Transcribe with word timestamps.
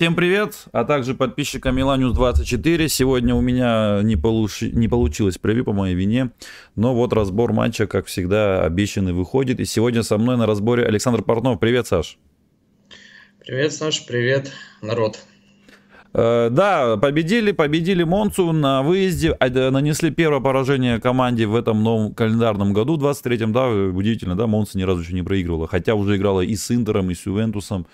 Всем 0.00 0.14
привет, 0.14 0.64
а 0.72 0.86
также 0.86 1.14
подписчикам 1.14 1.76
Миланюс 1.76 2.14
24. 2.14 2.88
Сегодня 2.88 3.34
у 3.34 3.42
меня 3.42 4.00
не, 4.02 4.16
получ... 4.16 4.62
не 4.62 4.88
получилось 4.88 5.36
превью 5.36 5.66
по 5.66 5.74
моей 5.74 5.94
вине, 5.94 6.30
но 6.74 6.94
вот 6.94 7.12
разбор 7.12 7.52
матча, 7.52 7.86
как 7.86 8.06
всегда, 8.06 8.64
обещанный 8.64 9.12
выходит. 9.12 9.60
И 9.60 9.66
сегодня 9.66 10.02
со 10.02 10.16
мной 10.16 10.38
на 10.38 10.46
разборе 10.46 10.86
Александр 10.86 11.22
Портнов. 11.22 11.60
Привет, 11.60 11.86
Саш. 11.86 12.16
Привет, 13.44 13.74
Саш, 13.74 14.06
привет, 14.06 14.50
народ. 14.80 15.18
Э, 16.14 16.48
да, 16.50 16.96
победили, 16.96 17.52
победили 17.52 18.02
Монцу 18.02 18.52
на 18.52 18.82
выезде, 18.82 19.32
а, 19.32 19.70
нанесли 19.70 20.10
первое 20.10 20.40
поражение 20.40 20.98
команде 20.98 21.46
в 21.46 21.54
этом 21.54 21.84
новом 21.84 22.14
календарном 22.14 22.72
году, 22.72 22.96
23-м, 22.96 23.52
да, 23.52 23.68
удивительно, 23.68 24.34
да, 24.34 24.46
Монца 24.46 24.76
ни 24.76 24.82
разу 24.82 25.02
еще 25.02 25.12
не 25.12 25.22
проигрывала, 25.22 25.68
хотя 25.68 25.94
уже 25.94 26.16
играла 26.16 26.40
и 26.40 26.56
с 26.56 26.70
Интером, 26.70 27.10
и 27.10 27.14
с 27.14 27.26
Ювентусом, 27.26 27.86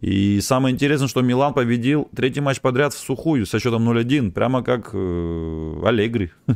и 0.00 0.40
самое 0.40 0.74
интересное, 0.74 1.08
что 1.08 1.20
Милан 1.20 1.52
победил 1.52 2.08
третий 2.14 2.40
матч 2.40 2.60
подряд 2.60 2.94
в 2.94 2.98
сухую 2.98 3.44
со 3.44 3.58
счетом 3.58 3.88
0-1, 3.88 4.32
прямо 4.32 4.62
как 4.62 4.90
э, 4.94 5.82
Аллегри. 5.84 6.30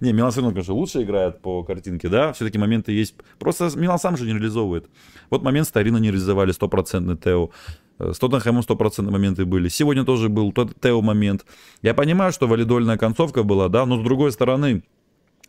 Не, 0.00 0.12
Милан 0.12 0.30
все 0.30 0.40
равно, 0.40 0.54
конечно, 0.54 0.74
лучше 0.74 1.02
играет 1.02 1.42
по 1.42 1.62
картинке, 1.62 2.08
да, 2.08 2.32
все-таки 2.32 2.58
моменты 2.58 2.92
есть. 2.92 3.14
Просто 3.38 3.70
Милан 3.76 3.98
сам 3.98 4.16
же 4.16 4.24
не 4.24 4.32
реализовывает. 4.32 4.88
Вот 5.28 5.42
момент 5.42 5.68
Старина 5.68 5.98
не 5.98 6.08
реализовали, 6.08 6.52
стопроцентный 6.52 7.16
Тео. 7.16 7.50
С 7.98 8.18
Тоттенхэмом 8.18 8.62
стопроцентные 8.62 9.12
моменты 9.12 9.44
были. 9.44 9.68
Сегодня 9.68 10.04
тоже 10.04 10.28
был 10.28 10.52
тот 10.52 10.80
Тео 10.80 11.02
момент. 11.02 11.44
Я 11.82 11.94
понимаю, 11.94 12.32
что 12.32 12.48
валидольная 12.48 12.96
концовка 12.96 13.42
была, 13.42 13.68
да, 13.68 13.84
но 13.84 14.00
с 14.00 14.02
другой 14.02 14.32
стороны, 14.32 14.82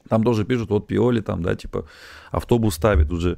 там 0.09 0.23
тоже 0.23 0.45
пишут, 0.45 0.69
вот 0.69 0.87
Пиоли 0.87 1.21
там, 1.21 1.43
да, 1.43 1.55
типа, 1.55 1.87
автобус 2.31 2.75
ставит 2.75 3.11
уже. 3.11 3.37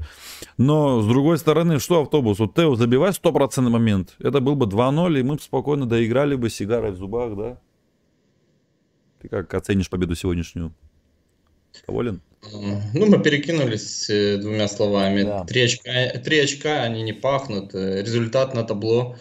Но, 0.57 1.01
с 1.01 1.07
другой 1.07 1.37
стороны, 1.37 1.79
что 1.79 2.01
автобус? 2.01 2.39
Вот 2.39 2.55
Тео 2.55 2.75
забивает 2.75 3.15
стопроцентный 3.15 3.71
момент. 3.71 4.15
Это 4.19 4.39
был 4.39 4.55
бы 4.55 4.65
2-0, 4.65 5.19
и 5.19 5.23
мы 5.23 5.35
бы 5.35 5.41
спокойно 5.41 5.85
доиграли 5.85 6.35
бы 6.35 6.49
сигарой 6.49 6.91
в 6.91 6.97
зубах, 6.97 7.35
да? 7.35 7.57
Ты 9.21 9.29
как 9.29 9.53
оценишь 9.53 9.89
победу 9.89 10.15
сегодняшнюю? 10.15 10.73
Доволен? 11.87 12.21
Ну, 12.93 13.05
мы 13.07 13.21
перекинулись 13.21 14.09
э, 14.09 14.37
двумя 14.37 14.67
словами. 14.67 15.23
Да. 15.23 15.43
Три, 15.45 15.61
очка, 15.61 15.91
три 16.23 16.39
очка, 16.39 16.83
они 16.83 17.01
не 17.01 17.13
пахнут. 17.13 17.73
Э, 17.73 18.01
результат 18.01 18.53
на 18.53 18.63
табло. 18.63 19.15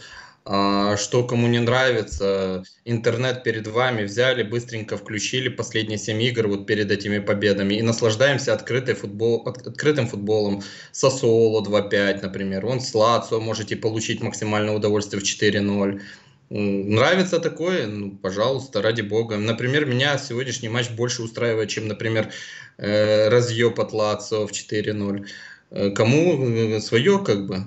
А, 0.47 0.99
что 0.99 1.27
кому 1.27 1.47
не 1.49 1.59
нравится, 1.59 2.65
интернет 2.85 3.43
перед 3.45 3.67
вами 3.67 4.05
взяли, 4.05 4.43
быстренько 4.43 4.99
включили 4.99 5.49
последние 5.49 5.97
7 5.97 6.21
игр 6.23 6.49
вот 6.49 6.67
перед 6.67 6.91
этими 6.91 7.19
победами 7.19 7.75
и 7.75 7.83
наслаждаемся 7.83 8.53
открытый 8.53 8.95
футбол, 8.95 9.43
от, 9.47 9.67
открытым 9.67 10.07
футболом. 10.07 10.63
Сосоло 10.93 11.63
2-5, 11.65 12.21
например. 12.23 12.67
Вон 12.67 12.81
с 12.81 12.95
Лацо 12.95 13.41
можете 13.41 13.77
получить 13.77 14.21
максимальное 14.23 14.75
удовольствие 14.75 15.23
в 15.23 15.25
4-0. 15.25 16.03
Нравится 16.51 17.41
такое? 17.41 17.87
Ну, 17.87 18.11
пожалуйста, 18.11 18.83
ради 18.83 19.01
бога. 19.01 19.39
Например, 19.39 19.87
меня 19.87 20.19
сегодняшний 20.19 20.69
матч 20.69 20.91
больше 20.91 21.23
устраивает, 21.23 21.71
чем, 21.71 21.89
например, 21.89 22.31
э, 22.77 23.29
разъеб 23.29 23.81
от 23.81 23.95
Лацо 23.95 24.47
в 24.47 24.53
4-0. 24.53 25.27
Э, 25.71 25.91
кому 25.91 26.47
э, 26.47 26.81
свое, 26.81 27.19
как 27.25 27.47
бы. 27.47 27.65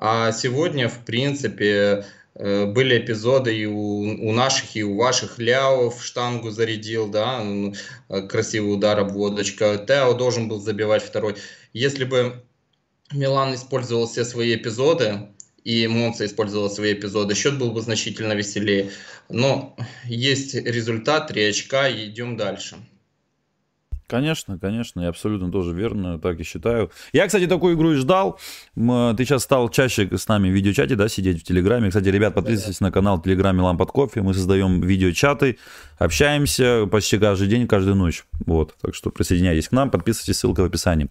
А 0.00 0.30
сегодня, 0.30 0.88
в 0.88 1.04
принципе, 1.04 2.04
э, 2.36 2.66
были 2.66 2.98
эпизоды 2.98 3.56
и 3.56 3.66
у, 3.66 4.02
у 4.02 4.32
наших, 4.32 4.76
и 4.76 4.84
у 4.84 4.96
ваших. 4.96 5.40
Ляо 5.40 5.90
в 5.90 6.04
штангу 6.04 6.50
зарядил, 6.50 7.08
да, 7.08 7.42
э, 8.08 8.22
красивый 8.28 8.74
удар, 8.74 9.00
обводочка. 9.00 9.76
Тео 9.76 10.14
должен 10.14 10.48
был 10.48 10.60
забивать 10.60 11.02
второй. 11.02 11.34
Если 11.72 12.04
бы 12.04 12.44
Милан 13.12 13.56
использовал 13.56 14.06
все 14.06 14.24
свои 14.24 14.54
эпизоды, 14.54 15.30
и 15.64 15.88
Монца 15.88 16.26
использовал 16.26 16.70
свои 16.70 16.92
эпизоды, 16.92 17.34
счет 17.34 17.58
был 17.58 17.72
бы 17.72 17.80
значительно 17.80 18.34
веселее. 18.34 18.92
Но 19.28 19.76
есть 20.04 20.54
результат, 20.54 21.26
3 21.26 21.48
очка, 21.48 21.90
идем 21.90 22.36
дальше. 22.36 22.76
Конечно, 24.08 24.58
конечно, 24.58 25.02
я 25.02 25.10
абсолютно 25.10 25.52
тоже 25.52 25.74
верно, 25.74 26.18
так 26.18 26.40
и 26.40 26.42
считаю. 26.42 26.90
Я, 27.12 27.26
кстати, 27.26 27.46
такую 27.46 27.76
игру 27.76 27.92
и 27.92 27.96
ждал. 27.96 28.40
Ты 28.74 29.16
сейчас 29.18 29.42
стал 29.42 29.68
чаще 29.68 30.08
с 30.16 30.26
нами 30.28 30.48
в 30.48 30.52
видеочате, 30.52 30.96
да, 30.96 31.08
сидеть 31.08 31.42
в 31.42 31.44
Телеграме. 31.44 31.88
Кстати, 31.88 32.08
ребят, 32.08 32.32
подписывайтесь 32.34 32.80
на 32.80 32.90
канал 32.90 33.20
Телеграме 33.20 33.60
Ламп 33.60 33.78
под 33.78 33.90
кофе. 33.90 34.22
Мы 34.22 34.32
создаем 34.32 34.80
видеочаты, 34.80 35.58
общаемся 35.98 36.86
почти 36.90 37.18
каждый 37.18 37.48
день, 37.48 37.68
каждую 37.68 37.96
ночь. 37.96 38.24
Вот, 38.46 38.74
так 38.80 38.94
что 38.94 39.10
присоединяйтесь 39.10 39.68
к 39.68 39.72
нам, 39.72 39.90
подписывайтесь, 39.90 40.38
ссылка 40.38 40.62
в 40.62 40.64
описании. 40.64 41.08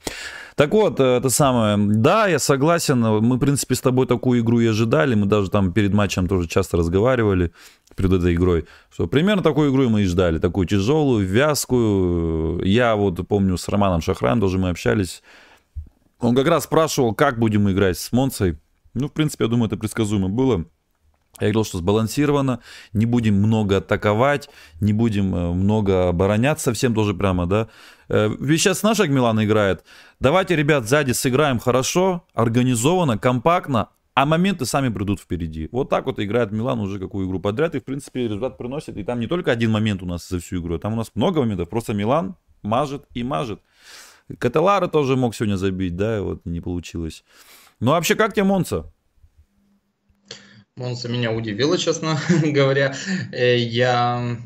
Так 0.56 0.72
вот, 0.72 1.00
э, 1.00 1.04
это 1.04 1.30
самое. 1.30 1.78
Да, 1.78 2.26
я 2.26 2.40
согласен. 2.40 3.00
Мы, 3.00 3.36
в 3.36 3.40
принципе, 3.40 3.76
с 3.76 3.82
тобой 3.82 4.08
такую 4.08 4.42
игру 4.42 4.60
и 4.60 4.66
ожидали. 4.66 5.14
Мы 5.14 5.28
даже 5.28 5.52
там 5.52 5.72
перед 5.72 5.94
матчем 5.94 6.28
тоже 6.28 6.48
часто 6.48 6.78
разговаривали 6.78 7.52
перед 7.98 8.14
этой 8.14 8.36
игрой, 8.36 8.66
что 8.90 9.08
примерно 9.08 9.44
такую 9.44 9.72
игру 9.72 9.90
мы 9.90 10.04
и 10.04 10.06
ждали, 10.06 10.38
такую 10.38 10.68
тяжелую, 10.68 11.28
вязкую. 11.28 12.64
Я 12.64 12.96
вот 12.96 13.28
помню, 13.28 13.58
с 13.58 13.68
Романом 13.68 14.02
Шахраем 14.02 14.40
тоже 14.40 14.58
мы 14.60 14.70
общались. 14.70 15.24
Он 16.20 16.36
как 16.36 16.48
раз 16.48 16.64
спрашивал, 16.64 17.14
как 17.14 17.40
будем 17.40 17.70
играть 17.70 17.98
с 17.98 18.12
Монцей. 18.12 18.58
Ну, 18.94 19.10
в 19.10 19.12
принципе, 19.12 19.46
я 19.46 19.50
думаю, 19.50 19.68
это 19.68 19.78
предсказуемо 19.78 20.30
было. 20.30 20.66
Я 21.40 21.48
говорил, 21.48 21.66
что 21.66 21.78
сбалансировано, 21.78 22.62
не 22.94 23.06
будем 23.06 23.36
много 23.36 23.78
атаковать, 23.78 24.50
не 24.80 24.92
будем 24.92 25.36
э, 25.36 25.54
много 25.54 26.10
обороняться 26.10 26.66
совсем 26.66 26.96
тоже 26.96 27.14
прямо, 27.14 27.46
да. 27.46 27.68
Э, 28.10 28.30
ведь 28.40 28.62
сейчас 28.62 28.82
наша 28.82 29.08
Милан 29.08 29.44
играет. 29.44 29.84
Давайте, 30.20 30.56
ребят, 30.56 30.88
сзади 30.88 31.12
сыграем 31.12 31.60
хорошо, 31.60 32.24
организованно, 32.34 33.20
компактно, 33.20 33.90
а 34.18 34.26
моменты 34.26 34.66
сами 34.66 34.90
придут 34.90 35.20
впереди. 35.20 35.70
Вот 35.72 35.92
так 35.92 36.08
вот 36.08 36.20
играет 36.20 36.52
Милан 36.52 36.80
уже 36.80 36.98
какую 36.98 37.28
игру 37.28 37.40
подряд, 37.40 37.76
и 37.76 37.80
в 37.80 37.84
принципе 37.84 38.24
результат 38.24 38.58
приносит. 38.58 38.98
И 38.98 39.04
там 39.04 39.20
не 39.20 39.28
только 39.28 39.52
один 39.52 39.70
момент 39.70 40.02
у 40.02 40.08
нас 40.08 40.28
за 40.28 40.40
всю 40.40 40.60
игру, 40.60 40.74
а 40.74 40.80
там 40.80 40.94
у 40.94 40.96
нас 40.96 41.12
много 41.14 41.42
моментов. 41.42 41.70
Просто 41.70 41.94
Милан 41.94 42.36
мажет 42.64 43.06
и 43.14 43.24
мажет. 43.24 43.62
Каталара 44.40 44.88
тоже 44.88 45.16
мог 45.16 45.36
сегодня 45.36 45.56
забить, 45.56 45.96
да, 45.96 46.18
и 46.18 46.22
вот 46.22 46.44
не 46.46 46.62
получилось. 46.62 47.24
Ну, 47.80 47.92
а 47.92 47.94
вообще, 47.94 48.16
как 48.16 48.34
тебе 48.34 48.46
Монца? 48.46 48.92
Монца 50.76 51.10
меня 51.10 51.32
удивило, 51.32 51.78
честно 51.78 52.18
говоря. 52.44 52.96
Э, 53.32 53.56
я 53.56 54.40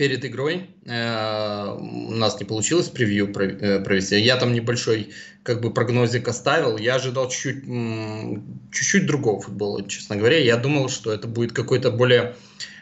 перед 0.00 0.24
игрой 0.24 0.70
э, 0.86 1.76
у 1.78 2.12
нас 2.12 2.40
не 2.40 2.46
получилось 2.46 2.88
превью 2.88 3.26
э, 3.26 3.84
провести. 3.84 4.18
Я 4.18 4.38
там 4.38 4.54
небольшой 4.54 5.10
как 5.42 5.60
бы 5.60 5.74
прогнозик 5.74 6.26
оставил. 6.26 6.78
Я 6.78 6.94
ожидал 6.94 7.28
чуть-чуть, 7.28 9.06
другого 9.06 9.42
футбола, 9.42 9.86
честно 9.86 10.16
говоря. 10.16 10.38
Я 10.38 10.56
думал, 10.56 10.88
что 10.88 11.12
это 11.12 11.28
будет 11.28 11.52
какой-то 11.52 11.90
более 11.90 12.34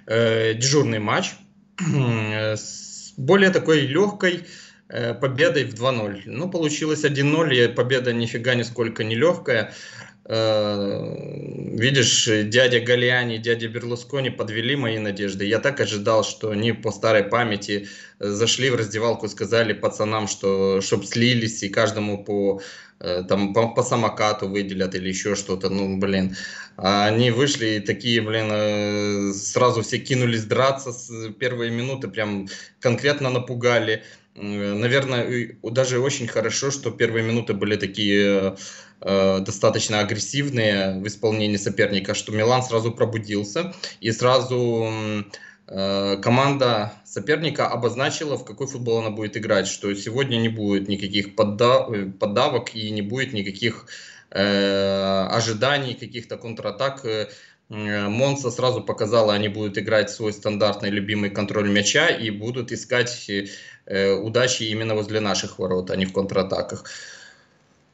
э, 0.07 0.55
дежурный 0.55 1.01
матч 1.01 1.33
э, 1.81 2.55
с 2.55 3.15
более 3.17 3.51
такой 3.51 3.81
легкой 3.81 4.45
э, 4.89 5.12
победой 5.12 5.65
в 5.65 5.75
2-0. 5.75 6.23
Ну, 6.27 6.49
получилось 6.49 7.05
1-0, 7.05 7.53
и 7.53 7.67
победа 7.67 8.12
нифига 8.12 8.55
нисколько 8.55 9.03
не 9.03 9.17
легкая. 9.17 9.62
Э, 9.65 10.08
видишь, 10.28 12.27
дядя 12.27 12.81
Галиани, 12.81 13.39
дядя 13.39 13.69
Берлускони 13.69 14.28
подвели 14.28 14.77
мои 14.77 14.99
надежды. 14.99 15.47
Я 15.47 15.59
так 15.59 15.81
ожидал, 15.81 16.22
что 16.22 16.50
они 16.50 16.72
по 16.72 16.91
старой 16.91 17.25
памяти 17.25 17.89
э, 18.19 18.28
зашли 18.28 18.69
в 18.69 18.75
раздевалку 18.75 19.28
сказали 19.28 19.72
пацанам, 19.72 20.28
что 20.28 20.83
чтоб 20.83 21.06
слились 21.06 21.62
и 21.62 21.71
каждому 21.71 22.25
по 22.25 22.61
э, 23.00 23.22
там 23.27 23.55
по, 23.55 23.69
по 23.69 23.83
самокату 23.83 24.49
выделят 24.49 24.94
или 24.94 25.09
еще 25.09 25.34
что-то, 25.34 25.71
ну, 25.71 25.97
блин. 25.99 26.37
А 26.77 27.06
они 27.06 27.31
вышли 27.31 27.77
и 27.77 27.81
такие, 27.81 28.21
блин, 28.21 29.33
сразу 29.33 29.81
все 29.81 29.99
кинулись 29.99 30.45
драться 30.45 30.93
с 30.93 31.10
первые 31.39 31.71
минуты, 31.71 32.09
прям 32.09 32.49
конкретно 32.81 33.31
напугали. 33.31 34.05
Наверное, 34.34 35.56
даже 35.62 35.99
очень 35.99 36.28
хорошо, 36.28 36.71
что 36.71 36.91
первые 36.91 37.25
минуты 37.25 37.55
были 37.55 37.77
такие 37.77 38.56
э, 39.00 39.41
достаточно 39.41 40.00
агрессивные 40.00 40.98
в 41.00 41.06
исполнении 41.06 41.56
соперника, 41.56 42.14
что 42.14 42.33
Милан 42.33 42.62
сразу 42.62 42.92
пробудился 42.92 43.72
и 44.00 44.12
сразу 44.12 44.91
э, 45.66 46.16
команда 46.22 46.92
соперника 47.04 47.68
обозначила, 47.68 48.36
в 48.36 48.45
какой 48.45 48.66
футбол 48.66 48.98
она 48.98 49.10
будет 49.10 49.36
играть, 49.36 49.66
что 49.66 49.95
сегодня 49.95 50.36
не 50.36 50.48
будет 50.48 50.89
никаких 50.89 51.34
поддав 51.34 51.91
поддавок 52.18 52.74
и 52.74 52.91
не 52.91 53.03
будет 53.03 53.33
никаких 53.33 53.86
э, 54.30 55.27
ожиданий, 55.30 55.94
каких-то 55.94 56.36
контратак. 56.36 57.04
Монса 57.71 58.51
сразу 58.51 58.80
показала, 58.80 59.34
они 59.34 59.48
будут 59.48 59.77
играть 59.77 60.09
свой 60.09 60.33
стандартный 60.33 60.89
любимый 60.89 61.28
контроль 61.28 61.68
мяча 61.68 62.09
и 62.09 62.30
будут 62.30 62.72
искать 62.72 63.30
Э, 63.89 64.12
удачи 64.12 64.65
именно 64.65 64.94
возле 64.94 65.21
наших 65.21 65.59
ворот, 65.59 65.91
а 65.91 65.97
не 65.97 66.04
в 66.04 66.12
контратаках. 66.12 66.84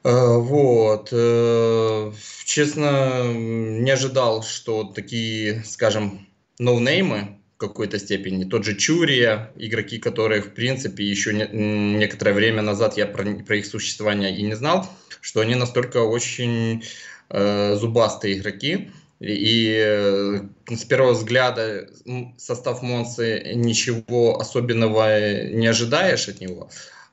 Э, 0.04 0.36
вот. 0.36 1.08
Э, 1.12 2.12
честно, 2.44 3.32
не 3.32 3.90
ожидал, 3.90 4.42
что 4.42 4.84
такие, 4.84 5.64
скажем, 5.64 6.28
ноунеймы 6.58 7.38
в 7.56 7.58
какой-то 7.58 7.98
степени, 7.98 8.44
тот 8.44 8.64
же 8.64 8.76
Чурия, 8.76 9.52
игроки, 9.56 9.98
которые, 9.98 10.42
в 10.42 10.52
принципе, 10.54 11.04
еще 11.04 11.32
не, 11.32 11.48
некоторое 11.96 12.32
время 12.32 12.62
назад 12.62 12.96
я 12.96 13.06
про, 13.06 13.24
про 13.24 13.56
их 13.56 13.66
существование 13.66 14.36
и 14.36 14.42
не 14.42 14.54
знал, 14.54 14.86
что 15.20 15.40
они 15.40 15.54
настолько 15.54 15.98
очень 15.98 16.84
э, 17.30 17.76
зубастые 17.76 18.38
игроки. 18.38 18.90
И 19.20 19.74
э, 19.74 20.40
с 20.68 20.84
первого 20.84 21.12
взгляда 21.12 21.88
состав 22.36 22.82
Монсы 22.82 23.54
ничего 23.54 24.38
особенного 24.38 25.44
не 25.44 25.66
ожидаешь 25.66 26.28
от 26.28 26.40
него. 26.40 26.68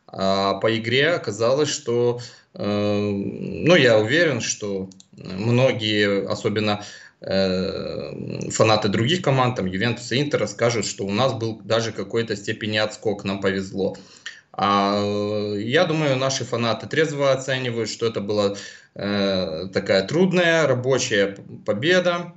А 0.07 0.55
по 0.55 0.77
игре 0.77 1.11
оказалось, 1.11 1.69
что, 1.69 2.19
э, 2.19 2.40
ну, 2.53 3.75
я 3.75 3.98
уверен, 3.98 4.42
что 4.42 4.89
многие, 5.13 6.27
особенно 6.27 6.83
э, 7.21 8.50
фанаты 8.50 8.89
других 8.89 9.21
команд, 9.21 9.56
там, 9.56 9.65
Ювентуса, 9.68 10.19
Интера, 10.19 10.48
скажут, 10.48 10.86
что 10.86 11.06
у 11.06 11.12
нас 11.12 11.33
был 11.33 11.62
даже 11.63 11.92
какой-то 11.92 12.36
степени 12.36 12.77
отскок, 12.77 13.24
нам 13.24 13.39
повезло. 13.39 13.95
А 14.53 15.01
я 15.57 15.86
думаю, 15.86 16.18
наши 16.18 16.44
фанаты 16.44 16.88
трезво 16.88 17.31
оценивают, 17.31 17.89
что 17.89 18.06
это 18.06 18.19
была 18.19 18.56
э, 18.95 19.68
такая 19.74 20.06
трудная 20.06 20.68
рабочая 20.68 21.38
победа. 21.65 22.33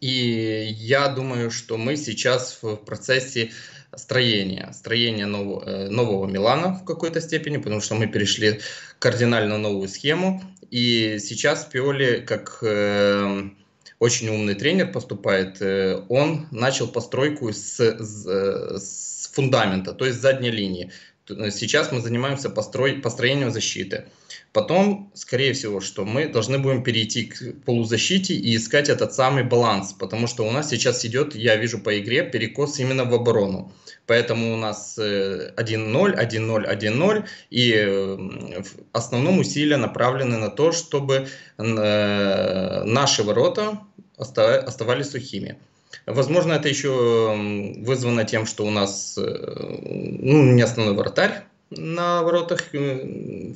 И 0.00 0.68
я 0.78 1.08
думаю, 1.08 1.50
что 1.50 1.76
мы 1.76 1.96
сейчас 1.96 2.58
в 2.62 2.76
процессе 2.76 3.50
строения, 3.50 3.52
строения 3.96 5.26
нового, 5.26 5.64
э, 5.64 5.88
нового 5.88 6.26
Милана 6.26 6.74
в 6.74 6.84
какой-то 6.84 7.20
степени, 7.20 7.56
потому 7.56 7.80
что 7.80 7.94
мы 7.94 8.06
перешли 8.06 8.60
кардинально 8.98 9.58
новую 9.58 9.88
схему. 9.88 10.42
И 10.70 11.18
сейчас 11.20 11.64
Пиоли, 11.64 12.24
как 12.26 12.58
э, 12.62 13.50
очень 13.98 14.28
умный 14.28 14.54
тренер 14.54 14.92
поступает, 14.92 15.60
э, 15.60 16.02
он 16.08 16.46
начал 16.50 16.88
постройку 16.88 17.52
с, 17.52 17.78
с, 17.78 18.26
э, 18.26 18.78
с 18.78 19.30
фундамента, 19.32 19.92
то 19.92 20.04
есть 20.04 20.18
с 20.18 20.22
задней 20.22 20.50
линии. 20.50 20.90
Сейчас 21.28 21.92
мы 21.92 22.00
занимаемся 22.00 22.50
построй, 22.50 22.94
построением 22.94 23.50
защиты. 23.50 24.04
Потом, 24.52 25.10
скорее 25.14 25.52
всего, 25.52 25.80
что 25.80 26.04
мы 26.04 26.28
должны 26.28 26.58
будем 26.58 26.82
перейти 26.82 27.24
к 27.24 27.64
полузащите 27.64 28.34
и 28.34 28.56
искать 28.56 28.88
этот 28.88 29.12
самый 29.12 29.42
баланс, 29.42 29.92
потому 29.92 30.26
что 30.28 30.46
у 30.46 30.50
нас 30.50 30.70
сейчас 30.70 31.04
идет, 31.04 31.34
я 31.34 31.56
вижу 31.56 31.78
по 31.78 31.98
игре, 31.98 32.22
перекос 32.22 32.78
именно 32.78 33.04
в 33.04 33.12
оборону. 33.12 33.72
Поэтому 34.06 34.54
у 34.54 34.56
нас 34.56 34.96
1-0, 34.98 35.54
1-0, 35.56 36.78
1-0, 36.78 37.24
и 37.50 37.72
э, 37.72 38.62
в 38.62 38.76
основном 38.92 39.40
усилия 39.40 39.76
направлены 39.76 40.38
на 40.38 40.48
то, 40.48 40.70
чтобы 40.70 41.26
э, 41.58 42.82
наши 42.84 43.24
ворота 43.24 43.80
оставались 44.16 45.10
сухими. 45.10 45.58
Возможно, 46.04 46.52
это 46.52 46.68
еще 46.68 47.34
вызвано 47.78 48.24
тем, 48.24 48.46
что 48.46 48.66
у 48.66 48.70
нас 48.70 49.16
э, 49.16 49.22
ну, 49.22 50.52
не 50.52 50.62
основной 50.62 50.94
вратарь 50.94 51.44
на 51.70 52.22
воротах, 52.22 52.60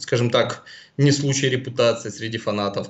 скажем 0.00 0.30
так, 0.30 0.62
не 0.96 1.12
случай 1.12 1.48
репутации 1.48 2.10
среди 2.10 2.38
фанатов. 2.38 2.88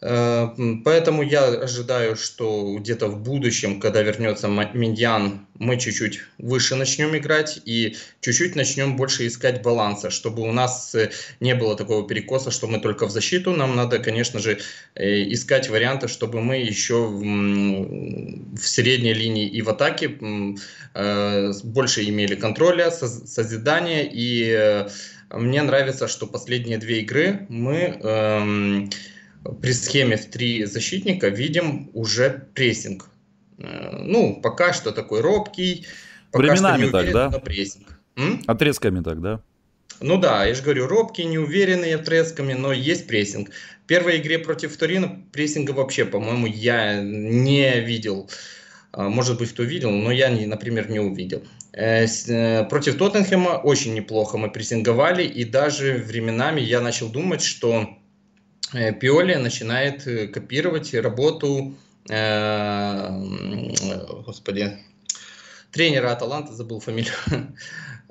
Э, 0.00 0.48
поэтому 0.84 1.22
я 1.22 1.46
ожидаю, 1.46 2.16
что 2.16 2.76
где-то 2.78 3.08
в 3.08 3.22
будущем, 3.22 3.80
когда 3.80 4.02
вернется 4.02 4.48
Миньян, 4.48 5.46
мы 5.58 5.78
чуть-чуть 5.78 6.20
выше 6.38 6.74
начнем 6.74 7.16
играть 7.16 7.60
и 7.64 7.96
чуть-чуть 8.20 8.54
начнем 8.56 8.96
больше 8.96 9.26
искать 9.26 9.62
баланса, 9.62 10.10
чтобы 10.10 10.42
у 10.42 10.52
нас 10.52 10.94
э, 10.94 11.10
не 11.40 11.54
было 11.54 11.76
такого 11.76 12.06
перекоса, 12.06 12.50
что 12.50 12.66
мы 12.66 12.80
только 12.80 13.06
в 13.06 13.10
защиту. 13.10 13.52
Нам 13.52 13.76
надо, 13.76 13.98
конечно 13.98 14.40
же, 14.40 14.58
э, 14.94 15.32
искать 15.32 15.70
варианты, 15.70 16.08
чтобы 16.08 16.42
мы 16.42 16.56
еще 16.56 17.06
в 17.06 18.66
средней 18.66 19.14
линии 19.14 19.48
и 19.48 19.62
в 19.62 19.70
атаке 19.70 20.08
больше 21.64 22.04
имели 22.04 22.34
контроля, 22.34 22.90
созидания. 22.90 24.08
И 24.12 24.86
мне 25.30 25.62
нравится, 25.62 26.08
что 26.08 26.26
последние 26.26 26.78
две 26.78 27.00
игры 27.00 27.46
мы 27.48 27.98
эм, 28.02 28.90
при 29.60 29.72
схеме 29.72 30.16
в 30.16 30.26
три 30.26 30.64
защитника 30.64 31.28
видим 31.28 31.90
уже 31.92 32.48
прессинг. 32.54 33.10
Э, 33.58 33.96
ну, 34.02 34.40
пока 34.42 34.72
что 34.72 34.92
такой 34.92 35.20
робкий. 35.20 35.86
Пока 36.30 36.46
Временами 36.46 36.76
что 36.76 36.86
не 36.86 36.92
так, 36.92 37.12
да? 37.12 37.38
Прессинг. 37.38 37.98
М? 38.16 38.42
Отрезками 38.46 39.02
так, 39.02 39.20
да? 39.20 39.40
Ну 40.00 40.18
да, 40.18 40.44
я 40.44 40.54
же 40.54 40.62
говорю, 40.62 40.86
робкий, 40.86 41.24
неуверенный 41.24 41.94
отрезками, 41.94 42.52
но 42.52 42.72
есть 42.72 43.06
прессинг. 43.06 43.50
В 43.84 43.86
первой 43.86 44.18
игре 44.18 44.38
против 44.38 44.76
Турина 44.76 45.22
прессинга 45.32 45.70
вообще, 45.70 46.04
по-моему, 46.04 46.46
я 46.46 47.00
не 47.00 47.80
видел. 47.80 48.28
А, 48.92 49.08
может 49.08 49.38
быть, 49.38 49.50
кто 49.50 49.62
видел, 49.62 49.90
но 49.90 50.10
я, 50.10 50.30
например, 50.30 50.90
не 50.90 51.00
увидел. 51.00 51.44
Э, 51.72 52.06
э, 52.06 52.64
против 52.64 52.96
Тоттенхэма 52.96 53.60
очень 53.62 53.94
неплохо 53.94 54.36
мы 54.36 54.50
прессинговали, 54.50 55.24
и 55.24 55.44
даже 55.44 55.94
временами 55.94 56.60
я 56.60 56.80
начал 56.80 57.08
думать, 57.08 57.42
что 57.42 57.88
Пиоли 58.74 59.34
начинает 59.34 60.06
э, 60.06 60.26
копировать 60.26 60.92
работу, 60.94 61.74
э, 62.10 63.08
господи, 64.26 64.78
тренера 65.70 66.12
Аталанта, 66.12 66.52
забыл 66.52 66.80
фамилию. 66.80 67.14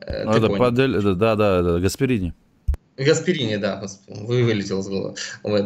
Ну, 0.06 0.32
это 0.32 0.50
Падель, 0.50 1.02
да, 1.16 1.36
да, 1.36 1.62
да, 1.62 1.80
Гасперини. 1.80 2.34
Гаспарини, 2.98 3.56
да, 3.56 3.82
вы 4.08 4.44
вылетел 4.44 4.84
с 4.84 4.88
головы. 4.88 5.16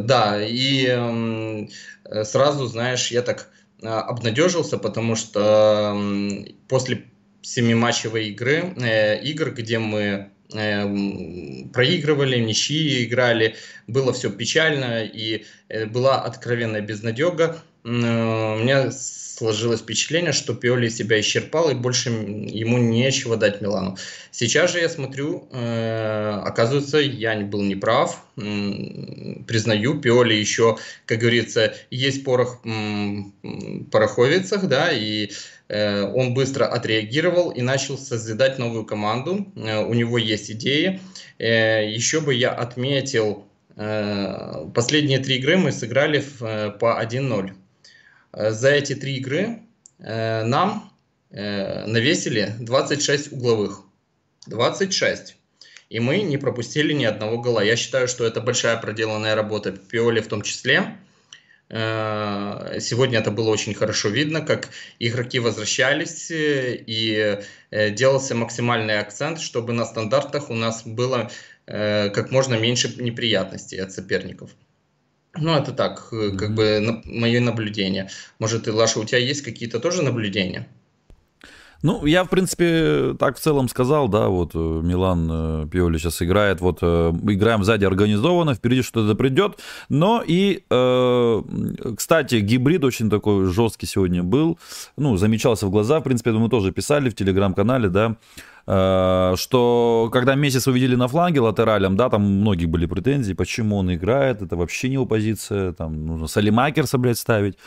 Да, 0.04 0.40
и 0.46 0.86
э, 0.88 2.24
сразу, 2.24 2.68
знаешь, 2.68 3.10
я 3.12 3.24
так 3.24 3.50
обнадежился, 3.82 4.78
потому 4.78 5.16
что 5.16 5.96
э, 5.96 6.52
после 6.68 7.06
семиматчевой 7.42 8.28
игры, 8.30 8.74
э, 8.78 9.22
игр, 9.24 9.52
где 9.52 9.80
мы 9.80 10.04
Эм, 10.12 10.32
проигрывали, 10.50 12.38
ничьи 12.40 13.06
играли, 13.06 13.56
было 13.88 14.14
все 14.14 14.30
печально 14.30 15.04
и 15.04 15.46
э, 15.70 15.86
была 15.86 16.22
откровенная 16.22 16.82
безнадега. 16.82 17.62
Э, 17.88 18.56
у 18.56 18.60
меня 18.60 18.92
сложилось 18.92 19.80
впечатление, 19.82 20.34
что 20.34 20.54
Пиоли 20.54 20.90
себя 20.90 21.20
исчерпал 21.20 21.70
и 21.70 21.76
больше 21.76 22.10
ему 22.10 22.78
нечего 22.80 23.38
дать 23.38 23.62
Милану. 23.62 23.98
Сейчас 24.32 24.74
же 24.74 24.80
я 24.80 24.90
смотрю, 24.90 25.48
э, 25.52 26.42
оказывается, 26.44 26.98
я 26.98 27.36
не 27.36 27.46
был 27.46 27.62
неправ, 27.62 28.24
признаю, 28.36 30.02
Пиоли 30.02 30.34
еще, 30.34 30.78
как 31.06 31.20
говорится, 31.20 31.76
есть 31.90 32.24
порох 32.24 32.60
в 32.64 33.90
пороховицах, 33.92 34.68
да, 34.68 34.92
и 34.92 35.30
Э, 35.70 36.04
он 36.04 36.34
быстро 36.34 36.66
отреагировал 36.66 37.52
и 37.52 37.62
начал 37.62 37.98
созидать 37.98 38.58
новую 38.58 38.86
команду. 38.86 39.48
У 39.56 39.94
него 39.94 40.18
есть 40.18 40.50
идеи. 40.52 41.02
Еще 41.40 42.22
бы 42.22 42.34
я 42.34 42.52
отметил, 42.52 43.46
последние 43.76 45.20
три 45.20 45.38
игры 45.38 45.58
мы 45.58 45.72
сыграли 45.72 46.24
по 46.80 47.04
1-0. 47.04 47.52
За 48.38 48.70
эти 48.70 48.94
три 48.94 49.18
игры 49.18 49.62
нам 50.00 50.94
навесили 51.30 52.54
26 52.60 53.34
угловых. 53.34 53.82
26. 54.46 55.36
И 55.90 56.00
мы 56.00 56.22
не 56.22 56.38
пропустили 56.38 56.94
ни 56.94 57.06
одного 57.06 57.42
гола. 57.42 57.62
Я 57.62 57.76
считаю, 57.76 58.08
что 58.08 58.26
это 58.26 58.42
большая 58.42 58.78
проделанная 58.78 59.36
работа 59.36 59.72
Пиоли 59.72 60.20
в 60.20 60.28
том 60.28 60.42
числе. 60.42 60.98
Э, 61.70 62.80
сегодня 62.80 63.20
это 63.20 63.32
было 63.32 63.50
очень 63.50 63.74
хорошо 63.74 64.10
видно, 64.10 64.42
как 64.42 64.70
игроки 65.00 65.40
возвращались 65.40 66.32
э, 66.32 66.76
и 66.88 67.40
э, 67.72 67.90
делался 67.92 68.36
максимальный 68.36 69.00
акцент, 69.00 69.42
чтобы 69.42 69.74
на 69.74 69.86
стандартах 69.86 70.50
у 70.50 70.54
нас 70.54 70.84
было 70.86 71.30
как 71.66 72.32
можно 72.32 72.56
меньше 72.56 72.94
неприятностей 72.96 73.78
от 73.78 73.92
соперников. 73.92 74.52
Ну, 75.40 75.56
это 75.56 75.72
так, 75.74 76.10
как 76.10 76.54
бы 76.56 77.02
мое 77.06 77.40
наблюдение. 77.40 78.10
Может, 78.40 78.68
и 78.68 78.72
Лаша, 78.72 79.00
у 79.00 79.06
тебя 79.06 79.20
есть 79.20 79.42
какие-то 79.44 79.80
тоже 79.80 80.02
наблюдения? 80.02 80.68
Ну, 81.84 82.06
я, 82.06 82.24
в 82.24 82.30
принципе, 82.30 83.16
так 83.20 83.38
в 83.38 83.40
целом 83.40 83.70
сказал, 83.70 84.08
да, 84.08 84.30
вот 84.30 84.52
э, 84.56 84.58
Милан 84.58 85.30
э, 85.32 85.68
Пиоли 85.72 85.98
сейчас 85.98 86.22
играет, 86.22 86.60
вот 86.60 86.80
э, 86.82 87.14
играем 87.24 87.64
сзади 87.64 87.86
организованно, 87.86 88.56
впереди 88.56 88.82
что-то 88.82 89.14
придет, 89.16 89.60
но 89.88 90.24
и, 90.26 90.64
э, 90.70 91.42
кстати, 91.96 92.36
гибрид 92.36 92.84
очень 92.84 93.10
такой 93.10 93.46
жесткий 93.46 93.86
сегодня 93.86 94.24
был, 94.24 94.58
ну, 94.98 95.18
замечался 95.18 95.68
в 95.68 95.70
глаза, 95.70 96.00
в 96.00 96.04
принципе, 96.04 96.32
мы 96.32 96.50
тоже 96.50 96.72
писали 96.72 97.10
в 97.10 97.16
телеграм-канале, 97.16 97.90
да, 97.90 98.16
что 99.38 100.10
когда 100.12 100.36
месяц 100.36 100.68
увидели 100.68 100.96
на 100.96 101.08
фланге 101.08 101.40
латералем, 101.40 101.96
да, 101.96 102.10
там 102.10 102.24
многие 102.24 102.66
были 102.66 102.86
претензии, 102.86 103.32
почему 103.32 103.78
он 103.78 103.94
играет, 103.94 104.42
это 104.42 104.58
вообще 104.58 104.90
не 104.90 104.96
его 104.96 105.06
позиция, 105.06 105.72
там 105.72 106.06
нужно 106.06 106.28
Салимакерса, 106.28 106.98
блядь, 106.98 107.18
ставить. 107.18 107.58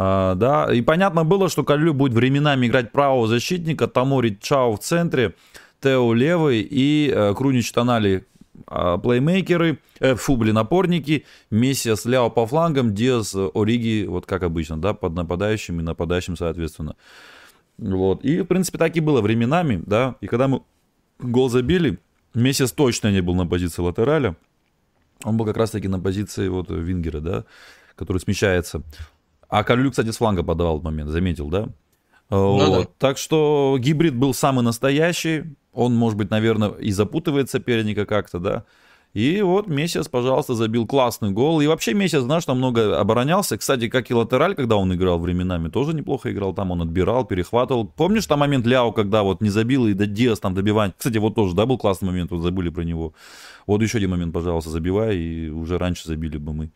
А, 0.00 0.36
да, 0.36 0.72
и 0.72 0.80
понятно 0.80 1.24
было, 1.24 1.48
что 1.48 1.64
Калю 1.64 1.92
будет 1.92 2.12
временами 2.12 2.68
играть 2.68 2.92
правого 2.92 3.26
защитника, 3.26 3.88
Тамори 3.88 4.38
Чао 4.40 4.76
в 4.76 4.78
центре, 4.78 5.34
Тео 5.80 6.14
левый 6.14 6.60
и 6.60 7.12
э, 7.12 7.34
Крунич 7.34 7.72
Тонали 7.72 8.24
э, 8.70 8.98
плеймейкеры, 9.02 9.80
э, 9.98 10.14
фу, 10.14 10.36
блин, 10.36 10.56
опорники, 10.56 11.24
Мессиас 11.50 12.04
Ляо 12.04 12.30
по 12.30 12.46
флангам, 12.46 12.94
Диас 12.94 13.34
Ориги, 13.34 14.06
вот 14.06 14.24
как 14.24 14.44
обычно, 14.44 14.80
да, 14.80 14.94
под 14.94 15.14
нападающим 15.14 15.80
и 15.80 15.82
нападающим 15.82 16.36
соответственно. 16.36 16.94
Вот, 17.76 18.24
и, 18.24 18.42
в 18.42 18.44
принципе, 18.44 18.78
так 18.78 18.96
и 18.96 19.00
было 19.00 19.20
временами, 19.20 19.82
да, 19.84 20.14
и 20.20 20.28
когда 20.28 20.46
мы 20.46 20.62
гол 21.18 21.50
забили, 21.50 21.98
Мессиас 22.34 22.70
точно 22.70 23.10
не 23.10 23.20
был 23.20 23.34
на 23.34 23.48
позиции 23.48 23.82
латераля, 23.82 24.36
он 25.24 25.36
был 25.36 25.44
как 25.44 25.56
раз-таки 25.56 25.88
на 25.88 25.98
позиции 25.98 26.46
вот 26.46 26.70
Вингера, 26.70 27.18
да, 27.18 27.44
который 27.96 28.18
смещается. 28.18 28.84
А 29.48 29.64
Калюлю, 29.64 29.90
кстати, 29.90 30.10
с 30.10 30.18
фланга 30.18 30.42
подавал 30.42 30.78
в 30.78 30.84
момент, 30.84 31.10
заметил, 31.10 31.48
да? 31.48 31.68
Ну, 32.30 32.52
вот. 32.52 32.82
да. 32.82 32.88
Так 32.98 33.18
что 33.18 33.76
гибрид 33.80 34.14
был 34.14 34.34
самый 34.34 34.62
настоящий. 34.62 35.44
Он, 35.72 35.94
может 35.94 36.18
быть, 36.18 36.30
наверное, 36.30 36.70
и 36.70 36.90
запутывает 36.90 37.48
соперника 37.50 38.04
как-то, 38.04 38.38
да. 38.38 38.64
И 39.14 39.40
вот 39.40 39.68
Месяц, 39.68 40.06
пожалуйста, 40.06 40.54
забил 40.54 40.86
классный 40.86 41.30
гол. 41.30 41.60
И 41.60 41.66
вообще 41.66 41.94
Месяц, 41.94 42.20
знаешь, 42.20 42.44
там 42.44 42.58
много 42.58 43.00
оборонялся. 43.00 43.56
Кстати, 43.56 43.88
как 43.88 44.10
и 44.10 44.14
латераль, 44.14 44.54
когда 44.54 44.76
он 44.76 44.92
играл 44.92 45.18
временами, 45.18 45.68
тоже 45.68 45.94
неплохо 45.94 46.30
играл. 46.30 46.52
Там 46.52 46.70
он 46.70 46.82
отбирал, 46.82 47.24
перехватывал. 47.24 47.86
Помнишь 47.86 48.26
там 48.26 48.40
момент 48.40 48.66
Ляо, 48.66 48.92
когда 48.92 49.22
вот 49.22 49.40
не 49.40 49.48
забил 49.48 49.86
и 49.86 49.94
до 49.94 50.06
Диас 50.06 50.40
там 50.40 50.54
добивание? 50.54 50.94
Кстати, 50.96 51.16
вот 51.16 51.34
тоже, 51.34 51.54
да, 51.54 51.64
был 51.64 51.78
классный 51.78 52.06
момент, 52.06 52.30
вот 52.30 52.42
забыли 52.42 52.68
про 52.68 52.82
него. 52.82 53.14
Вот 53.66 53.80
еще 53.80 53.96
один 53.96 54.10
момент, 54.10 54.34
пожалуйста, 54.34 54.70
забивай, 54.70 55.16
и 55.16 55.48
уже 55.48 55.78
раньше 55.78 56.06
забили 56.06 56.36
бы 56.36 56.52
мы. 56.52 56.70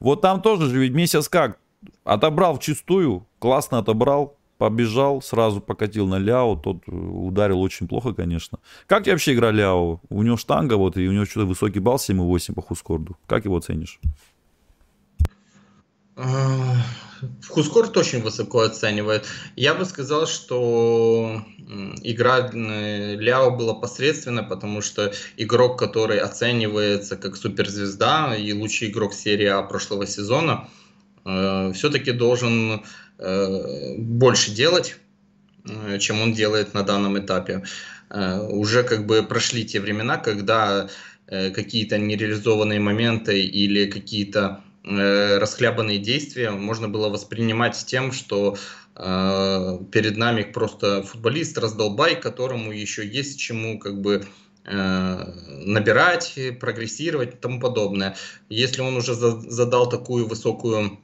Вот 0.00 0.20
там 0.20 0.42
тоже 0.42 0.68
же 0.68 0.78
ведь 0.78 0.92
Месяц 0.92 1.28
как? 1.28 1.58
Отобрал 2.04 2.58
чистую, 2.58 3.26
классно 3.38 3.78
отобрал, 3.78 4.36
побежал, 4.58 5.22
сразу 5.22 5.60
покатил 5.60 6.06
на 6.06 6.18
Ляо, 6.18 6.56
тот 6.56 6.78
э, 6.86 6.92
ударил 6.92 7.60
очень 7.60 7.88
плохо, 7.88 8.12
конечно. 8.12 8.58
Как 8.86 9.02
тебе 9.04 9.12
вообще 9.12 9.34
игра 9.34 9.50
Ляо? 9.50 10.00
У 10.08 10.22
него 10.22 10.36
штанга, 10.36 10.74
вот, 10.74 10.96
и 10.96 11.08
у 11.08 11.12
него 11.12 11.24
что-то 11.24 11.46
высокий 11.46 11.80
балл 11.80 11.96
7,8 11.96 12.54
по 12.54 12.62
Хускорду. 12.62 13.16
Как 13.26 13.44
его 13.44 13.60
ценишь? 13.60 14.00
Хускорд 17.48 17.96
очень 17.96 18.22
высоко 18.22 18.60
оценивает. 18.60 19.26
Я 19.56 19.74
бы 19.74 19.84
сказал, 19.84 20.26
что 20.26 21.42
игра 22.02 22.50
э, 22.52 23.16
Ляо 23.16 23.50
была 23.50 23.74
посредственна, 23.74 24.42
потому 24.42 24.80
что 24.82 25.12
игрок, 25.36 25.78
который 25.78 26.18
оценивается 26.18 27.16
как 27.16 27.36
суперзвезда 27.36 28.36
и 28.36 28.52
лучший 28.52 28.88
игрок 28.90 29.14
серии 29.14 29.46
А 29.46 29.62
прошлого 29.62 30.06
сезона, 30.06 30.68
э, 31.24 31.72
все-таки 31.74 32.12
должен 32.12 32.82
Э, 33.18 33.96
больше 33.96 34.50
делать, 34.50 34.96
э, 35.68 35.98
чем 35.98 36.20
он 36.20 36.32
делает 36.32 36.74
на 36.74 36.82
данном 36.82 37.18
этапе. 37.18 37.62
Э, 38.10 38.40
уже 38.40 38.82
как 38.82 39.06
бы 39.06 39.22
прошли 39.22 39.64
те 39.64 39.80
времена, 39.80 40.16
когда 40.18 40.88
какие-то 41.26 41.96
нереализованные 41.96 42.80
моменты 42.80 43.42
или 43.46 43.86
какие-то 43.90 44.60
расхлябанные 44.84 45.98
действия 45.98 46.50
можно 46.50 46.86
было 46.86 47.08
воспринимать 47.08 47.82
тем, 47.86 48.12
что 48.12 48.58
перед 48.94 50.18
нами 50.18 50.42
просто 50.42 51.02
футболист 51.02 51.56
раздолбай, 51.56 52.20
которому 52.20 52.72
еще 52.72 53.08
есть 53.08 53.40
чему 53.40 53.78
как 53.78 54.02
бы 54.02 54.26
набирать, 54.66 56.38
прогрессировать 56.60 57.34
и 57.34 57.38
тому 57.38 57.58
подобное. 57.58 58.16
Если 58.50 58.82
он 58.82 58.98
уже 58.98 59.14
задал 59.14 59.88
такую 59.88 60.26
высокую 60.28 60.98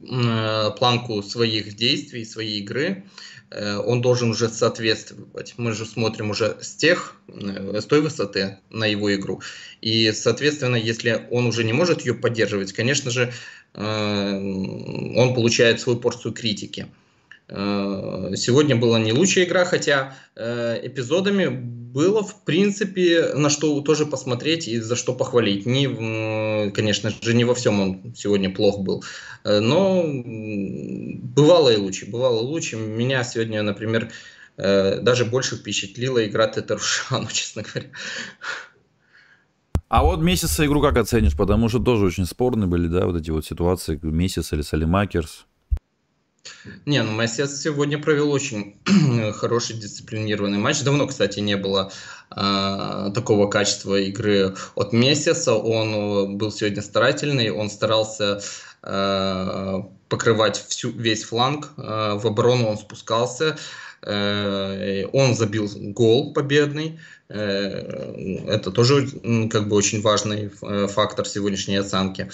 планку 0.00 1.22
своих 1.22 1.74
действий, 1.74 2.24
своей 2.24 2.60
игры, 2.60 3.04
э, 3.50 3.76
он 3.76 4.00
должен 4.00 4.30
уже 4.30 4.48
соответствовать. 4.48 5.54
Мы 5.56 5.72
же 5.72 5.84
смотрим 5.84 6.30
уже 6.30 6.56
с 6.60 6.74
тех, 6.76 7.16
э, 7.28 7.80
с 7.80 7.84
той 7.84 8.00
высоты 8.00 8.58
на 8.70 8.86
его 8.86 9.14
игру. 9.14 9.42
И, 9.80 10.12
соответственно, 10.12 10.76
если 10.76 11.26
он 11.30 11.46
уже 11.46 11.64
не 11.64 11.72
может 11.72 12.02
ее 12.02 12.14
поддерживать, 12.14 12.72
конечно 12.72 13.10
же, 13.10 13.32
он 13.74 15.34
получает 15.34 15.78
свою 15.80 16.00
порцию 16.00 16.32
критики. 16.32 16.86
Э, 17.48 18.32
сегодня 18.36 18.76
была 18.76 18.98
не 18.98 19.12
лучшая 19.12 19.46
игра, 19.46 19.64
хотя 19.64 20.14
э, 20.36 20.80
эпизодами 20.86 21.46
было, 21.48 22.22
в 22.22 22.44
принципе, 22.44 23.32
на 23.34 23.48
что 23.48 23.80
тоже 23.80 24.04
посмотреть 24.04 24.68
и 24.68 24.78
за 24.78 24.96
что 24.96 25.14
похвалить. 25.14 25.64
Не, 25.64 26.70
конечно 26.70 27.10
же, 27.10 27.34
не 27.34 27.44
во 27.44 27.54
всем 27.54 27.80
он 27.80 28.14
сегодня 28.14 28.50
плох 28.50 28.80
был, 28.80 29.02
э, 29.44 29.60
но 29.60 30.04
бывало 30.04 31.70
и 31.70 31.76
лучше, 31.76 32.06
бывало 32.06 32.40
лучше. 32.40 32.76
Меня 32.76 33.24
сегодня, 33.24 33.62
например, 33.62 34.10
даже 34.56 35.24
больше 35.24 35.56
впечатлила 35.56 36.26
игра 36.26 36.48
Тетерушану, 36.48 37.28
честно 37.32 37.62
говоря. 37.62 37.90
А 39.88 40.02
вот 40.02 40.20
месяца 40.20 40.66
игру 40.66 40.82
как 40.82 40.98
оценишь? 40.98 41.36
Потому 41.36 41.68
что 41.70 41.78
тоже 41.78 42.04
очень 42.06 42.26
спорные 42.26 42.66
были, 42.66 42.88
да, 42.88 43.06
вот 43.06 43.16
эти 43.16 43.30
вот 43.30 43.46
ситуации, 43.46 43.98
месяц 44.02 44.52
или 44.52 44.60
Салимакерс. 44.60 45.46
Не, 46.86 47.02
ну 47.02 47.12
Мессиас 47.12 47.62
сегодня 47.62 47.98
провел 47.98 48.30
очень 48.32 48.76
хороший 49.34 49.76
дисциплинированный 49.76 50.58
матч. 50.58 50.82
Давно, 50.82 51.06
кстати, 51.06 51.40
не 51.40 51.56
было 51.56 51.92
э, 52.30 53.10
такого 53.14 53.48
качества 53.48 53.98
игры 53.98 54.54
от 54.74 54.92
Мессиаса. 54.92 55.54
Он 55.54 55.94
э, 55.94 56.26
был 56.36 56.50
сегодня 56.52 56.82
старательный, 56.82 57.50
он 57.50 57.70
старался 57.70 58.40
э, 58.82 59.82
покрывать 60.08 60.64
всю, 60.68 60.90
весь 60.90 61.24
фланг. 61.24 61.70
Э, 61.76 62.14
в 62.14 62.26
оборону 62.26 62.68
он 62.68 62.78
спускался. 62.78 63.56
Э, 64.02 65.06
он 65.12 65.34
забил 65.34 65.68
гол 65.74 66.32
победный. 66.32 66.98
Э, 67.28 68.44
это 68.46 68.70
тоже 68.70 69.08
как 69.50 69.68
бы 69.68 69.76
очень 69.76 70.00
важный 70.00 70.50
э, 70.62 70.86
фактор 70.86 71.26
сегодняшней 71.26 71.76
оценки. 71.76 72.30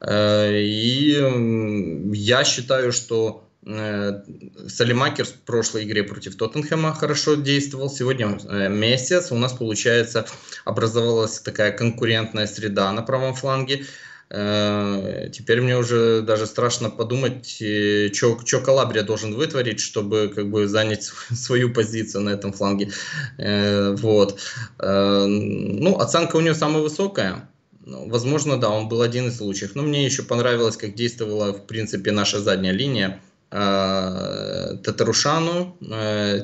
Э, 0.00 0.52
и 0.52 2.12
я 2.12 2.44
считаю, 2.44 2.92
что 2.92 3.43
Салимакер 3.64 5.24
в 5.24 5.32
прошлой 5.46 5.84
игре 5.84 6.02
против 6.02 6.36
Тоттенхэма 6.36 6.92
хорошо 6.92 7.34
действовал. 7.34 7.88
Сегодня 7.88 8.38
э, 8.46 8.68
месяц. 8.68 9.32
У 9.32 9.36
нас, 9.36 9.54
получается, 9.54 10.26
образовалась 10.66 11.38
такая 11.40 11.72
конкурентная 11.72 12.46
среда 12.46 12.92
на 12.92 13.00
правом 13.00 13.34
фланге. 13.34 13.86
Э, 14.28 15.30
теперь 15.32 15.62
мне 15.62 15.78
уже 15.78 16.20
даже 16.20 16.44
страшно 16.44 16.90
подумать, 16.90 17.46
что 17.46 18.60
Калабрия 18.62 19.02
должен 19.02 19.34
вытворить, 19.34 19.80
чтобы 19.80 20.30
как 20.34 20.50
бы 20.50 20.68
занять 20.68 21.04
свою 21.34 21.72
позицию 21.72 22.24
на 22.24 22.30
этом 22.30 22.52
фланге. 22.52 22.90
Вот. 23.38 24.40
Ну, 24.78 25.98
оценка 25.98 26.36
у 26.36 26.40
него 26.40 26.54
самая 26.54 26.82
высокая. 26.82 27.48
Ну, 27.86 28.08
возможно, 28.08 28.58
да, 28.58 28.68
он 28.68 28.88
был 28.88 29.00
один 29.00 29.28
из 29.28 29.40
лучших. 29.40 29.74
Но 29.74 29.82
мне 29.82 30.04
еще 30.04 30.22
понравилось, 30.22 30.76
как 30.76 30.94
действовала, 30.94 31.52
в 31.52 31.66
принципе, 31.66 32.12
наша 32.12 32.40
задняя 32.40 32.74
линия. 32.74 33.20
Э, 33.56 34.76
Татарушану, 34.82 35.76
э, 35.80 36.40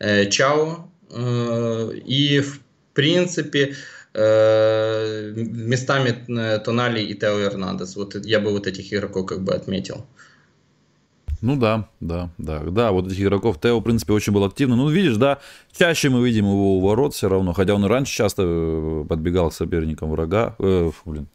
э, 0.00 0.26
Чао. 0.28 0.88
И, 2.06 2.40
в 2.40 2.60
принципе, 2.94 3.74
местами 5.74 6.58
Тонали 6.64 7.02
и 7.02 7.14
Тео 7.14 7.38
Эрнандес. 7.38 7.96
Вот 7.96 8.14
я 8.24 8.40
бы 8.40 8.50
вот 8.50 8.66
этих 8.66 8.92
игроков 8.94 9.26
как 9.26 9.42
бы 9.42 9.52
отметил. 9.52 10.06
Ну 11.42 11.56
да, 11.56 11.88
да, 12.00 12.30
да, 12.38 12.60
да, 12.60 12.92
вот 12.92 13.08
этих 13.08 13.20
игроков 13.20 13.60
Тео, 13.60 13.80
в 13.80 13.82
принципе, 13.82 14.14
очень 14.14 14.32
был 14.32 14.44
активный. 14.44 14.76
Ну, 14.76 14.88
видишь, 14.88 15.16
да, 15.16 15.38
чаще 15.76 16.08
мы 16.08 16.26
видим 16.26 16.46
его 16.46 16.78
у 16.78 16.80
ворот 16.80 17.14
все 17.14 17.28
равно, 17.28 17.52
хотя 17.52 17.74
он 17.74 17.84
и 17.84 17.88
раньше 17.88 18.14
часто 18.16 19.04
подбегал 19.06 19.50
к 19.50 19.54
соперникам 19.54 20.10
врага, 20.10 20.56
э, 20.58 20.90
блин, 21.04 21.26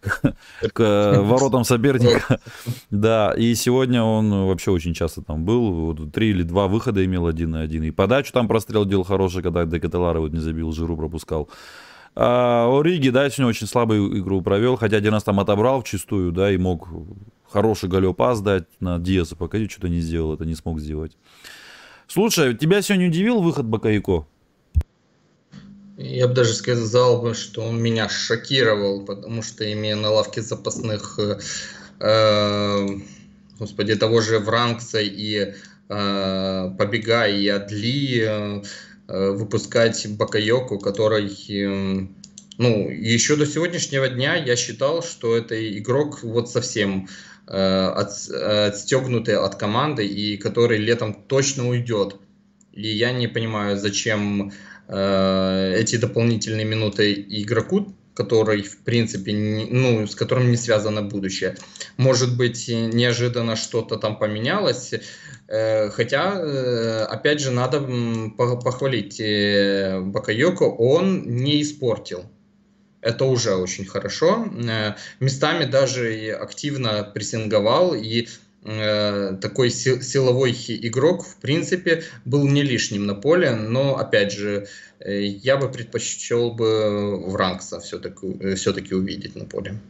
к 0.72 0.80
э, 0.80 1.20
воротам 1.20 1.64
соперника. 1.64 2.40
Да, 2.90 3.32
и 3.36 3.54
сегодня 3.54 4.02
он 4.02 4.46
вообще 4.46 4.70
очень 4.70 4.94
часто 4.94 5.22
там 5.22 5.44
был. 5.44 5.94
Три 6.12 6.30
или 6.30 6.42
два 6.42 6.66
выхода 6.66 7.04
имел 7.04 7.26
один 7.26 7.50
на 7.50 7.60
один. 7.60 7.84
И 7.84 7.90
подачу 7.90 8.32
там 8.32 8.48
прострел 8.48 8.84
делал 8.84 9.04
хороший, 9.04 9.42
когда 9.42 9.64
Декателара 9.64 10.20
вот 10.20 10.32
не 10.32 10.40
забил, 10.40 10.72
Жиру 10.72 10.96
пропускал. 10.96 11.48
А 12.16 12.68
Ориги, 12.78 13.10
да, 13.10 13.30
сегодня 13.30 13.50
очень 13.50 13.66
слабую 13.66 14.18
игру 14.18 14.42
провел, 14.42 14.76
хотя 14.76 14.96
один 14.96 15.14
раз 15.14 15.22
там 15.22 15.38
отобрал 15.38 15.80
в 15.80 15.84
чистую, 15.84 16.32
да, 16.32 16.50
и 16.50 16.56
мог 16.56 16.88
хороший 17.48 17.88
голепас 17.88 18.40
дать 18.40 18.64
на 18.80 18.98
Диаса, 18.98 19.36
пока 19.36 19.58
что-то 19.68 19.88
не 19.88 20.00
сделал, 20.00 20.34
это 20.34 20.44
не 20.44 20.54
смог 20.54 20.80
сделать. 20.80 21.16
Слушай, 22.08 22.56
тебя 22.56 22.82
сегодня 22.82 23.06
удивил 23.06 23.40
выход 23.40 23.66
Бакайко? 23.66 24.26
Я 26.02 26.28
бы 26.28 26.34
даже 26.34 26.54
сказал 26.54 27.20
бы, 27.20 27.34
что 27.34 27.62
он 27.62 27.80
меня 27.82 28.08
шокировал, 28.08 29.04
потому 29.04 29.42
что 29.42 29.70
имея 29.70 29.96
на 29.96 30.10
лавке 30.10 30.40
запасных, 30.40 31.18
э, 31.18 31.38
э, 32.00 32.86
господи, 33.58 33.94
того 33.96 34.22
же 34.22 34.38
Вранкса 34.38 35.00
и 35.02 35.52
э, 35.90 36.70
Побега 36.78 37.26
и 37.28 37.46
Адли, 37.48 38.22
э, 38.22 38.62
выпускать 39.08 40.06
Бакайоку, 40.16 40.78
который, 40.78 41.28
э, 41.28 42.06
ну, 42.56 42.88
еще 42.88 43.36
до 43.36 43.44
сегодняшнего 43.44 44.08
дня 44.08 44.36
я 44.36 44.56
считал, 44.56 45.02
что 45.02 45.36
это 45.36 45.54
игрок 45.78 46.22
вот 46.22 46.48
совсем 46.50 47.08
э, 47.46 47.52
от, 47.54 48.30
отстегнутый 48.30 49.36
от 49.36 49.56
команды 49.56 50.06
и 50.06 50.38
который 50.38 50.78
летом 50.78 51.12
точно 51.12 51.68
уйдет. 51.68 52.16
И 52.72 52.88
я 52.88 53.12
не 53.12 53.26
понимаю, 53.26 53.78
зачем 53.78 54.52
Э, 54.92 55.74
эти 55.76 55.96
дополнительные 55.96 56.64
минуты 56.64 57.12
игроку, 57.28 57.94
который, 58.14 58.62
в 58.62 58.78
принципе, 58.78 59.32
не, 59.32 59.66
ну, 59.66 60.06
с 60.06 60.16
которым 60.16 60.50
не 60.50 60.56
связано 60.56 61.00
будущее. 61.02 61.56
Может 61.96 62.36
быть, 62.36 62.66
неожиданно 62.68 63.54
что-то 63.54 63.96
там 63.96 64.18
поменялось, 64.18 64.92
э, 65.46 65.90
хотя, 65.90 66.34
э, 66.34 67.04
опять 67.04 67.40
же, 67.40 67.52
надо 67.52 67.80
похвалить 68.36 69.20
Бакайоко, 70.12 70.64
он 70.64 71.36
не 71.36 71.62
испортил 71.62 72.24
Это 73.00 73.24
уже 73.26 73.54
очень 73.54 73.84
хорошо. 73.86 74.44
Э, 74.68 74.94
местами 75.20 75.66
даже 75.66 76.32
активно 76.32 77.04
прессинговал, 77.04 77.94
и 77.94 78.22
э, 78.22 78.26
такой 78.62 79.70
силовой 79.70 80.52
игрок, 80.52 81.24
в 81.24 81.36
принципе, 81.36 82.02
был 82.24 82.46
не 82.46 82.62
лишним 82.62 83.06
на 83.06 83.14
поле, 83.14 83.54
но, 83.54 83.96
опять 83.96 84.32
же, 84.32 84.66
э, 84.98 85.22
я 85.22 85.56
бы 85.56 85.70
предпочел 85.70 86.52
бы 86.52 87.30
Вранкса 87.30 87.80
все-таки 87.80 88.54
все 88.56 88.72
увидеть 88.72 89.34
на 89.34 89.46
поле. 89.46 89.80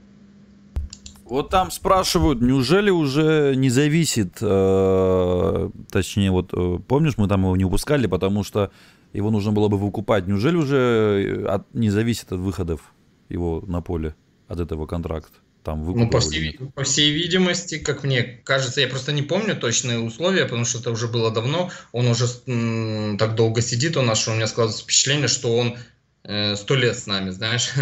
Вот 1.25 1.49
там 1.49 1.71
спрашивают, 1.71 2.41
неужели 2.41 2.91
уже 2.91 3.55
не 3.57 3.71
зависит, 3.71 4.39
э, 4.41 5.71
точнее, 5.91 6.33
вот 6.33 6.53
э, 6.53 6.79
помнишь, 6.89 7.19
мы 7.19 7.29
там 7.29 7.43
его 7.43 7.57
не 7.57 7.65
выпускали, 7.65 8.09
потому 8.09 8.43
что 8.43 8.73
его 9.13 9.31
нужно 9.31 9.53
было 9.53 9.69
бы 9.69 9.79
выкупать. 9.79 10.27
Неужели 10.27 10.57
уже 10.57 10.77
э, 10.77 11.47
от, 11.47 11.73
не 11.73 11.91
зависит 11.91 12.33
от 12.33 12.41
выходов 12.41 12.95
его 13.29 13.63
на 13.67 13.81
поле, 13.81 14.17
от 14.49 14.59
этого 14.59 14.87
контракта? 14.87 15.39
Там 15.63 15.85
ну, 15.85 16.09
по 16.09 16.21
всей, 16.21 16.59
по 16.75 16.85
всей 16.85 17.13
видимости, 17.13 17.79
как 17.79 18.03
мне 18.03 18.23
кажется, 18.23 18.81
я 18.81 18.89
просто 18.89 19.13
не 19.13 19.23
помню 19.23 19.55
точные 19.57 19.99
условия, 19.99 20.45
потому 20.45 20.65
что 20.65 20.79
это 20.79 20.91
уже 20.91 21.07
было 21.07 21.31
давно. 21.31 21.71
Он 21.93 22.07
уже 22.07 22.27
м, 22.47 23.19
так 23.19 23.35
долго 23.35 23.61
сидит 23.61 23.97
у 23.97 24.03
нас, 24.03 24.19
что 24.19 24.33
у 24.33 24.35
меня 24.35 24.47
складывается 24.47 24.85
впечатление, 24.85 25.29
что 25.29 25.55
он 25.57 25.77
Э, 26.23 26.55
сто 26.55 26.75
лет 26.75 26.99
с 26.99 27.07
нами, 27.07 27.31
знаешь. 27.31 27.71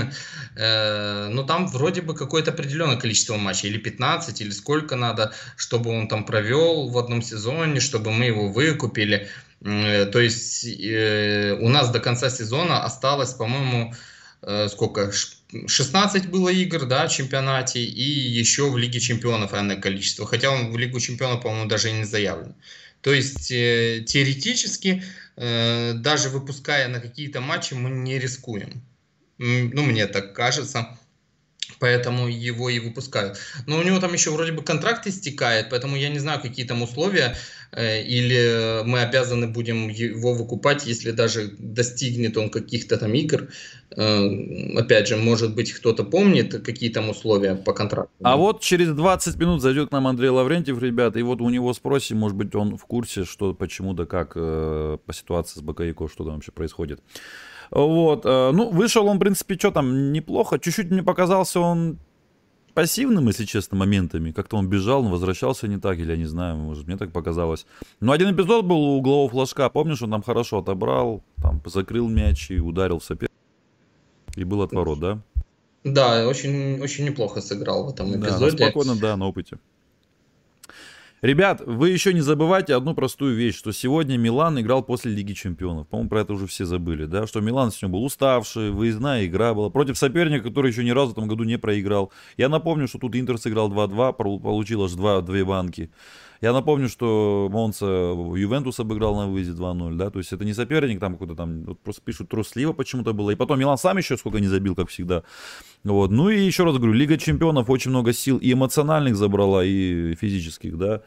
Э, 0.60 1.28
но 1.28 1.44
там 1.44 1.68
вроде 1.68 2.00
бы 2.02 2.14
какое-то 2.14 2.50
определенное 2.50 2.96
количество 2.96 3.36
матчей, 3.36 3.68
или 3.68 3.78
15, 3.78 4.40
или 4.40 4.50
сколько 4.50 4.96
надо, 4.96 5.32
чтобы 5.56 5.90
он 5.90 6.08
там 6.08 6.24
провел 6.24 6.88
в 6.88 6.98
одном 6.98 7.22
сезоне, 7.22 7.78
чтобы 7.78 8.10
мы 8.10 8.24
его 8.24 8.48
выкупили. 8.48 9.28
Э, 9.60 10.06
то 10.06 10.18
есть 10.18 10.64
у 10.64 11.68
нас 11.68 11.90
до 11.90 12.00
конца 12.00 12.28
сезона 12.28 12.82
осталось, 12.84 13.34
по-моему, 13.34 13.94
сколько? 14.68 15.12
16 15.66 16.28
было 16.28 16.48
игр, 16.48 16.86
да, 16.86 17.08
в 17.08 17.12
чемпионате, 17.12 17.80
и 17.80 18.02
еще 18.02 18.70
в 18.70 18.76
Лиге 18.76 19.00
чемпионов 19.00 19.54
энное 19.54 19.76
количество. 19.76 20.26
Хотя 20.26 20.50
он 20.50 20.70
в 20.70 20.78
Лигу 20.78 21.00
чемпионов, 21.00 21.42
по-моему, 21.42 21.68
даже 21.68 21.90
не 21.90 22.04
заявлен. 22.04 22.54
То 23.00 23.12
есть 23.12 23.48
теоретически 23.48 25.02
Э, 25.40 25.92
даже 25.92 26.30
выпуская 26.30 26.88
на 26.88 26.98
какие-то 26.98 27.40
матчи, 27.40 27.74
мы 27.74 27.90
не 27.90 28.18
рискуем. 28.18 28.82
Ну, 29.38 29.82
мне 29.82 30.08
так 30.08 30.34
кажется. 30.34 30.98
Поэтому 31.80 32.28
его 32.28 32.70
и 32.70 32.78
выпускают. 32.78 33.38
Но 33.66 33.78
у 33.78 33.82
него 33.82 34.00
там 34.00 34.12
еще 34.12 34.30
вроде 34.30 34.52
бы 34.52 34.62
контракт 34.62 35.06
истекает, 35.06 35.68
поэтому 35.70 35.96
я 35.96 36.08
не 36.08 36.18
знаю, 36.18 36.40
какие 36.40 36.66
там 36.66 36.82
условия. 36.82 37.36
Э, 37.70 38.02
или 38.02 38.82
мы 38.84 39.02
обязаны 39.02 39.46
будем 39.46 39.88
его 39.88 40.34
выкупать, 40.34 40.86
если 40.86 41.10
даже 41.10 41.50
достигнет 41.58 42.36
он 42.36 42.50
каких-то 42.50 42.96
там 42.96 43.12
игр. 43.14 43.48
Э, 43.96 44.78
опять 44.78 45.08
же, 45.08 45.16
может 45.16 45.54
быть, 45.54 45.72
кто-то 45.72 46.04
помнит, 46.04 46.62
какие 46.62 46.90
там 46.90 47.10
условия 47.10 47.54
по 47.54 47.72
контракту. 47.72 48.12
А 48.22 48.36
вот 48.36 48.62
через 48.62 48.88
20 48.88 49.36
минут 49.36 49.62
зайдет 49.62 49.90
к 49.90 49.92
нам 49.92 50.06
Андрей 50.06 50.30
Лаврентьев, 50.30 50.80
ребята, 50.80 51.18
и 51.18 51.22
вот 51.22 51.40
у 51.40 51.50
него 51.50 51.72
спросим, 51.74 52.18
может 52.18 52.36
быть, 52.36 52.54
он 52.54 52.76
в 52.76 52.86
курсе, 52.86 53.24
что, 53.24 53.54
почему 53.54 53.92
да 53.92 54.06
как 54.06 54.32
э, 54.34 54.98
по 55.04 55.12
ситуации 55.12 55.60
с 55.60 55.62
Бакаико, 55.62 56.08
что 56.08 56.24
там 56.24 56.34
вообще 56.34 56.52
происходит. 56.52 57.00
Вот, 57.70 58.24
ну, 58.24 58.70
вышел 58.70 59.06
он, 59.06 59.16
в 59.16 59.20
принципе, 59.20 59.56
что 59.56 59.70
там, 59.70 60.12
неплохо. 60.12 60.58
Чуть-чуть 60.58 60.90
мне 60.90 61.02
показался 61.02 61.60
он 61.60 61.98
пассивным, 62.74 63.26
если 63.26 63.44
честно, 63.44 63.76
моментами. 63.76 64.30
Как-то 64.30 64.56
он 64.56 64.68
бежал, 64.68 65.02
но 65.02 65.10
возвращался 65.10 65.66
не 65.66 65.78
так, 65.78 65.98
или 65.98 66.12
я 66.12 66.16
не 66.16 66.26
знаю, 66.26 66.56
может, 66.56 66.86
мне 66.86 66.96
так 66.96 67.10
показалось. 67.12 67.66
Но 68.00 68.12
один 68.12 68.32
эпизод 68.32 68.64
был 68.64 68.76
у 68.76 68.98
углового 68.98 69.28
флажка, 69.28 69.68
помнишь, 69.68 70.00
он 70.00 70.10
там 70.12 70.22
хорошо 70.22 70.58
отобрал, 70.58 71.22
там 71.42 71.60
закрыл 71.66 72.08
мяч 72.08 72.50
и 72.50 72.60
ударил 72.60 73.00
соперника. 73.00 73.34
И 74.36 74.44
был 74.44 74.62
отворот, 74.62 75.00
да? 75.00 75.18
Да, 75.82 76.28
очень, 76.28 76.80
очень 76.80 77.04
неплохо 77.04 77.40
сыграл 77.40 77.86
в 77.86 77.90
этом 77.90 78.14
эпизоде. 78.14 78.56
Да, 78.56 78.64
спокойно, 78.66 78.96
да, 78.96 79.16
на 79.16 79.26
опыте. 79.26 79.58
Ребят, 81.20 81.60
вы 81.66 81.90
еще 81.90 82.14
не 82.14 82.20
забывайте 82.20 82.76
одну 82.76 82.94
простую 82.94 83.34
вещь, 83.34 83.56
что 83.56 83.72
сегодня 83.72 84.16
Милан 84.16 84.60
играл 84.60 84.84
после 84.84 85.10
Лиги 85.10 85.32
Чемпионов. 85.32 85.88
По-моему, 85.88 86.08
про 86.08 86.20
это 86.20 86.32
уже 86.32 86.46
все 86.46 86.64
забыли, 86.64 87.06
да? 87.06 87.26
Что 87.26 87.40
Милан 87.40 87.72
сегодня 87.72 87.94
был 87.94 88.04
уставший, 88.04 88.70
выездная 88.70 89.26
игра 89.26 89.52
была 89.52 89.68
против 89.68 89.98
соперника, 89.98 90.44
который 90.44 90.70
еще 90.70 90.84
ни 90.84 90.90
разу 90.90 91.08
в 91.08 91.12
этом 91.14 91.26
году 91.26 91.42
не 91.42 91.58
проиграл. 91.58 92.12
Я 92.36 92.48
напомню, 92.48 92.86
что 92.86 92.98
тут 92.98 93.16
Интер 93.16 93.36
сыграл 93.36 93.68
2-2, 93.68 94.12
получил 94.12 94.84
аж 94.84 94.92
2, 94.92 95.22
2 95.22 95.44
банки. 95.44 95.90
Я 96.40 96.52
напомню, 96.52 96.88
что 96.88 97.48
Монца 97.50 97.86
Ювентус 97.86 98.78
обыграл 98.78 99.16
на 99.16 99.26
выезде 99.26 99.52
2-0, 99.60 99.96
да, 99.96 100.10
то 100.10 100.18
есть 100.18 100.32
это 100.32 100.44
не 100.44 100.54
соперник, 100.54 101.00
там 101.00 101.14
какой-то 101.14 101.34
там, 101.34 101.64
вот 101.64 101.80
просто 101.80 102.00
пишут, 102.02 102.28
трусливо 102.28 102.72
почему-то 102.72 103.12
было. 103.12 103.30
И 103.30 103.34
потом 103.34 103.58
Милан 103.58 103.76
сам 103.76 103.98
еще 103.98 104.16
сколько 104.16 104.38
не 104.38 104.46
забил, 104.46 104.76
как 104.76 104.88
всегда. 104.88 105.24
Вот. 105.82 106.10
Ну 106.10 106.28
и 106.28 106.40
еще 106.40 106.64
раз 106.64 106.76
говорю, 106.76 106.92
Лига 106.92 107.18
Чемпионов 107.18 107.68
очень 107.70 107.90
много 107.90 108.12
сил 108.12 108.38
и 108.38 108.52
эмоциональных 108.52 109.16
забрала, 109.16 109.64
и 109.64 110.14
физических, 110.14 110.78
да. 110.78 111.02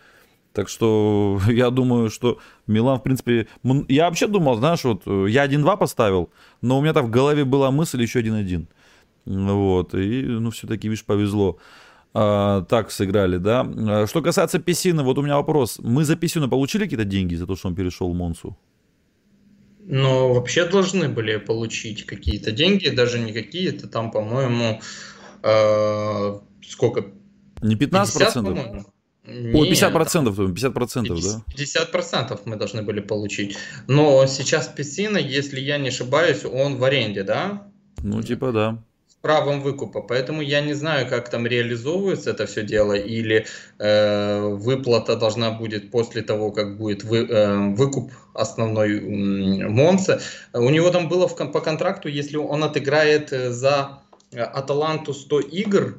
Так 0.54 0.68
что 0.68 1.40
я 1.48 1.70
думаю, 1.70 2.10
что 2.10 2.40
Милан, 2.68 3.00
в 3.00 3.04
принципе... 3.04 3.48
Я 3.88 4.06
вообще 4.06 4.28
думал, 4.28 4.58
знаешь, 4.58 4.84
вот 4.84 5.04
э, 5.06 5.28
я 5.30 5.46
1-2 5.46 5.78
поставил, 5.78 6.30
но 6.62 6.78
у 6.78 6.82
меня 6.82 6.94
там 6.94 7.06
в 7.06 7.10
голове 7.10 7.46
была 7.46 7.72
мысль 7.72 8.02
еще 8.02 8.22
1-1. 8.22 8.68
Вот, 9.26 9.94
и, 9.94 10.24
ну, 10.24 10.50
все-таки, 10.50 10.90
видишь, 10.90 11.06
повезло. 11.06 11.58
А, 12.14 12.62
так 12.64 12.92
сыграли, 12.92 13.38
да. 13.38 13.62
А, 13.62 14.08
что 14.08 14.22
касается 14.22 14.60
Песина, 14.60 15.04
вот 15.04 15.18
у 15.18 15.22
меня 15.22 15.38
вопрос. 15.38 15.80
Мы 15.80 16.04
за 16.04 16.16
Песина 16.16 16.50
получили 16.50 16.84
какие-то 16.84 17.06
деньги 17.06 17.36
за 17.36 17.48
то, 17.48 17.56
что 17.56 17.70
он 17.70 17.76
перешел 17.76 18.12
в 18.12 18.16
Монсу? 18.16 18.58
Ну, 19.86 20.34
вообще 20.34 20.66
должны 20.66 21.10
были 21.10 21.38
получить 21.38 22.06
какие-то 22.06 22.52
деньги, 22.52 22.90
даже 22.90 23.20
не 23.20 23.34
какие-то, 23.34 23.88
там, 23.88 24.12
по-моему, 24.12 24.82
э, 25.44 26.40
сколько? 26.68 27.06
Не 27.62 27.76
15 27.76 28.16
процентов? 28.16 28.86
О, 29.26 29.66
50 29.66 29.94
процентов, 29.94 30.36
50 30.36 30.74
процентов, 30.74 31.22
да? 31.22 31.44
50 31.56 31.92
процентов 31.92 32.42
мы 32.46 32.58
должны 32.58 32.82
были 32.84 33.00
получить. 33.00 33.58
Но 33.88 34.26
сейчас 34.28 34.68
Песина, 34.68 35.18
если 35.18 35.60
я 35.60 35.78
не 35.78 35.90
ошибаюсь, 35.90 36.44
он 36.44 36.78
в 36.78 36.84
аренде, 36.84 37.24
да? 37.24 37.68
Ну, 38.04 38.22
типа, 38.22 38.52
да 38.52 38.84
правом 39.22 39.62
выкупа. 39.62 40.02
Поэтому 40.02 40.42
я 40.42 40.62
не 40.62 40.74
знаю, 40.74 41.08
как 41.08 41.30
там 41.30 41.48
реализовывается 41.48 42.32
это 42.32 42.46
все 42.46 42.64
дело, 42.64 42.94
или 42.94 43.46
э, 43.80 44.40
выплата 44.42 45.16
должна 45.16 45.52
будет 45.52 45.92
после 45.92 46.22
того, 46.22 46.52
как 46.52 46.78
будет 46.78 47.04
вы, 47.04 47.20
э, 47.20 47.58
выкуп 47.76 48.12
основной 48.34 48.98
э, 48.98 49.68
Монса. 49.68 50.22
У 50.54 50.70
него 50.70 50.90
там 50.90 51.08
было 51.08 51.28
в, 51.28 51.36
по 51.36 51.62
контракту, 51.62 52.10
если 52.10 52.38
он 52.38 52.64
отыграет 52.64 53.32
э, 53.32 53.52
за 53.52 54.02
Аталанту 54.34 55.14
100 55.14 55.40
игр, 55.40 55.98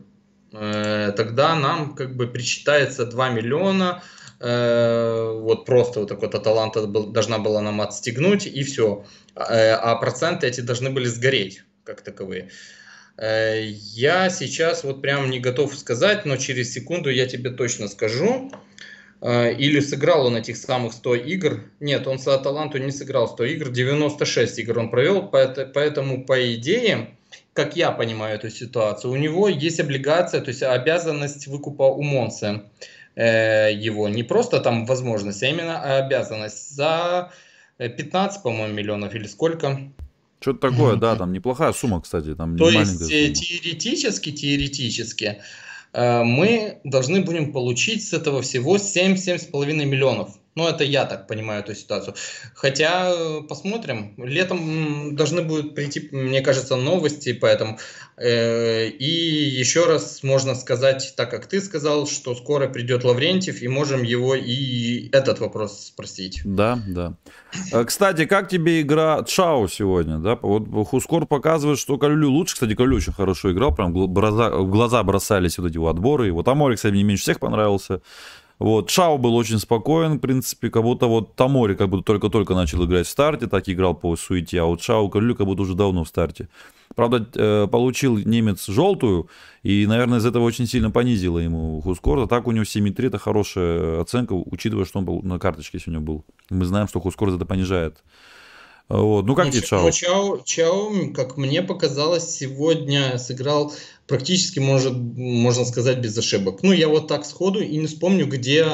э, 0.53 1.13
тогда 1.17 1.55
нам 1.55 1.95
как 1.95 2.17
бы 2.17 2.27
причитается 2.27 3.07
2 3.07 3.31
миллиона, 3.31 4.03
э, 4.41 5.39
вот 5.43 5.65
просто 5.65 6.01
вот 6.01 6.09
так 6.09 6.21
вот 6.23 6.35
Аталанта 6.35 6.87
был, 6.89 7.13
должна 7.13 7.39
была 7.39 7.61
нам 7.61 7.81
отстегнуть, 7.81 8.47
и 8.47 8.65
все. 8.65 9.05
Э, 9.37 9.75
а 9.75 9.95
проценты 9.95 10.49
эти 10.49 10.61
должны 10.61 10.91
были 10.91 11.07
сгореть, 11.07 11.63
как 11.85 12.01
таковые. 12.01 12.43
Э, 12.43 12.82
я 13.19 14.31
сейчас 14.31 14.85
вот 14.85 15.03
прям 15.03 15.31
не 15.31 15.39
готов 15.39 15.75
сказать, 15.75 16.25
но 16.25 16.37
через 16.37 16.73
секунду 16.73 17.11
я 17.11 17.27
тебе 17.27 17.51
точно 17.51 17.89
скажу. 17.89 18.51
Э, 19.23 19.53
или 19.53 19.79
сыграл 19.79 20.27
он 20.27 20.37
этих 20.37 20.57
самых 20.57 20.93
100 20.93 21.15
игр. 21.15 21.65
Нет, 21.79 22.07
он 22.09 22.19
с 22.19 22.27
Аталанту 22.27 22.79
не 22.79 22.91
сыграл 22.91 23.29
100 23.29 23.45
игр, 23.45 23.71
96 23.71 24.59
игр 24.59 24.79
он 24.81 24.91
провел, 24.91 25.29
поэтому 25.29 26.25
по 26.25 26.55
идее, 26.55 27.17
как 27.53 27.77
я 27.77 27.93
понимаю 27.93 28.35
эту 28.35 28.51
ситуацию, 28.51 29.13
у 29.13 29.17
него 29.17 29.49
есть 29.49 29.79
облигация, 29.79 30.41
то 30.41 30.49
есть 30.49 30.65
обязанность 30.65 31.47
выкупа 31.47 31.85
у 31.85 32.03
Монса 32.03 32.65
э, 33.15 33.73
его. 33.73 34.09
Не 34.09 34.25
просто 34.25 34.59
там 34.59 34.87
возможность, 34.87 35.43
а 35.45 35.47
именно 35.47 35.99
обязанность 35.99 36.75
за 36.75 37.31
15, 37.79 38.43
по-моему, 38.43 38.75
миллионов 38.75 39.15
или 39.15 39.29
сколько. 39.29 39.79
Что-то 40.43 40.71
такое, 40.71 40.97
да, 40.97 41.17
там 41.17 41.33
неплохая 41.33 41.73
сумма, 41.73 42.03
кстати. 42.03 42.35
Там 42.35 42.57
То 42.59 42.69
есть 42.69 42.99
сумма. 42.99 43.09
теоретически, 43.09 44.33
теоретически 44.33 45.39
э, 45.93 46.25
мы 46.25 46.81
должны 46.85 47.23
будем 47.23 47.53
получить 47.53 48.07
с 48.07 48.13
этого 48.13 48.43
всего 48.43 48.77
7-7,5 48.77 49.85
миллионов. 49.85 50.39
Ну, 50.55 50.69
это 50.69 50.85
я 50.85 51.07
так 51.07 51.27
понимаю 51.27 51.61
эту 51.61 51.75
ситуацию. 51.75 52.15
Хотя, 52.55 53.11
э, 53.11 53.41
посмотрим. 53.49 54.15
Летом 54.19 55.17
должны 55.17 55.43
будут 55.43 55.75
прийти, 55.75 56.09
мне 56.13 56.43
кажется, 56.43 56.77
новости, 56.77 57.33
поэтому... 57.33 57.79
Э, 58.19 58.89
и 58.89 59.11
еще 59.61 59.87
раз 59.87 60.23
можно 60.23 60.55
сказать, 60.55 61.15
так 61.17 61.31
как 61.31 61.47
ты 61.47 61.61
сказал, 61.61 62.07
что 62.07 62.35
скоро 62.35 62.69
придет 62.69 63.05
Лаврентьев, 63.05 63.63
и 63.63 63.69
можем 63.69 64.03
его 64.03 64.35
и 64.35 65.09
этот 65.13 65.41
вопрос 65.41 65.87
спросить. 65.87 66.43
Да, 66.45 66.79
да. 66.87 67.15
Э, 67.73 67.85
кстати, 67.85 68.27
как 68.27 68.51
тебе 68.51 68.83
игра 68.83 69.25
Чао 69.25 69.67
сегодня? 69.69 70.19
Да? 70.19 70.39
Вот 70.43 70.87
Хускор 70.89 71.27
показывает, 71.27 71.79
что 71.79 71.97
Калюлю 71.97 72.29
лучше. 72.29 72.55
Кстати, 72.55 72.75
Калюлю 72.75 72.99
очень 72.99 73.15
хорошо 73.15 73.53
играл, 73.53 73.75
прям 73.75 73.93
глаза, 73.93 74.51
глаза 74.51 75.03
бросались 75.03 75.57
вот 75.57 75.69
эти 75.69 75.75
его 75.75 75.89
отборы. 75.89 76.31
Вот 76.33 76.47
Аморик, 76.47 76.77
кстати, 76.77 76.93
мне 76.93 77.05
меньше 77.05 77.23
всех 77.23 77.41
понравился. 77.41 78.03
Вот, 78.63 78.91
Шао 78.91 79.19
был 79.19 79.35
очень 79.35 79.59
спокоен, 79.59 80.19
в 80.19 80.21
принципе, 80.21 80.71
как 80.71 80.85
будто 80.85 81.07
вот 81.07 81.35
Тамори 81.35 81.75
как 81.75 81.89
будто 81.89 82.05
только-только 82.05 82.55
начал 82.55 82.85
играть 82.85 83.09
в 83.09 83.11
старте, 83.11 83.49
так 83.49 83.69
играл 83.69 83.93
по 83.93 84.15
суете, 84.15 84.61
а 84.61 84.67
вот 84.67 84.81
Шао 84.81 85.09
Крылю 85.09 85.35
как 85.35 85.47
будто 85.47 85.63
уже 85.63 85.75
давно 85.75 86.05
в 86.05 86.09
старте. 86.09 86.49
Правда, 86.95 87.27
э, 87.35 87.67
получил 87.67 88.19
немец 88.19 88.69
желтую, 88.69 89.29
и, 89.65 89.85
наверное, 89.87 90.21
из 90.21 90.27
этого 90.27 90.45
очень 90.45 90.69
сильно 90.69 90.93
понизило 90.93 91.41
ему 91.41 91.81
Хускор. 91.81 92.21
А 92.21 92.29
так 92.29 92.47
у 92.47 92.53
него 92.53 92.65
7-3 92.65 93.09
это 93.09 93.19
хорошая 93.19 94.01
оценка, 94.01 94.35
учитывая, 94.35 94.85
что 94.85 95.01
он 95.01 95.07
был 95.07 95.23
на 95.23 95.41
карточке 95.41 95.81
сегодня 95.81 96.01
был. 96.01 96.25
Мы 96.49 96.65
знаем, 96.65 96.87
что 96.87 97.01
Хускор 97.01 97.31
это 97.31 97.45
понижает. 97.45 97.97
Вот. 98.89 99.25
Ну, 99.25 99.35
как 99.35 99.51
тебе 99.51 99.63
Чао? 99.63 99.91
Чао, 99.91 100.39
Чао, 100.45 101.13
как 101.15 101.37
мне 101.37 101.63
показалось, 101.63 102.29
сегодня 102.29 103.19
сыграл 103.19 103.73
практически, 104.07 104.59
может, 104.59 104.95
можно 104.95 105.65
сказать, 105.65 105.99
без 105.99 106.17
ошибок. 106.19 106.63
Ну, 106.63 106.73
я 106.73 106.89
вот 106.89 107.09
так 107.09 107.25
сходу 107.25 107.61
и 107.61 107.77
не 107.77 107.87
вспомню, 107.87 108.27
где 108.27 108.67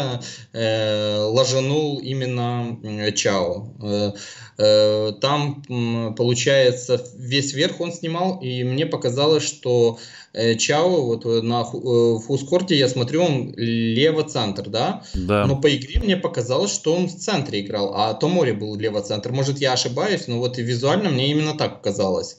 э, 0.53 1.17
ложанул 1.23 1.99
именно 1.99 2.79
Чао. 3.15 3.75
Э, 3.83 4.13
э, 4.59 5.13
там, 5.21 6.15
получается, 6.17 7.05
весь 7.17 7.53
верх 7.53 7.81
он 7.81 7.93
снимал, 7.93 8.41
и 8.41 8.65
мне 8.65 8.87
показалось, 8.87 9.45
что 9.45 9.99
э, 10.33 10.57
Чао 10.57 11.05
вот 11.05 11.25
на 11.25 11.61
э, 11.61 12.19
фускорте, 12.27 12.77
я 12.77 12.89
смотрю, 12.89 13.23
он 13.23 13.55
лево-центр, 13.57 14.69
да? 14.69 15.03
Да. 15.15 15.47
Но 15.47 15.61
по 15.61 15.75
игре 15.75 16.01
мне 16.01 16.17
показалось, 16.17 16.73
что 16.73 16.95
он 16.95 17.07
в 17.07 17.17
центре 17.17 17.61
играл, 17.61 17.93
а 17.95 18.15
Томори 18.15 18.53
был 18.53 18.77
лево-центр. 18.77 19.31
Может, 19.31 19.59
я 19.59 19.75
ошибаюсь, 19.75 20.27
но 20.27 20.39
вот 20.39 20.59
и 20.59 20.63
визуально 20.63 21.11
мне 21.11 21.31
именно 21.31 21.57
так 21.57 21.83
казалось. 21.83 22.39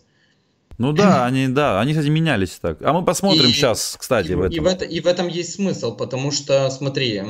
Ну 0.80 0.94
да, 0.94 1.26
они, 1.26 1.50
да, 1.50 1.82
они, 1.82 1.92
кстати, 1.92 2.08
менялись 2.08 2.58
так. 2.62 2.82
А 2.82 2.94
мы 2.94 3.04
посмотрим 3.04 3.50
и, 3.50 3.52
сейчас, 3.52 3.98
кстати, 4.00 4.32
и, 4.32 4.36
в 4.36 4.42
этом. 4.42 4.56
И 4.56 4.60
в, 4.62 4.66
это, 4.66 4.86
и 4.86 5.02
в 5.02 5.08
этом 5.08 5.28
есть 5.28 5.56
смысл, 5.56 5.94
потому 5.94 6.32
что, 6.32 6.70
смотри, 6.70 7.22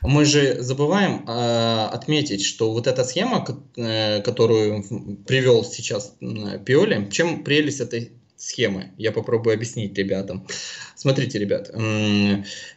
мы 0.00 0.24
же 0.24 0.62
забываем 0.62 1.28
э, 1.28 1.88
отметить, 1.92 2.42
что 2.42 2.72
вот 2.72 2.86
эта 2.86 3.04
схема, 3.04 3.46
э, 3.76 4.22
которую 4.22 4.82
привел 5.26 5.62
сейчас 5.62 6.16
Пиоли, 6.64 7.10
чем 7.10 7.44
прелесть 7.44 7.80
этой 7.80 8.12
схемы. 8.44 8.92
Я 8.98 9.12
попробую 9.12 9.54
объяснить 9.54 9.96
ребятам. 9.96 10.46
Смотрите, 10.96 11.38
ребят, 11.38 11.70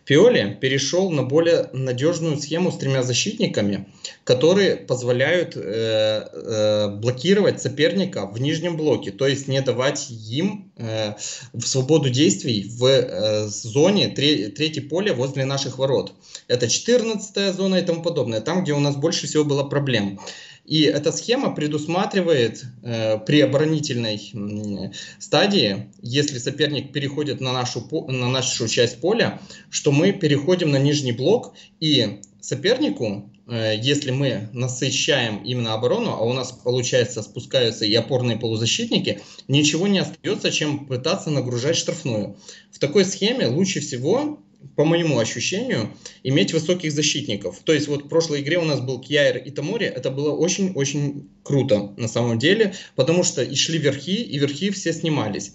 Пиоли 0.06 0.58
перешел 0.60 1.12
на 1.12 1.24
более 1.24 1.70
надежную 1.74 2.38
схему 2.38 2.72
с 2.72 2.78
тремя 2.78 3.04
защитниками, 3.04 3.88
которые 4.24 4.76
позволяют 4.76 5.56
э, 5.56 5.60
э, 5.62 6.88
блокировать 6.98 7.62
соперника 7.62 8.26
в 8.26 8.40
нижнем 8.40 8.78
блоке, 8.78 9.12
то 9.12 9.28
есть 9.28 9.48
не 9.48 9.62
давать 9.62 10.10
им 10.10 10.72
э, 10.78 11.14
в 11.54 11.66
свободу 11.66 12.10
действий 12.10 12.70
в 12.70 13.48
зоне 13.48 14.08
тре, 14.10 14.48
третье 14.50 14.82
поле 14.82 15.14
возле 15.14 15.46
наших 15.46 15.78
ворот. 15.78 16.14
Это 16.48 16.68
14 16.68 17.54
зона 17.54 17.76
и 17.76 17.82
тому 17.82 18.02
подобное, 18.02 18.42
там, 18.42 18.64
где 18.64 18.74
у 18.74 18.80
нас 18.80 18.96
больше 18.96 19.28
всего 19.28 19.44
было 19.44 19.64
проблем. 19.64 20.20
И 20.68 20.82
эта 20.82 21.14
схема 21.14 21.56
предусматривает 21.56 22.66
э, 22.84 23.20
при 23.20 23.40
оборонительной 23.40 24.18
э, 24.18 24.92
стадии, 25.18 25.88
если 26.02 26.40
соперник 26.40 26.92
переходит 26.92 27.40
на 27.40 27.54
нашу, 27.54 27.88
на 28.10 28.28
нашу 28.28 28.68
часть 28.68 29.00
поля, 29.00 29.40
что 29.70 29.94
мы 29.94 30.12
переходим 30.12 30.72
на 30.72 30.78
нижний 30.78 31.14
блок 31.14 31.54
и 31.80 32.20
сопернику, 32.42 33.32
э, 33.48 33.76
если 33.82 34.12
мы 34.12 34.50
насыщаем 34.52 35.42
именно 35.42 35.74
оборону, 35.74 36.12
а 36.12 36.26
у 36.26 36.34
нас, 36.34 36.52
получается, 36.52 37.22
спускаются 37.22 37.86
и 37.86 37.96
опорные 37.96 38.36
полузащитники, 38.38 39.22
ничего 39.48 39.88
не 39.88 40.00
остается, 40.00 40.52
чем 40.52 40.86
пытаться 40.86 41.30
нагружать 41.30 41.78
штрафную. 41.78 42.36
В 42.74 42.80
такой 42.80 43.06
схеме 43.06 43.48
лучше 43.48 43.80
всего 43.80 44.44
по 44.76 44.86
моему 44.86 45.20
ощущению, 45.20 45.90
иметь 46.24 46.54
высоких 46.54 46.92
защитников. 46.92 47.60
То 47.64 47.74
есть 47.74 47.88
вот 47.88 48.06
в 48.06 48.08
прошлой 48.08 48.42
игре 48.42 48.58
у 48.58 48.66
нас 48.66 48.80
был 48.80 49.00
Кьяер 49.00 49.38
и 49.38 49.52
Тамори, 49.52 49.86
это 49.86 50.12
было 50.12 50.32
очень-очень 50.32 51.30
круто 51.44 51.94
на 51.98 52.08
самом 52.08 52.40
деле, 52.40 52.74
потому 52.96 53.24
что 53.24 53.44
и 53.44 53.56
шли 53.56 53.80
верхи, 53.80 54.22
и 54.22 54.38
верхи 54.40 54.70
все 54.72 54.94
снимались. 54.94 55.54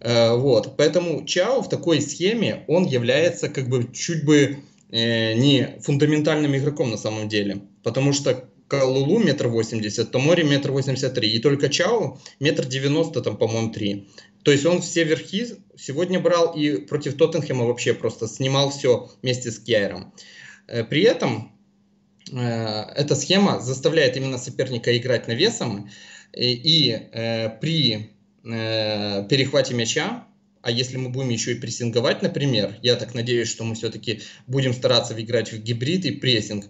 Э, 0.00 0.36
вот, 0.36 0.76
поэтому 0.76 1.24
Чао 1.24 1.62
в 1.62 1.68
такой 1.68 2.00
схеме, 2.00 2.64
он 2.68 2.84
является 2.84 3.48
как 3.48 3.68
бы 3.68 3.88
чуть 3.94 4.24
бы 4.24 4.58
э, 4.90 5.34
не 5.34 5.78
фундаментальным 5.80 6.56
игроком 6.56 6.90
на 6.90 6.96
самом 6.96 7.28
деле, 7.28 7.62
потому 7.82 8.12
что 8.12 8.48
Калулу 8.68 9.18
метр 9.18 9.48
восемьдесят, 9.48 10.12
Томори 10.12 10.44
метр 10.44 10.70
восемьдесят 10.70 11.12
три, 11.12 11.30
и 11.30 11.38
только 11.40 11.68
Чао 11.68 12.18
метр 12.40 12.64
девяносто 12.64 13.20
там, 13.20 13.36
по-моему, 13.36 13.70
три. 13.70 14.08
То 14.42 14.50
есть 14.50 14.66
он 14.66 14.82
все 14.82 15.04
верхи 15.04 15.46
сегодня 15.76 16.20
брал 16.20 16.54
и 16.54 16.78
против 16.78 17.16
Тоттенхэма 17.16 17.64
вообще 17.64 17.94
просто 17.94 18.26
снимал 18.26 18.70
все 18.70 19.10
вместе 19.22 19.50
с 19.50 19.58
Кьяером. 19.58 20.12
Э, 20.66 20.84
при 20.84 21.02
этом 21.02 21.52
э, 22.30 22.36
эта 22.36 23.14
схема 23.14 23.60
заставляет 23.60 24.16
именно 24.16 24.38
соперника 24.38 24.96
играть 24.96 25.28
навесом, 25.28 25.90
и, 26.32 26.52
и 26.52 26.90
э, 26.90 27.50
при 27.60 28.10
э, 28.44 29.26
перехвате 29.28 29.74
мяча, 29.74 30.26
а 30.62 30.70
если 30.70 30.96
мы 30.96 31.08
будем 31.08 31.30
еще 31.30 31.52
и 31.52 31.60
прессинговать, 31.60 32.22
например, 32.22 32.76
я 32.82 32.96
так 32.96 33.14
надеюсь, 33.14 33.48
что 33.48 33.64
мы 33.64 33.74
все-таки 33.74 34.22
будем 34.46 34.72
стараться 34.72 35.20
играть 35.20 35.52
в 35.52 35.58
гибрид 35.58 36.04
и 36.04 36.12
прессинг, 36.12 36.66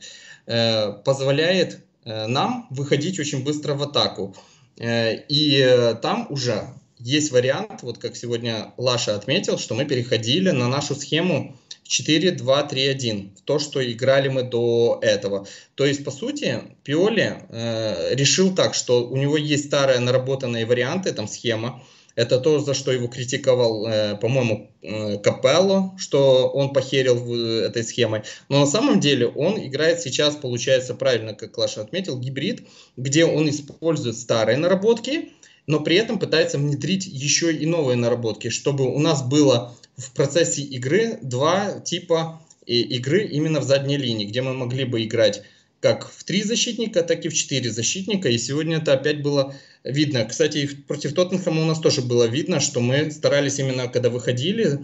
э, 0.47 0.93
позволяет 1.05 1.85
э, 2.05 2.27
нам 2.27 2.67
выходить 2.71 3.21
очень 3.21 3.45
быстро 3.45 3.75
в 3.75 3.83
атаку. 3.83 4.35
Э, 4.79 5.15
и 5.29 5.59
э, 5.59 5.95
там 5.95 6.27
уже 6.31 6.65
есть 7.05 7.33
вариант, 7.33 7.83
вот 7.83 7.99
как 7.99 8.17
сегодня 8.17 8.73
Лаша 8.77 9.15
отметил, 9.15 9.59
что 9.59 9.75
мы 9.75 9.85
переходили 9.85 10.51
на 10.51 10.69
нашу 10.69 10.95
схему 10.95 11.57
4-2-3-1, 11.85 13.31
то, 13.45 13.59
что 13.59 13.83
играли 13.93 14.29
мы 14.29 14.43
до 14.43 14.99
этого. 15.03 15.47
То 15.75 15.85
есть, 15.85 16.05
по 16.05 16.11
сути, 16.11 16.62
Пиоли 16.85 17.45
э, 17.49 18.15
решил 18.15 18.55
так, 18.55 18.75
что 18.75 19.07
у 19.07 19.17
него 19.17 19.37
есть 19.37 19.67
старые 19.67 19.99
наработанные 19.99 20.65
варианты, 20.65 21.12
там 21.12 21.29
схема, 21.29 21.83
это 22.15 22.38
то, 22.38 22.61
за 22.61 22.75
что 22.75 22.93
его 22.93 23.09
критиковал, 23.09 23.87
э, 23.87 24.17
по-моему, 24.17 24.71
э, 24.83 25.19
Капелло, 25.19 25.95
что 25.99 26.49
он 26.49 26.73
похерил 26.73 27.17
в, 27.17 27.33
э, 27.33 27.67
этой 27.67 27.85
схемой. 27.85 28.23
Но 28.49 28.61
на 28.61 28.67
самом 28.67 29.01
деле 29.01 29.27
он 29.27 29.59
играет 29.59 30.01
сейчас, 30.01 30.37
получается, 30.37 30.95
правильно, 30.95 31.35
как 31.35 31.57
Лаша 31.57 31.81
отметил, 31.81 32.19
гибрид, 32.19 32.69
где 32.97 33.25
он 33.25 33.49
использует 33.49 34.19
старые 34.19 34.59
наработки, 34.59 35.31
но 35.66 35.81
при 35.81 35.96
этом 35.96 36.18
пытается 36.18 36.59
внедрить 36.59 37.07
еще 37.07 37.53
и 37.53 37.66
новые 37.66 37.96
наработки, 37.96 38.48
чтобы 38.48 38.92
у 38.92 38.98
нас 38.98 39.22
было 39.22 39.77
в 39.96 40.12
процессе 40.12 40.62
игры 40.62 41.18
два 41.22 41.81
типа 41.81 42.40
игры 42.66 43.27
именно 43.27 43.61
в 43.61 43.64
задней 43.64 43.96
линии, 43.96 44.25
где 44.25 44.42
мы 44.42 44.55
могли 44.55 44.85
бы 44.85 45.03
играть 45.05 45.42
как 45.81 46.09
в 46.09 46.22
три 46.22 46.44
защитника, 46.44 47.03
так 47.03 47.25
и 47.25 47.29
в 47.29 47.35
четыре 47.35 47.70
защитника. 47.70 48.29
И 48.29 48.38
сегодня 48.38 48.77
это 48.77 48.92
опять 48.92 49.20
было 49.20 49.55
видно. 49.83 50.25
Кстати, 50.25 50.68
против 50.87 51.12
Тоттенхэма 51.12 51.62
у 51.62 51.64
нас 51.64 51.81
тоже 51.81 52.03
было 52.03 52.25
видно, 52.25 52.61
что 52.61 52.81
мы 52.81 53.11
старались 53.11 53.59
именно, 53.59 53.88
когда 53.88 54.09
выходили 54.09 54.79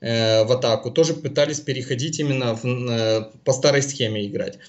э, 0.00 0.44
в 0.44 0.52
атаку, 0.52 0.92
тоже 0.92 1.14
пытались 1.14 1.58
переходить 1.58 2.20
именно 2.20 2.54
в, 2.54 2.64
э, 2.64 3.30
по 3.44 3.52
старой 3.52 3.82
схеме 3.82 4.24
играть. 4.26 4.60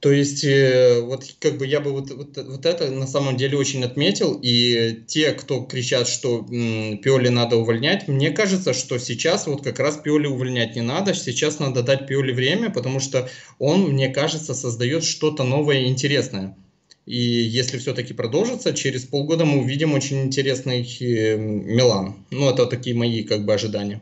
То 0.00 0.12
есть, 0.12 0.44
э, 0.44 1.00
вот 1.00 1.24
как 1.40 1.58
бы 1.58 1.66
я 1.66 1.80
бы 1.80 1.90
вот, 1.90 2.10
вот, 2.10 2.36
вот 2.36 2.66
это 2.66 2.88
на 2.90 3.06
самом 3.06 3.36
деле 3.36 3.58
очень 3.58 3.82
отметил. 3.82 4.38
И 4.40 5.02
те, 5.08 5.32
кто 5.32 5.62
кричат, 5.62 6.06
что 6.06 6.42
Пиоли 6.42 7.28
надо 7.28 7.56
увольнять, 7.56 8.06
мне 8.06 8.30
кажется, 8.30 8.74
что 8.74 8.98
сейчас 8.98 9.48
вот 9.48 9.64
как 9.64 9.80
раз 9.80 9.96
Пиоли 9.96 10.28
увольнять 10.28 10.76
не 10.76 10.82
надо. 10.82 11.14
Сейчас 11.14 11.58
надо 11.58 11.82
дать 11.82 12.06
Пиоли 12.06 12.32
время, 12.32 12.70
потому 12.70 13.00
что 13.00 13.28
он, 13.58 13.88
мне 13.88 14.08
кажется, 14.08 14.54
создает 14.54 15.02
что-то 15.02 15.42
новое 15.42 15.80
и 15.80 15.88
интересное. 15.88 16.56
И 17.04 17.16
если 17.16 17.78
все-таки 17.78 18.12
продолжится, 18.12 18.74
через 18.74 19.04
полгода 19.04 19.46
мы 19.46 19.62
увидим 19.62 19.94
очень 19.94 20.22
интересный 20.24 20.82
э, 20.82 21.36
Милан. 21.36 22.14
Ну, 22.30 22.50
это 22.50 22.66
такие 22.66 22.94
мои 22.94 23.24
как 23.24 23.44
бы 23.44 23.54
ожидания. 23.54 24.00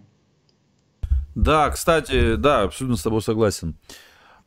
Да, 1.37 1.70
кстати, 1.70 2.35
да, 2.35 2.62
абсолютно 2.62 2.96
с 2.96 3.02
тобой 3.02 3.22
согласен. 3.22 3.76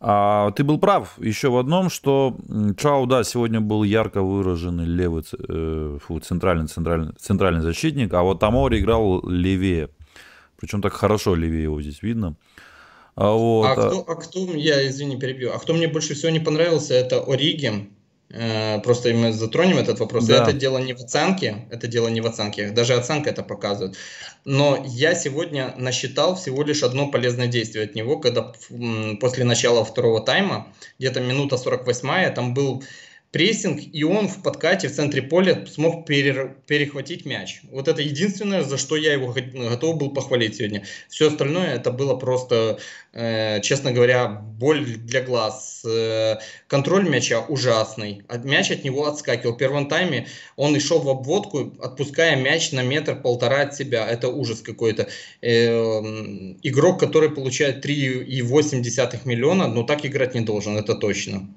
А, 0.02 0.52
ты 0.52 0.64
был 0.64 0.80
прав 0.80 1.20
еще 1.20 1.50
в 1.50 1.58
одном, 1.58 1.90
что 1.90 2.38
Чао, 2.78 3.06
да, 3.06 3.24
сегодня 3.24 3.60
был 3.60 3.84
ярко 3.84 4.22
выраженный 4.22 4.86
левый, 4.86 5.24
э, 5.38 5.98
фу, 6.02 6.20
центральный, 6.22 6.68
центральный, 6.68 7.14
центральный 7.20 7.62
защитник, 7.62 8.14
а 8.14 8.24
вот 8.24 8.40
Тамори 8.40 8.80
играл 8.80 9.28
левее. 9.28 9.90
Причем 10.58 10.82
так 10.82 10.94
хорошо 10.94 11.36
левее 11.36 11.64
его 11.64 11.82
здесь 11.82 12.02
видно. 12.02 12.36
А, 13.16 13.34
вот, 13.34 13.66
а, 13.66 13.74
кто, 13.74 14.06
а 14.08 14.16
кто, 14.16 14.40
я 14.56 14.88
извини, 14.88 15.20
перебью, 15.20 15.52
а 15.52 15.60
кто 15.60 15.74
мне 15.74 15.90
больше 15.90 16.14
всего 16.14 16.32
не 16.32 16.40
понравился, 16.40 16.94
это 16.94 17.22
Ориги. 17.22 17.90
Э, 18.32 18.80
просто 18.82 19.14
мы 19.14 19.32
затронем 19.32 19.78
этот 19.78 20.00
вопрос. 20.00 20.26
Да. 20.26 20.44
Это 20.44 20.54
дело 20.54 20.78
не 20.78 20.94
в 20.94 21.02
оценке, 21.02 21.66
это 21.72 21.88
дело 21.88 22.08
не 22.10 22.22
в 22.22 22.28
оценке, 22.28 22.70
даже 22.70 22.94
оценка 22.94 23.30
это 23.32 23.42
показывает. 23.42 23.98
Но 24.46 24.84
я 24.86 25.16
сегодня 25.16 25.74
насчитал 25.78 26.36
всего 26.36 26.64
лишь 26.64 26.84
одно 26.84 27.10
полезное 27.10 27.48
действие 27.48 27.86
от 27.86 27.96
него, 27.96 28.20
когда 28.20 28.54
после 29.20 29.44
начала 29.44 29.84
второго 29.84 30.22
тайма, 30.22 30.72
где-то 31.00 31.22
минута 31.22 31.58
48 31.58 32.34
там 32.34 32.54
был 32.54 32.84
прессинг, 33.32 33.82
и 33.94 34.04
он 34.04 34.28
в 34.28 34.42
подкате 34.42 34.88
в 34.88 34.96
центре 34.96 35.22
поля 35.22 35.66
смог 35.68 36.06
пере, 36.08 36.56
перехватить 36.66 37.26
мяч. 37.26 37.62
Вот 37.72 37.88
это 37.88 38.02
единственное, 38.02 38.64
за 38.64 38.78
что 38.78 38.96
я 38.96 39.14
его 39.14 39.34
готов 39.34 39.98
был 39.98 40.10
похвалить 40.12 40.56
сегодня. 40.56 40.84
Все 41.10 41.28
остальное 41.28 41.76
это 41.76 41.92
было 41.92 42.16
просто, 42.16 42.80
э, 43.14 43.62
честно 43.62 43.92
говоря, 43.92 44.28
боль 44.28 44.84
для 44.84 45.22
глаз. 45.22 45.84
Э, 45.86 46.38
контроль 46.68 47.08
мяча 47.08 47.42
ужасный. 47.42 48.24
Мяч 48.44 48.72
от 48.72 48.84
него 48.84 49.06
отскакивал. 49.06 49.54
В 49.54 49.58
первом 49.58 49.88
тайме 49.88 50.28
он 50.56 50.76
и 50.76 50.80
шел 50.80 51.00
в 51.00 51.10
обводку, 51.10 51.74
отпуская 51.80 52.36
мяч 52.36 52.72
на 52.72 52.82
метр-полтора 52.82 53.62
от 53.62 53.76
себя. 53.76 54.08
Это 54.08 54.30
ужас 54.30 54.62
какой-то. 54.62 55.08
Э, 55.42 56.00
игрок, 56.64 57.00
который 57.00 57.30
получает 57.30 57.86
3,8 57.86 59.26
миллиона, 59.26 59.68
ну 59.68 59.84
так 59.84 60.04
играть 60.04 60.34
не 60.34 60.42
должен, 60.42 60.78
это 60.78 60.96
точно. 60.96 61.48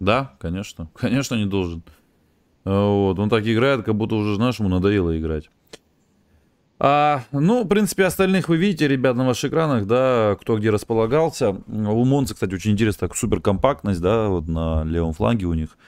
Да, 0.00 0.34
конечно. 0.38 0.88
Конечно, 0.94 1.34
не 1.34 1.46
должен. 1.46 1.82
А, 2.64 2.88
вот. 2.88 3.18
Он 3.18 3.28
так 3.28 3.46
играет, 3.46 3.84
как 3.84 3.94
будто 3.94 4.14
уже, 4.16 4.36
знаешь, 4.36 4.58
ему 4.58 4.68
надоело 4.68 5.18
играть. 5.18 5.50
А, 6.78 7.22
ну, 7.32 7.64
в 7.64 7.68
принципе, 7.68 8.04
остальных 8.04 8.48
вы 8.48 8.56
видите, 8.56 8.88
ребят, 8.88 9.16
на 9.16 9.26
ваших 9.26 9.50
экранах, 9.50 9.86
да, 9.86 10.36
кто 10.40 10.58
где 10.58 10.70
располагался. 10.70 11.50
У 11.50 12.04
Монца, 12.04 12.34
кстати, 12.34 12.54
очень 12.54 12.72
интересно, 12.72 13.08
так, 13.08 13.16
супер 13.16 13.40
компактность, 13.40 14.00
да, 14.00 14.28
вот 14.28 14.48
на 14.48 14.84
левом 14.84 15.12
фланге 15.12 15.46
у 15.46 15.54
них. 15.54 15.78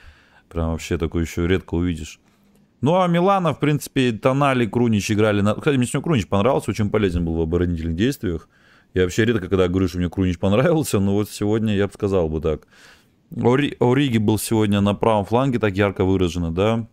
Прям 0.49 0.71
вообще 0.71 0.97
такой 0.97 1.23
еще 1.23 1.45
редко 1.45 1.75
увидишь. 1.75 2.19
Ну, 2.79 3.01
а 3.01 3.07
Милана, 3.07 3.53
в 3.53 3.59
принципе, 3.59 4.11
Тонали, 4.11 4.65
Крунич 4.65 5.11
играли 5.11 5.41
на... 5.41 5.55
Кстати, 5.55 5.77
мне 5.77 5.87
сегодня 5.87 6.03
Крунич 6.03 6.27
понравился, 6.27 6.71
очень 6.71 6.89
полезен 6.89 7.25
был 7.25 7.33
в 7.33 7.41
оборонительных 7.41 7.95
действиях. 7.95 8.47
Я 8.93 9.03
вообще 9.03 9.25
редко, 9.25 9.49
когда 9.49 9.67
говорю, 9.67 9.87
что 9.87 9.97
мне 9.97 10.09
Крунич 10.09 10.39
понравился, 10.39 10.99
но 10.99 11.13
вот 11.13 11.29
сегодня 11.29 11.75
я 11.75 11.87
бы 11.87 11.93
сказал 11.93 12.29
бы 12.29 12.39
так. 12.39 12.67
Ориги 13.31 14.17
был 14.17 14.37
сегодня 14.37 14.81
на 14.81 14.93
правом 14.93 15.25
фланге 15.25 15.59
так 15.59 15.75
ярко 15.75 16.05
выражено, 16.05 16.51
да. 16.51 16.87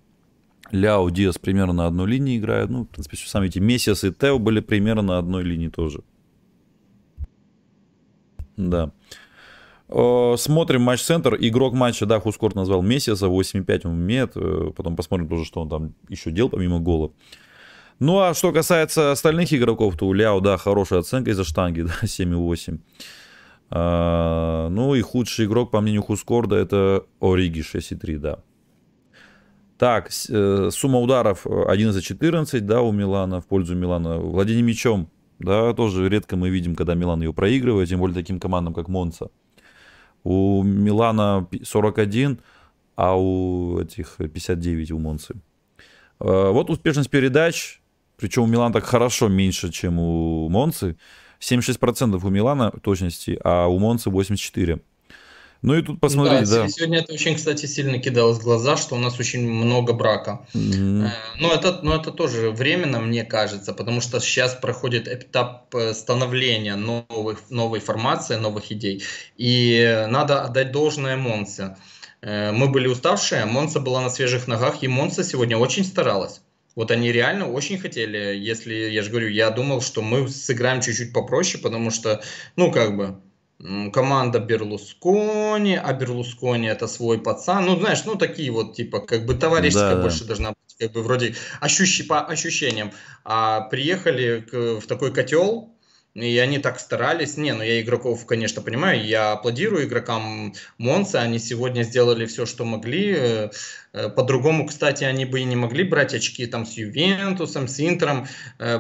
Ляо, 0.71 1.09
Диас 1.11 1.39
примерно 1.39 1.73
на 1.73 1.87
одной 1.87 2.09
линии 2.09 2.39
играют. 2.39 2.71
Ну, 2.71 2.85
в 2.85 2.89
принципе, 2.89 3.17
сами 3.17 3.47
эти 3.47 3.59
Мессиас 3.59 4.05
и 4.05 4.13
Тео 4.13 4.39
были 4.39 4.61
примерно 4.61 5.03
на 5.03 5.19
одной 5.19 5.45
линии 5.45 5.69
тоже. 5.69 6.01
Да. 8.57 8.93
Смотрим 9.89 10.83
матч-центр. 10.83 11.37
Игрок 11.39 11.75
матча, 11.75 12.07
да, 12.07 12.19
Хускорт 12.19 12.55
назвал 12.55 12.83
Мессиаса, 12.83 13.27
8,5 13.27 13.81
он 13.85 13.93
умеет. 13.93 14.33
Э, 14.35 14.73
потом 14.75 14.97
посмотрим 14.97 15.29
тоже, 15.29 15.45
что 15.45 15.61
он 15.61 15.69
там 15.69 15.95
еще 16.09 16.31
делал 16.31 16.49
помимо 16.51 16.81
гола. 16.81 17.13
Ну, 18.01 18.19
а 18.19 18.35
что 18.35 18.53
касается 18.53 19.13
остальных 19.13 19.53
игроков, 19.53 19.97
то 19.97 20.07
у 20.07 20.13
Ляо, 20.13 20.41
да, 20.41 20.57
хорошая 20.57 21.01
оценка 21.01 21.31
из-за 21.31 21.45
штанги, 21.45 21.83
да, 21.83 21.93
7,8. 22.03 22.81
А, 23.77 24.69
ну 24.69 24.95
и 24.95 25.01
худший 25.01 25.47
игрок, 25.47 25.73
по 25.73 25.81
мнению 25.81 26.03
Хускорда, 26.03 26.55
это 26.55 27.07
Ориги 27.21 27.61
6,3, 27.61 28.19
да. 28.19 28.39
Так, 29.79 30.11
э, 30.29 30.71
сумма 30.71 31.01
ударов 31.01 31.45
11-14, 31.45 32.61
да, 32.61 32.83
у 32.83 32.93
Милана, 32.93 33.41
в 33.41 33.47
пользу 33.47 33.75
Милана. 33.75 34.21
Владение 34.21 34.63
мячом, 34.63 35.11
да, 35.41 35.73
тоже 35.73 36.09
редко 36.09 36.37
мы 36.37 36.51
видим, 36.51 36.77
когда 36.77 36.95
Милан 36.95 37.21
ее 37.21 37.33
проигрывает, 37.33 37.89
тем 37.89 37.99
более 37.99 38.15
таким 38.15 38.39
командам, 38.39 38.75
как 38.75 38.87
Монца. 38.87 39.31
У 40.23 40.63
Милана 40.63 41.49
41, 41.65 42.39
а 42.95 43.19
у 43.19 43.81
этих 43.81 44.19
59 44.19 44.93
у 44.93 45.01
Монцы. 45.01 45.35
А, 46.21 46.53
вот 46.53 46.71
успешность 46.71 47.11
передач, 47.11 47.83
причем 48.19 48.45
у 48.45 48.47
Милана 48.47 48.73
так 48.73 48.85
хорошо 48.85 49.27
меньше, 49.27 49.73
чем 49.73 49.99
у 49.99 50.49
Монцы. 50.49 50.97
76% 51.49 52.21
у 52.23 52.29
Милана 52.31 52.71
точности, 52.71 53.39
а 53.43 53.67
у 53.67 53.79
Монцы 53.79 54.11
84%. 54.11 54.81
Ну 55.65 55.75
и 55.75 55.81
тут 55.83 55.99
посмотрите, 55.99 56.45
да, 56.45 56.63
да. 56.65 56.69
Сегодня 56.69 56.99
это 56.99 57.15
очень, 57.15 57.37
кстати, 57.37 57.65
сильно 57.65 57.99
кидалось 57.99 58.37
в 58.37 58.43
глаза, 58.43 58.77
что 58.77 58.97
у 58.97 58.99
нас 58.99 59.19
очень 59.19 59.49
много 59.49 59.95
брака. 59.95 60.47
Mm-hmm. 60.53 61.09
Но, 61.41 61.53
это, 61.55 61.81
но 61.83 61.97
это 61.97 62.13
тоже 62.13 62.51
временно, 62.51 63.01
мне 63.01 63.25
кажется, 63.25 63.73
потому 63.73 64.03
что 64.03 64.21
сейчас 64.21 64.55
проходит 64.55 65.09
этап 65.09 65.75
э, 65.75 65.95
становления 65.95 66.77
новых, 66.77 67.49
новой 67.49 67.81
формации, 67.81 68.37
новых 68.37 68.73
идей. 68.73 69.05
И 69.39 70.05
надо 70.11 70.43
отдать 70.43 70.71
должное 70.71 71.17
Монце. 71.17 71.79
Э, 72.21 72.53
мы 72.53 72.69
были 72.69 72.87
уставшие, 72.87 73.47
Монца 73.47 73.81
была 73.81 74.03
на 74.03 74.11
свежих 74.11 74.47
ногах, 74.47 74.83
и 74.83 74.89
Монца 74.89 75.25
сегодня 75.25 75.57
очень 75.57 75.85
старалась. 75.87 76.43
Вот 76.75 76.91
они 76.91 77.13
реально 77.13 77.51
очень 77.51 77.79
хотели, 77.79 78.37
если, 78.37 78.75
я 78.75 79.03
же 79.03 79.11
говорю, 79.11 79.29
я 79.29 79.51
думал, 79.51 79.81
что 79.81 80.03
мы 80.03 80.29
сыграем 80.29 80.81
чуть-чуть 80.81 81.13
попроще, 81.13 81.63
потому 81.63 81.91
что, 81.91 82.23
ну, 82.57 82.73
как 82.73 82.97
бы, 82.97 83.21
команда 83.93 84.41
Берлускони, 84.41 85.77
а 85.77 85.93
Берлускони 85.93 86.67
это 86.67 86.89
свой 86.89 87.21
пацан, 87.21 87.67
ну, 87.67 87.79
знаешь, 87.79 88.05
ну, 88.05 88.17
такие 88.17 88.51
вот, 88.51 88.75
типа, 88.75 89.01
как 89.01 89.25
бы 89.25 89.35
товарищеская 89.35 89.97
да, 89.97 90.03
больше 90.03 90.21
да. 90.21 90.27
должна 90.27 90.49
быть, 90.51 90.77
как 90.79 90.93
бы, 90.93 91.03
вроде, 91.03 91.37
ощущи, 91.61 92.05
по 92.05 92.21
ощущениям. 92.21 92.91
А 93.25 93.61
приехали 93.63 94.41
к, 94.41 94.81
в 94.81 94.87
такой 94.87 95.13
котел, 95.13 95.74
и 96.15 96.39
они 96.39 96.59
так 96.59 96.79
старались. 96.79 97.37
Не, 97.37 97.55
ну 97.55 97.63
я 97.63 97.81
игроков, 97.81 98.25
конечно, 98.25 98.63
понимаю. 98.63 99.05
Я 99.05 99.33
аплодирую 99.33 99.85
игрокам 99.85 100.55
Монса. 100.79 101.21
Они 101.21 101.41
сегодня 101.41 101.83
сделали 101.83 102.25
все, 102.27 102.47
что 102.47 102.65
могли. 102.65 103.15
Э, 103.17 103.51
э, 103.93 104.09
по-другому, 104.11 104.67
кстати, 104.67 105.03
они 105.03 105.25
бы 105.25 105.41
и 105.41 105.45
не 105.45 105.57
могли 105.57 105.83
брать 105.83 106.15
очки 106.15 106.47
там 106.47 106.67
с 106.67 106.75
Ювентусом, 106.75 107.67
с 107.67 107.81
Интером. 107.81 108.29
Э, 108.61 108.79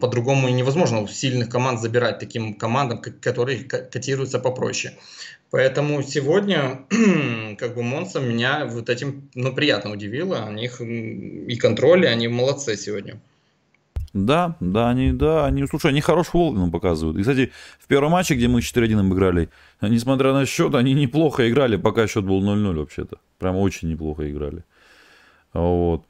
по-другому 0.00 0.48
и 0.48 0.52
невозможно 0.52 1.02
у 1.02 1.06
сильных 1.06 1.50
команд 1.50 1.80
забирать 1.80 2.18
таким 2.18 2.54
командам, 2.54 3.00
которые 3.00 3.62
котируются 3.64 4.40
попроще. 4.40 4.94
Поэтому 5.50 6.02
сегодня, 6.02 6.84
как 7.58 7.76
бы, 7.76 7.84
Монса 7.84 8.18
меня 8.18 8.64
вот 8.66 8.90
этим, 8.90 9.30
ну, 9.36 9.54
приятно 9.54 9.92
удивило. 9.92 10.46
У 10.48 10.52
них 10.52 10.80
и 10.80 11.56
контроль, 11.56 12.06
и 12.06 12.08
они 12.08 12.26
молодцы 12.26 12.76
сегодня. 12.76 13.20
Да, 14.16 14.56
да, 14.60 14.88
они, 14.88 15.12
да, 15.12 15.44
они, 15.44 15.66
слушай, 15.66 15.90
они 15.90 16.00
хороший 16.00 16.30
футбол 16.30 16.54
нам 16.54 16.70
показывают. 16.70 17.18
И, 17.18 17.20
кстати, 17.20 17.52
в 17.78 17.86
первом 17.86 18.12
матче, 18.12 18.34
где 18.34 18.48
мы 18.48 18.60
4-1 18.60 19.00
обыграли, 19.00 19.50
несмотря 19.82 20.32
на 20.32 20.46
счет, 20.46 20.74
они 20.74 20.94
неплохо 20.94 21.50
играли, 21.50 21.76
пока 21.76 22.06
счет 22.06 22.24
был 22.24 22.42
0-0 22.42 22.78
вообще-то. 22.78 23.18
Прям 23.38 23.56
очень 23.56 23.90
неплохо 23.90 24.30
играли. 24.30 24.64
Вот. 25.52 26.06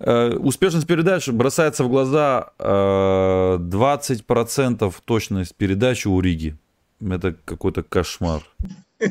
Э, 0.00 0.34
успешность 0.34 0.88
передач 0.88 1.28
бросается 1.28 1.84
в 1.84 1.88
глаза 1.88 2.50
20% 2.58 4.88
э, 4.88 4.92
точность 5.04 5.54
передачи 5.54 6.08
у 6.08 6.20
Риги. 6.20 6.56
Это 7.00 7.36
какой-то 7.44 7.84
кошмар. 7.84 8.42
Бля. 8.98 9.10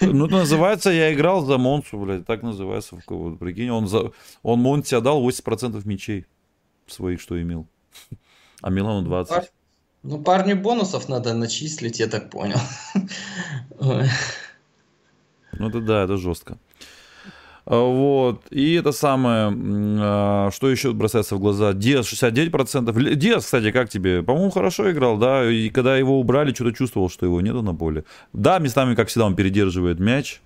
Ну, 0.00 0.26
называется, 0.26 0.90
я 0.90 1.12
играл 1.14 1.44
за 1.44 1.56
Монсу, 1.58 1.98
блядь, 1.98 2.26
так 2.26 2.42
называется. 2.42 2.98
Вот, 3.06 3.38
прикинь, 3.38 3.70
он, 3.70 3.86
за, 3.88 4.12
он 4.42 4.60
Монте 4.60 4.96
отдал 4.96 5.26
80% 5.26 5.80
мячей 5.86 6.26
своих, 6.86 7.20
что 7.20 7.40
имел. 7.40 7.66
А 8.60 8.70
Милану 8.70 9.02
20. 9.02 9.30
Пар... 9.30 9.44
Ну, 10.02 10.22
парню 10.22 10.56
бонусов 10.56 11.08
надо 11.08 11.32
начислить, 11.32 12.00
я 12.00 12.08
так 12.08 12.28
понял. 12.30 12.58
Ну, 15.58 15.68
это 15.68 15.80
да, 15.80 16.04
это 16.04 16.16
жестко. 16.16 16.58
А, 17.64 17.80
вот. 17.80 18.42
И 18.50 18.74
это 18.74 18.92
самое, 18.92 19.52
а, 20.00 20.50
что 20.52 20.70
еще 20.70 20.92
бросается 20.92 21.36
в 21.36 21.40
глаза? 21.40 21.72
Диас 21.72 22.06
69%. 22.06 23.14
Диас, 23.14 23.44
кстати, 23.44 23.70
как 23.70 23.88
тебе? 23.88 24.22
По-моему, 24.22 24.50
хорошо 24.50 24.90
играл, 24.90 25.16
да? 25.16 25.50
И 25.50 25.68
когда 25.70 25.96
его 25.96 26.18
убрали, 26.18 26.52
что-то 26.52 26.72
чувствовал, 26.72 27.08
что 27.08 27.26
его 27.26 27.40
нету 27.40 27.62
на 27.62 27.74
поле. 27.74 28.04
Да, 28.32 28.58
местами, 28.58 28.94
как 28.94 29.08
всегда, 29.08 29.26
он 29.26 29.36
передерживает 29.36 30.00
мяч. 30.00 30.40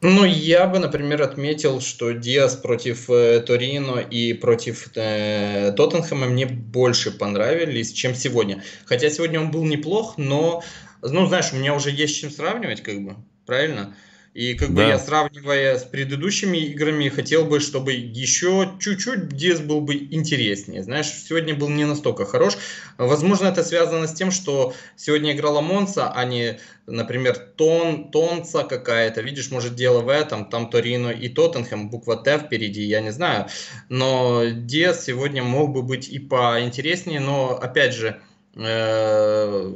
Ну, 0.00 0.24
я 0.24 0.66
бы, 0.68 0.78
например, 0.78 1.22
отметил, 1.22 1.80
что 1.80 2.12
Диас 2.12 2.54
против 2.54 3.10
э, 3.10 3.40
Торино 3.40 3.98
и 3.98 4.32
против 4.32 4.88
э, 4.94 5.72
Тоттенхэма 5.76 6.26
мне 6.26 6.46
больше 6.46 7.10
понравились, 7.10 7.92
чем 7.92 8.14
сегодня. 8.14 8.62
Хотя 8.84 9.10
сегодня 9.10 9.40
он 9.40 9.50
был 9.50 9.64
неплох, 9.64 10.16
но, 10.16 10.62
ну, 11.02 11.26
знаешь, 11.26 11.52
у 11.52 11.56
меня 11.56 11.74
уже 11.74 11.90
есть 11.90 12.14
с 12.14 12.18
чем 12.18 12.30
сравнивать, 12.30 12.80
как 12.80 13.02
бы, 13.02 13.16
правильно? 13.44 13.96
И 14.38 14.54
как 14.54 14.72
да. 14.72 14.74
бы 14.84 14.88
я, 14.88 15.00
сравнивая 15.00 15.76
с 15.76 15.82
предыдущими 15.82 16.58
играми, 16.58 17.08
хотел 17.08 17.44
бы, 17.44 17.58
чтобы 17.58 17.92
еще 17.94 18.70
чуть-чуть 18.78 19.30
Диас 19.30 19.58
был 19.58 19.80
бы 19.80 19.96
интереснее. 19.96 20.84
Знаешь, 20.84 21.08
сегодня 21.08 21.56
был 21.56 21.68
не 21.68 21.84
настолько 21.84 22.24
хорош. 22.24 22.56
Возможно, 22.98 23.48
это 23.48 23.64
связано 23.64 24.06
с 24.06 24.14
тем, 24.14 24.30
что 24.30 24.74
сегодня 24.94 25.32
играла 25.32 25.60
Монса, 25.60 26.12
а 26.12 26.24
не, 26.24 26.60
например, 26.86 27.36
Тон, 27.56 28.12
Тонца 28.12 28.62
какая-то. 28.62 29.22
Видишь, 29.22 29.50
может, 29.50 29.74
дело 29.74 30.02
в 30.02 30.08
этом. 30.08 30.48
Там 30.48 30.70
Торино 30.70 31.08
и 31.08 31.28
Тоттенхэм, 31.28 31.90
буква 31.90 32.16
Т 32.16 32.38
впереди, 32.38 32.82
я 32.84 33.00
не 33.00 33.10
знаю. 33.10 33.48
Но 33.88 34.44
Диас 34.44 35.04
сегодня 35.04 35.42
мог 35.42 35.72
бы 35.72 35.82
быть 35.82 36.08
и 36.08 36.20
поинтереснее, 36.20 37.18
но, 37.18 37.58
опять 37.60 37.92
же, 37.92 38.20
э 38.54 39.74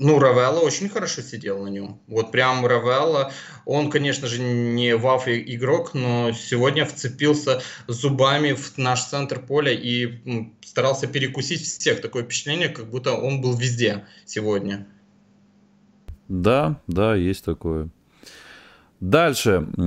ну, 0.00 0.18
Равелла 0.18 0.60
очень 0.60 0.88
хорошо 0.88 1.20
сидел 1.20 1.62
на 1.62 1.68
нем. 1.68 2.00
Вот 2.08 2.32
прям 2.32 2.64
Равелла, 2.64 3.32
он, 3.66 3.90
конечно 3.90 4.28
же, 4.28 4.40
не 4.40 4.96
ваф 4.96 5.28
игрок, 5.28 5.92
но 5.92 6.32
сегодня 6.32 6.86
вцепился 6.86 7.60
зубами 7.86 8.52
в 8.52 8.78
наш 8.78 9.04
центр 9.04 9.40
поля 9.40 9.72
и 9.72 10.52
старался 10.64 11.06
перекусить 11.06 11.60
всех. 11.60 12.00
Такое 12.00 12.24
впечатление, 12.24 12.70
как 12.70 12.88
будто 12.88 13.12
он 13.12 13.42
был 13.42 13.54
везде 13.54 14.06
сегодня. 14.24 14.86
Да, 16.28 16.80
да, 16.86 17.14
есть 17.14 17.44
такое. 17.44 17.90
Дальше, 19.00 19.66
67 19.76 19.82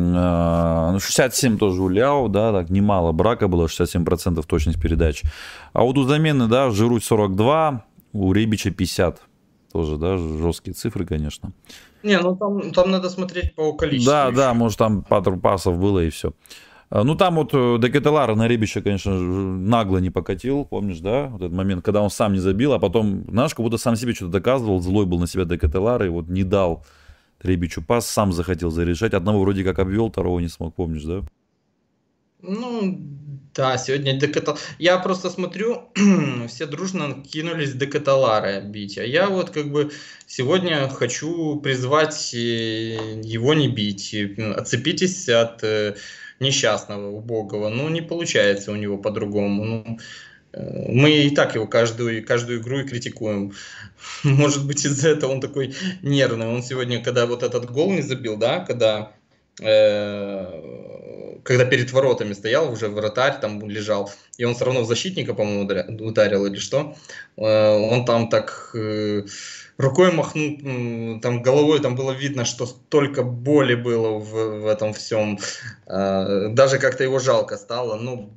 а, 1.56 1.58
тоже 1.58 1.82
у 1.82 1.89
Ляо, 1.89 2.28
да, 2.28 2.52
так 2.52 2.69
немало 2.69 3.13
брака 3.13 3.47
было, 3.47 3.65
67% 3.65 4.45
точность 4.45 4.80
передач. 4.80 5.23
А 5.71 5.82
вот 5.82 5.97
у 5.97 6.04
замены, 6.04 6.47
да, 6.47 6.69
Жируть 6.69 7.04
42, 7.04 7.84
у 8.13 8.32
Ребича 8.32 8.69
50. 8.69 9.32
Тоже, 9.73 9.97
да, 9.97 10.17
жесткие 10.17 10.75
цифры, 10.75 11.03
конечно. 11.03 11.51
Не, 12.03 12.19
ну 12.19 12.36
там, 12.36 12.71
там 12.71 12.91
надо 12.91 13.09
смотреть 13.09 13.55
по 13.55 13.73
количеству. 13.73 14.12
Да, 14.12 14.27
еще. 14.27 14.36
да, 14.36 14.53
может 14.53 14.77
там 14.77 15.01
пару 15.01 15.38
пасов 15.38 15.79
было 15.79 15.99
и 16.03 16.12
все. 16.12 16.33
А, 16.91 17.03
ну, 17.03 17.15
там 17.15 17.36
вот 17.36 17.49
э, 17.53 17.77
Декателара 17.81 18.36
на 18.36 18.47
Ребича, 18.47 18.81
конечно, 18.81 19.19
нагло 19.19 19.97
не 19.97 20.12
покатил, 20.12 20.63
помнишь, 20.63 20.99
да? 20.99 21.25
Вот 21.25 21.41
этот 21.41 21.53
момент, 21.53 21.83
когда 21.83 22.03
он 22.03 22.12
сам 22.12 22.33
не 22.33 22.39
забил, 22.39 22.73
а 22.73 22.79
потом, 22.79 23.25
знаешь, 23.27 23.55
как 23.55 23.63
будто 23.63 23.77
сам 23.77 23.95
себе 23.95 24.13
что-то 24.13 24.33
доказывал, 24.33 24.79
злой 24.79 25.07
был 25.07 25.17
на 25.17 25.25
себя 25.25 25.45
Декателара 25.45 26.05
и 26.05 26.09
вот 26.09 26.27
не 26.27 26.43
дал 26.43 26.86
Ребичу 27.41 27.81
пас, 27.81 28.07
сам 28.07 28.31
захотел 28.31 28.69
зарешать. 28.69 29.15
Одного 29.15 29.39
вроде 29.39 29.63
как 29.63 29.79
обвел, 29.79 30.12
второго 30.12 30.39
не 30.39 30.49
смог, 30.49 30.75
помнишь, 30.75 31.03
да? 31.03 31.21
Ну, 32.43 32.99
да, 33.55 33.77
сегодня 33.77 34.13
Декатал... 34.19 34.57
Я 34.79 34.97
просто 34.97 35.29
смотрю, 35.29 35.89
все 36.47 36.65
дружно 36.65 37.23
кинулись 37.23 37.73
Декаталара 37.73 38.61
бить. 38.61 38.97
А 38.97 39.03
я 39.03 39.29
вот 39.29 39.51
как 39.51 39.71
бы 39.71 39.91
сегодня 40.25 40.89
хочу 40.89 41.59
призвать 41.59 42.33
э, 42.33 43.19
его 43.21 43.53
не 43.53 43.67
бить. 43.67 44.15
Отцепитесь 44.55 45.29
от 45.29 45.63
э, 45.63 45.95
несчастного, 46.39 47.09
убогого. 47.09 47.69
Ну, 47.69 47.89
не 47.89 48.01
получается 48.01 48.71
у 48.71 48.75
него 48.75 48.97
по-другому. 48.97 49.63
Ну, 49.63 49.99
мы 50.55 51.11
и 51.11 51.29
так 51.31 51.55
его 51.55 51.67
каждую, 51.67 52.25
каждую 52.25 52.61
игру 52.61 52.79
и 52.79 52.87
критикуем. 52.87 53.53
Может 54.23 54.67
быть, 54.67 54.85
из-за 54.85 55.09
этого 55.09 55.31
он 55.31 55.41
такой 55.41 55.75
нервный. 56.01 56.47
Он 56.47 56.61
сегодня, 56.61 57.03
когда 57.03 57.25
вот 57.25 57.43
этот 57.43 57.71
гол 57.71 57.91
не 57.91 58.01
забил, 58.01 58.37
да, 58.37 58.59
когда, 58.59 59.13
э, 59.59 60.82
когда 61.43 61.65
перед 61.65 61.91
воротами 61.91 62.34
стоял, 62.34 62.71
уже 62.71 62.88
вратарь 62.88 63.39
там 63.39 63.69
лежал, 63.69 64.12
и 64.38 64.45
он 64.45 64.56
все 64.56 64.65
равно 64.65 64.82
в 64.82 64.88
защитника, 64.88 65.34
по-моему, 65.34 65.63
ударил 66.06 66.45
или 66.45 66.58
что, 66.58 66.95
э, 67.38 67.77
он 67.91 68.06
там 68.06 68.29
так... 68.29 68.71
Э, 68.73 69.23
рукой 69.77 70.12
махнул, 70.12 71.19
там 71.19 71.41
головой 71.41 71.79
там 71.82 71.95
было 71.95 72.12
видно, 72.12 72.45
что 72.45 72.65
столько 72.65 73.23
боли 73.23 73.75
было 73.75 74.19
в, 74.19 74.62
в 74.62 74.67
этом 74.67 74.93
всем. 74.93 75.39
Э, 75.88 76.49
даже 76.49 76.79
как-то 76.79 77.03
его 77.03 77.19
жалко 77.19 77.58
стало. 77.58 77.97
Ну, 77.97 78.34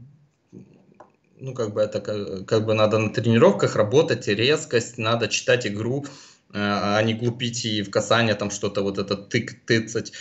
ну, 1.39 1.55
как 1.55 1.75
бы 1.75 1.83
это 1.83 2.01
как, 2.01 2.47
как 2.47 2.65
бы 2.65 2.75
надо 2.75 2.99
на 2.99 3.11
тренировках 3.11 3.77
работать, 3.77 4.27
резкость, 4.29 4.99
надо 4.99 5.29
читать 5.29 5.67
игру, 5.67 6.07
а 6.55 7.03
не 7.03 7.13
глупить 7.13 7.67
и 7.67 7.83
в 7.83 7.91
касание 7.91 8.35
там 8.35 8.51
что-то 8.51 8.83
вот 8.83 8.99
это 8.99 9.17
тык, 9.17 9.67
тыцать. 9.67 10.13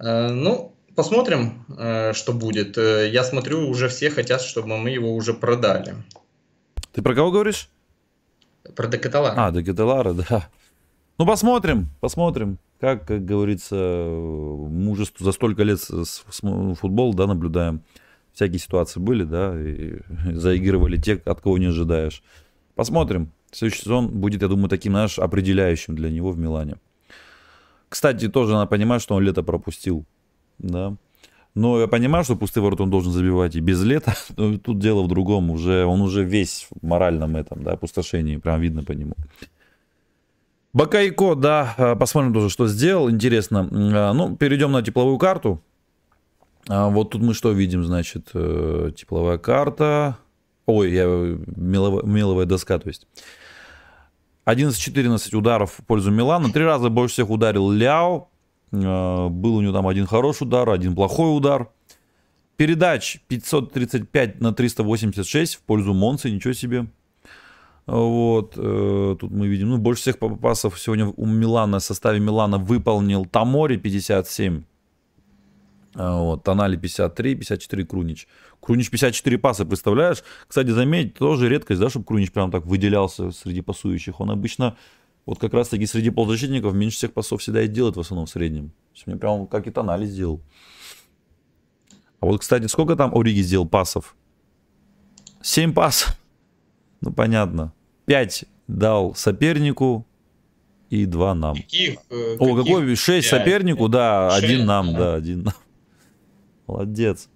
Ну, 0.00 0.74
посмотрим, 0.98 1.64
э, 1.78 2.12
что 2.12 2.32
будет. 2.32 2.76
Я 2.76 3.22
смотрю, 3.22 3.68
уже 3.68 3.88
все 3.88 4.10
хотят, 4.10 4.42
чтобы 4.42 4.76
мы 4.76 4.90
его 4.90 5.14
уже 5.14 5.32
продали. 5.32 5.94
Ты 6.92 7.02
про 7.02 7.14
кого 7.14 7.30
говоришь? 7.30 7.68
Про 8.74 8.88
Декаталара. 8.88 9.34
А, 9.36 9.52
Декаталара, 9.52 10.12
да. 10.12 10.48
Ну, 11.16 11.24
посмотрим, 11.24 11.86
посмотрим. 12.00 12.58
Как, 12.80 13.06
как 13.06 13.24
говорится, 13.24 13.76
мужество 13.76 15.24
за 15.24 15.30
столько 15.30 15.62
лет 15.62 15.80
с, 15.80 15.88
с, 16.04 16.74
футбол, 16.80 17.14
да, 17.14 17.28
наблюдаем 17.28 17.84
всякие 18.32 18.58
ситуации 18.58 18.98
были, 18.98 19.22
да, 19.22 19.54
и 19.56 20.00
заигрывали 20.32 20.96
те, 20.96 21.22
от 21.24 21.40
кого 21.40 21.58
не 21.58 21.66
ожидаешь. 21.66 22.24
Посмотрим. 22.74 23.30
Следующий 23.52 23.82
сезон 23.82 24.08
будет, 24.08 24.42
я 24.42 24.48
думаю, 24.48 24.68
таким, 24.68 24.94
знаешь, 24.94 25.20
определяющим 25.20 25.94
для 25.94 26.10
него 26.10 26.32
в 26.32 26.38
Милане. 26.38 26.74
Кстати, 27.88 28.28
тоже 28.28 28.54
надо 28.54 28.66
понимать, 28.66 29.00
что 29.00 29.14
он 29.14 29.22
лето 29.22 29.44
пропустил, 29.44 30.04
да. 30.58 30.96
Но 31.54 31.80
я 31.80 31.88
понимаю, 31.88 32.22
что 32.24 32.36
пустые 32.36 32.62
ворота 32.62 32.84
он 32.84 32.90
должен 32.90 33.10
забивать 33.10 33.56
и 33.56 33.60
без 33.60 33.82
лета. 33.82 34.14
Но 34.36 34.58
тут 34.58 34.78
дело 34.78 35.02
в 35.02 35.08
другом. 35.08 35.50
Уже, 35.50 35.84
он 35.84 36.00
уже 36.00 36.22
весь 36.22 36.68
в 36.70 36.86
моральном 36.86 37.36
этом, 37.36 37.64
да, 37.64 37.72
опустошении. 37.72 38.36
Прям 38.36 38.60
видно 38.60 38.84
по 38.84 38.92
нему. 38.92 39.14
Бакайко, 40.72 41.34
да, 41.34 41.74
а, 41.76 41.96
посмотрим 41.96 42.32
тоже, 42.32 42.48
что 42.50 42.68
сделал. 42.68 43.10
Интересно. 43.10 43.68
А, 43.72 44.12
ну, 44.12 44.36
перейдем 44.36 44.70
на 44.70 44.82
тепловую 44.82 45.18
карту. 45.18 45.60
А 46.68 46.88
вот 46.88 47.10
тут 47.10 47.22
мы 47.22 47.34
что 47.34 47.50
видим, 47.50 47.82
значит, 47.82 48.30
э, 48.34 48.92
тепловая 48.94 49.38
карта. 49.38 50.18
Ой, 50.66 50.92
я, 50.92 51.06
меловая, 51.06 52.04
меловая 52.04 52.46
доска, 52.46 52.78
то 52.78 52.88
есть. 52.88 53.06
11-14 54.46 55.34
ударов 55.34 55.72
в 55.78 55.84
пользу 55.84 56.10
Милана. 56.10 56.52
Три 56.52 56.64
раза 56.64 56.88
больше 56.88 57.14
всех 57.14 57.30
ударил 57.30 57.70
Ляо. 57.70 58.28
Э, 58.72 59.28
был 59.28 59.56
у 59.56 59.60
него 59.60 59.72
там 59.72 59.86
один 59.86 60.06
хороший 60.06 60.44
удар, 60.44 60.68
один 60.68 60.94
плохой 60.94 61.36
удар. 61.36 61.70
Передач 62.56 63.20
535 63.28 64.40
на 64.40 64.52
386 64.52 65.54
в 65.54 65.60
пользу 65.62 65.94
Монцы, 65.94 66.30
ничего 66.30 66.52
себе. 66.52 66.86
Вот, 67.86 68.54
э, 68.56 69.16
тут 69.18 69.30
мы 69.30 69.46
видим, 69.46 69.70
ну, 69.70 69.78
больше 69.78 70.02
всех 70.02 70.18
пасов 70.18 70.78
сегодня 70.78 71.06
у 71.06 71.24
Милана, 71.24 71.78
в 71.78 71.82
составе 71.82 72.20
Милана 72.20 72.58
выполнил 72.58 73.24
Тамори 73.24 73.78
57 73.78 74.64
а, 75.94 76.20
вот, 76.20 76.44
Тонали 76.44 76.76
53, 76.76 77.34
54 77.34 77.84
Крунич. 77.86 78.28
Крунич 78.60 78.90
54 78.90 79.38
паса, 79.38 79.64
представляешь? 79.64 80.22
Кстати, 80.46 80.68
заметь, 80.68 81.14
тоже 81.14 81.48
редкость, 81.48 81.80
да, 81.80 81.88
чтобы 81.88 82.04
Крунич 82.04 82.30
прям 82.30 82.50
так 82.50 82.66
выделялся 82.66 83.30
среди 83.30 83.62
пасующих. 83.62 84.20
Он 84.20 84.30
обычно, 84.30 84.76
вот 85.28 85.38
как 85.38 85.52
раз 85.52 85.68
таки 85.68 85.84
среди 85.84 86.08
полузащитников 86.08 86.72
меньше 86.72 86.96
всех 86.96 87.12
пасов 87.12 87.42
всегда 87.42 87.60
и 87.60 87.68
делает 87.68 87.96
в 87.96 88.00
основном 88.00 88.24
в 88.24 88.30
среднем. 88.30 88.72
Мне 89.04 89.16
прям 89.16 89.46
как 89.46 89.66
и 89.66 89.70
Тонали 89.70 90.06
сделал. 90.06 90.40
А 92.18 92.24
вот, 92.24 92.40
кстати, 92.40 92.66
сколько 92.66 92.96
там 92.96 93.14
Ориги 93.14 93.42
сделал 93.42 93.68
пасов? 93.68 94.16
7 95.42 95.74
пасов. 95.74 96.18
Ну, 97.02 97.12
понятно. 97.12 97.74
5 98.06 98.46
дал 98.68 99.14
сопернику 99.14 100.06
и 100.88 101.04
2 101.04 101.34
нам. 101.34 101.56
Каких, 101.56 101.98
э, 102.08 102.36
О, 102.38 102.56
какой? 102.56 102.96
6 102.96 103.28
сопернику, 103.28 103.88
да, 103.88 104.30
6, 104.30 104.44
один 104.44 104.66
нам, 104.66 104.94
да, 104.94 105.14
один 105.14 105.42
нам. 105.42 105.54
Молодец. 106.66 107.28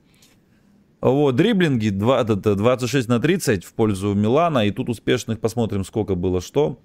Вот, 1.03 1.37
дриблинги 1.37 1.91
26 1.91 3.07
на 3.09 3.21
30 3.21 3.65
в 3.65 3.75
пользу 3.75 4.15
Милана. 4.15 4.65
И 4.65 4.71
тут 4.71 4.89
успешных 4.89 5.41
посмотрим, 5.41 5.85
сколько 5.85 6.15
было 6.15 6.41
что. 6.41 6.79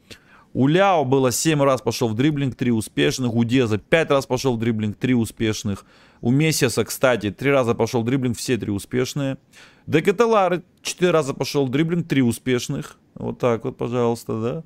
У 0.58 0.66
Ляо 0.66 1.06
было 1.06 1.32
7 1.32 1.62
раз 1.62 1.84
пошел 1.84 2.10
в 2.10 2.16
дриблинг, 2.16 2.56
3 2.56 2.72
успешных. 2.72 3.32
У 3.36 3.44
Деза 3.44 3.78
5 3.78 4.10
раз 4.10 4.26
пошел 4.26 4.56
в 4.56 4.60
дриблинг, 4.60 4.98
3 4.98 5.14
успешных. 5.14 5.86
У 6.20 6.32
Мессиаса, 6.32 6.84
кстати, 6.84 7.30
3 7.30 7.52
раза 7.52 7.76
пошел 7.76 8.02
в 8.02 8.06
дриблинг, 8.06 8.36
все 8.36 8.58
3 8.58 8.72
успешные. 8.72 9.38
Декателары 9.86 10.64
4 10.82 11.12
раза 11.12 11.36
пошел 11.36 11.68
в 11.68 11.70
дриблинг, 11.70 12.08
3 12.08 12.24
успешных. 12.24 12.98
Вот 13.14 13.38
так 13.38 13.66
вот, 13.66 13.78
пожалуйста, 13.78 14.42
да. 14.42 14.64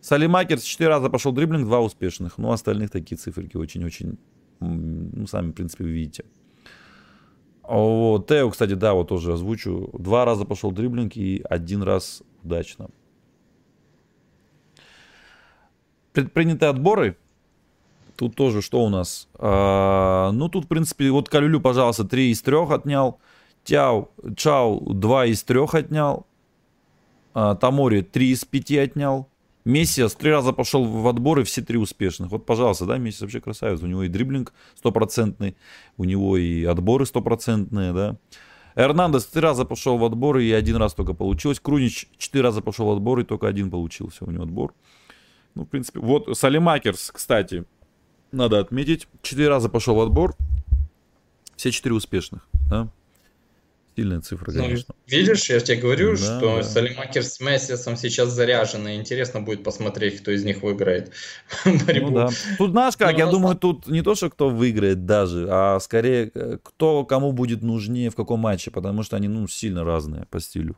Салимакерс 0.00 0.64
4 0.64 0.88
раза 0.88 1.08
пошел 1.08 1.30
в 1.30 1.36
дриблинг, 1.36 1.66
2 1.66 1.80
успешных. 1.82 2.36
Ну, 2.36 2.50
остальных 2.50 2.90
такие 2.90 3.16
циферки 3.16 3.56
очень-очень, 3.56 4.18
ну, 4.58 5.24
сами, 5.28 5.52
в 5.52 5.54
принципе, 5.54 5.84
вы 5.84 5.90
видите. 5.90 6.24
Вот, 7.62 8.26
Тео, 8.26 8.50
кстати, 8.50 8.74
да, 8.74 8.92
вот 8.92 9.06
тоже 9.06 9.34
озвучу. 9.34 9.88
Два 9.96 10.24
раза 10.24 10.44
пошел 10.44 10.72
дриблинг 10.72 11.16
и 11.16 11.44
один 11.48 11.84
раз 11.84 12.24
удачно. 12.42 12.88
Предпринятые 16.18 16.70
отборы. 16.70 17.16
Тут 18.16 18.34
тоже 18.34 18.60
что 18.60 18.84
у 18.84 18.88
нас? 18.88 19.28
А, 19.34 20.32
ну, 20.32 20.48
тут, 20.48 20.64
в 20.64 20.66
принципе, 20.66 21.12
вот 21.12 21.28
Калюлю, 21.28 21.60
пожалуйста, 21.60 22.02
3 22.02 22.32
из 22.32 22.42
3 22.42 22.56
отнял. 22.56 23.20
Тяу, 23.62 24.10
Чау 24.36 24.80
2 24.92 25.26
из 25.26 25.44
3 25.44 25.60
отнял. 25.72 26.26
А, 27.34 27.54
Тамори 27.54 28.02
3 28.02 28.32
из 28.32 28.44
5 28.44 28.72
отнял. 28.78 29.28
Мессиас 29.64 30.16
три 30.16 30.32
раза 30.32 30.52
пошел 30.52 30.84
в 30.84 31.06
отборы, 31.06 31.44
все 31.44 31.62
три 31.62 31.78
успешных. 31.78 32.32
Вот, 32.32 32.46
пожалуйста, 32.46 32.84
да, 32.84 32.98
Мессиас 32.98 33.20
вообще 33.20 33.40
красавец. 33.40 33.80
У 33.80 33.86
него 33.86 34.02
и 34.02 34.08
дриблинг 34.08 34.52
стопроцентный, 34.74 35.56
у 35.96 36.02
него 36.02 36.36
и 36.36 36.64
отборы 36.64 37.06
стопроцентные, 37.06 37.92
да. 37.92 38.16
Эрнандес 38.74 39.24
три 39.26 39.40
раза 39.40 39.64
пошел 39.64 39.98
в 39.98 40.04
отборы 40.04 40.44
и 40.44 40.50
один 40.50 40.76
раз 40.76 40.94
только 40.94 41.14
получилось. 41.14 41.60
Крунич 41.60 42.08
четыре 42.18 42.42
раза 42.42 42.60
пошел 42.60 42.86
в 42.86 42.90
отбор 42.96 43.20
и 43.20 43.24
только 43.24 43.46
один 43.46 43.70
получился 43.70 44.24
у 44.24 44.32
него 44.32 44.42
отбор. 44.42 44.74
Ну, 45.58 45.64
в 45.64 45.68
принципе, 45.68 45.98
вот 45.98 46.38
Салимакерс, 46.38 47.10
кстати, 47.12 47.64
надо 48.30 48.60
отметить, 48.60 49.08
четыре 49.22 49.48
раза 49.48 49.68
пошел 49.68 49.96
в 49.96 50.00
отбор, 50.00 50.36
все 51.56 51.72
четыре 51.72 51.96
успешных, 51.96 52.46
да. 52.70 52.88
Сильная 53.96 54.20
цифра, 54.20 54.52
ну, 54.52 54.62
конечно. 54.62 54.94
Ну, 54.96 55.04
видишь, 55.08 55.50
я 55.50 55.58
тебе 55.58 55.78
говорю, 55.78 56.12
да, 56.12 56.16
что 56.16 56.56
да. 56.58 56.62
Салимакер 56.62 57.24
с 57.24 57.40
Мессисом 57.40 57.96
сейчас 57.96 58.28
заряжены. 58.28 58.94
Интересно 58.94 59.40
будет 59.40 59.64
посмотреть, 59.64 60.20
кто 60.20 60.30
из 60.30 60.44
них 60.44 60.62
выиграет 60.62 61.10
борьбу. 61.64 62.10
Ну, 62.10 62.14
да. 62.14 62.28
Тут 62.56 62.70
знаешь 62.70 62.96
как, 62.96 63.10
Но 63.14 63.18
я 63.18 63.26
думаю, 63.26 63.56
тут 63.56 63.88
не 63.88 64.02
то, 64.02 64.14
что 64.14 64.30
кто 64.30 64.50
выиграет 64.50 65.06
даже, 65.06 65.48
а 65.50 65.80
скорее 65.80 66.30
кто 66.62 67.04
кому 67.04 67.32
будет 67.32 67.62
нужнее 67.62 68.10
в 68.10 68.14
каком 68.14 68.38
матче, 68.38 68.70
потому 68.70 69.02
что 69.02 69.16
они 69.16 69.26
ну, 69.26 69.48
сильно 69.48 69.82
разные 69.82 70.24
по 70.26 70.38
стилю. 70.38 70.76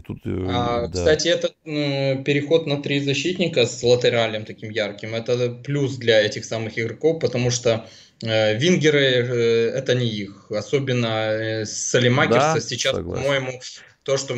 И 0.00 0.02
тут, 0.02 0.18
э, 0.24 0.46
а, 0.48 0.86
да. 0.86 0.98
Кстати, 0.98 1.28
этот 1.28 1.54
переход 1.64 2.66
на 2.66 2.82
три 2.82 3.00
защитника 3.00 3.66
с 3.66 3.82
латералем 3.82 4.44
таким 4.44 4.70
ярким, 4.70 5.14
это 5.14 5.50
плюс 5.50 5.96
для 5.96 6.20
этих 6.22 6.44
самых 6.44 6.78
игроков, 6.78 7.20
потому 7.20 7.50
что 7.50 7.86
э, 8.22 8.56
вингеры 8.56 9.00
э, 9.00 9.70
это 9.76 9.94
не 9.94 10.08
их. 10.08 10.46
Особенно 10.50 11.64
Салимакерса 11.66 12.54
да, 12.54 12.60
сейчас, 12.60 12.94
по-моему, 12.94 13.60
то, 14.02 14.16
что 14.16 14.34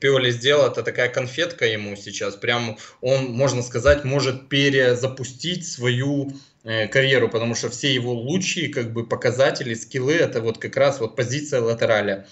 Пиоли 0.00 0.30
сделал, 0.30 0.70
это 0.70 0.82
такая 0.82 1.10
конфетка 1.10 1.66
ему 1.66 1.94
сейчас. 1.96 2.34
Прям 2.36 2.78
он, 3.02 3.26
можно 3.26 3.62
сказать, 3.62 4.04
может 4.04 4.48
перезапустить 4.48 5.68
свою 5.68 6.32
э, 6.64 6.88
карьеру, 6.88 7.28
потому 7.28 7.54
что 7.54 7.68
все 7.68 7.92
его 7.92 8.14
лучшие 8.14 8.70
как 8.70 8.94
бы 8.94 9.06
показатели, 9.06 9.74
скиллы, 9.74 10.14
это 10.14 10.40
вот 10.40 10.56
как 10.56 10.76
раз 10.78 11.00
вот 11.00 11.16
позиция 11.16 11.60
латераля. 11.60 12.26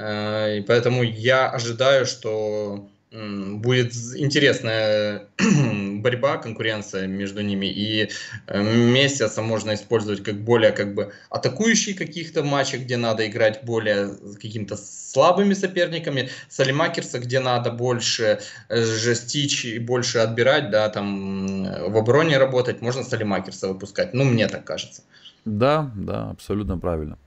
Э, 0.00 0.58
и 0.58 0.62
поэтому 0.62 1.02
я 1.02 1.50
ожидаю, 1.50 2.06
что 2.06 2.88
будет 3.12 3.92
интересная 4.14 5.26
борьба, 6.00 6.36
конкуренция 6.36 7.08
между 7.08 7.42
ними, 7.42 7.66
и 7.66 8.08
э, 8.46 8.62
Мессиаса 8.62 9.42
можно 9.42 9.74
использовать 9.74 10.22
как 10.22 10.44
более 10.44 10.70
как 10.70 10.94
бы 10.94 11.12
атакующий 11.28 11.94
каких-то 11.94 12.44
матчах, 12.44 12.82
где 12.82 12.96
надо 12.96 13.26
играть 13.26 13.64
более 13.64 14.10
каким-то 14.40 14.76
слабыми 14.76 15.54
соперниками, 15.54 16.30
Салимакерса, 16.48 17.18
где 17.18 17.40
надо 17.40 17.72
больше 17.72 18.38
э, 18.68 18.84
жестичь 18.84 19.64
и 19.64 19.80
больше 19.80 20.18
отбирать, 20.18 20.70
да, 20.70 20.88
там 20.88 21.64
в 21.90 21.96
обороне 21.96 22.38
работать, 22.38 22.80
можно 22.80 23.02
Салимакерса 23.02 23.66
выпускать, 23.68 24.14
ну, 24.14 24.22
мне 24.22 24.46
так 24.46 24.64
кажется. 24.64 25.02
Да, 25.44 25.90
да, 25.96 26.30
абсолютно 26.30 26.78
правильно. 26.78 27.18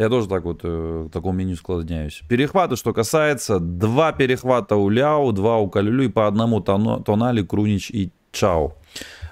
Я 0.00 0.08
тоже 0.08 0.28
так 0.28 0.44
вот 0.44 0.60
э, 0.62 1.08
к 1.10 1.12
такому 1.12 1.34
меню 1.34 1.56
склоняюсь. 1.56 2.22
Перехваты, 2.26 2.76
что 2.76 2.94
касается, 2.94 3.60
два 3.60 4.12
перехвата 4.12 4.76
у 4.76 4.88
Ляо, 4.88 5.30
два 5.32 5.58
у 5.58 5.68
Калюлю 5.68 6.04
и 6.04 6.08
по 6.08 6.26
одному 6.26 6.62
Тонали, 6.62 7.42
Крунич 7.42 7.90
и 7.90 8.10
Чао. 8.32 8.74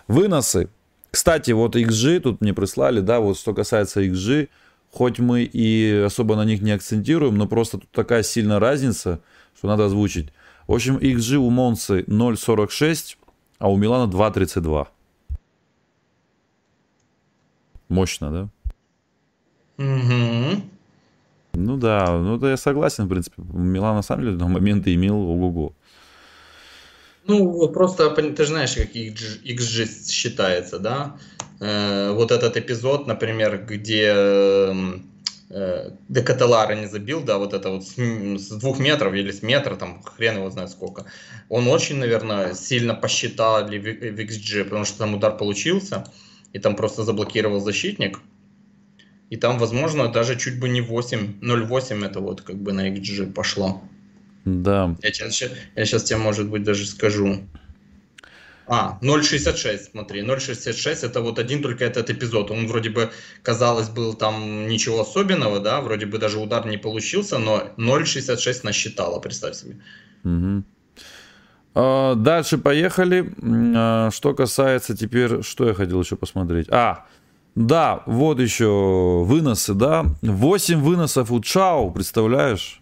Выносы. 0.09 0.69
Кстати, 1.11 1.53
вот 1.53 1.75
XG 1.75 2.21
тут 2.21 2.43
мне 2.43 2.53
прислали, 2.53 3.01
да, 3.01 3.21
вот 3.21 3.39
что 3.39 3.55
касается 3.55 4.03
XG, 4.03 4.51
хоть 4.93 5.19
мы 5.19 5.45
и 5.45 6.03
особо 6.05 6.37
на 6.37 6.45
них 6.45 6.61
не 6.61 6.73
акцентируем, 6.73 7.39
но 7.39 7.47
просто 7.47 7.79
тут 7.79 7.91
такая 7.91 8.23
сильная 8.23 8.59
разница, 8.59 9.21
что 9.57 9.69
надо 9.69 9.87
озвучить. 9.87 10.29
В 10.67 10.75
общем, 10.75 10.99
XG 10.99 11.37
у 11.37 11.49
Монсы 11.49 12.03
0.46, 12.03 13.17
а 13.59 13.71
у 13.71 13.79
Милана 13.79 14.11
2.32. 14.11 14.87
Мощно, 17.89 18.31
да? 18.31 18.49
Угу. 19.79 20.63
Ну 21.55 21.77
да, 21.77 22.19
ну 22.19 22.37
да, 22.37 22.51
я 22.51 22.57
согласен, 22.57 23.07
в 23.07 23.09
принципе. 23.09 23.43
Милан 23.53 23.97
на 23.97 24.03
самом 24.03 24.25
деле 24.25 24.37
на 24.37 24.49
моменты 24.49 24.95
имел 24.95 25.17
ого-го. 25.17 25.73
Ну, 27.27 27.69
просто 27.69 28.11
ты 28.11 28.43
же 28.43 28.49
знаешь, 28.49 28.75
как 28.75 28.95
XG 28.95 30.11
считается, 30.11 30.79
да? 30.79 31.17
Э, 31.61 32.13
вот 32.13 32.31
этот 32.31 32.57
эпизод, 32.57 33.07
например, 33.07 33.67
где 33.67 34.15
э, 35.51 35.91
Декателара 36.09 36.75
не 36.75 36.87
забил, 36.87 37.23
да, 37.23 37.39
вот 37.39 37.53
это 37.53 37.71
вот 37.71 37.87
с, 37.87 37.97
с 37.97 38.49
двух 38.59 38.79
метров 38.79 39.13
или 39.15 39.31
с 39.31 39.43
метра, 39.43 39.77
там, 39.77 40.03
хрен 40.03 40.37
его 40.37 40.51
знает 40.51 40.71
сколько. 40.71 41.05
Он 41.49 41.69
очень, 41.69 41.97
наверное, 41.97 42.55
сильно 42.55 42.95
посчитали 42.95 43.79
в, 43.79 43.83
в 43.83 44.21
XG, 44.21 44.65
потому 44.65 44.85
что 44.85 44.99
там 44.99 45.15
удар 45.15 45.37
получился, 45.37 46.07
и 46.53 46.59
там 46.59 46.77
просто 46.77 47.03
заблокировал 47.05 47.61
защитник. 47.61 48.21
И 49.31 49.37
там, 49.37 49.59
возможно, 49.59 50.09
даже 50.09 50.37
чуть 50.37 50.59
бы 50.59 50.69
не 50.69 50.81
8, 50.81 51.41
0,8 51.41 52.05
это 52.07 52.21
вот 52.21 52.41
как 52.43 52.57
бы 52.57 52.73
на 52.73 52.91
XG 52.91 53.33
пошло. 53.33 53.83
Да. 54.45 54.97
Я 55.03 55.13
сейчас, 55.13 55.51
я 55.77 55.85
сейчас 55.85 56.05
тебе, 56.05 56.19
может 56.19 56.49
быть, 56.49 56.63
даже 56.63 56.87
скажу. 56.87 57.41
А, 58.67 58.99
0.66, 59.03 59.91
смотри, 59.93 60.23
0.66 60.23 61.07
это 61.07 61.21
вот 61.21 61.39
один 61.39 61.63
только 61.63 61.85
этот 61.85 62.11
эпизод. 62.11 62.51
Он 62.51 62.67
вроде 62.67 62.91
бы, 62.91 63.11
казалось, 63.43 63.89
был 63.89 64.15
там 64.15 64.69
ничего 64.69 65.01
особенного, 65.01 65.59
да, 65.59 65.81
вроде 65.81 66.07
бы 66.07 66.19
даже 66.19 66.39
удар 66.39 66.67
не 66.67 66.77
получился, 66.77 67.39
но 67.39 67.71
0.66 67.79 68.61
насчитало, 68.65 69.21
представь 69.21 69.55
себе. 69.55 69.77
Угу. 70.25 70.65
А, 71.75 72.15
дальше 72.15 72.59
поехали. 72.59 73.33
А, 73.75 74.11
что 74.11 74.35
касается 74.35 74.97
теперь, 74.97 75.43
что 75.43 75.69
я 75.69 75.75
хотел 75.75 76.03
еще 76.03 76.17
посмотреть? 76.17 76.69
А, 76.71 77.07
да, 77.59 78.05
вот 78.07 78.39
еще 78.39 79.25
выносы, 79.25 79.75
да. 79.75 80.07
8 80.23 80.81
выносов 80.81 81.33
у 81.33 81.41
Чао, 81.41 81.91
представляешь? 81.91 82.81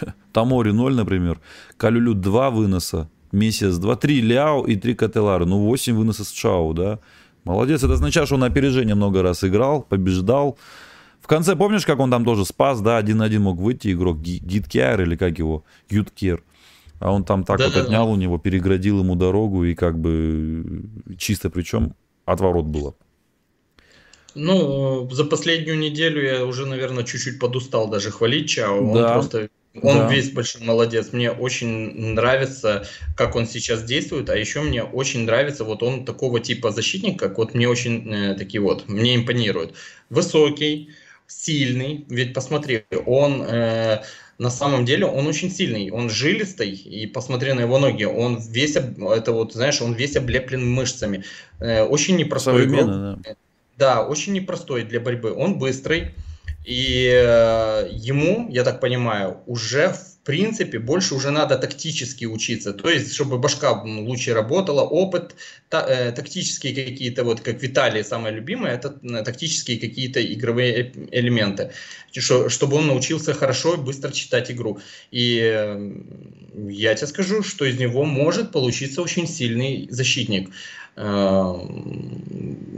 Тамори 0.32 0.72
0, 0.72 0.96
например. 0.96 1.40
Калюлю 1.76 2.14
2 2.14 2.50
выноса. 2.50 3.08
Месяц 3.30 3.76
2, 3.76 3.94
3 3.94 4.20
Ляо 4.22 4.64
и 4.64 4.74
3 4.74 4.96
Кателары. 4.96 5.46
Ну, 5.46 5.60
8 5.60 5.94
выносов 5.94 6.26
с 6.26 6.32
Чао, 6.32 6.72
да. 6.72 6.98
Молодец. 7.44 7.84
Это 7.84 7.92
означает, 7.92 8.26
что 8.26 8.34
он 8.34 8.40
на 8.40 8.46
опережение 8.46 8.96
много 8.96 9.22
раз 9.22 9.44
играл, 9.44 9.82
побеждал. 9.82 10.58
В 11.20 11.28
конце, 11.28 11.54
помнишь, 11.54 11.86
как 11.86 12.00
он 12.00 12.10
там 12.10 12.24
тоже 12.24 12.44
спас, 12.44 12.80
да, 12.80 12.96
один 12.96 13.18
на 13.18 13.26
один 13.26 13.42
мог 13.42 13.58
выйти 13.58 13.92
игрок 13.92 14.18
Гиткер 14.18 15.02
или 15.02 15.14
как 15.14 15.38
его, 15.38 15.62
Юткер. 15.88 16.42
А 16.98 17.12
он 17.12 17.22
там 17.22 17.44
так 17.44 17.58
да, 17.60 17.66
вот 17.66 17.74
да, 17.74 17.82
отнял 17.82 18.06
да. 18.06 18.12
у 18.12 18.16
него, 18.16 18.38
переградил 18.38 18.98
ему 18.98 19.14
дорогу 19.14 19.62
и 19.62 19.76
как 19.76 20.00
бы 20.00 20.82
чисто 21.16 21.48
причем 21.48 21.94
отворот 22.24 22.66
было. 22.66 22.96
Ну, 24.34 25.08
за 25.10 25.24
последнюю 25.24 25.78
неделю 25.78 26.22
я 26.22 26.44
уже, 26.44 26.66
наверное, 26.66 27.04
чуть-чуть 27.04 27.38
подустал 27.38 27.88
даже 27.88 28.10
хвалить 28.10 28.48
Чао. 28.48 28.94
Да. 28.94 29.06
Он 29.06 29.12
просто 29.12 29.48
он 29.82 29.98
да. 29.98 30.12
весь 30.12 30.30
большой 30.30 30.62
молодец. 30.62 31.12
Мне 31.12 31.30
очень 31.30 32.14
нравится, 32.14 32.86
как 33.16 33.36
он 33.36 33.46
сейчас 33.46 33.84
действует, 33.84 34.28
а 34.28 34.36
еще 34.36 34.62
мне 34.62 34.82
очень 34.82 35.24
нравится, 35.24 35.64
вот 35.64 35.82
он 35.82 36.04
такого 36.04 36.40
типа 36.40 36.72
защитник, 36.72 37.18
как 37.18 37.38
вот 37.38 37.54
мне 37.54 37.68
очень 37.68 38.12
э, 38.12 38.34
такие 38.34 38.60
вот, 38.60 38.88
мне 38.88 39.14
импонирует. 39.14 39.74
Высокий, 40.08 40.90
сильный, 41.28 42.04
ведь 42.08 42.34
посмотри, 42.34 42.84
он 43.06 43.42
э, 43.42 44.02
на 44.38 44.50
самом 44.50 44.84
деле 44.84 45.06
он 45.06 45.28
очень 45.28 45.50
сильный, 45.52 45.90
он 45.90 46.10
жилистый, 46.10 46.70
и 46.70 47.06
посмотри 47.06 47.52
на 47.52 47.60
его 47.60 47.78
ноги, 47.78 48.04
он 48.04 48.40
весь, 48.40 48.74
это 48.74 49.32
вот, 49.32 49.52
знаешь, 49.52 49.80
он 49.80 49.92
весь 49.92 50.16
облеплен 50.16 50.68
мышцами. 50.68 51.24
Э, 51.60 51.84
очень 51.84 52.16
непростой 52.16 52.64
игрок. 52.64 52.86
Да. 52.86 53.18
Да, 53.80 54.02
очень 54.06 54.34
непростой 54.34 54.84
для 54.84 55.00
борьбы. 55.00 55.32
Он 55.32 55.58
быстрый. 55.58 56.14
И 56.66 57.10
э, 57.10 57.88
ему, 57.90 58.46
я 58.50 58.62
так 58.62 58.78
понимаю, 58.78 59.38
уже 59.46 59.88
в 59.88 60.18
принципе 60.22 60.78
больше 60.78 61.14
уже 61.14 61.30
надо 61.30 61.56
тактически 61.56 62.26
учиться. 62.26 62.74
То 62.74 62.90
есть, 62.90 63.14
чтобы 63.14 63.38
башка 63.38 63.72
лучше 63.82 64.34
работала, 64.34 64.82
опыт, 64.82 65.34
та, 65.70 65.86
э, 65.88 66.12
тактические 66.12 66.74
какие-то, 66.74 67.24
вот 67.24 67.40
как 67.40 67.62
Виталий 67.62 68.04
самое 68.04 68.34
любимое, 68.34 68.74
это 68.74 68.90
тактические 69.24 69.78
какие-то 69.80 70.20
игровые 70.20 70.92
элементы. 71.10 71.70
Чтобы 72.12 72.76
он 72.76 72.86
научился 72.86 73.32
хорошо 73.32 73.74
и 73.74 73.78
быстро 73.78 74.12
читать 74.12 74.50
игру. 74.50 74.78
И 75.10 75.40
э, 75.42 75.90
я 76.68 76.94
тебе 76.94 77.06
скажу, 77.06 77.42
что 77.42 77.64
из 77.64 77.78
него 77.78 78.04
может 78.04 78.52
получиться 78.52 79.00
очень 79.00 79.26
сильный 79.26 79.88
защитник. 79.90 80.50
Э, 80.96 81.54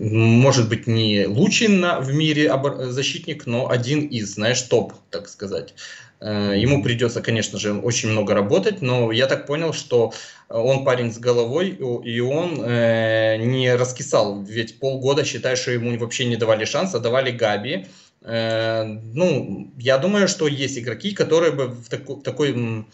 может 0.00 0.68
быть, 0.68 0.86
не 0.86 1.26
лучший 1.26 1.68
на, 1.68 2.00
в 2.00 2.12
мире 2.12 2.52
защитник, 2.90 3.46
но 3.46 3.70
один 3.70 4.06
из, 4.06 4.34
знаешь, 4.34 4.62
топ, 4.62 4.92
так 5.10 5.28
сказать. 5.28 5.74
Э, 6.20 6.54
ему 6.56 6.82
придется, 6.82 7.20
конечно 7.20 7.58
же, 7.58 7.72
очень 7.74 8.10
много 8.10 8.34
работать, 8.34 8.82
но 8.82 9.10
я 9.12 9.26
так 9.26 9.46
понял, 9.46 9.72
что 9.72 10.12
он 10.48 10.84
парень 10.84 11.12
с 11.12 11.18
головой, 11.18 11.70
и 11.70 12.20
он 12.20 12.62
э, 12.62 13.36
не 13.38 13.74
раскисал. 13.74 14.42
Ведь 14.42 14.78
полгода, 14.78 15.24
считай, 15.24 15.56
что 15.56 15.70
ему 15.70 15.96
вообще 15.98 16.26
не 16.26 16.36
давали 16.36 16.64
шанса, 16.64 17.00
давали 17.00 17.30
Габи. 17.30 17.86
Э, 18.24 18.84
ну, 18.84 19.72
я 19.78 19.98
думаю, 19.98 20.28
что 20.28 20.46
есть 20.46 20.78
игроки, 20.78 21.12
которые 21.12 21.52
бы 21.52 21.68
в 21.68 21.88
таку, 21.88 22.16
такой 22.16 22.84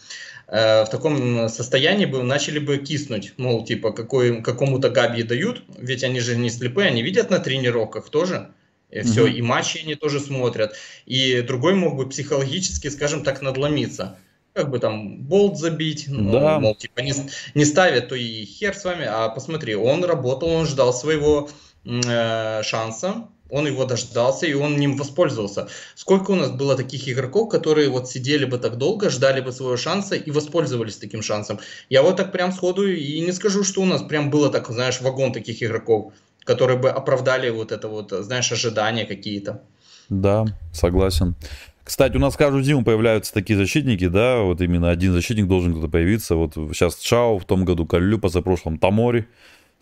Э, 0.51 0.83
в 0.83 0.89
таком 0.89 1.47
состоянии 1.47 2.05
бы 2.05 2.23
начали 2.23 2.57
бы 2.57 2.79
киснуть, 2.79 3.33
мол, 3.37 3.63
типа, 3.63 3.91
какой, 3.91 4.41
какому-то 4.41 4.89
Габи 4.89 5.21
дают, 5.21 5.61
ведь 5.77 6.03
они 6.03 6.19
же 6.21 6.35
не 6.35 6.49
слепые, 6.49 6.87
они 6.87 7.03
видят 7.03 7.29
на 7.29 7.37
тренировках 7.37 8.09
тоже, 8.09 8.49
и 8.89 9.01
все, 9.01 9.27
mm-hmm. 9.27 9.33
и 9.33 9.41
матчи 9.43 9.81
они 9.83 9.93
тоже 9.93 10.19
смотрят, 10.19 10.73
и 11.05 11.41
другой 11.41 11.75
мог 11.75 11.95
бы 11.97 12.09
психологически, 12.09 12.87
скажем 12.87 13.23
так, 13.23 13.43
надломиться, 13.43 14.17
как 14.53 14.71
бы 14.71 14.79
там 14.79 15.21
болт 15.21 15.59
забить, 15.59 16.05
ну, 16.07 16.31
да. 16.31 16.59
мол, 16.59 16.73
типа, 16.73 17.01
не, 17.01 17.13
не 17.53 17.65
ставят, 17.65 18.07
то 18.07 18.15
и 18.15 18.43
хер 18.45 18.73
с 18.73 18.83
вами, 18.83 19.05
а 19.07 19.29
посмотри, 19.29 19.75
он 19.75 20.03
работал, 20.03 20.49
он 20.49 20.65
ждал 20.65 20.95
своего 20.95 21.47
э, 21.85 22.63
шанса, 22.63 23.27
он 23.49 23.67
его 23.67 23.85
дождался, 23.85 24.45
и 24.45 24.53
он 24.53 24.77
ним 24.77 24.95
воспользовался. 24.97 25.67
Сколько 25.95 26.31
у 26.31 26.35
нас 26.35 26.51
было 26.51 26.75
таких 26.75 27.07
игроков, 27.09 27.49
которые 27.49 27.89
вот 27.89 28.09
сидели 28.09 28.45
бы 28.45 28.57
так 28.57 28.77
долго, 28.77 29.09
ждали 29.09 29.41
бы 29.41 29.51
своего 29.51 29.77
шанса 29.77 30.15
и 30.15 30.31
воспользовались 30.31 30.97
таким 30.97 31.21
шансом. 31.21 31.59
Я 31.89 32.01
вот 32.01 32.17
так 32.17 32.31
прям 32.31 32.51
сходу 32.51 32.87
и 32.87 33.19
не 33.21 33.31
скажу, 33.31 33.63
что 33.63 33.81
у 33.81 33.85
нас 33.85 34.01
прям 34.03 34.29
было 34.29 34.49
так, 34.49 34.69
знаешь, 34.69 35.01
вагон 35.01 35.33
таких 35.33 35.63
игроков, 35.63 36.13
которые 36.43 36.77
бы 36.77 36.89
оправдали 36.89 37.49
вот 37.49 37.71
это 37.71 37.87
вот, 37.87 38.11
знаешь, 38.11 38.51
ожидания 38.51 39.05
какие-то. 39.05 39.61
Да, 40.09 40.45
согласен. 40.73 41.35
Кстати, 41.83 42.17
у 42.17 42.19
нас 42.19 42.35
каждую 42.35 42.63
зиму 42.63 42.83
появляются 42.83 43.33
такие 43.33 43.57
защитники, 43.57 44.07
да, 44.07 44.41
вот 44.41 44.61
именно 44.61 44.91
один 44.91 45.11
защитник 45.11 45.47
должен 45.47 45.71
кто-то 45.71 45.87
появиться. 45.87 46.35
Вот 46.35 46.53
сейчас 46.53 46.99
Чао, 46.99 47.39
в 47.39 47.45
том 47.45 47.65
году 47.65 47.87
Калю, 47.87 48.19
позапрошлом 48.19 48.77
Тамори. 48.77 49.27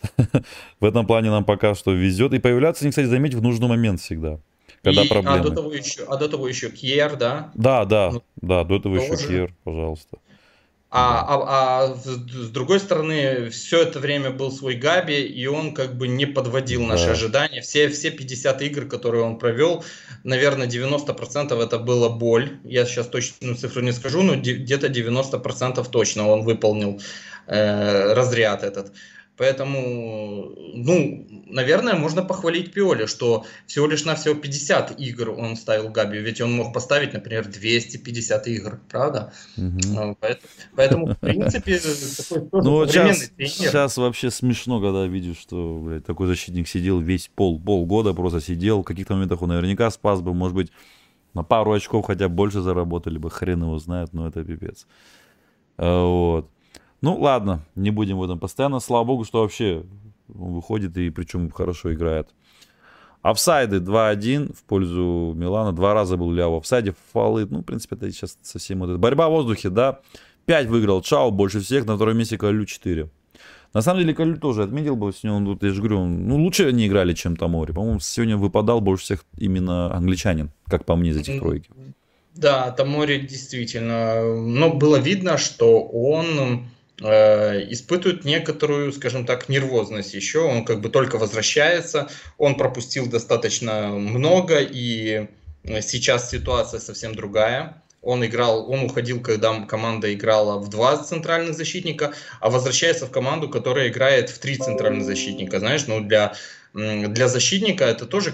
В 0.80 0.86
этом 0.86 1.06
плане 1.06 1.30
нам 1.30 1.46
пока 1.46 1.76
что 1.76 1.92
везет. 1.92 2.34
И 2.34 2.40
появляться 2.40 2.84
они, 2.84 2.92
кстати, 2.92 3.08
заметить 3.08 3.36
в 3.36 3.42
нужный 3.42 3.68
момент 3.68 4.00
всегда. 4.00 4.40
Когда 4.84 5.04
и, 5.04 5.08
проблемы. 5.08 5.40
А 5.40 5.44
до 5.44 5.52
того 5.52 5.74
еще, 5.74 6.04
а 6.08 6.18
до 6.18 6.30
того 6.30 6.48
еще 6.48 6.70
Кьер, 6.70 7.16
да? 7.16 7.52
Да, 7.56 7.86
да, 7.86 8.12
ну, 8.14 8.24
да, 8.42 8.64
до 8.64 8.78
этого 8.78 8.98
тоже. 8.98 9.14
еще 9.14 9.28
Кьер, 9.28 9.54
пожалуйста. 9.64 10.18
А, 10.90 11.26
а, 11.28 11.84
а 11.84 11.96
с 11.96 12.50
другой 12.50 12.80
стороны, 12.80 13.50
все 13.50 13.82
это 13.82 14.00
время 14.00 14.30
был 14.30 14.52
свой 14.52 14.76
Габи, 14.76 15.22
и 15.22 15.46
он 15.46 15.74
как 15.74 15.98
бы 15.98 16.08
не 16.08 16.26
подводил 16.26 16.86
наши 16.86 17.08
да. 17.08 17.12
ожидания. 17.12 17.62
Все, 17.62 17.90
все 17.90 18.10
50 18.10 18.62
игр, 18.62 18.86
которые 18.86 19.24
он 19.24 19.38
провел, 19.38 19.84
наверное, 20.24 20.66
90% 20.66 21.62
это 21.62 21.80
была 21.80 22.08
боль. 22.08 22.58
Я 22.64 22.86
сейчас 22.86 23.08
точную 23.08 23.56
цифру 23.56 23.82
не 23.82 23.92
скажу, 23.92 24.22
но 24.22 24.36
где-то 24.36 24.88
90% 24.88 25.86
точно 25.92 26.30
он 26.30 26.44
выполнил 26.44 27.02
э, 27.48 28.14
разряд 28.14 28.64
этот. 28.64 28.94
Поэтому, 29.38 30.52
ну, 30.74 31.28
наверное, 31.46 31.94
можно 31.94 32.24
похвалить 32.24 32.74
Пиоли, 32.74 33.06
что 33.06 33.46
всего 33.68 33.86
лишь 33.86 34.04
на 34.04 34.16
всего 34.16 34.34
50 34.34 35.00
игр 35.00 35.30
он 35.30 35.56
ставил 35.56 35.90
Габи, 35.90 36.18
ведь 36.18 36.42
он 36.42 36.54
мог 36.54 36.74
поставить, 36.74 37.14
например, 37.14 37.48
250 37.48 38.48
игр, 38.48 38.80
правда? 38.90 39.32
Угу. 39.56 40.18
Поэтому, 40.76 41.08
в 41.14 41.16
принципе, 41.20 41.80
такой 42.18 42.64
Ну, 42.64 42.88
сейчас, 42.88 43.32
сейчас 43.38 43.98
вообще 43.98 44.32
смешно, 44.32 44.82
когда 44.82 45.06
видишь, 45.06 45.38
что, 45.38 45.80
блядь, 45.84 46.06
такой 46.06 46.28
защитник 46.28 46.68
сидел 46.68 47.00
весь 47.00 47.30
пол, 47.34 47.60
полгода 47.60 48.14
просто 48.14 48.42
сидел, 48.42 48.82
в 48.82 48.86
каких-то 48.86 49.14
моментах 49.14 49.42
он 49.44 49.50
наверняка 49.50 49.92
спас 49.92 50.22
бы, 50.22 50.34
может 50.34 50.56
быть, 50.56 50.72
на 51.36 51.44
пару 51.44 51.74
очков 51.74 52.08
хотя 52.08 52.28
больше 52.28 52.62
заработали 52.62 53.20
бы, 53.20 53.30
хрен 53.30 53.62
его 53.62 53.78
знает, 53.78 54.14
но 54.14 54.28
это 54.28 54.44
пипец. 54.44 54.88
А, 55.78 56.04
вот. 56.04 56.50
Ну, 57.02 57.18
ладно, 57.20 57.66
не 57.76 57.92
будем 57.92 58.18
в 58.18 58.24
этом 58.24 58.40
постоянно. 58.40 58.80
Слава 58.80 59.04
богу, 59.04 59.24
что 59.24 59.42
вообще 59.42 59.84
он 60.34 60.54
выходит 60.54 60.98
и 60.98 61.10
причем 61.10 61.52
хорошо 61.52 61.94
играет. 61.94 62.30
Офсайды 63.22 63.78
2-1 63.78 64.56
в 64.56 64.64
пользу 64.64 65.34
Милана. 65.36 65.74
Два 65.74 65.94
раза 65.94 66.18
был 66.18 66.32
Ляо 66.32 66.52
в 66.52 66.58
офсайде. 66.58 66.96
Фолы, 67.14 67.46
ну, 67.50 67.60
в 67.60 67.64
принципе, 67.64 67.96
это 67.96 68.12
сейчас 68.12 68.38
совсем... 68.42 68.80
Вот 68.80 68.90
это. 68.90 68.98
Борьба 68.98 69.28
в 69.28 69.32
воздухе, 69.32 69.70
да. 69.70 70.00
5 70.46 70.68
выиграл 70.68 71.02
Чао 71.02 71.30
больше 71.32 71.60
всех. 71.60 71.86
На 71.86 71.96
втором 71.96 72.18
месте 72.18 72.38
Калю 72.38 72.66
4. 72.66 73.10
На 73.74 73.82
самом 73.82 74.00
деле, 74.00 74.14
Калю 74.14 74.38
тоже 74.38 74.64
отметил 74.64 74.96
бы, 74.96 75.12
сегодня 75.12 75.52
он, 75.52 75.60
я 75.62 75.70
же 75.70 75.82
говорю, 75.82 76.06
ну, 76.06 76.38
лучше 76.38 76.68
они 76.68 76.88
играли, 76.88 77.14
чем 77.14 77.36
Тамори. 77.36 77.74
По-моему, 77.74 78.00
сегодня 78.00 78.38
выпадал 78.38 78.80
больше 78.80 79.04
всех 79.04 79.26
именно 79.38 79.94
англичанин, 79.94 80.52
как 80.68 80.86
по 80.86 80.96
мне, 80.96 81.10
из 81.10 81.18
этих 81.18 81.40
тройки. 81.40 81.70
Да, 82.34 82.72
Тамори 82.72 83.20
действительно. 83.20 84.24
Но 84.24 84.74
было 84.74 84.98
видно, 84.98 85.38
что 85.38 85.82
он 85.82 86.68
испытывает 87.00 88.26
некоторую, 88.26 88.92
скажем 88.92 89.26
так, 89.26 89.50
нервозность 89.50 90.14
еще. 90.14 90.40
Он 90.40 90.66
как 90.66 90.82
бы 90.82 90.90
только 90.90 91.18
возвращается, 91.18 92.10
он 92.38 92.56
пропустил 92.56 93.08
достаточно 93.08 93.90
много, 93.90 94.60
и 94.60 95.28
сейчас 95.82 96.32
ситуация 96.32 96.80
совсем 96.80 97.14
другая. 97.14 97.84
Он 98.02 98.26
играл, 98.26 98.72
он 98.72 98.84
уходил, 98.84 99.20
когда 99.20 99.60
команда 99.66 100.14
играла 100.14 100.60
в 100.60 100.70
два 100.70 100.98
центральных 100.98 101.56
защитника, 101.56 102.14
а 102.40 102.50
возвращается 102.50 103.06
в 103.06 103.12
команду, 103.12 103.50
которая 103.50 103.90
играет 103.90 104.30
в 104.30 104.40
три 104.40 104.56
центральных 104.56 105.04
защитника. 105.04 105.60
Знаешь, 105.60 105.88
ну 105.88 106.02
для, 106.02 106.34
для 106.74 107.28
защитника 107.28 107.84
это 107.84 108.06
тоже 108.06 108.34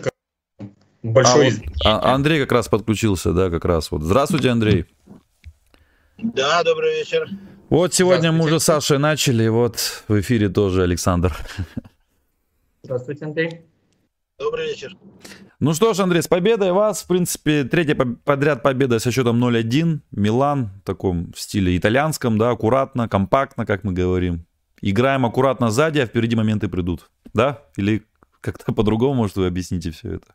большой... 1.01 1.49
А, 1.49 1.51
вот, 1.51 2.03
а, 2.03 2.14
Андрей 2.14 2.39
как 2.39 2.51
раз 2.51 2.68
подключился, 2.68 3.34
да, 3.34 3.49
как 3.49 3.66
раз. 3.66 3.91
Вот. 3.91 4.03
Здравствуйте, 4.03 4.49
Андрей. 4.49 4.86
Да, 6.18 6.64
добрый 6.64 6.99
вечер. 6.99 7.28
Вот 7.74 7.91
сегодня 7.91 8.32
мы 8.32 8.45
уже 8.45 8.59
с 8.59 8.65
Сашей 8.65 8.99
начали, 8.99 9.47
вот 9.47 10.03
в 10.07 10.19
эфире 10.19 10.47
тоже 10.47 10.84
Александр. 10.84 11.36
Здравствуйте, 12.84 13.26
Андрей. 13.26 13.61
Добрый 14.38 14.67
вечер. 14.67 14.95
Ну 15.59 15.74
что 15.74 15.95
ж, 15.95 16.01
Андрей, 16.01 16.21
с 16.21 16.28
победой 16.28 16.71
вас. 16.71 17.01
В 17.01 17.07
принципе, 17.07 17.63
третья 17.63 17.95
подряд 17.95 18.61
победа 18.61 18.99
со 18.99 19.11
счетом 19.11 19.43
0-1. 19.43 20.01
Милан 20.11 20.65
в 20.65 20.86
таком 20.86 21.34
стиле 21.36 21.76
итальянском, 21.76 22.38
да, 22.38 22.51
аккуратно, 22.51 23.09
компактно, 23.09 23.65
как 23.65 23.84
мы 23.84 23.91
говорим. 23.91 24.45
Играем 24.84 25.26
аккуратно 25.26 25.71
сзади, 25.71 25.97
а 25.97 26.05
впереди 26.05 26.36
моменты 26.36 26.67
придут. 26.67 27.09
Да? 27.34 27.63
Или 27.76 28.03
как-то 28.39 28.71
по-другому, 28.76 29.15
может, 29.15 29.36
вы 29.38 29.47
объясните 29.47 29.89
все 29.89 30.17
это? 30.17 30.28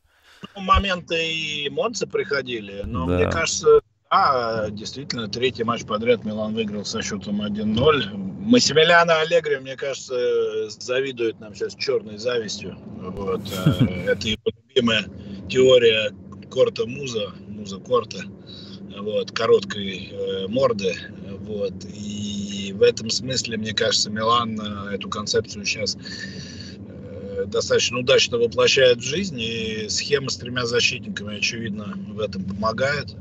Ну, 0.56 0.62
моменты 0.62 1.14
и 1.14 1.70
Монцы 1.70 2.08
приходили, 2.08 2.82
но 2.84 3.06
да. 3.06 3.14
мне 3.14 3.30
кажется, 3.30 3.80
а, 4.10 4.70
действительно, 4.70 5.28
третий 5.28 5.64
матч 5.64 5.84
подряд 5.84 6.24
Милан 6.24 6.54
выиграл 6.54 6.84
со 6.84 7.02
счетом 7.02 7.42
1-0. 7.42 8.16
Массимилиано 8.16 9.20
Аллегри, 9.20 9.58
мне 9.58 9.76
кажется, 9.76 10.70
завидует 10.70 11.38
нам 11.40 11.54
сейчас 11.54 11.74
черной 11.74 12.16
завистью. 12.16 12.78
Вот. 12.96 13.42
Э, 13.66 13.84
это 14.06 14.28
его 14.28 14.42
любимая 14.68 15.04
теория 15.50 16.14
Корта 16.50 16.86
Муза, 16.86 17.32
Муза 17.46 17.78
Корта, 17.78 18.24
вот, 18.98 19.32
короткой 19.32 20.10
э, 20.10 20.46
морды. 20.48 20.94
Вот. 21.40 21.74
И 21.84 22.74
в 22.74 22.82
этом 22.82 23.10
смысле, 23.10 23.58
мне 23.58 23.74
кажется, 23.74 24.10
Милан 24.10 24.58
э, 24.60 24.94
эту 24.94 25.10
концепцию 25.10 25.66
сейчас 25.66 25.96
э, 25.96 27.44
достаточно 27.46 27.98
удачно 27.98 28.38
воплощает 28.38 28.98
в 28.98 29.02
жизнь, 29.02 29.38
и 29.40 29.88
схема 29.88 30.30
с 30.30 30.36
тремя 30.36 30.64
защитниками, 30.64 31.36
очевидно, 31.36 31.94
в 32.08 32.20
этом 32.20 32.44
помогает. 32.44 33.14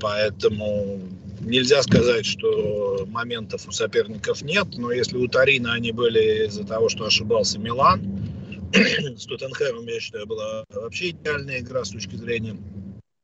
Поэтому 0.00 1.00
нельзя 1.40 1.82
сказать, 1.82 2.26
что 2.26 3.06
моментов 3.08 3.68
у 3.68 3.72
соперников 3.72 4.42
нет, 4.42 4.66
но 4.76 4.92
если 4.92 5.16
у 5.16 5.28
Тарина 5.28 5.74
они 5.74 5.92
были 5.92 6.46
из-за 6.46 6.64
того, 6.64 6.88
что 6.88 7.06
ошибался 7.06 7.58
Милан, 7.58 8.02
с 9.16 9.26
Тоттенхэмом, 9.26 9.86
я 9.86 10.00
считаю, 10.00 10.26
была 10.26 10.64
вообще 10.72 11.10
идеальная 11.10 11.60
игра 11.60 11.84
с 11.84 11.90
точки 11.90 12.16
зрения 12.16 12.56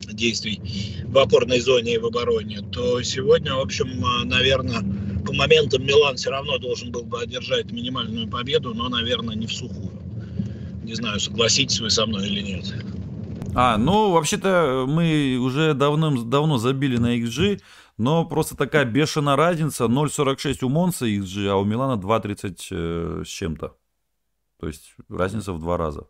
действий 0.01 0.61
в 1.05 1.19
опорной 1.19 1.61
зоне 1.61 1.95
и 1.95 1.99
в 1.99 2.07
обороне, 2.07 2.61
то 2.73 3.03
сегодня, 3.03 3.55
в 3.55 3.61
общем, 3.61 4.03
наверное, 4.25 4.83
по 5.25 5.33
моментам 5.33 5.85
Милан 5.85 6.17
все 6.17 6.31
равно 6.31 6.59
должен 6.59 6.93
был 6.93 7.03
бы 7.03 7.21
одержать 7.21 7.73
минимальную 7.73 8.29
победу, 8.29 8.75
но, 8.75 8.89
наверное, 8.89 9.35
не 9.35 9.47
в 9.47 9.53
сухую. 9.53 9.91
Не 10.85 10.95
знаю, 10.95 11.19
согласитесь 11.19 11.81
вы 11.81 11.91
со 11.91 12.07
мной 12.07 12.29
или 12.29 12.41
нет. 12.41 12.73
А, 13.59 13.79
ну, 13.79 14.11
вообще-то 14.11 14.85
мы 14.87 15.39
уже 15.41 15.73
давно-давно 15.73 16.59
забили 16.59 16.99
на 16.99 17.17
XG, 17.17 17.63
но 17.97 18.27
просто 18.27 18.55
такая 18.55 18.85
бешеная 18.85 19.35
разница. 19.35 19.85
0.46 19.85 20.63
у 20.63 20.69
Монса 20.69 21.07
XG, 21.07 21.49
а 21.49 21.57
у 21.57 21.65
Милана 21.65 21.99
2.30 21.99 22.57
э, 22.71 23.25
с 23.25 23.29
чем-то. 23.29 23.75
То 24.61 24.67
есть 24.67 24.95
разница 25.09 25.55
в 25.55 25.59
два 25.59 25.79
раза. 25.79 26.07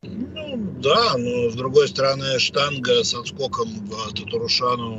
Ну, 0.00 0.56
да, 0.80 1.18
но 1.18 1.50
с 1.50 1.54
другой 1.54 1.86
стороны, 1.88 2.38
штанга 2.38 3.04
с 3.04 3.12
отскоком 3.12 3.68
в 3.68 4.14
Татарушану, 4.14 4.94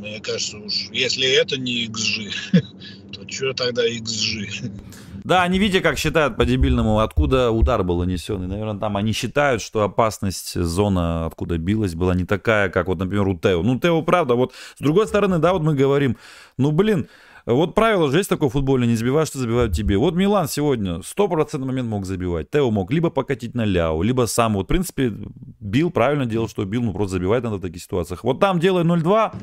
мне 0.00 0.18
кажется, 0.18 0.58
уж 0.58 0.88
если 0.90 1.40
это 1.40 1.56
не 1.56 1.86
XG, 1.86 2.32
то 3.12 3.28
что 3.28 3.52
тогда 3.52 3.88
XG? 3.88 4.72
Да, 5.24 5.42
они 5.42 5.58
видите, 5.58 5.80
как 5.80 5.98
считают 5.98 6.36
по-дебильному, 6.36 7.00
откуда 7.00 7.50
удар 7.50 7.82
был 7.82 7.98
нанесен. 7.98 8.42
И, 8.44 8.46
наверное, 8.46 8.78
там 8.78 8.96
они 8.96 9.12
считают, 9.12 9.62
что 9.62 9.82
опасность 9.82 10.54
зона, 10.54 11.26
откуда 11.26 11.58
билась, 11.58 11.94
была 11.94 12.14
не 12.14 12.24
такая, 12.24 12.68
как 12.68 12.88
вот, 12.88 12.98
например, 12.98 13.28
у 13.28 13.36
Тео. 13.36 13.62
Ну, 13.62 13.78
Тео, 13.78 14.02
правда, 14.02 14.34
вот 14.34 14.52
с 14.76 14.80
другой 14.80 15.06
стороны, 15.06 15.38
да, 15.38 15.52
вот 15.52 15.62
мы 15.62 15.74
говорим, 15.74 16.16
ну, 16.56 16.70
блин, 16.70 17.08
вот 17.46 17.74
правило 17.74 18.10
же 18.10 18.18
есть 18.18 18.28
такое 18.28 18.50
футбольное, 18.50 18.86
не 18.86 18.94
забиваешь, 18.94 19.28
что 19.28 19.38
забивают 19.38 19.72
тебе. 19.72 19.96
Вот 19.96 20.14
Милан 20.14 20.48
сегодня 20.48 21.00
100% 21.00 21.64
момент 21.64 21.88
мог 21.88 22.04
забивать. 22.04 22.50
Тео 22.50 22.70
мог 22.70 22.92
либо 22.92 23.08
покатить 23.08 23.54
на 23.54 23.64
Ляо, 23.64 24.02
либо 24.02 24.26
сам. 24.26 24.54
Вот, 24.54 24.64
в 24.64 24.68
принципе, 24.68 25.14
бил, 25.58 25.90
правильно 25.90 26.26
делал, 26.26 26.48
что 26.48 26.66
бил, 26.66 26.82
ну 26.82 26.92
просто 26.92 27.14
забивает 27.14 27.44
надо 27.44 27.56
в 27.56 27.62
таких 27.62 27.82
ситуациях. 27.82 28.22
Вот 28.22 28.38
там 28.38 28.60
делай 28.60 28.84
0-2, 28.84 29.34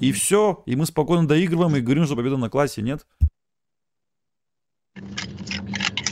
и 0.00 0.10
все, 0.10 0.62
и 0.66 0.74
мы 0.74 0.86
спокойно 0.86 1.28
доигрываем, 1.28 1.76
и 1.76 1.80
говорим, 1.80 2.04
что 2.04 2.16
победа 2.16 2.36
на 2.36 2.50
классе, 2.50 2.82
нет? 2.82 3.06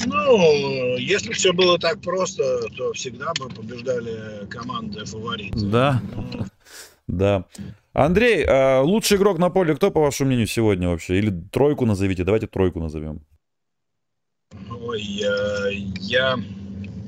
Ну, 0.06 0.96
если 0.96 1.32
все 1.32 1.52
было 1.52 1.78
так 1.78 2.00
просто, 2.00 2.60
то 2.76 2.92
всегда 2.92 3.32
бы 3.38 3.48
побеждали 3.48 4.46
команды 4.48 5.04
фавориты. 5.04 5.58
Да, 5.58 6.02
да. 7.06 7.44
Андрей, 7.92 8.44
а 8.46 8.82
лучший 8.82 9.18
игрок 9.18 9.38
на 9.38 9.50
поле 9.50 9.74
кто, 9.74 9.90
по 9.90 10.00
вашему 10.00 10.28
мнению, 10.28 10.46
сегодня 10.46 10.88
вообще? 10.88 11.18
Или 11.18 11.30
тройку 11.52 11.84
назовите? 11.84 12.24
Давайте 12.24 12.46
тройку 12.46 12.80
назовем. 12.80 13.20
Ой, 14.70 15.02
я, 15.02 15.68
я 16.00 16.38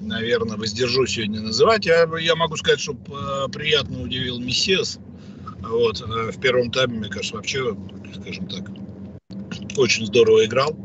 наверное, 0.02 0.56
воздержусь 0.56 1.12
сегодня 1.12 1.40
называть. 1.40 1.86
Я, 1.86 2.06
я 2.18 2.36
могу 2.36 2.56
сказать, 2.56 2.80
что 2.80 2.94
приятно 3.52 4.02
удивил 4.02 4.38
Мессиас. 4.38 4.98
Вот, 5.60 6.00
э, 6.00 6.32
в 6.32 6.40
первом 6.40 6.72
тайме, 6.72 6.98
мне 6.98 7.08
кажется, 7.08 7.36
вообще, 7.36 7.76
скажем 8.20 8.48
так, 8.48 8.68
очень 9.76 10.06
здорово 10.06 10.44
играл. 10.44 10.76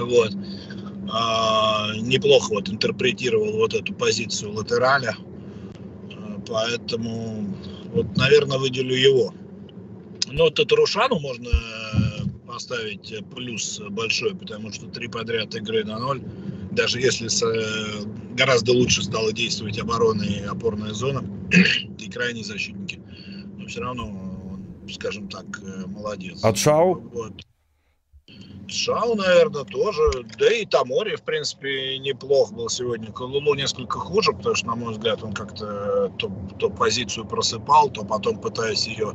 Вот. 0.00 0.32
А, 1.10 1.92
неплохо 1.96 2.54
вот 2.54 2.68
интерпретировал 2.68 3.52
вот 3.52 3.74
эту 3.74 3.94
позицию 3.94 4.52
латераля. 4.52 5.16
А, 6.12 6.40
поэтому 6.46 7.54
вот, 7.92 8.16
наверное, 8.16 8.58
выделю 8.58 8.94
его. 8.94 9.34
Ну, 10.28 10.50
Татарушану 10.50 11.20
можно 11.20 11.50
поставить 12.46 13.12
плюс 13.34 13.80
большой, 13.90 14.34
потому 14.34 14.72
что 14.72 14.86
три 14.86 15.08
подряд 15.08 15.54
игры 15.54 15.84
на 15.84 15.98
ноль, 15.98 16.22
даже 16.70 17.00
если 17.00 17.28
с, 17.28 17.44
гораздо 18.32 18.72
лучше 18.72 19.02
стала 19.02 19.32
действовать 19.32 19.78
оборона 19.78 20.22
и 20.22 20.40
опорная 20.40 20.92
зона 20.92 21.24
и 21.98 22.10
крайние 22.10 22.44
защитники, 22.44 23.00
но 23.56 23.66
все 23.66 23.80
равно 23.80 24.06
он, 24.06 24.90
скажем 24.90 25.28
так, 25.28 25.44
молодец. 25.86 26.44
От 26.44 26.58
Шау? 26.58 27.00
Вот. 27.12 27.43
Шау, 28.68 29.14
наверное, 29.14 29.64
тоже. 29.64 30.24
Да 30.38 30.52
и 30.52 30.64
Тамори, 30.64 31.16
в 31.16 31.22
принципе, 31.22 31.98
неплох 31.98 32.52
был 32.52 32.68
сегодня. 32.68 33.12
Калулу 33.12 33.54
несколько 33.54 33.98
хуже, 33.98 34.32
потому 34.32 34.54
что, 34.54 34.66
на 34.66 34.74
мой 34.74 34.92
взгляд, 34.92 35.22
он 35.22 35.32
как-то 35.32 36.12
то, 36.18 36.30
то 36.58 36.70
позицию 36.70 37.26
просыпал, 37.26 37.90
то 37.90 38.04
потом, 38.04 38.40
пытаясь 38.40 38.86
ее 38.86 39.14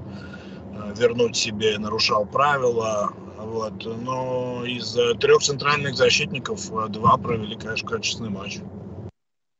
э, 0.73 0.93
вернуть 0.97 1.35
себе, 1.35 1.77
нарушал 1.77 2.25
правила. 2.25 3.11
Вот. 3.37 3.85
Но 3.85 4.63
из 4.65 4.97
трех 5.19 5.41
центральных 5.41 5.95
защитников 5.95 6.71
э, 6.71 6.87
два 6.89 7.17
провели, 7.17 7.55
конечно, 7.55 7.87
качественный 7.87 8.29
матч. 8.29 8.59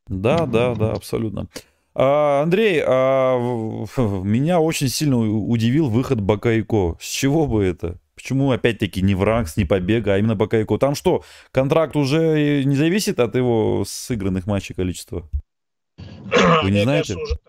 Да, 0.06 0.46
да, 0.46 0.74
да, 0.74 0.92
абсолютно. 0.92 1.48
А, 1.94 2.42
Андрей, 2.42 2.82
а, 2.84 3.36
меня 4.22 4.60
очень 4.60 4.88
сильно 4.88 5.18
удивил 5.18 5.88
выход 5.88 6.20
Бакайко. 6.20 6.96
С 7.00 7.08
чего 7.08 7.46
бы 7.46 7.64
это? 7.64 7.98
Почему, 8.20 8.50
опять-таки, 8.50 9.00
не 9.00 9.14
в 9.14 9.18
Вранкс, 9.18 9.56
не 9.56 9.64
Побега, 9.64 10.14
а 10.14 10.18
именно 10.18 10.34
Бакайко? 10.34 10.76
Там 10.76 10.94
что, 10.94 11.24
контракт 11.52 11.96
уже 11.96 12.64
не 12.64 12.76
зависит 12.76 13.18
от 13.18 13.34
его 13.34 13.82
сыгранных 13.86 14.46
матчей 14.46 14.74
количества? 14.74 15.26
Вы 15.96 16.70
не 16.70 16.82
знаете? 16.82 17.14
Кажется, 17.14 17.18
уже, 17.18 17.40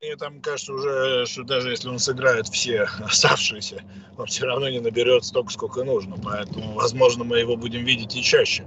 мне 0.00 0.16
там 0.16 0.40
кажется 0.40 0.72
уже, 0.72 1.26
что 1.26 1.42
даже 1.42 1.70
если 1.70 1.88
он 1.88 1.98
сыграет 1.98 2.48
все 2.48 2.88
оставшиеся, 3.00 3.82
он 4.16 4.26
все 4.26 4.46
равно 4.46 4.70
не 4.70 4.80
наберет 4.80 5.24
столько, 5.24 5.52
сколько 5.52 5.84
нужно. 5.84 6.16
Поэтому, 6.16 6.72
возможно, 6.72 7.24
мы 7.24 7.40
его 7.40 7.56
будем 7.56 7.84
видеть 7.84 8.16
и 8.16 8.22
чаще. 8.22 8.64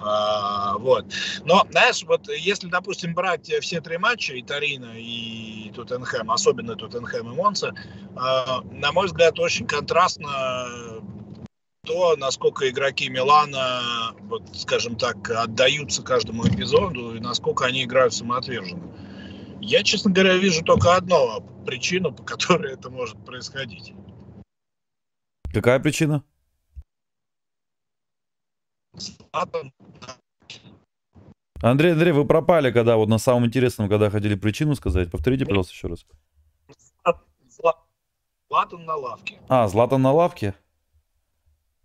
А, 0.00 0.78
вот. 0.78 1.06
Но, 1.44 1.66
знаешь, 1.70 2.02
вот 2.04 2.28
если, 2.28 2.68
допустим, 2.68 3.14
брать 3.14 3.50
все 3.60 3.80
три 3.80 3.98
матча, 3.98 4.34
и 4.34 4.42
Тарина, 4.42 4.92
и 4.94 5.72
Тоттенхэм, 5.74 6.30
особенно 6.30 6.76
Тоттенхэм 6.76 7.32
и 7.32 7.36
Монца, 7.36 7.74
а, 8.16 8.62
на 8.70 8.92
мой 8.92 9.06
взгляд, 9.06 9.38
очень 9.38 9.66
контрастно 9.66 11.02
то, 11.84 12.16
насколько 12.16 12.68
игроки 12.68 13.08
Милана, 13.08 14.12
вот, 14.20 14.42
скажем 14.54 14.96
так, 14.96 15.30
отдаются 15.30 16.02
каждому 16.02 16.46
эпизоду, 16.46 17.16
и 17.16 17.20
насколько 17.20 17.64
они 17.64 17.84
играют 17.84 18.12
самоотверженно. 18.12 18.92
Я, 19.60 19.82
честно 19.82 20.10
говоря, 20.10 20.36
вижу 20.36 20.62
только 20.62 20.94
одну 20.94 21.40
причину, 21.66 22.12
по 22.12 22.22
которой 22.22 22.74
это 22.74 22.90
может 22.90 23.16
происходить. 23.24 23.94
Какая 25.52 25.80
причина? 25.80 26.22
Андрей, 31.60 31.92
Андрей, 31.92 32.12
вы 32.12 32.24
пропали, 32.24 32.70
когда 32.70 32.96
вот 32.96 33.08
на 33.08 33.18
самом 33.18 33.46
интересном, 33.46 33.88
когда 33.88 34.10
хотели 34.10 34.34
причину 34.34 34.74
сказать. 34.74 35.10
Повторите, 35.10 35.44
пожалуйста, 35.44 35.72
еще 35.72 35.88
раз. 35.88 36.06
Златан 38.48 38.84
на 38.86 38.96
лавке. 38.96 39.38
А, 39.48 39.68
Златан 39.68 40.02
на 40.02 40.12
лавке? 40.12 40.54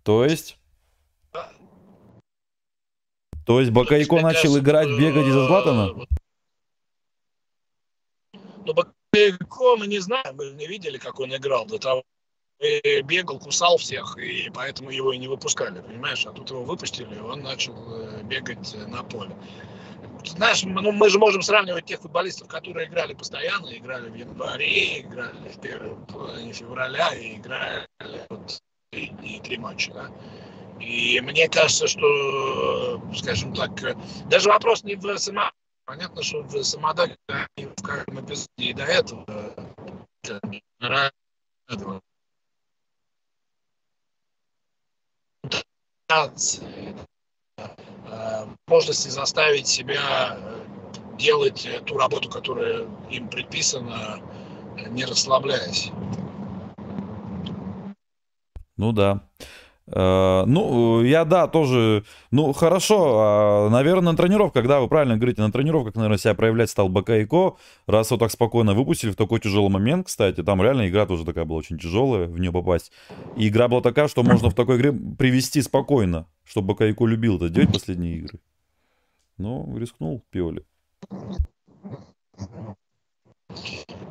То 0.02 0.24
есть? 0.24 0.58
Да. 1.32 1.52
То 3.46 3.60
есть 3.60 3.70
Бакайко 3.70 4.16
начал 4.16 4.54
кажется, 4.54 4.58
играть, 4.60 4.88
бегать 4.88 5.26
из-за 5.26 5.46
Златана? 5.46 6.06
Ну, 8.32 8.72
Бакайко 8.72 9.76
мы 9.76 9.86
не 9.86 9.98
знаем, 9.98 10.36
мы 10.36 10.52
не 10.52 10.66
видели, 10.66 10.96
как 10.96 11.20
он 11.20 11.36
играл 11.36 11.66
до 11.66 11.78
того, 11.78 12.04
бегал, 13.04 13.38
кусал 13.38 13.76
всех, 13.76 14.16
и 14.18 14.50
поэтому 14.52 14.90
его 14.90 15.12
и 15.12 15.18
не 15.18 15.28
выпускали, 15.28 15.80
понимаешь? 15.80 16.26
А 16.26 16.32
тут 16.32 16.50
его 16.50 16.64
выпустили, 16.64 17.14
и 17.14 17.20
он 17.20 17.42
начал 17.42 17.74
э, 17.94 18.22
бегать 18.22 18.74
на 18.88 19.02
поле. 19.02 19.36
Знаешь, 20.24 20.62
ну, 20.64 20.92
мы 20.92 21.10
же 21.10 21.18
можем 21.18 21.42
сравнивать 21.42 21.84
тех 21.84 22.00
футболистов, 22.00 22.48
которые 22.48 22.88
играли 22.88 23.12
постоянно, 23.12 23.76
играли 23.76 24.08
в 24.08 24.14
январе, 24.14 25.00
играли 25.00 25.48
в 25.48 25.60
первом 25.60 26.06
февраля, 26.52 27.14
и 27.14 27.36
играли 27.36 27.86
вот, 28.30 28.58
и, 28.92 29.12
и 29.22 29.40
три 29.40 29.58
матча, 29.58 29.92
да? 29.92 30.10
И 30.80 31.20
мне 31.20 31.48
кажется, 31.48 31.86
что, 31.86 33.02
скажем 33.14 33.54
так, 33.54 33.70
даже 34.28 34.48
вопрос 34.48 34.82
не 34.82 34.96
в 34.96 35.18
СМА. 35.18 35.52
Понятно, 35.84 36.22
что 36.22 36.42
в 36.42 36.62
Самодаке 36.64 37.16
в 37.28 37.82
каждом 37.82 38.24
эпизоде 38.24 38.48
и 38.56 38.72
до 38.72 38.84
этого 38.84 39.26
возможности 48.66 49.08
заставить 49.08 49.66
себя 49.66 50.36
делать 51.18 51.68
ту 51.86 51.98
работу, 51.98 52.28
которая 52.28 52.86
им 53.10 53.28
предписана, 53.28 54.20
не 54.90 55.04
расслабляясь. 55.04 55.90
Ну 58.76 58.92
да. 58.92 59.28
Э, 59.86 60.44
ну, 60.46 61.02
я, 61.02 61.24
да, 61.24 61.46
тоже, 61.46 62.04
ну, 62.30 62.52
хорошо, 62.54 63.16
а, 63.18 63.68
наверное, 63.68 64.12
на 64.12 64.16
тренировках, 64.16 64.66
да, 64.66 64.80
вы 64.80 64.88
правильно 64.88 65.16
говорите, 65.16 65.42
на 65.42 65.52
тренировках, 65.52 65.94
наверное, 65.94 66.16
себя 66.16 66.34
проявлять 66.34 66.70
стал 66.70 66.88
Бакайко, 66.88 67.56
раз 67.86 68.10
вот 68.10 68.20
так 68.20 68.30
спокойно 68.30 68.72
выпустили 68.72 69.10
в 69.10 69.16
такой 69.16 69.40
тяжелый 69.40 69.68
момент, 69.68 70.06
кстати, 70.06 70.42
там 70.42 70.62
реально 70.62 70.88
игра 70.88 71.04
тоже 71.04 71.24
такая 71.24 71.44
была 71.44 71.58
очень 71.58 71.78
тяжелая, 71.78 72.26
в 72.26 72.38
нее 72.38 72.50
попасть, 72.50 72.92
и 73.36 73.48
игра 73.48 73.68
была 73.68 73.82
такая, 73.82 74.08
что 74.08 74.22
можно 74.22 74.48
в 74.48 74.54
такой 74.54 74.76
игре 74.78 74.92
привести 74.92 75.60
спокойно, 75.60 76.26
чтобы 76.44 76.68
Бакайко 76.68 77.04
любил 77.04 77.36
это 77.36 77.50
делать 77.50 77.72
последние 77.72 78.16
игры. 78.16 78.40
Ну, 79.36 79.76
рискнул 79.76 80.22
Пиоли. 80.30 80.64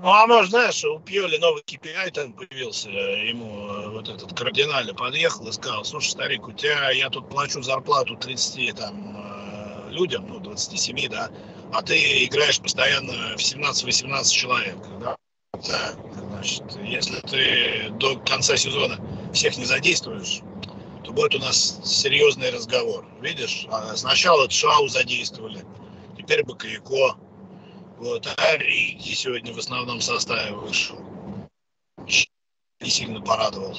Ну, 0.02 0.10
а 0.10 0.28
может, 0.28 0.52
знаешь, 0.52 0.84
у 0.84 1.00
Пьоли 1.00 1.38
новый 1.38 1.64
KPI 1.64 2.12
там 2.12 2.34
появился, 2.34 2.90
ему 2.90 3.68
э, 3.70 3.90
вот 3.90 4.10
этот 4.10 4.38
кардинально 4.38 4.94
подъехал 4.94 5.48
и 5.48 5.52
сказал, 5.54 5.86
слушай, 5.86 6.10
старик, 6.10 6.48
у 6.48 6.52
тебя, 6.52 6.92
я 6.92 7.10
тут 7.10 7.30
плачу 7.30 7.62
зарплату 7.62 8.18
30 8.18 8.76
там 8.76 9.16
э, 9.16 9.92
людям, 9.92 10.28
ну, 10.28 10.40
27, 10.40 11.10
да, 11.10 11.30
а 11.72 11.82
ты 11.82 12.26
играешь 12.26 12.60
постоянно 12.60 13.14
в 13.38 13.40
17-18 13.40 14.30
человек, 14.30 14.76
да, 15.00 15.16
так, 15.54 15.96
значит, 16.18 16.64
если 16.84 17.22
ты 17.22 17.90
до 17.92 18.18
конца 18.18 18.58
сезона 18.58 19.00
всех 19.34 19.58
не 19.58 19.66
задействуешь, 19.66 20.42
то 21.06 21.14
будет 21.14 21.36
у 21.36 21.40
нас 21.40 21.80
серьезный 21.86 22.50
разговор. 22.50 23.06
Видишь, 23.22 23.68
а 23.72 23.96
сначала 23.96 24.50
Шау 24.50 24.88
задействовали, 24.88 25.64
теперь 26.18 26.44
Бакаяко, 26.44 27.18
вот, 28.04 28.28
а 28.38 28.58
Риги 28.58 29.14
сегодня 29.14 29.54
в 29.54 29.58
основном 29.58 30.02
составе 30.02 30.54
вышел. 30.54 30.98
Не 32.82 32.90
сильно 32.90 33.22
порадовал. 33.22 33.78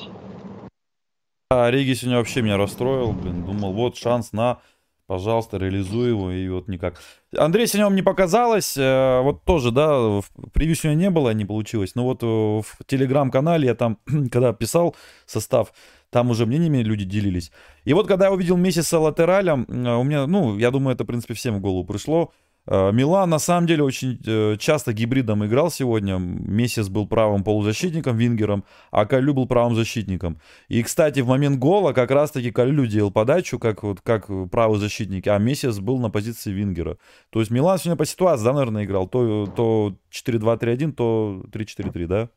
А 1.51 1.71
Риги 1.71 1.93
сегодня 1.93 2.19
вообще 2.19 2.43
меня 2.43 2.57
расстроил, 2.57 3.13
блин. 3.13 3.45
Думал, 3.45 3.75
вот 3.75 3.97
шанс 3.97 4.33
на, 4.33 4.61
пожалуйста, 5.07 5.59
реализуй 5.59 6.09
его, 6.09 6.31
и 6.31 6.49
вот 6.49 6.69
никак. 6.69 7.01
Андрей, 7.37 7.67
сегодня 7.67 7.85
вам 7.85 7.97
не 7.97 8.03
показалось, 8.03 8.77
э, 8.79 9.21
вот 9.21 9.45
тоже, 9.45 9.71
да, 9.71 9.99
в 9.99 10.25
превью 10.53 10.75
сегодня 10.75 11.03
не 11.03 11.11
было, 11.11 11.35
не 11.35 11.45
получилось, 11.45 11.95
но 11.95 12.05
вот 12.05 12.23
э, 12.23 12.27
в 12.27 12.85
телеграм-канале 12.87 13.67
я 13.67 13.75
там, 13.75 13.99
когда 14.33 14.55
писал 14.55 14.97
состав, 15.27 15.75
там 16.09 16.31
уже 16.31 16.47
мнениями 16.47 16.79
люди 16.79 17.05
делились. 17.05 17.53
И 17.85 17.93
вот 17.93 18.09
когда 18.09 18.27
я 18.27 18.33
увидел 18.33 18.57
Мессиса 18.57 18.99
латералем, 18.99 19.67
э, 19.69 19.97
у 19.97 20.03
меня, 20.03 20.27
ну, 20.27 20.57
я 20.59 20.71
думаю, 20.71 20.95
это, 20.95 21.05
в 21.05 21.07
принципе, 21.07 21.35
всем 21.35 21.57
в 21.57 21.61
голову 21.61 21.85
пришло, 21.85 22.33
Милан 22.67 23.29
на 23.29 23.39
самом 23.39 23.67
деле 23.67 23.83
очень 23.83 24.19
э, 24.27 24.57
часто 24.59 24.95
гибридом 24.95 25.45
играл 25.45 25.71
сегодня. 25.71 26.17
Месяц 26.17 26.89
был 26.89 27.07
правым 27.07 27.45
полузащитником, 27.45 28.17
вингером, 28.17 28.65
а 28.91 29.05
Калю 29.05 29.35
был 29.35 29.47
правым 29.47 29.75
защитником. 29.75 30.41
И, 30.69 30.83
кстати, 30.83 31.21
в 31.21 31.27
момент 31.27 31.59
гола 31.59 31.93
как 31.93 32.11
раз-таки 32.11 32.51
Калю 32.51 32.87
делал 32.87 33.11
подачу, 33.11 33.59
как, 33.59 33.83
вот, 33.83 34.01
как 34.01 34.31
правый 34.51 34.79
защитник, 34.79 35.27
а 35.27 35.37
Месяц 35.39 35.79
был 35.79 35.99
на 35.99 36.11
позиции 36.11 36.53
вингера. 36.53 36.97
То 37.31 37.41
есть 37.41 37.51
Милан 37.51 37.79
сегодня 37.79 37.99
по 37.99 38.07
ситуации, 38.07 38.45
да, 38.45 38.53
наверное, 38.55 38.85
играл. 38.85 39.09
То, 39.09 39.47
то 39.47 39.97
4-2-3-1, 40.11 40.93
то 40.93 41.45
3-4-3, 41.53 42.07
да? 42.07 42.31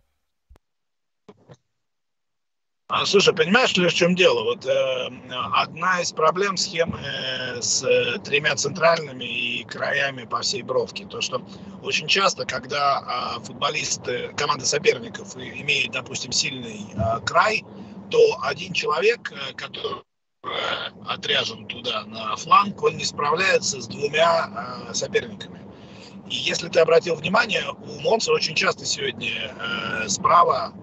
А, 2.90 3.06
слушай, 3.06 3.36
понимаешь 3.36 3.76
ли, 3.76 3.86
в 3.86 3.94
чем 3.94 4.16
дело? 4.16 4.44
Вот 4.46 4.66
э, 4.66 5.10
одна 5.56 6.00
из 6.00 6.14
проблем 6.14 6.56
схемы 6.56 6.98
э, 7.02 7.62
с 7.62 7.84
э, 7.84 8.18
тремя 8.20 8.56
центральными 8.56 9.26
и 9.26 9.66
краями 9.66 10.24
по 10.24 10.40
всей 10.40 10.62
бровке, 10.62 11.06
то 11.06 11.20
что 11.20 11.42
очень 11.84 12.08
часто, 12.08 12.46
когда 12.46 13.36
э, 13.36 13.44
футболист 13.44 14.08
э, 14.08 14.30
команды 14.38 14.66
соперников 14.66 15.36
имеет, 15.36 15.92
допустим, 15.92 16.32
сильный 16.32 16.86
э, 16.94 17.20
край, 17.26 17.66
то 18.10 18.20
один 18.44 18.72
человек, 18.72 19.34
э, 19.34 19.54
который 19.56 20.04
э, 20.46 20.48
отряжен 21.10 21.68
туда 21.68 22.06
на 22.06 22.38
фланг, 22.38 22.82
он 22.82 22.96
не 22.96 23.04
справляется 23.04 23.82
с 23.82 23.88
двумя 23.88 24.88
э, 24.90 24.94
соперниками. 24.94 25.60
И 26.30 26.36
если 26.36 26.70
ты 26.70 26.80
обратил 26.80 27.16
внимание, 27.16 27.66
у 27.70 28.00
Монца 28.00 28.32
очень 28.32 28.56
часто 28.56 28.86
сегодня 28.86 29.30
э, 29.60 30.08
справа 30.08 30.74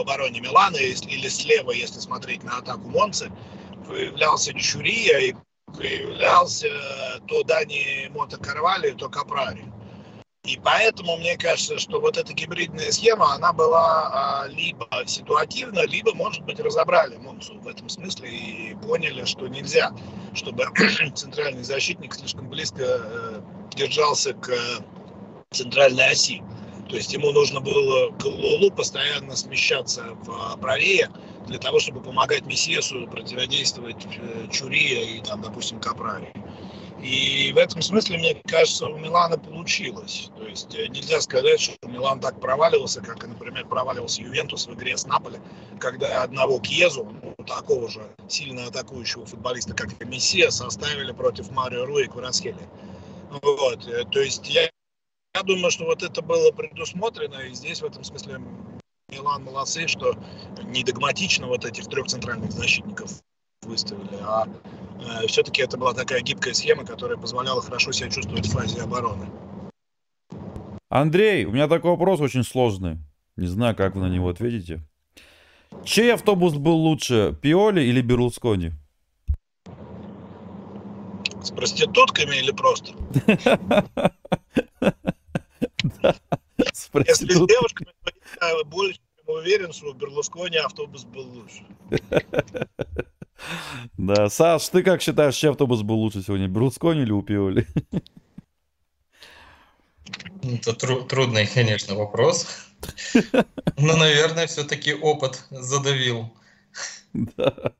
в 0.00 0.02
обороне 0.02 0.40
Милана 0.40 0.76
или 0.76 1.28
слева, 1.28 1.72
если 1.72 2.00
смотреть 2.00 2.42
на 2.42 2.56
атаку 2.56 2.88
Монцы, 2.88 3.30
появлялся 3.86 4.54
Чурия 4.54 5.18
и 5.18 5.34
появлялся 5.66 6.68
то 7.28 7.42
Дани 7.42 8.08
Мота 8.10 8.38
Карвали, 8.38 8.92
то 8.92 9.10
Капрари. 9.10 9.70
И 10.44 10.58
поэтому 10.64 11.18
мне 11.18 11.36
кажется, 11.36 11.78
что 11.78 12.00
вот 12.00 12.16
эта 12.16 12.32
гибридная 12.32 12.90
схема, 12.92 13.34
она 13.34 13.52
была 13.52 14.10
а, 14.42 14.46
либо 14.48 14.88
ситуативна, 15.04 15.84
либо, 15.86 16.14
может 16.14 16.42
быть, 16.44 16.58
разобрали 16.58 17.18
Монсу 17.18 17.60
в 17.60 17.68
этом 17.68 17.90
смысле 17.90 18.30
и 18.30 18.74
поняли, 18.76 19.26
что 19.26 19.48
нельзя, 19.48 19.92
чтобы 20.32 20.64
центральный 21.14 21.62
защитник 21.62 22.14
слишком 22.14 22.48
близко 22.48 22.82
э, 22.82 23.40
держался 23.76 24.32
к 24.32 24.50
центральной 25.50 26.10
оси. 26.10 26.42
То 26.90 26.96
есть 26.96 27.12
ему 27.12 27.30
нужно 27.30 27.60
было 27.60 28.10
к 28.18 28.24
Лулу 28.24 28.72
постоянно 28.72 29.36
смещаться 29.36 30.16
в 30.24 30.56
правее 30.60 31.08
для 31.46 31.58
того, 31.58 31.78
чтобы 31.78 32.00
помогать 32.00 32.44
Мессесу 32.46 33.06
противодействовать 33.06 34.06
э, 34.06 34.48
Чурия 34.50 35.02
и, 35.02 35.20
там, 35.22 35.40
допустим, 35.40 35.80
Капрари. 35.80 36.32
И 37.00 37.52
в 37.54 37.58
этом 37.58 37.80
смысле, 37.80 38.18
мне 38.18 38.34
кажется, 38.44 38.86
у 38.86 38.98
Милана 38.98 39.38
получилось. 39.38 40.30
То 40.36 40.46
есть 40.46 40.74
э, 40.74 40.88
нельзя 40.88 41.20
сказать, 41.20 41.60
что 41.60 41.74
Милан 41.86 42.18
так 42.18 42.40
проваливался, 42.40 43.00
как, 43.00 43.24
например, 43.24 43.66
проваливался 43.66 44.22
Ювентус 44.22 44.66
в 44.66 44.74
игре 44.74 44.96
с 44.96 45.06
Наполи, 45.06 45.38
когда 45.78 46.24
одного 46.24 46.58
Кьезу, 46.58 47.08
ну, 47.22 47.44
такого 47.44 47.88
же 47.88 48.02
сильно 48.28 48.66
атакующего 48.66 49.24
футболиста, 49.26 49.74
как 49.74 49.90
и 50.00 50.04
Мессия, 50.04 50.50
составили 50.50 51.12
против 51.12 51.52
Марио 51.52 51.86
Руи 51.86 52.04
и 52.04 52.08
Кварасхели. 52.08 52.68
Вот. 53.42 53.86
Э, 53.86 54.04
то 54.10 54.20
есть 54.20 54.48
я, 54.50 54.68
я 55.34 55.42
думаю, 55.42 55.70
что 55.70 55.84
вот 55.84 56.02
это 56.02 56.22
было 56.22 56.50
предусмотрено, 56.50 57.40
и 57.40 57.54
здесь 57.54 57.80
в 57.80 57.84
этом 57.84 58.04
смысле 58.04 58.40
Милан 59.10 59.44
молодцы, 59.44 59.86
что 59.88 60.14
не 60.64 60.82
догматично 60.84 61.46
вот 61.46 61.64
этих 61.64 61.86
трех 61.86 62.06
центральных 62.06 62.52
защитников 62.52 63.10
выставили, 63.62 64.18
а 64.22 64.46
э, 65.00 65.26
все-таки 65.26 65.62
это 65.62 65.76
была 65.76 65.94
такая 65.94 66.20
гибкая 66.20 66.54
схема, 66.54 66.84
которая 66.84 67.16
позволяла 67.16 67.62
хорошо 67.62 67.92
себя 67.92 68.10
чувствовать 68.10 68.46
в 68.46 68.52
фазе 68.52 68.82
обороны. 68.82 69.26
Андрей, 70.88 71.44
у 71.44 71.52
меня 71.52 71.68
такой 71.68 71.92
вопрос 71.92 72.20
очень 72.20 72.42
сложный. 72.42 72.98
Не 73.36 73.46
знаю, 73.46 73.76
как 73.76 73.94
вы 73.94 74.02
на 74.02 74.12
него 74.12 74.28
ответите. 74.28 74.80
Чей 75.84 76.12
автобус 76.12 76.54
был 76.54 76.74
лучше, 76.74 77.36
Пиоли 77.40 77.82
или 77.82 78.02
Берлускони? 78.02 78.72
С 81.42 81.50
проститутками 81.52 82.36
или 82.36 82.50
просто? 82.50 82.92
Если 87.06 87.32
с 87.32 87.46
девушками, 87.46 87.92
я 88.40 88.64
больше 88.64 89.00
чем 89.16 89.34
уверен, 89.34 89.72
что 89.72 89.90
у 89.90 89.94
Берлускони 89.94 90.56
автобус 90.58 91.04
был 91.04 91.26
лучше. 91.26 91.64
Да, 93.96 94.28
Саш, 94.28 94.68
ты 94.68 94.82
как 94.82 95.00
считаешь, 95.00 95.34
чей 95.36 95.50
автобус 95.50 95.82
был 95.82 95.96
лучше 95.96 96.22
сегодня, 96.22 96.48
Берлускони 96.48 97.02
или 97.02 97.12
у 97.12 97.22
Пиоли? 97.22 97.66
Это 100.42 100.74
тру- 100.74 101.04
трудный, 101.04 101.46
конечно, 101.46 101.94
вопрос. 101.94 102.46
Но, 103.76 103.96
наверное, 103.96 104.46
все-таки 104.46 104.94
опыт 104.94 105.44
задавил. 105.50 106.32
Да, 107.12 107.72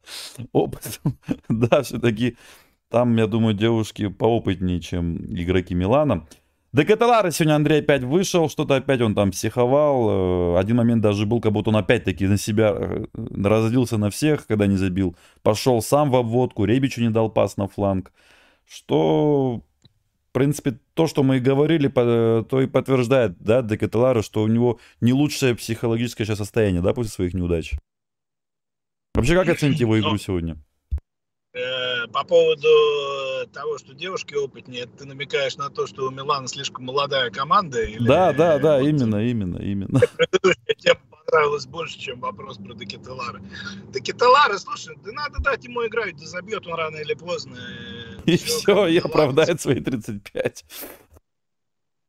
опыт. 0.52 1.00
Да, 1.48 1.82
все-таки 1.82 2.36
там, 2.88 3.16
я 3.16 3.26
думаю, 3.26 3.54
девушки 3.54 4.08
поопытнее, 4.08 4.80
чем 4.80 5.16
игроки 5.26 5.74
Милана. 5.74 6.26
До 6.72 6.84
Каталара 6.84 7.32
сегодня 7.32 7.56
Андрей 7.56 7.80
опять 7.80 8.04
вышел, 8.04 8.48
что-то 8.48 8.76
опять 8.76 9.00
он 9.00 9.14
там 9.16 9.32
психовал. 9.32 10.54
Э, 10.54 10.60
один 10.60 10.76
момент 10.76 11.02
даже 11.02 11.26
был, 11.26 11.40
как 11.40 11.50
будто 11.50 11.70
он 11.70 11.76
опять-таки 11.76 12.28
на 12.28 12.38
себя 12.38 12.72
э, 12.72 13.06
разделился 13.12 13.98
на 13.98 14.10
всех, 14.10 14.46
когда 14.46 14.68
не 14.68 14.76
забил. 14.76 15.16
Пошел 15.42 15.82
сам 15.82 16.10
в 16.10 16.16
обводку, 16.16 16.64
Ребичу 16.64 17.00
не 17.00 17.10
дал 17.10 17.28
пас 17.28 17.56
на 17.56 17.66
фланг. 17.66 18.12
Что, 18.68 19.62
в 20.28 20.32
принципе, 20.32 20.78
то, 20.94 21.08
что 21.08 21.24
мы 21.24 21.38
и 21.38 21.40
говорили, 21.40 21.88
то 21.88 22.60
и 22.60 22.68
подтверждает, 22.68 23.36
да, 23.40 23.62
Де 23.62 23.76
Каталара, 23.76 24.22
что 24.22 24.42
у 24.42 24.46
него 24.46 24.78
не 25.00 25.12
лучшее 25.12 25.56
психологическое 25.56 26.24
сейчас 26.24 26.38
состояние, 26.38 26.82
да, 26.82 26.94
после 26.94 27.10
своих 27.10 27.34
неудач. 27.34 27.72
Вообще, 29.16 29.34
как 29.34 29.48
оценить 29.48 29.80
его 29.80 29.98
игру 29.98 30.16
сегодня? 30.18 30.56
Э, 31.52 32.06
по 32.12 32.22
поводу 32.22 32.68
того, 33.52 33.76
что 33.78 33.92
девушки 33.92 34.34
опытнее, 34.34 34.86
ты 34.86 35.04
намекаешь 35.04 35.56
на 35.56 35.68
то, 35.68 35.88
что 35.88 36.06
у 36.06 36.10
Милана 36.10 36.46
слишком 36.46 36.84
молодая 36.84 37.30
команда? 37.30 37.82
Или... 37.82 38.06
Да, 38.06 38.32
да, 38.32 38.60
да, 38.60 38.78
вот 38.78 38.86
именно, 38.86 39.16
именно, 39.16 39.56
именно. 39.56 40.00
Предыдущая 40.16 40.74
тема 40.78 41.00
понравилась 41.26 41.66
больше, 41.66 41.98
чем 41.98 42.20
вопрос 42.20 42.58
про 42.58 42.74
Декетелара. 42.74 43.42
Декетелара, 43.88 44.58
слушай, 44.58 44.96
да 45.04 45.10
надо 45.10 45.40
дать 45.42 45.64
ему 45.64 45.84
играть, 45.84 46.16
да 46.18 46.26
забьет 46.26 46.68
он 46.68 46.74
рано 46.74 46.98
или 46.98 47.14
поздно. 47.14 47.56
И 48.26 48.36
все, 48.36 48.58
все 48.58 48.86
и 48.86 48.98
оправдает 48.98 49.60
свои 49.60 49.80
35. 49.80 50.64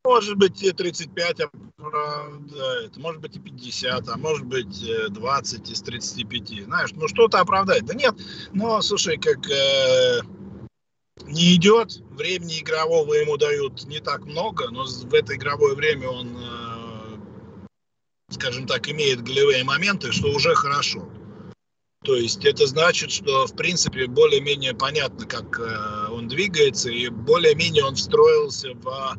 Может 0.03 0.35
быть, 0.37 0.63
и 0.63 0.71
35 0.71 1.41
оправдает, 1.41 2.97
может 2.97 3.21
быть, 3.21 3.35
и 3.35 3.39
50, 3.39 4.09
а 4.09 4.17
может 4.17 4.45
быть, 4.45 4.83
20 5.09 5.69
из 5.69 5.81
35. 5.81 6.65
Знаешь, 6.65 6.91
ну 6.93 7.07
что-то 7.07 7.39
оправдает. 7.39 7.85
Да 7.85 7.93
нет, 7.93 8.15
но, 8.51 8.81
слушай, 8.81 9.17
как 9.17 9.47
э, 9.47 10.21
не 11.27 11.55
идет, 11.55 12.01
времени 12.11 12.61
игрового 12.61 13.13
ему 13.13 13.37
дают 13.37 13.83
не 13.85 13.99
так 13.99 14.25
много, 14.25 14.71
но 14.71 14.85
в 14.85 15.13
это 15.13 15.35
игровое 15.35 15.75
время 15.75 16.09
он, 16.09 16.35
э, 16.35 17.17
скажем 18.31 18.65
так, 18.65 18.89
имеет 18.89 19.21
голевые 19.21 19.63
моменты, 19.63 20.11
что 20.11 20.29
уже 20.29 20.55
хорошо. 20.55 21.07
То 22.03 22.15
есть 22.15 22.43
это 22.43 22.65
значит, 22.65 23.11
что 23.11 23.45
в 23.45 23.55
принципе 23.55 24.07
более-менее 24.07 24.73
понятно, 24.73 25.27
как 25.27 25.59
э, 25.59 26.07
он 26.11 26.27
двигается, 26.27 26.89
и 26.89 27.09
более-менее 27.09 27.83
он 27.83 27.93
встроился 27.93 28.73
в 28.73 28.89
а, 28.89 29.15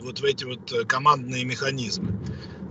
вот 0.00 0.20
в 0.20 0.24
эти 0.24 0.44
вот 0.44 0.72
э, 0.72 0.84
командные 0.84 1.44
механизмы. 1.44 2.18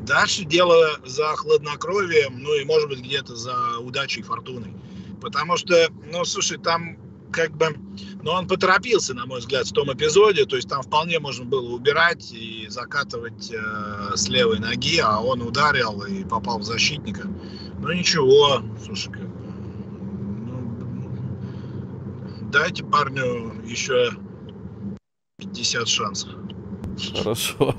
Дальше 0.05 0.43
дело 0.43 0.99
за 1.05 1.27
хладнокровием, 1.35 2.39
ну 2.39 2.53
и 2.55 2.65
может 2.65 2.89
быть 2.89 2.99
где-то 2.99 3.35
за 3.35 3.79
удачей, 3.79 4.21
фортуной. 4.21 4.73
Потому 5.21 5.55
что, 5.55 5.87
ну 6.11 6.25
слушай, 6.25 6.57
там 6.57 6.97
как 7.31 7.51
бы, 7.57 7.75
ну 8.21 8.31
он 8.31 8.47
поторопился, 8.47 9.13
на 9.13 9.25
мой 9.25 9.39
взгляд, 9.39 9.65
в 9.65 9.73
том 9.73 9.91
эпизоде, 9.91 10.45
то 10.45 10.55
есть 10.55 10.69
там 10.69 10.81
вполне 10.81 11.19
можно 11.19 11.45
было 11.45 11.73
убирать 11.73 12.31
и 12.31 12.67
закатывать 12.69 13.51
э, 13.51 14.15
с 14.15 14.29
левой 14.29 14.59
ноги, 14.59 14.99
а 14.99 15.19
он 15.19 15.41
ударил 15.41 16.01
и 16.03 16.23
попал 16.23 16.59
в 16.59 16.63
защитника. 16.63 17.27
Ну 17.79 17.91
ничего, 17.91 18.61
слушай, 18.85 19.11
как 19.11 19.23
ну, 20.45 20.77
дайте 22.51 22.83
парню 22.83 23.53
еще 23.65 24.11
50 25.39 25.87
шансов. 25.87 26.29
Хорошо. 27.17 27.75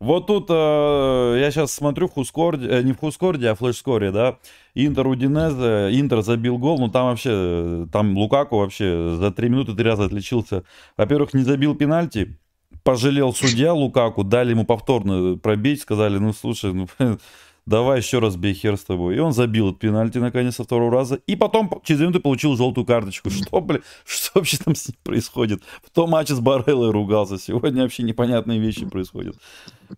Вот 0.00 0.26
тут 0.26 0.46
э, 0.48 1.36
я 1.40 1.50
сейчас 1.50 1.74
смотрю 1.74 2.08
в 2.08 2.12
Хускорде, 2.12 2.66
э, 2.68 2.82
не 2.82 2.92
в 2.92 2.98
Хускорде, 2.98 3.50
а 3.50 3.54
в 3.54 3.58
Флешскоре, 3.58 4.10
да, 4.10 4.38
Интер 4.74 5.06
Удинезе, 5.06 5.90
Интер 6.00 6.22
забил 6.22 6.56
гол, 6.56 6.78
ну 6.78 6.88
там 6.88 7.08
вообще, 7.08 7.86
там 7.92 8.16
Лукаку 8.16 8.56
вообще 8.56 9.16
за 9.20 9.30
три 9.30 9.50
минуты 9.50 9.74
три 9.74 9.84
раза 9.84 10.04
отличился. 10.06 10.64
Во-первых, 10.96 11.34
не 11.34 11.42
забил 11.42 11.74
пенальти, 11.74 12.38
пожалел 12.82 13.34
судья 13.34 13.74
Лукаку, 13.74 14.24
дали 14.24 14.52
ему 14.52 14.64
повторно 14.64 15.36
пробить, 15.36 15.82
сказали, 15.82 16.16
ну 16.16 16.32
слушай, 16.32 16.72
ну 16.72 16.88
давай 17.66 17.98
еще 17.98 18.18
раз 18.18 18.36
бей 18.36 18.54
хер 18.54 18.76
с 18.76 18.84
тобой. 18.84 19.16
И 19.16 19.18
он 19.18 19.32
забил 19.32 19.74
пенальти 19.74 20.18
наконец 20.18 20.56
со 20.56 20.64
второго 20.64 20.92
раза. 20.92 21.16
И 21.26 21.36
потом 21.36 21.70
через 21.84 22.00
минуты 22.00 22.20
получил 22.20 22.56
желтую 22.56 22.86
карточку. 22.86 23.30
Что, 23.30 23.60
блин, 23.60 23.82
что 24.04 24.30
вообще 24.34 24.56
там 24.58 24.74
с 24.74 24.88
ним 24.88 24.96
происходит? 25.02 25.62
В 25.84 25.90
том 25.90 26.10
матче 26.10 26.34
с 26.34 26.40
Бареллой 26.40 26.90
ругался. 26.90 27.38
Сегодня 27.38 27.82
вообще 27.82 28.02
непонятные 28.02 28.58
вещи 28.58 28.86
происходят. 28.86 29.36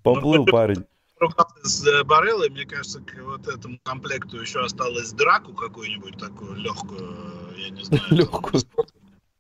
Поплыл 0.02 0.44
парень. 0.46 0.84
Ругался 1.18 1.54
с 1.62 1.86
э, 1.86 2.02
Бареллой, 2.02 2.50
мне 2.50 2.64
кажется, 2.64 3.00
к 3.00 3.22
вот 3.22 3.46
этому 3.46 3.78
комплекту 3.84 4.40
еще 4.40 4.64
осталось 4.64 5.12
драку 5.12 5.54
какую-нибудь 5.54 6.18
такую 6.18 6.56
легкую, 6.56 7.16
я 7.56 7.70
не 7.70 7.84
знаю. 7.84 8.02
Легкую 8.10 8.60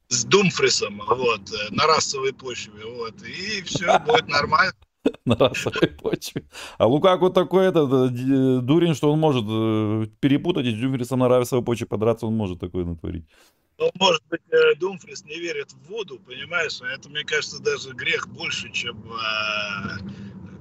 с 0.08 0.24
Думфрисом, 0.24 1.02
вот, 1.08 1.50
э, 1.50 1.74
на 1.74 1.86
расовой 1.86 2.32
почве, 2.32 2.84
вот, 2.84 3.20
и 3.22 3.62
все 3.62 3.98
будет 4.00 4.28
нормально. 4.28 4.74
на 5.24 5.36
расовой 5.36 5.88
почве. 5.88 6.44
А 6.78 6.86
Лукаку 6.86 7.30
такой 7.30 7.66
этот 7.66 7.90
э, 7.92 8.60
дурень, 8.62 8.94
что 8.94 9.12
он 9.12 9.18
может 9.18 9.44
э, 9.48 10.06
перепутать 10.20 10.66
и 10.66 10.74
с 10.74 10.78
Думфрисом 10.78 11.20
на 11.20 11.28
расовой 11.28 11.64
почве 11.64 11.86
подраться, 11.86 12.26
он 12.26 12.36
может 12.36 12.60
такое 12.60 12.84
натворить. 12.84 13.24
Ну, 13.78 13.90
может 13.98 14.22
быть, 14.30 14.42
э, 14.50 14.74
Думфрис 14.76 15.24
не 15.24 15.38
верит 15.40 15.72
в 15.72 15.88
воду, 15.88 16.20
понимаешь? 16.24 16.80
А 16.82 16.86
это, 16.86 17.08
мне 17.08 17.24
кажется, 17.24 17.60
даже 17.60 17.92
грех 17.92 18.28
больше, 18.28 18.70
чем, 18.70 18.96
э, 18.98 19.98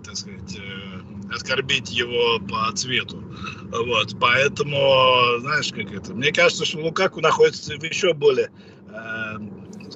так 0.03 0.15
сказать, 0.15 0.57
э, 0.57 1.33
оскорбить 1.33 1.91
его 1.91 2.39
по 2.39 2.71
цвету. 2.75 3.23
Вот, 3.71 4.15
поэтому, 4.19 5.39
знаешь, 5.39 5.71
как 5.71 5.91
это? 5.91 6.13
Мне 6.13 6.31
кажется, 6.31 6.65
что 6.65 6.79
Лукаку 6.79 7.21
находится 7.21 7.77
в 7.77 7.83
еще 7.83 8.13
более, 8.13 8.49
э, 8.87 9.37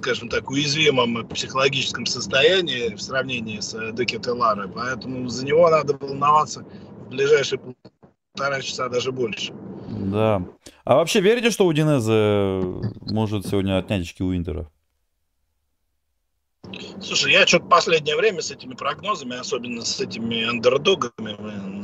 скажем 0.06 0.30
так, 0.30 0.52
уязвимом 0.52 1.28
психологическом 1.28 2.06
состоянии 2.06 2.94
в 2.94 3.02
сравнении 3.02 3.60
с 3.60 3.74
э, 3.74 3.92
Декетеларе, 3.92 4.68
поэтому 4.68 5.28
за 5.30 5.44
него 5.44 5.68
надо 5.68 5.98
волноваться 5.98 6.64
в 7.06 7.10
ближайшие 7.10 7.60
полтора 8.36 8.62
часа, 8.62 8.88
даже 8.88 9.12
больше. 9.12 9.52
Да. 9.90 10.44
А 10.84 10.96
вообще 10.98 11.22
верите, 11.22 11.50
что 11.50 11.66
Удинезе 11.66 12.62
может 13.12 13.48
сегодня 13.48 13.80
отнять 13.80 14.04
очки 14.04 14.24
у 14.24 14.36
Интера? 14.36 14.70
Слушай, 17.02 17.32
я 17.32 17.48
что-то 17.48 17.66
последнее 17.66 18.16
время 18.16 18.42
с 18.42 18.52
этими 18.52 18.76
прогнозами, 18.76 19.40
особенно 19.40 19.84
с 19.84 20.00
этими 20.00 20.48
андердогами, 20.48 21.36
э, 21.36 21.75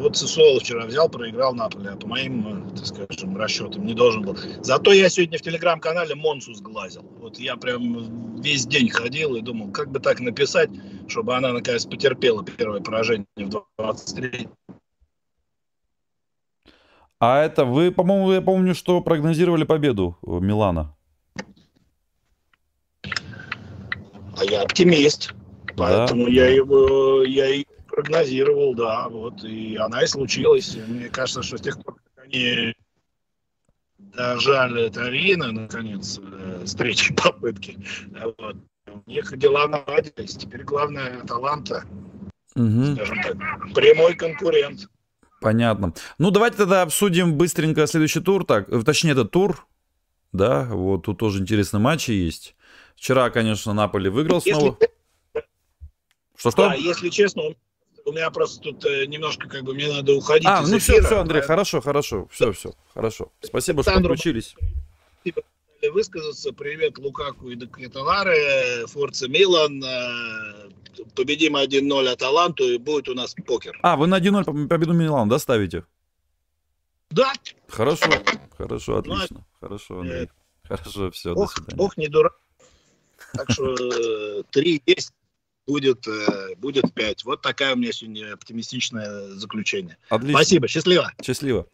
вот 0.00 0.16
Сусуол 0.16 0.58
вчера 0.60 0.86
взял, 0.86 1.08
проиграл 1.08 1.54
Наполе, 1.54 1.90
а 1.90 1.96
по 1.96 2.06
моим, 2.06 2.66
э, 2.66 2.76
так 2.76 2.86
скажем, 2.86 3.36
расчетам 3.36 3.84
не 3.84 3.94
должен 3.94 4.22
был. 4.22 4.36
Зато 4.60 4.92
я 4.92 5.08
сегодня 5.08 5.38
в 5.38 5.42
телеграм-канале 5.42 6.14
Монсу 6.14 6.54
сглазил. 6.54 7.02
Вот 7.18 7.38
я 7.38 7.56
прям 7.56 8.40
весь 8.40 8.66
день 8.66 8.88
ходил 8.88 9.36
и 9.36 9.40
думал, 9.40 9.70
как 9.70 9.90
бы 9.90 10.00
так 10.00 10.20
написать, 10.20 10.70
чтобы 11.08 11.36
она 11.36 11.52
наконец 11.52 11.84
потерпела 11.86 12.44
первое 12.44 12.80
поражение 12.80 13.26
в 13.36 13.48
23 13.78 14.48
А 17.18 17.42
это 17.42 17.64
вы, 17.64 17.90
по-моему, 17.92 18.32
я 18.32 18.40
помню, 18.40 18.74
что 18.74 19.00
прогнозировали 19.00 19.64
победу 19.64 20.16
Милана. 20.22 20.96
А 24.38 24.44
я 24.44 24.62
оптимист. 24.62 25.34
Поэтому 25.76 26.24
да. 26.24 26.30
я 26.30 26.48
его 26.48 27.22
я 27.24 27.62
прогнозировал, 27.90 28.74
да, 28.74 29.08
вот, 29.08 29.44
и 29.44 29.76
она 29.76 30.02
и 30.02 30.06
случилась. 30.06 30.76
Мне 30.88 31.08
кажется, 31.08 31.42
что 31.42 31.58
с 31.58 31.60
тех 31.60 31.82
пор, 31.82 31.96
как 32.14 32.24
они 32.24 32.74
дожали 33.98 34.88
Тарина, 34.88 35.52
наконец, 35.52 36.18
э, 36.22 36.64
третьей 36.76 37.14
попытки, 37.22 37.78
вот, 38.38 38.56
у 38.86 39.10
них 39.10 39.36
дела 39.38 39.68
наладились. 39.68 40.36
Теперь 40.36 40.64
главное 40.64 41.20
таланта, 41.24 41.84
угу. 42.54 42.94
скажем 42.94 43.22
так, 43.22 43.36
прямой 43.74 44.14
конкурент. 44.14 44.88
Понятно. 45.40 45.94
Ну, 46.18 46.30
давайте 46.30 46.58
тогда 46.58 46.82
обсудим 46.82 47.36
быстренько 47.36 47.86
следующий 47.86 48.20
тур, 48.20 48.44
так, 48.44 48.68
точнее, 48.84 49.12
этот 49.12 49.30
тур, 49.30 49.66
да, 50.32 50.64
вот 50.64 51.04
тут 51.04 51.18
тоже 51.18 51.40
интересные 51.40 51.80
матчи 51.80 52.10
есть. 52.10 52.54
Вчера, 52.94 53.30
конечно, 53.30 53.72
Наполи 53.72 54.10
выиграл 54.10 54.42
снова. 54.42 54.76
Что-что? 56.36 56.68
Да, 56.68 56.74
если 56.74 57.08
честно, 57.08 57.42
у 58.10 58.12
меня 58.12 58.30
просто 58.30 58.60
тут 58.60 58.84
э, 58.84 59.06
немножко 59.06 59.48
как 59.48 59.62
бы 59.62 59.72
мне 59.72 59.88
надо 59.88 60.14
уходить. 60.14 60.46
А, 60.46 60.62
ну 60.62 60.78
все, 60.78 61.00
все, 61.00 61.20
Андрей, 61.20 61.42
хорошо, 61.42 61.80
хорошо, 61.80 62.28
все, 62.30 62.52
все, 62.52 62.72
хорошо. 62.92 63.30
Спасибо, 63.40 63.82
что 63.82 63.94
подключились. 63.94 64.54
Высказаться. 65.92 66.52
Привет 66.52 66.98
Лукаку 66.98 67.48
и 67.48 67.56
Декреталаре, 67.56 68.86
Форца 68.88 69.28
Милан. 69.28 69.82
Э, 69.82 70.68
победим 71.14 71.56
1-0 71.56 72.08
Аталанту 72.08 72.64
и 72.64 72.78
будет 72.78 73.08
у 73.08 73.14
нас 73.14 73.34
покер. 73.46 73.78
А, 73.82 73.96
вы 73.96 74.06
на 74.06 74.18
1-0 74.18 74.68
победу 74.68 74.92
Милан, 74.92 75.28
да, 75.28 75.38
ставите? 75.38 75.84
Да. 77.10 77.32
Хорошо, 77.68 78.10
хорошо, 78.58 78.98
отлично. 78.98 79.38
Ну, 79.38 79.44
хорошо, 79.60 80.00
Андрей. 80.00 80.28
Хорошо, 80.64 81.10
все, 81.12 81.32
ох, 81.32 81.54
до 81.54 81.60
свидания. 81.60 81.82
Ох, 81.82 81.96
не 81.96 82.08
дурак. 82.08 82.38
Так 83.32 83.50
что 83.50 84.42
3 84.50 84.76
э, 84.76 84.80
есть 84.86 85.12
будет, 85.66 86.06
э, 86.06 86.54
будет 86.56 86.92
5. 86.94 87.24
Вот 87.24 87.42
такая 87.42 87.74
у 87.74 87.76
меня 87.76 87.92
сегодня 87.92 88.32
оптимистичное 88.32 89.28
заключение. 89.30 89.96
Отлично. 90.08 90.38
Спасибо, 90.38 90.68
счастливо. 90.68 91.12
Счастливо. 91.22 91.66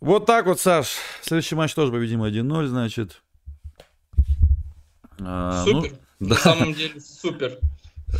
Вот 0.00 0.26
так 0.26 0.46
вот, 0.46 0.60
Саш. 0.60 0.96
Следующий 1.22 1.54
матч 1.54 1.74
тоже 1.74 1.92
победим 1.92 2.22
1-0, 2.22 2.66
значит. 2.66 3.22
А, 5.20 5.64
супер. 5.64 5.92
Ну, 6.18 6.28
На 6.28 6.34
самом 6.34 6.74
деле 6.74 7.00
супер. 7.00 7.58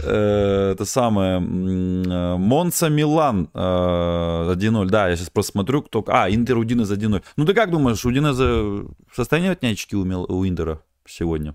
Э, 0.02 0.72
это 0.72 0.84
самое 0.84 1.40
Монца 1.40 2.88
Милан 2.88 3.48
1-0. 3.52 4.86
Да, 4.86 5.08
я 5.08 5.16
сейчас 5.16 5.30
просто 5.30 5.52
смотрю, 5.52 5.82
кто. 5.82 6.04
А, 6.08 6.30
Интер 6.30 6.56
Удинез 6.58 6.90
1-0. 6.90 7.22
Ну 7.36 7.44
ты 7.44 7.54
как 7.54 7.70
думаешь, 7.70 8.04
Удинеза 8.04 8.44
в 8.44 9.14
состоянии 9.14 9.50
отнять 9.50 9.74
очки 9.74 9.94
у, 9.96 10.02
у 10.02 10.46
Интера? 10.46 10.80
сегодня. 11.06 11.54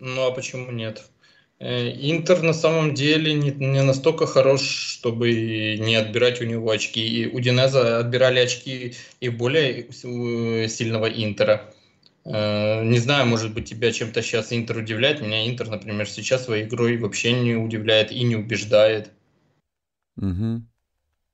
Ну 0.00 0.26
а 0.26 0.30
почему 0.32 0.70
нет? 0.72 1.04
Э, 1.58 1.90
Интер 1.90 2.42
на 2.42 2.54
самом 2.54 2.94
деле 2.94 3.34
не, 3.34 3.50
не 3.50 3.82
настолько 3.82 4.26
хорош, 4.26 4.62
чтобы 4.62 5.76
не 5.78 5.94
отбирать 5.94 6.40
у 6.40 6.44
него 6.44 6.70
очки. 6.70 7.06
И 7.06 7.26
у 7.26 7.38
Динеза 7.38 7.98
отбирали 7.98 8.40
очки 8.40 8.94
и 9.20 9.28
более 9.28 9.92
сильного 9.92 11.06
Интера. 11.06 11.72
Э, 12.24 12.82
не 12.82 12.98
знаю, 12.98 13.26
может 13.26 13.52
быть, 13.52 13.68
тебя 13.68 13.92
чем-то 13.92 14.22
сейчас 14.22 14.52
Интер 14.52 14.78
удивляет. 14.78 15.20
Меня 15.20 15.46
Интер, 15.46 15.68
например, 15.68 16.08
сейчас 16.08 16.44
своей 16.44 16.64
игрой 16.64 16.96
вообще 16.96 17.32
не 17.32 17.54
удивляет 17.54 18.10
и 18.10 18.22
не 18.22 18.36
убеждает. 18.36 19.10
Угу. 20.16 20.62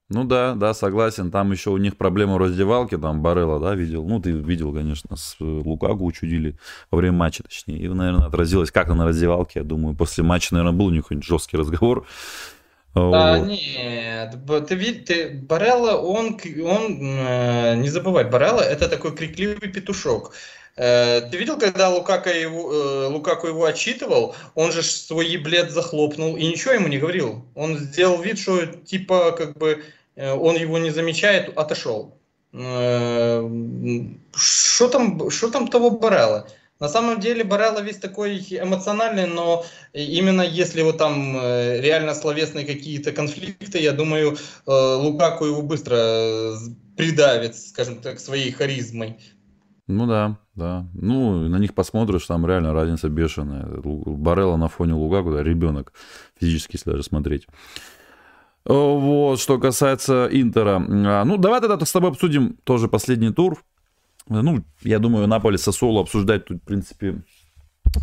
Ну 0.08 0.22
да, 0.22 0.54
да, 0.54 0.72
согласен. 0.72 1.32
Там 1.32 1.50
еще 1.50 1.70
у 1.70 1.78
них 1.78 1.96
проблема 1.96 2.34
в 2.34 2.38
раздевалке, 2.38 2.96
там 2.96 3.22
Барелла, 3.22 3.58
да, 3.58 3.74
видел. 3.74 4.06
Ну, 4.06 4.20
ты 4.20 4.30
видел, 4.30 4.72
конечно, 4.72 5.16
с 5.16 5.36
Лукаку 5.40 6.04
учудили 6.04 6.56
во 6.92 6.98
время 6.98 7.16
матча, 7.16 7.42
точнее. 7.42 7.80
И, 7.80 7.88
наверное, 7.88 8.26
отразилось 8.26 8.70
как-то 8.70 8.94
на 8.94 9.04
раздевалке. 9.04 9.60
Я 9.60 9.64
думаю, 9.64 9.96
после 9.96 10.22
матча, 10.22 10.54
наверное, 10.54 10.78
был 10.78 10.86
у 10.86 10.90
них 10.90 11.06
жесткий 11.10 11.56
разговор. 11.56 12.06
Да, 12.96 13.38
вот. 13.38 13.48
нет, 13.48 14.38
ты, 14.68 14.94
ты 14.94 15.28
Барелла, 15.28 15.98
он, 15.98 16.40
он, 16.64 16.98
э, 17.00 17.74
не 17.76 17.90
забывай, 17.90 18.24
Барелла 18.24 18.62
это 18.62 18.88
такой 18.88 19.14
крикливый 19.14 19.68
петушок. 19.68 20.32
Э, 20.76 21.20
ты 21.20 21.36
видел, 21.36 21.58
когда 21.58 21.90
Лукака 21.90 22.30
его, 22.30 22.72
э, 22.72 23.08
Лукаку 23.08 23.48
его 23.48 23.66
отчитывал, 23.66 24.34
он 24.54 24.72
же 24.72 24.82
свой 24.82 25.26
еблет 25.26 25.72
захлопнул 25.72 26.38
и 26.38 26.46
ничего 26.46 26.72
ему 26.72 26.88
не 26.88 26.96
говорил. 26.96 27.44
Он 27.54 27.76
сделал 27.76 28.22
вид, 28.22 28.38
что 28.38 28.64
типа 28.64 29.32
как 29.32 29.58
бы 29.58 29.84
он 30.16 30.56
его 30.56 30.78
не 30.78 30.88
замечает, 30.88 31.52
отошел. 31.54 32.16
Что 32.52 33.42
там, 34.90 35.30
что 35.30 35.50
там 35.50 35.68
того 35.68 35.90
Барелла? 35.90 36.48
На 36.78 36.88
самом 36.88 37.20
деле 37.20 37.42
Барелла 37.42 37.80
весь 37.80 37.98
такой 37.98 38.38
эмоциональный, 38.38 39.26
но 39.26 39.64
именно 39.94 40.42
если 40.42 40.82
вот 40.82 40.98
там 40.98 41.36
э, 41.38 41.80
реально 41.80 42.14
словесные 42.14 42.66
какие-то 42.66 43.12
конфликты, 43.12 43.78
я 43.78 43.92
думаю, 43.92 44.36
Лукаку 44.66 45.46
его 45.46 45.62
быстро 45.62 46.54
придавит, 46.96 47.56
скажем 47.56 47.96
так, 47.96 48.20
своей 48.20 48.50
харизмой. 48.50 49.18
Ну 49.88 50.06
да, 50.06 50.38
да. 50.54 50.86
Ну, 50.94 51.48
на 51.48 51.56
них 51.58 51.74
посмотришь, 51.74 52.26
там 52.26 52.46
реально 52.46 52.72
разница 52.72 53.08
бешеная. 53.08 53.66
Барелла 53.84 54.56
на 54.56 54.68
фоне 54.68 54.94
Лугаку, 54.94 55.32
да, 55.32 55.42
ребенок, 55.42 55.92
физически, 56.40 56.74
если 56.74 56.90
даже 56.90 57.04
смотреть. 57.04 57.46
Вот, 58.64 59.38
что 59.38 59.58
касается 59.58 60.28
Интера. 60.32 60.84
А, 60.88 61.24
ну, 61.24 61.36
давай 61.36 61.60
тогда 61.60 61.78
с 61.84 61.92
тобой 61.92 62.10
обсудим 62.10 62.56
тоже 62.64 62.88
последний 62.88 63.32
тур. 63.32 63.62
Ну, 64.28 64.64
я 64.82 64.98
думаю, 64.98 65.26
Наполе 65.26 65.58
Сосоло 65.58 66.00
обсуждать 66.00 66.46
тут, 66.46 66.58
в 66.62 66.64
принципе, 66.64 67.22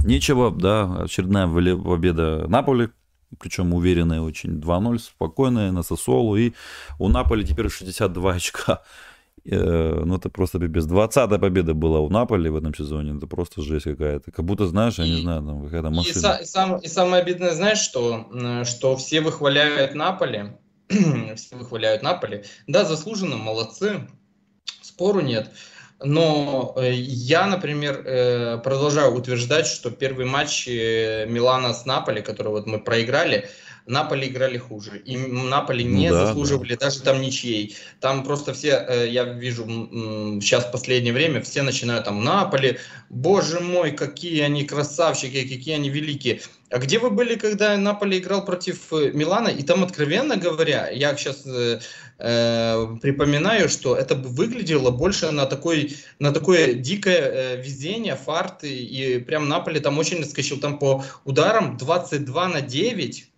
нечего. 0.04 0.52
Да, 0.52 1.04
очередная 1.04 1.48
победа 1.48 2.48
Наполи, 2.48 2.90
причем 3.40 3.74
уверенная 3.74 4.22
очень. 4.22 4.60
2-0, 4.60 5.00
спокойная 5.00 5.72
на 5.72 5.84
Сосолу. 5.84 6.38
И 6.38 6.54
у 7.00 7.10
Наполи 7.10 7.46
теперь 7.46 7.70
62 7.70 8.32
очка. 8.34 8.82
Э, 9.46 10.02
ну, 10.06 10.16
это 10.16 10.30
просто 10.30 10.60
без 10.60 10.88
20-я 10.88 11.38
победа 11.40 11.74
была 11.74 12.00
у 12.00 12.10
Наполи 12.10 12.50
в 12.50 12.56
этом 12.56 12.74
сезоне. 12.74 13.18
Это 13.18 13.28
просто 13.28 13.62
жесть 13.62 13.86
какая-то. 13.86 14.32
Как 14.32 14.46
будто, 14.46 14.68
знаешь, 14.68 14.98
я 15.00 15.06
не 15.06 15.22
знаю, 15.22 15.44
там 15.44 15.66
какая-то 15.66 15.90
машина. 15.90 16.40
И, 16.42 16.46
сам, 16.46 16.78
и 16.78 16.88
самое 16.88 17.22
обидное, 17.22 17.52
знаешь, 17.52 17.80
что, 17.80 18.30
что 18.64 18.96
все 18.96 19.20
выхваляют 19.20 19.96
Наполи, 19.96 20.54
все 21.36 21.56
выхваляют 21.58 22.02
Наполи. 22.02 22.44
Да, 22.68 22.86
заслуженно, 22.86 23.36
молодцы, 23.36 24.08
спору 24.82 25.20
нет. 25.20 25.52
Но 26.04 26.74
э, 26.78 26.92
я, 26.94 27.48
например, 27.48 28.04
э, 28.06 28.58
продолжаю 28.64 29.14
утверждать, 29.14 29.68
что 29.68 29.90
первый 29.90 30.26
матч 30.26 30.68
Милана 30.68 31.74
с 31.74 31.86
Наполи, 31.86 32.22
который 32.22 32.50
вот 32.50 32.68
мы 32.68 32.80
проиграли, 32.80 33.50
Наполи 33.86 34.28
играли 34.28 34.58
хуже. 34.58 35.00
И 35.00 35.18
Наполи 35.18 35.84
не 35.84 36.10
ну, 36.10 36.16
да, 36.16 36.28
заслуживали 36.28 36.76
да. 36.76 36.86
даже 36.86 37.02
там 37.02 37.22
ничьей. 37.22 37.76
Там 38.00 38.24
просто 38.24 38.54
все, 38.54 38.86
э, 38.88 39.08
я 39.10 39.26
вижу 39.26 39.66
сейчас 40.42 40.66
в 40.66 40.72
последнее 40.72 41.14
время, 41.14 41.42
все 41.42 41.64
начинают 41.64 42.06
там 42.06 42.24
Наполи, 42.24 42.78
боже 43.10 43.60
мой, 43.60 43.92
какие 43.92 44.42
они 44.42 44.64
красавчики, 44.64 45.42
какие 45.42 45.76
они 45.76 45.90
великие. 45.90 46.42
А 46.70 46.80
где 46.80 46.98
вы 46.98 47.10
были, 47.10 47.36
когда 47.36 47.76
Наполи 47.78 48.20
играл 48.20 48.46
против 48.46 48.92
Милана? 48.92 49.50
И 49.50 49.64
там, 49.64 49.84
откровенно 49.84 50.38
говоря, 50.38 50.90
я 50.90 51.16
сейчас 51.18 51.46
э, 52.20 52.98
припоминаю, 53.02 53.70
что 53.70 53.96
это 53.96 54.16
выглядело 54.16 54.92
больше 54.92 55.32
на, 55.32 55.46
такой, 55.46 55.96
на 56.20 56.32
такое 56.32 56.74
дикое 56.74 57.20
э, 57.20 57.62
везение, 57.62 58.16
фарт. 58.16 58.64
И, 58.64 59.18
и 59.18 59.20
прям 59.20 59.50
Наполи 59.50 59.80
там 59.80 59.98
очень 59.98 60.20
наскочил. 60.20 60.60
Там 60.60 60.80
по 60.80 61.04
ударам 61.26 61.78
22 61.78 62.48
на 62.48 62.62
9 62.62 63.30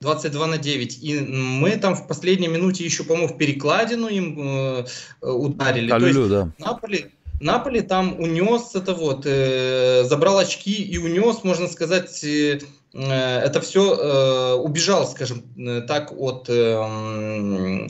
22 0.00 0.46
на 0.46 0.58
9. 0.58 1.02
И 1.02 1.18
мы 1.18 1.72
там 1.72 1.94
в 1.96 2.06
последней 2.06 2.48
минуте 2.48 2.84
еще, 2.84 3.02
по-моему, 3.04 3.28
в 3.28 3.36
перекладину 3.36 4.08
им 4.08 4.38
э, 4.40 4.84
ударили. 5.22 5.90
Аллилю, 5.90 6.12
То 6.12 6.18
есть 6.18 6.30
да. 6.30 6.52
Наполи, 6.58 7.06
Наполи 7.40 7.80
там 7.80 8.18
унес 8.20 8.74
это 8.74 8.94
вот, 8.94 9.22
э, 9.26 10.04
забрал 10.04 10.38
очки 10.38 10.82
и 10.82 10.98
унес, 10.98 11.42
можно 11.44 11.68
сказать, 11.68 12.22
э 12.24 12.60
это 12.94 13.60
все 13.60 13.94
э, 13.94 14.54
убежал, 14.54 15.06
скажем 15.06 15.42
э, 15.58 15.82
так, 15.82 16.10
от, 16.16 16.48
э, 16.48 17.86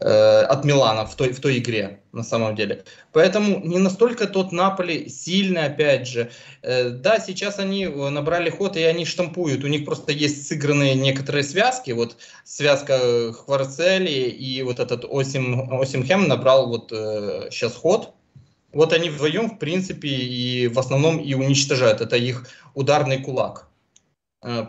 э, 0.00 0.40
от 0.42 0.64
Милана 0.64 1.04
в 1.04 1.16
той, 1.16 1.32
в 1.32 1.40
той 1.40 1.58
игре, 1.58 2.00
на 2.12 2.22
самом 2.22 2.54
деле. 2.54 2.84
Поэтому 3.12 3.60
не 3.64 3.78
настолько 3.78 4.26
тот 4.26 4.52
Наполи 4.52 5.08
сильный, 5.08 5.66
опять 5.66 6.06
же. 6.06 6.30
Э, 6.62 6.90
да, 6.90 7.18
сейчас 7.18 7.58
они 7.58 7.86
набрали 7.86 8.48
ход, 8.50 8.76
и 8.76 8.82
они 8.82 9.04
штампуют. 9.04 9.64
У 9.64 9.66
них 9.66 9.84
просто 9.84 10.12
есть 10.12 10.46
сыгранные 10.46 10.94
некоторые 10.94 11.42
связки. 11.42 11.90
Вот 11.90 12.16
связка 12.44 13.32
Хварцели 13.32 14.30
и 14.30 14.62
вот 14.62 14.78
этот 14.78 15.04
Осим, 15.04 15.80
Осимхем 15.80 16.28
набрал 16.28 16.68
вот 16.68 16.92
э, 16.92 17.48
сейчас 17.50 17.74
ход 17.74 18.12
вот 18.76 18.92
они 18.92 19.08
вдвоем, 19.08 19.48
в 19.48 19.58
принципе, 19.58 20.08
и 20.08 20.68
в 20.68 20.78
основном 20.78 21.18
и 21.18 21.32
уничтожают. 21.34 22.02
Это 22.02 22.16
их 22.16 22.46
ударный 22.74 23.22
кулак, 23.22 23.60
э, 23.60 23.75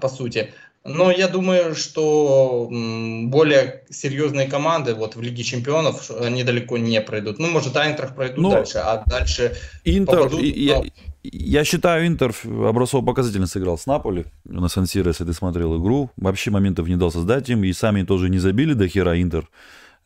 по 0.01 0.09
сути. 0.09 0.49
Но 0.87 1.11
я 1.11 1.27
думаю, 1.27 1.75
что 1.75 2.69
более 2.71 3.83
серьезные 3.89 4.47
команды 4.47 4.95
вот 4.95 5.17
в 5.17 5.21
Лиге 5.21 5.43
Чемпионов 5.43 6.09
они 6.11 6.43
далеко 6.43 6.77
не 6.77 7.01
пройдут. 7.01 7.39
Ну, 7.39 7.49
может, 7.49 7.75
Айнтрах 7.75 8.15
пройдут 8.15 8.37
ну, 8.37 8.51
дальше, 8.51 8.77
а 8.77 9.03
дальше 9.05 9.57
Интер, 9.83 10.19
попадут, 10.19 10.41
я, 10.41 10.77
но... 10.77 10.85
я 11.23 11.65
считаю, 11.65 12.07
Интер 12.07 12.33
образцово-показательно 12.45 13.47
сыграл 13.47 13.77
с 13.77 13.85
Наполи 13.85 14.25
на 14.45 14.69
сан 14.69 14.85
если 14.85 15.25
ты 15.25 15.33
смотрел 15.33 15.77
игру. 15.77 16.09
Вообще 16.15 16.51
моментов 16.51 16.87
не 16.87 16.95
дал 16.95 17.11
создать 17.11 17.49
им, 17.49 17.65
и 17.65 17.73
сами 17.73 18.03
тоже 18.03 18.29
не 18.29 18.39
забили 18.39 18.71
до 18.71 18.87
хера 18.87 19.21
Интер. 19.21 19.49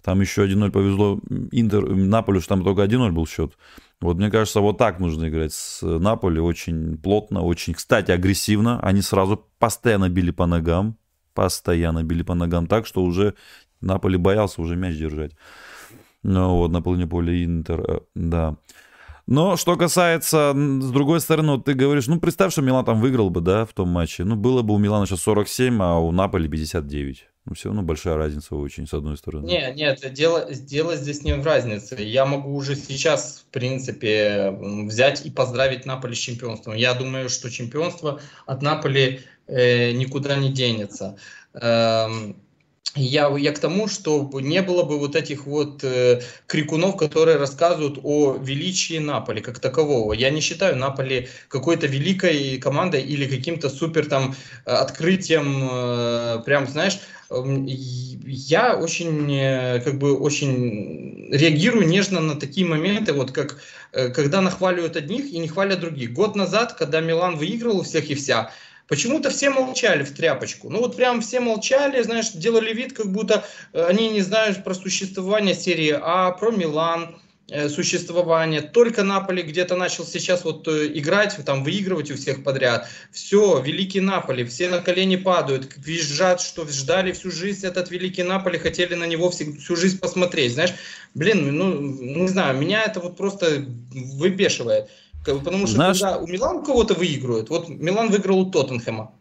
Там 0.04 0.20
еще 0.20 0.48
1-0 0.48 0.72
повезло 0.72 1.20
Интер, 1.52 1.88
Наполю, 1.88 2.40
что 2.40 2.50
там 2.56 2.64
только 2.64 2.82
1-0 2.82 3.12
был 3.12 3.28
счет. 3.28 3.54
Вот 4.02 4.18
мне 4.18 4.32
кажется, 4.32 4.62
вот 4.62 4.80
так 4.80 5.00
нужно 5.00 5.30
играть 5.30 5.54
с 5.54 5.82
Наполи, 5.84 6.40
очень 6.40 6.98
плотно, 6.98 7.44
очень, 7.44 7.76
кстати, 7.76 8.10
агрессивно. 8.10 8.80
Они 8.82 9.02
сразу 9.02 9.48
постоянно 9.60 10.10
били 10.10 10.32
по 10.32 10.48
ногам, 10.48 10.98
постоянно 11.36 12.04
били 12.04 12.24
по 12.24 12.34
ногам 12.34 12.66
так, 12.66 12.88
что 12.88 13.04
уже 13.04 13.36
Наполи 13.80 14.18
боялся 14.18 14.62
уже 14.62 14.76
мяч 14.76 14.98
держать. 14.98 15.34
Ну 16.24 16.58
вот, 16.58 16.72
на 16.72 16.82
половине 16.82 17.08
поля 17.08 17.44
Интер, 17.44 17.82
э, 17.82 18.00
да. 18.16 18.58
Но 19.28 19.56
что 19.56 19.76
касается, 19.76 20.54
с 20.56 20.92
другой 20.92 21.20
стороны, 21.20 21.54
вот 21.54 21.66
ты 21.66 21.74
говоришь, 21.74 22.08
ну 22.08 22.20
представь, 22.20 22.52
что 22.52 22.62
Милан 22.62 22.84
там 22.84 23.00
выиграл 23.00 23.30
бы, 23.30 23.42
да, 23.42 23.66
в 23.66 23.74
том 23.74 23.90
матче. 23.90 24.24
Ну 24.24 24.36
было 24.36 24.64
бы 24.64 24.74
у 24.74 24.78
Милана 24.78 25.06
сейчас 25.06 25.22
47, 25.22 25.82
а 25.82 26.00
у 26.00 26.12
Наполи 26.12 26.50
59. 26.50 27.31
Ну 27.46 27.56
все 27.56 27.70
равно 27.70 27.82
большая 27.82 28.18
разница 28.18 28.56
очень, 28.56 28.88
с 28.88 28.94
одной 28.94 29.18
стороны. 29.18 29.46
Нет, 29.46 29.76
нет, 29.76 30.14
дело, 30.14 30.54
дело 30.54 30.96
здесь 30.96 31.24
не 31.24 31.34
в 31.34 31.44
разнице. 31.44 31.96
Я 32.00 32.26
могу 32.26 32.54
уже 32.56 32.76
сейчас, 32.76 33.46
в 33.48 33.52
принципе, 33.52 34.52
взять 34.60 35.26
и 35.26 35.32
поздравить 35.32 35.86
Наполи 35.86 36.14
с 36.14 36.20
чемпионством. 36.20 36.76
Я 36.76 36.94
думаю, 36.94 37.30
что 37.30 37.50
чемпионство 37.50 38.22
от 38.46 38.62
Наполи 38.62 39.22
э, 39.48 39.92
никуда 39.92 40.36
не 40.36 40.52
денется. 40.52 41.18
Эм, 41.54 42.36
я, 42.96 43.34
я 43.38 43.52
к 43.54 43.60
тому, 43.60 43.88
что 43.88 44.30
не 44.42 44.62
было 44.62 44.84
бы 44.84 45.00
вот 45.00 45.16
этих 45.16 45.46
вот 45.46 45.84
э, 45.84 46.22
крикунов, 46.46 46.98
которые 46.98 47.38
рассказывают 47.38 48.00
о 48.04 48.38
величии 48.38 48.98
Наполи 48.98 49.42
как 49.42 49.60
такового. 49.60 50.12
Я 50.14 50.30
не 50.30 50.42
считаю 50.42 50.76
Наполи 50.76 51.30
какой-то 51.48 51.88
великой 51.88 52.58
командой 52.58 53.02
или 53.02 53.26
каким-то 53.28 53.70
супер 53.70 54.08
там 54.08 54.36
открытием, 54.66 55.70
э, 55.72 56.44
прям, 56.46 56.68
знаешь, 56.68 57.00
эм, 57.30 57.66
я 57.66 58.76
очень, 58.76 59.34
э, 59.34 59.80
как 59.80 59.98
бы, 59.98 60.18
очень 60.18 61.30
реагирую 61.32 61.88
нежно 61.88 62.20
на 62.20 62.36
такие 62.36 62.68
моменты, 62.68 63.14
вот 63.14 63.32
как, 63.32 63.62
э, 63.94 64.10
когда 64.10 64.42
нахваливают 64.42 64.98
одних 64.98 65.32
и 65.32 65.38
не 65.40 65.48
хвалят 65.48 65.80
других. 65.80 66.12
Год 66.12 66.36
назад, 66.36 66.74
когда 66.74 67.00
Милан 67.00 67.38
выигрывал 67.38 67.84
всех 67.84 68.10
и 68.10 68.16
вся, 68.16 68.52
Почему-то 68.88 69.30
все 69.30 69.50
молчали 69.50 70.04
в 70.04 70.14
тряпочку. 70.14 70.70
Ну 70.70 70.80
вот 70.80 70.98
прям 70.98 71.22
все 71.22 71.40
молчали, 71.40 72.02
знаешь, 72.02 72.32
делали 72.32 72.74
вид, 72.74 72.94
как 72.94 73.12
будто 73.12 73.46
э, 73.74 73.86
они 73.86 74.10
не 74.10 74.22
знают 74.22 74.64
про 74.64 74.74
существование 74.74 75.56
серии 75.56 75.98
А, 76.02 76.32
про 76.32 76.52
Милан, 76.52 77.16
э, 77.50 77.70
существование. 77.70 78.62
Только 78.62 79.04
Наполи 79.04 79.44
где-то 79.44 79.76
начал 79.78 80.06
сейчас 80.06 80.44
вот 80.44 80.68
э, 80.68 80.88
играть, 80.94 81.38
там 81.46 81.64
выигрывать 81.64 82.12
у 82.12 82.16
всех 82.16 82.44
подряд. 82.44 82.90
Все, 83.12 83.62
великий 83.62 84.02
Наполи, 84.02 84.44
все 84.44 84.68
на 84.68 84.80
колени 84.80 85.16
падают, 85.16 85.72
визжат, 85.78 86.42
что 86.42 86.68
ждали 86.68 87.14
всю 87.14 87.32
жизнь 87.32 87.66
этот 87.66 87.92
великий 87.92 88.24
Наполи, 88.24 88.58
хотели 88.58 88.96
на 88.96 89.06
него 89.06 89.30
всю, 89.30 89.54
всю 89.58 89.78
жизнь 89.78 90.00
посмотреть. 90.00 90.54
Знаешь, 90.54 90.74
блин, 91.14 91.56
ну 91.56 91.80
не 91.80 92.28
знаю, 92.28 92.58
меня 92.58 92.84
это 92.84 93.00
вот 93.00 93.16
просто 93.16 93.66
выбешивает. 93.94 94.90
Потому 95.26 95.68
что 95.68 95.76
Знаешь... 95.76 96.00
когда 96.00 96.18
у 96.18 96.28
Милан 96.28 96.64
кого-то 96.64 96.94
выигрывают, 96.94 97.50
вот 97.50 97.70
Милан 97.70 98.10
выиграл 98.10 98.40
у 98.40 98.52
Тоттенхэма. 98.52 99.12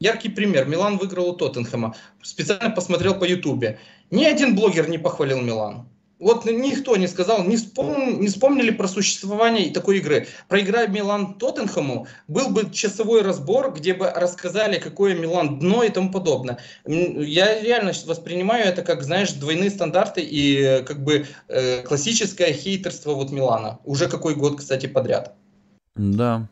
Яркий 0.00 0.30
пример. 0.30 0.66
Милан 0.66 0.96
выиграл 0.96 1.28
у 1.28 1.36
Тоттенхэма. 1.36 1.94
Специально 2.22 2.70
посмотрел 2.70 3.14
по 3.14 3.24
Ютубе. 3.24 3.78
Ни 4.10 4.24
один 4.24 4.56
блогер 4.56 4.88
не 4.88 4.98
похвалил 4.98 5.40
Милан. 5.40 5.89
Вот 6.20 6.44
никто 6.44 6.96
не 6.96 7.08
сказал, 7.08 7.44
не, 7.44 7.56
вспом, 7.56 8.20
не 8.20 8.28
вспомнили 8.28 8.70
про 8.70 8.86
существование 8.86 9.72
такой 9.72 9.98
игры. 9.98 10.28
Про 10.48 10.60
игра 10.60 10.86
Милан 10.86 11.34
Тоттенхэму 11.34 12.06
был 12.28 12.50
бы 12.50 12.70
часовой 12.70 13.22
разбор, 13.22 13.72
где 13.72 13.94
бы 13.94 14.10
рассказали, 14.10 14.78
какое 14.78 15.14
Милан 15.14 15.58
дно 15.58 15.82
и 15.82 15.88
тому 15.88 16.12
подобное. 16.12 16.58
Я 16.86 17.60
реально 17.62 17.92
воспринимаю 18.04 18.66
это 18.66 18.82
как, 18.82 19.02
знаешь, 19.02 19.32
двойные 19.32 19.70
стандарты 19.70 20.20
и 20.20 20.58
э, 20.58 20.82
как 20.82 21.02
бы 21.02 21.26
э, 21.48 21.82
классическое 21.82 22.52
хейтерство 22.52 23.14
вот 23.14 23.30
Милана. 23.30 23.78
Уже 23.84 24.06
какой 24.06 24.34
год, 24.34 24.58
кстати, 24.58 24.86
подряд. 24.86 25.34
Да, 25.96 26.48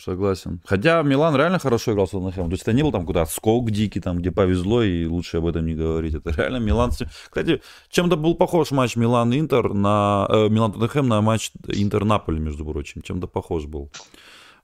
Согласен. 0.00 0.60
Хотя 0.64 1.02
Милан 1.02 1.36
реально 1.36 1.58
хорошо 1.58 1.92
играл 1.92 2.06
с 2.06 2.10
Тоттенхэмом. 2.10 2.50
То 2.50 2.54
есть 2.54 2.62
это 2.62 2.72
не 2.72 2.82
был 2.82 2.90
там 2.90 3.06
куда-то 3.06 3.30
скок 3.30 3.70
дикий, 3.70 4.00
там, 4.00 4.18
где 4.18 4.32
повезло, 4.32 4.82
и 4.82 5.06
лучше 5.06 5.36
об 5.36 5.46
этом 5.46 5.66
не 5.66 5.74
говорить. 5.74 6.14
Это 6.14 6.30
реально 6.30 6.56
Милан... 6.56 6.90
Кстати, 6.90 7.62
чем-то 7.90 8.16
был 8.16 8.34
похож 8.34 8.72
матч 8.72 8.96
Милан-Интер 8.96 9.72
на... 9.72 10.26
Э, 10.28 10.48
Милан-Тоттенхэм 10.48 11.06
на 11.06 11.20
матч 11.20 11.52
Интер-Наполи, 11.68 12.40
между 12.40 12.64
прочим. 12.64 13.02
Чем-то 13.02 13.28
похож 13.28 13.66
был. 13.66 13.92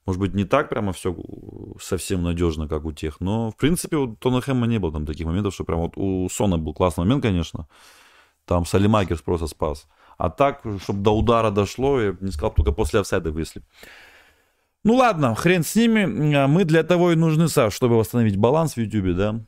Может 0.05 0.21
быть, 0.21 0.35
не 0.35 0.45
так 0.45 0.69
прямо 0.69 0.93
все 0.93 1.15
совсем 1.81 2.23
надежно, 2.23 2.67
как 2.67 2.85
у 2.85 2.93
тех, 2.93 3.21
но, 3.21 3.51
в 3.51 3.57
принципе, 3.57 3.97
у 3.97 4.17
Тоттенхэма 4.17 4.67
не 4.67 4.79
было 4.79 4.93
там 4.93 5.07
таких 5.07 5.27
моментов, 5.27 5.55
что 5.55 5.65
прям 5.65 5.81
вот 5.81 5.93
у 5.97 6.29
Сона 6.29 6.59
был 6.59 6.75
классный 6.75 7.05
момент, 7.05 7.23
конечно. 7.23 7.69
Там 8.47 8.67
Салимакерс 8.67 9.23
просто 9.23 9.47
спас. 9.47 9.87
А 10.19 10.29
так, 10.29 10.63
чтобы 10.83 11.01
до 11.01 11.13
удара 11.13 11.51
дошло, 11.51 12.01
я 12.01 12.17
не 12.21 12.33
сказал, 12.33 12.53
только 12.53 12.73
после 12.73 13.01
офсайда 13.01 13.31
если. 13.39 13.63
Ну 14.83 14.97
ладно, 14.97 15.35
хрен 15.35 15.63
с 15.63 15.75
ними. 15.75 16.35
А 16.35 16.47
мы 16.47 16.65
для 16.65 16.83
того 16.83 17.13
и 17.13 17.17
нужны, 17.17 17.49
Саш, 17.49 17.75
чтобы 17.75 17.97
восстановить 17.97 18.37
баланс 18.37 18.75
в 18.75 18.81
Ютубе, 18.81 19.13
да? 19.13 19.41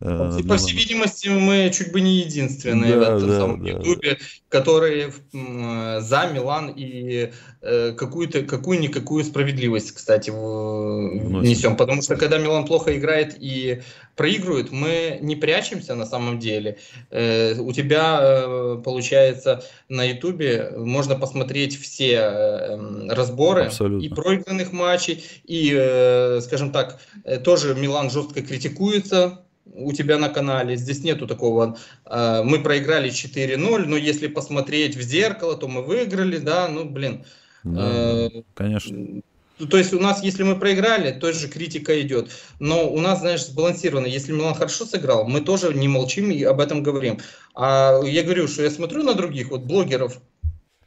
Э, 0.00 0.40
по 0.48 0.56
всей 0.56 0.76
видимости, 0.76 1.28
мы 1.28 1.70
чуть 1.74 1.92
бы 1.92 2.00
не 2.00 2.20
единственные 2.20 2.92
да, 2.92 2.98
в 2.98 3.02
этом 3.02 3.28
да, 3.28 3.38
самом 3.38 3.64
да. 3.64 3.70
Ютубе, 3.70 4.18
которые 4.48 5.12
за 5.32 6.30
Милан 6.32 6.72
и 6.74 7.30
э, 7.60 7.92
какую-то 7.92 8.42
какую-никакую 8.42 9.24
справедливость, 9.24 9.92
кстати, 9.92 10.30
несем. 10.30 11.76
Потому 11.76 12.02
что 12.02 12.16
когда 12.16 12.38
Милан 12.38 12.64
плохо 12.64 12.96
играет 12.96 13.36
и 13.38 13.82
проигрывает, 14.20 14.70
мы 14.70 15.18
не 15.22 15.34
прячемся 15.34 15.94
на 15.94 16.04
самом 16.04 16.38
деле. 16.38 16.76
Э, 17.10 17.54
у 17.58 17.72
тебя, 17.72 18.76
получается, 18.84 19.62
на 19.88 20.04
Ютубе 20.04 20.72
можно 20.76 21.16
посмотреть 21.16 21.80
все 21.80 22.76
разборы 23.08 23.64
Абсолютно. 23.66 24.04
и 24.04 24.08
проигранных 24.10 24.72
матчей, 24.72 25.24
и, 25.44 26.38
скажем 26.42 26.70
так, 26.70 27.00
тоже 27.44 27.74
Милан 27.74 28.10
жестко 28.10 28.42
критикуется 28.42 29.40
у 29.74 29.92
тебя 29.92 30.18
на 30.18 30.28
канале. 30.28 30.76
Здесь 30.76 31.02
нету 31.02 31.26
такого. 31.26 31.78
Э, 32.04 32.42
мы 32.44 32.60
проиграли 32.60 33.10
4-0, 33.10 33.86
но 33.86 33.96
если 33.96 34.26
посмотреть 34.26 34.96
в 34.96 35.02
зеркало, 35.02 35.56
то 35.56 35.68
мы 35.68 35.82
выиграли, 35.82 36.38
да, 36.38 36.68
ну, 36.68 36.84
блин. 36.84 37.24
Да, 37.64 38.26
э, 38.26 38.42
конечно. 38.54 39.22
То 39.68 39.76
есть 39.76 39.92
у 39.92 40.00
нас, 40.00 40.22
если 40.22 40.42
мы 40.42 40.56
проиграли, 40.56 41.18
тоже 41.18 41.48
критика 41.48 42.00
идет. 42.00 42.30
Но 42.58 42.88
у 42.90 43.00
нас, 43.00 43.20
знаешь, 43.20 43.44
сбалансировано. 43.44 44.06
Если 44.06 44.32
Милан 44.32 44.54
хорошо 44.54 44.84
сыграл, 44.84 45.26
мы 45.26 45.40
тоже 45.40 45.74
не 45.74 45.88
молчим 45.88 46.30
и 46.30 46.42
об 46.44 46.60
этом 46.60 46.82
говорим. 46.82 47.18
А 47.54 48.00
я 48.04 48.22
говорю, 48.22 48.48
что 48.48 48.62
я 48.62 48.70
смотрю 48.70 49.02
на 49.02 49.14
других 49.14 49.50
вот 49.50 49.62
блогеров, 49.62 50.20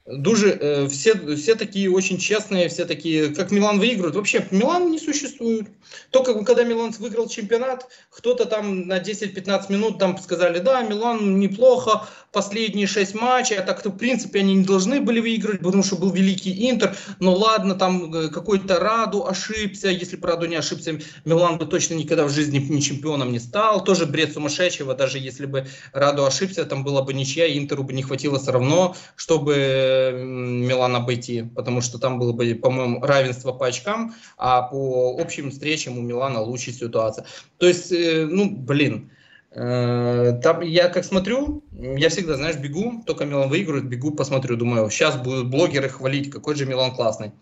Дуже, 0.05 0.49
э, 0.49 0.87
все, 0.89 1.15
все 1.37 1.55
такие 1.55 1.89
очень 1.89 2.17
честные, 2.17 2.67
все 2.67 2.83
такие, 2.83 3.33
как 3.33 3.51
Милан 3.51 3.79
выигрывает. 3.79 4.15
Вообще, 4.15 4.45
Милан 4.51 4.91
не 4.91 4.99
существует. 4.99 5.67
Только 6.09 6.33
когда 6.43 6.65
Милан 6.65 6.91
выиграл 6.99 7.29
чемпионат, 7.29 7.87
кто-то 8.09 8.43
там 8.43 8.85
на 8.85 8.99
10-15 8.99 9.71
минут 9.71 9.99
там 9.99 10.17
сказали, 10.17 10.59
да, 10.59 10.83
Милан 10.83 11.39
неплохо, 11.39 12.05
последние 12.33 12.87
6 12.87 13.13
матчей, 13.13 13.57
а 13.57 13.61
так-то, 13.61 13.89
в 13.89 13.97
принципе, 13.97 14.39
они 14.39 14.55
не 14.55 14.65
должны 14.65 14.99
были 14.99 15.19
выиграть, 15.19 15.59
потому 15.59 15.83
что 15.83 15.95
был 15.95 16.11
великий 16.11 16.69
Интер. 16.69 16.97
Но 17.19 17.33
ладно, 17.35 17.75
там 17.75 18.13
э, 18.13 18.29
какой-то 18.29 18.79
Раду 18.79 19.25
ошибся. 19.25 19.89
Если 19.89 20.17
бы 20.17 20.27
Раду 20.27 20.47
не 20.47 20.55
ошибся, 20.55 20.99
Милан 21.25 21.59
бы 21.59 21.67
точно 21.67 21.93
никогда 21.93 22.25
в 22.25 22.31
жизни 22.31 22.57
ни 22.57 22.79
чемпионом 22.79 23.31
не 23.31 23.39
стал. 23.39 23.83
Тоже 23.83 24.07
бред 24.07 24.33
сумасшедшего, 24.33 24.95
даже 24.95 25.19
если 25.19 25.45
бы 25.45 25.67
Раду 25.93 26.25
ошибся, 26.25 26.65
там 26.65 26.83
была 26.83 27.03
бы 27.03 27.13
ничья, 27.13 27.47
Интеру 27.55 27.83
бы 27.83 27.93
не 27.93 28.01
хватило 28.01 28.39
все 28.39 28.51
равно, 28.51 28.95
чтобы 29.15 30.11
Милан 30.25 30.95
обойти, 30.95 31.43
потому 31.55 31.81
что 31.81 31.99
там 31.99 32.17
было 32.17 32.33
бы, 32.33 32.55
по-моему, 32.55 32.99
равенство 32.99 33.51
по 33.51 33.67
очкам, 33.67 34.15
а 34.37 34.63
по 34.63 35.15
общим 35.19 35.51
встречам 35.51 35.99
у 35.99 36.01
Милана 36.01 36.41
лучшая 36.41 36.73
ситуация. 36.73 37.27
То 37.59 37.67
есть, 37.67 37.91
э, 37.91 38.25
ну, 38.27 38.49
блин, 38.49 39.11
там 39.53 40.61
я 40.61 40.89
как 40.89 41.05
смотрю, 41.05 41.63
я 41.71 42.09
всегда, 42.09 42.37
знаешь, 42.37 42.57
бегу, 42.57 43.03
только 43.05 43.25
Милан 43.25 43.49
выигрывает, 43.49 43.87
бегу, 43.87 44.11
посмотрю, 44.11 44.57
думаю, 44.57 44.89
сейчас 44.89 45.15
будут 45.17 45.49
блогеры 45.49 45.89
хвалить, 45.89 46.31
какой 46.31 46.55
же 46.55 46.65
Милан 46.65 46.95
классный. 46.95 47.33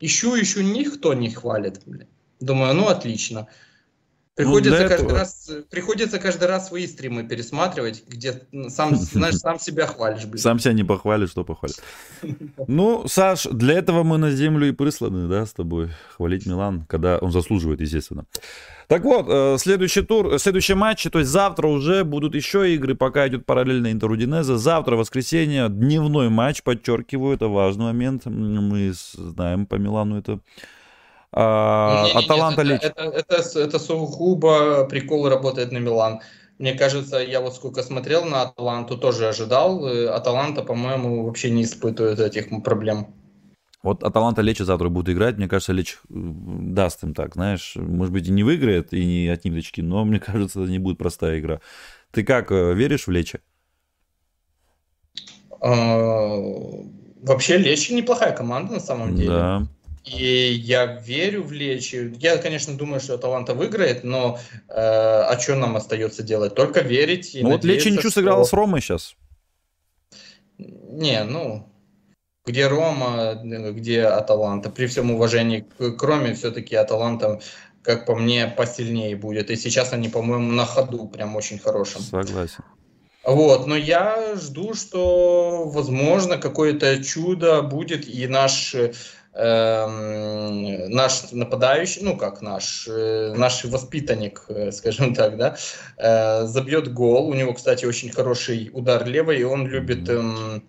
Ищу, 0.00 0.38
ищу, 0.40 0.60
никто 0.60 1.14
не 1.14 1.30
хвалит. 1.30 1.80
Думаю, 2.40 2.74
ну 2.74 2.88
отлично. 2.88 3.48
Приходится, 4.34 4.82
ну, 4.82 4.88
каждый 4.88 5.04
этого... 5.04 5.18
раз, 5.18 5.50
приходится 5.70 6.18
каждый 6.18 6.48
раз 6.48 6.66
свои 6.66 6.88
стримы 6.88 7.22
пересматривать, 7.22 8.02
где 8.08 8.42
сам, 8.68 8.96
знаешь, 8.96 9.36
сам 9.36 9.60
себя 9.60 9.86
хвалишь. 9.86 10.24
Блин. 10.24 10.38
Сам 10.38 10.58
себя 10.58 10.72
не 10.72 10.82
похвалишь, 10.82 11.30
что 11.30 11.44
похвалишь. 11.44 11.76
Ну, 12.66 13.06
Саш, 13.06 13.46
для 13.46 13.74
этого 13.74 14.02
мы 14.02 14.18
на 14.18 14.32
землю 14.32 14.66
и 14.68 14.72
присланы, 14.72 15.28
да, 15.28 15.46
с 15.46 15.52
тобой. 15.52 15.90
Хвалить 16.16 16.46
Милан, 16.46 16.84
когда 16.88 17.18
он 17.18 17.30
заслуживает, 17.30 17.80
естественно. 17.80 18.24
Так 18.88 19.04
вот, 19.04 19.26
э, 19.28 19.56
следующий 19.58 20.02
тур, 20.02 20.36
следующий 20.40 20.74
матч, 20.74 21.04
то 21.04 21.20
есть 21.20 21.30
завтра 21.30 21.68
уже 21.68 22.02
будут 22.02 22.34
еще 22.34 22.74
игры, 22.74 22.96
пока 22.96 23.28
идет 23.28 23.46
параллельно 23.46 23.92
Интерудинеза. 23.92 24.58
Завтра, 24.58 24.96
воскресенье, 24.96 25.68
дневной 25.68 26.28
матч, 26.28 26.64
подчеркиваю, 26.64 27.36
это 27.36 27.46
важный 27.46 27.84
момент. 27.84 28.26
Мы 28.26 28.92
знаем 28.92 29.66
по 29.66 29.76
Милану 29.76 30.18
это 30.18 30.40
а, 31.36 32.04
не, 32.04 32.12
Аталанта 32.12 32.62
нет, 32.62 32.84
это, 32.84 33.02
это, 33.02 33.36
это, 33.36 33.60
это 33.60 33.78
сугубо 33.80 34.84
прикол 34.84 35.28
работает 35.28 35.72
на 35.72 35.78
Милан. 35.78 36.20
Мне 36.58 36.74
кажется, 36.74 37.18
я 37.18 37.40
вот 37.40 37.56
сколько 37.56 37.82
смотрел 37.82 38.24
на 38.24 38.42
Аталанту, 38.42 38.96
тоже 38.96 39.28
ожидал. 39.28 39.84
Э, 39.84 40.08
Аталанта, 40.10 40.62
по-моему, 40.62 41.24
вообще 41.24 41.50
не 41.50 41.64
испытывает 41.64 42.20
этих 42.20 42.62
проблем. 42.62 43.08
Вот 43.82 44.04
Аталанта 44.04 44.42
Лечи 44.42 44.62
завтра 44.62 44.88
будет 44.88 45.08
играть. 45.12 45.36
Мне 45.36 45.48
кажется, 45.48 45.72
Леч 45.72 45.98
даст 46.08 47.02
им 47.02 47.14
так, 47.14 47.34
знаешь. 47.34 47.74
Может 47.74 48.12
быть, 48.12 48.28
и 48.28 48.30
не 48.30 48.44
выиграет, 48.44 48.94
и 48.94 49.04
не 49.04 49.28
отнимет 49.28 49.58
очки, 49.58 49.82
но 49.82 50.04
мне 50.04 50.20
кажется, 50.20 50.62
это 50.62 50.70
не 50.70 50.78
будет 50.78 50.98
простая 50.98 51.40
игра. 51.40 51.60
Ты 52.12 52.22
как, 52.22 52.52
э, 52.52 52.74
веришь 52.74 53.08
в 53.08 53.10
Лечи? 53.10 53.40
А, 55.60 56.38
вообще, 57.22 57.58
Лечи 57.58 57.92
неплохая 57.92 58.36
команда 58.36 58.74
на 58.74 58.80
самом 58.80 59.16
деле. 59.16 59.30
Да. 59.30 59.66
И 60.04 60.52
я 60.52 60.84
верю 60.84 61.42
в 61.42 61.52
Лечи. 61.52 62.12
Я, 62.18 62.36
конечно, 62.36 62.76
думаю, 62.76 63.00
что 63.00 63.14
Аталанта 63.14 63.54
выиграет, 63.54 64.04
но 64.04 64.38
э, 64.68 64.72
а 64.74 65.38
что 65.40 65.56
нам 65.56 65.76
остается 65.76 66.22
делать? 66.22 66.54
Только 66.54 66.80
верить 66.80 67.34
и 67.34 67.42
Ну 67.42 67.52
вот 67.52 67.64
Лечи 67.64 67.88
ничего 67.88 68.10
что... 68.10 68.20
сыграла 68.20 68.44
с 68.44 68.52
Ромой 68.52 68.82
сейчас. 68.82 69.16
Не, 70.58 71.24
ну, 71.24 71.66
где 72.44 72.66
Рома, 72.66 73.40
где 73.42 74.02
Аталанта. 74.02 74.68
При 74.68 74.86
всем 74.86 75.10
уважении, 75.10 75.66
кроме 75.98 76.34
все-таки 76.34 76.76
Аталанта, 76.76 77.40
как 77.82 78.04
по 78.04 78.14
мне, 78.14 78.46
посильнее 78.46 79.16
будет. 79.16 79.50
И 79.50 79.56
сейчас 79.56 79.94
они, 79.94 80.10
по-моему, 80.10 80.52
на 80.52 80.66
ходу 80.66 81.08
прям 81.08 81.34
очень 81.34 81.58
хорошим. 81.58 82.02
Согласен. 82.02 82.62
Вот, 83.24 83.66
но 83.66 83.74
я 83.74 84.36
жду, 84.36 84.74
что, 84.74 85.64
возможно, 85.66 86.36
какое-то 86.36 87.02
чудо 87.02 87.62
будет, 87.62 88.06
и 88.06 88.26
наш 88.26 88.76
Эм, 89.36 90.90
наш 90.90 91.32
нападающий, 91.32 92.02
ну 92.02 92.16
как 92.16 92.40
наш, 92.40 92.86
э, 92.88 93.34
наш 93.36 93.64
воспитанник, 93.64 94.44
э, 94.48 94.70
скажем 94.72 95.12
так, 95.12 95.36
да, 95.36 95.56
э, 95.96 96.46
забьет 96.46 96.92
гол. 96.92 97.28
У 97.28 97.34
него, 97.34 97.52
кстати, 97.52 97.84
очень 97.84 98.10
хороший 98.10 98.70
удар 98.72 99.04
левой, 99.04 99.40
и 99.40 99.42
он 99.42 99.66
любит 99.66 100.08
эм, 100.08 100.62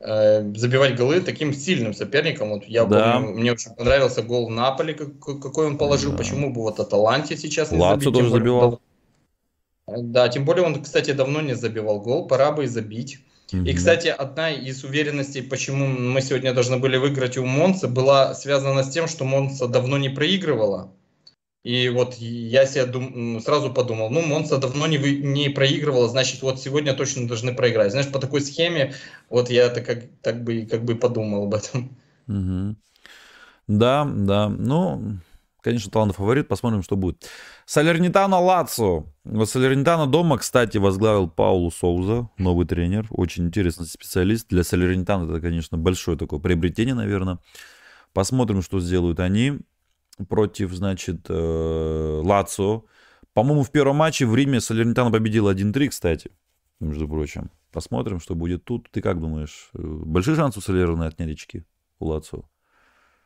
забивать 0.00 0.96
голы 0.96 1.20
таким 1.20 1.52
сильным 1.52 1.94
соперником. 1.94 2.50
Вот 2.50 2.64
я 2.64 2.84
да. 2.86 3.20
помню, 3.20 3.34
мне 3.34 3.52
очень 3.52 3.70
понравился 3.76 4.22
гол 4.22 4.48
в 4.48 4.50
Наполе, 4.50 4.94
какой 4.94 5.66
он 5.66 5.78
положил. 5.78 6.10
Да. 6.10 6.18
Почему 6.18 6.52
бы 6.52 6.62
вот 6.62 6.80
Аталанте 6.80 7.36
сейчас 7.36 7.70
не 7.70 7.78
Лацо 7.78 8.00
забить? 8.00 8.14
тоже 8.14 8.30
забивал. 8.30 8.80
Да, 9.86 10.28
тем 10.28 10.44
более 10.44 10.66
он, 10.66 10.82
кстати, 10.82 11.12
давно 11.12 11.40
не 11.40 11.54
забивал 11.54 12.00
гол, 12.00 12.26
пора 12.26 12.50
бы 12.50 12.64
и 12.64 12.66
забить. 12.66 13.20
И, 13.50 13.72
кстати, 13.72 14.08
одна 14.08 14.50
из 14.50 14.84
уверенностей, 14.84 15.42
почему 15.42 15.86
мы 15.86 16.20
сегодня 16.20 16.52
должны 16.52 16.76
были 16.76 16.98
выиграть 16.98 17.38
у 17.38 17.46
Монца, 17.46 17.88
была 17.88 18.34
связана 18.34 18.82
с 18.82 18.90
тем, 18.90 19.08
что 19.08 19.24
Монца 19.24 19.68
давно 19.68 19.96
не 19.96 20.10
проигрывала. 20.10 20.92
И 21.64 21.88
вот 21.88 22.14
я 22.14 22.66
себе 22.66 22.86
дум... 22.86 23.40
сразу 23.40 23.72
подумал, 23.72 24.10
ну, 24.10 24.22
Монца 24.22 24.58
давно 24.58 24.86
не, 24.86 24.98
вы... 24.98 25.16
не 25.16 25.48
проигрывала, 25.48 26.08
значит, 26.08 26.42
вот 26.42 26.60
сегодня 26.60 26.94
точно 26.94 27.26
должны 27.26 27.54
проиграть. 27.54 27.90
Знаешь, 27.90 28.10
по 28.10 28.18
такой 28.18 28.42
схеме, 28.42 28.94
вот 29.30 29.50
я 29.50 29.68
так, 29.70 29.84
как, 29.84 30.04
так 30.22 30.44
бы, 30.44 30.66
как 30.70 30.84
бы 30.84 30.94
подумал 30.94 31.44
об 31.44 31.54
этом. 31.54 31.96
Угу. 32.28 32.76
Да, 33.66 34.04
да, 34.04 34.48
ну, 34.48 35.18
конечно, 35.62 35.90
талант 35.90 36.14
фаворит, 36.14 36.48
посмотрим, 36.48 36.82
что 36.82 36.96
будет. 36.96 37.28
Салернитана 37.66 38.38
Лацо. 38.38 39.04
Салернитана 39.44 40.06
дома, 40.06 40.38
кстати, 40.38 40.78
возглавил 40.78 41.28
Паулу 41.28 41.70
Соуза, 41.70 42.28
новый 42.38 42.66
тренер, 42.66 43.06
очень 43.10 43.46
интересный 43.46 43.86
специалист. 43.86 44.48
Для 44.48 44.64
Салернитана 44.64 45.30
это, 45.30 45.40
конечно, 45.40 45.78
большое 45.78 46.16
такое 46.16 46.40
приобретение, 46.40 46.94
наверное. 46.94 47.38
Посмотрим, 48.12 48.62
что 48.62 48.80
сделают 48.80 49.20
они 49.20 49.60
против, 50.28 50.72
значит, 50.72 51.26
э, 51.28 52.20
Лацо. 52.24 52.84
По-моему, 53.34 53.62
в 53.62 53.70
первом 53.70 53.96
матче 53.96 54.26
в 54.26 54.34
Риме 54.34 54.60
Салернитана 54.60 55.10
победил 55.10 55.48
1-3, 55.48 55.88
кстати, 55.88 56.30
между 56.80 57.06
прочим. 57.08 57.50
Посмотрим, 57.72 58.18
что 58.18 58.34
будет 58.34 58.64
тут. 58.64 58.90
Ты 58.90 59.02
как 59.02 59.20
думаешь, 59.20 59.70
э, 59.74 59.80
большие 59.82 60.36
шансы 60.36 60.58
у 60.58 60.62
Салерны 60.62 61.04
отнять 61.04 61.30
очки 61.30 61.64
у 61.98 62.06
Лацо? 62.06 62.48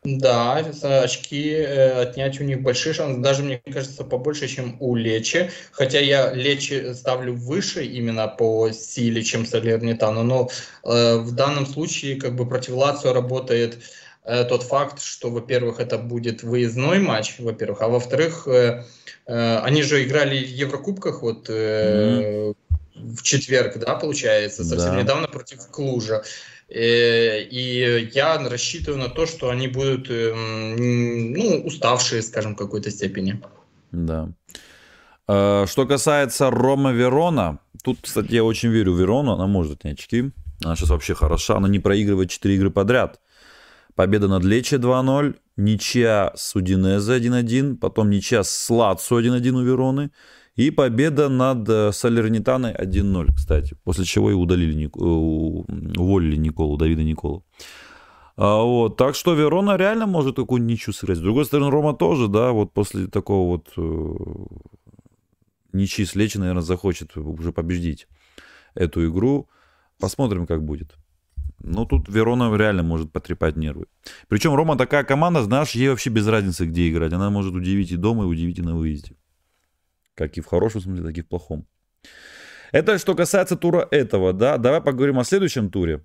Да, 0.03 0.57
очки 0.81 1.49
э, 1.51 2.01
отнять 2.01 2.39
у 2.41 2.43
них 2.43 2.61
большие 2.61 2.93
шансы, 2.93 3.21
даже, 3.21 3.41
мне 3.41 3.61
кажется, 3.71 4.03
побольше, 4.03 4.47
чем 4.47 4.75
у 4.81 4.95
Лечи. 4.95 5.49
Хотя 5.71 5.99
я 5.99 6.33
Лечи 6.33 6.93
ставлю 6.93 7.33
выше 7.33 7.85
именно 7.85 8.27
по 8.27 8.69
силе, 8.71 9.23
чем 9.23 9.45
Салернитану. 9.45 10.23
Но 10.23 10.49
э, 10.83 11.17
в 11.17 11.31
данном 11.31 11.65
случае 11.65 12.19
как 12.19 12.35
бы 12.35 12.45
против 12.45 12.73
Лацио 12.73 13.13
работает 13.13 13.77
э, 14.25 14.43
тот 14.43 14.63
факт, 14.63 15.01
что, 15.01 15.29
во-первых, 15.29 15.79
это 15.79 15.97
будет 15.97 16.43
выездной 16.43 16.99
матч, 16.99 17.35
во-первых, 17.39 17.81
а 17.81 17.87
во-вторых, 17.87 18.45
э, 18.47 18.83
э, 19.25 19.57
они 19.59 19.83
же 19.83 20.03
играли 20.03 20.43
в 20.43 20.49
Еврокубках 20.49 21.21
вот 21.21 21.49
э, 21.49 21.53
mm-hmm. 21.53 22.55
в 22.95 23.23
четверг, 23.23 23.77
да, 23.77 23.95
получается, 23.95 24.65
совсем 24.65 24.95
да. 24.95 25.01
недавно 25.01 25.29
против 25.29 25.65
Клужа. 25.71 26.23
Э, 26.69 27.43
и 27.43 28.09
я 28.13 28.37
рассчитываю 28.49 28.99
на 29.01 29.09
то, 29.09 29.25
что 29.25 29.49
они 29.49 29.67
будут 29.67 30.09
эм, 30.09 31.33
ну, 31.33 31.63
уставшие, 31.65 32.21
скажем, 32.21 32.53
в 32.53 32.57
какой-то 32.57 32.89
степени. 32.91 33.41
Да. 33.91 34.29
Э, 35.27 35.65
что 35.67 35.85
касается 35.85 36.49
Рома 36.49 36.91
Верона, 36.91 37.59
тут, 37.83 37.99
кстати, 38.01 38.33
я 38.33 38.43
очень 38.43 38.69
верю 38.69 38.93
в 38.93 38.99
Верону, 38.99 39.33
она 39.33 39.47
может 39.47 39.83
не 39.83 39.91
очки. 39.91 40.31
Она 40.63 40.75
сейчас 40.75 40.89
вообще 40.89 41.13
хороша, 41.13 41.57
она 41.57 41.67
не 41.67 41.79
проигрывает 41.79 42.29
4 42.29 42.55
игры 42.55 42.69
подряд. 42.71 43.19
Победа 43.95 44.27
над 44.27 44.43
Лечи 44.43 44.75
2-0, 44.75 45.35
ничья 45.57 46.31
с 46.35 46.55
Удинезе 46.55 47.17
1-1, 47.19 47.77
потом 47.77 48.09
ничья 48.09 48.43
с 48.43 48.69
Лацо 48.69 49.19
1-1 49.19 49.51
у 49.51 49.61
Вероны, 49.61 50.09
и 50.55 50.71
победа 50.71 51.29
над 51.29 51.67
э, 51.67 51.91
Салернитаной 51.91 52.73
1-0, 52.73 53.33
кстати. 53.35 53.75
После 53.83 54.05
чего 54.05 54.31
и 54.31 54.33
удалили, 54.33 54.85
э, 54.85 55.99
уволили 55.99 56.35
Николу, 56.35 56.77
Давида 56.77 57.03
Николу. 57.03 57.43
А, 58.35 58.61
вот, 58.63 58.97
так 58.97 59.15
что 59.15 59.33
Верона 59.33 59.77
реально 59.77 60.07
может 60.07 60.35
какую-нибудь 60.35 60.71
ничью 60.71 60.93
сыграть. 60.93 61.17
С 61.17 61.21
другой 61.21 61.45
стороны, 61.45 61.71
Рома 61.71 61.93
тоже, 61.93 62.27
да, 62.27 62.51
вот 62.51 62.71
после 62.71 63.07
такого 63.07 63.47
вот 63.47 63.71
э, 63.77 64.15
ничьи 65.73 66.05
с 66.05 66.15
Лечи, 66.15 66.37
наверное, 66.37 66.63
захочет 66.63 67.17
уже 67.17 67.51
победить 67.51 68.07
эту 68.75 69.07
игру. 69.09 69.49
Посмотрим, 69.99 70.45
как 70.45 70.63
будет. 70.63 70.95
Ну, 71.59 71.85
тут 71.85 72.09
Верона 72.09 72.55
реально 72.55 72.83
может 72.83 73.11
потрепать 73.11 73.55
нервы. 73.55 73.85
Причем 74.27 74.53
Рома 74.53 74.77
такая 74.77 75.03
команда, 75.03 75.43
знаешь, 75.43 75.71
ей 75.71 75.89
вообще 75.89 76.09
без 76.09 76.27
разницы, 76.27 76.65
где 76.65 76.89
играть. 76.89 77.13
Она 77.13 77.29
может 77.29 77.53
удивить 77.55 77.91
и 77.91 77.97
дома, 77.97 78.23
и 78.23 78.27
удивить 78.27 78.59
и 78.59 78.61
на 78.61 78.75
выезде. 78.75 79.15
Как 80.15 80.37
и 80.37 80.41
в 80.41 80.45
хорошем 80.45 80.81
смысле, 80.81 81.05
так 81.05 81.17
и 81.17 81.21
в 81.21 81.27
плохом. 81.27 81.65
Это 82.71 82.97
что 82.97 83.15
касается 83.15 83.55
тура 83.55 83.87
этого, 83.91 84.33
да. 84.33 84.57
Давай 84.57 84.81
поговорим 84.81 85.19
о 85.19 85.23
следующем 85.23 85.69
туре. 85.69 86.03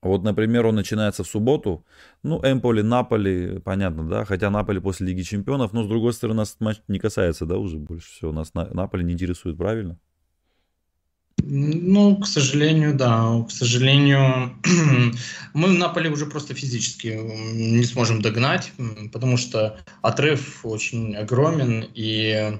Вот, 0.00 0.22
например, 0.22 0.66
он 0.66 0.76
начинается 0.76 1.24
в 1.24 1.26
субботу. 1.26 1.84
Ну, 2.22 2.40
Эмполи, 2.44 2.82
Наполи, 2.82 3.58
понятно, 3.60 4.08
да. 4.08 4.24
Хотя 4.24 4.48
Наполи 4.48 4.80
после 4.80 5.08
Лиги 5.08 5.22
Чемпионов. 5.22 5.72
Но, 5.72 5.82
с 5.82 5.88
другой 5.88 6.12
стороны, 6.12 6.38
нас 6.38 6.56
матч 6.60 6.80
не 6.86 7.00
касается, 7.00 7.46
да, 7.46 7.58
уже 7.58 7.78
больше 7.78 8.08
всего. 8.08 8.32
Нас 8.32 8.54
Наполи 8.54 9.02
не 9.04 9.14
интересует, 9.14 9.56
правильно? 9.56 9.98
Ну, 11.42 12.16
к 12.16 12.26
сожалению, 12.26 12.94
да. 12.94 13.44
К 13.48 13.50
сожалению, 13.50 14.56
мы 15.54 15.68
в 15.68 15.74
Наполе 15.74 16.10
уже 16.10 16.26
просто 16.26 16.54
физически 16.54 17.08
не 17.54 17.84
сможем 17.84 18.20
догнать, 18.20 18.72
потому 19.12 19.36
что 19.36 19.78
отрыв 20.02 20.64
очень 20.64 21.16
огромен, 21.16 21.86
и 21.94 22.58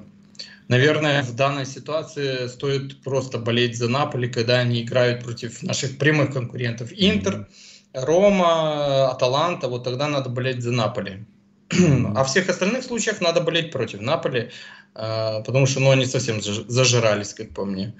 Наверное, 0.68 1.22
в 1.22 1.34
данной 1.34 1.64
ситуации 1.64 2.46
стоит 2.46 3.02
просто 3.02 3.38
болеть 3.38 3.78
за 3.78 3.88
Наполи, 3.88 4.28
когда 4.28 4.58
они 4.58 4.82
играют 4.82 5.24
против 5.24 5.62
наших 5.62 5.96
прямых 5.96 6.30
конкурентов. 6.34 6.90
Интер, 6.92 7.48
Рома, 7.94 9.10
Аталанта, 9.10 9.68
вот 9.68 9.84
тогда 9.84 10.08
надо 10.08 10.28
болеть 10.28 10.62
за 10.62 10.72
Наполи. 10.72 11.24
А 12.14 12.22
в 12.22 12.26
всех 12.26 12.50
остальных 12.50 12.84
случаях 12.84 13.22
надо 13.22 13.40
болеть 13.40 13.72
против 13.72 14.00
Наполи, 14.02 14.50
потому 14.94 15.66
что 15.66 15.80
ну, 15.80 15.90
они 15.90 16.06
совсем 16.06 16.40
зажирались, 16.40 17.34
как 17.34 17.54
по 17.54 17.64
мне. 17.64 17.94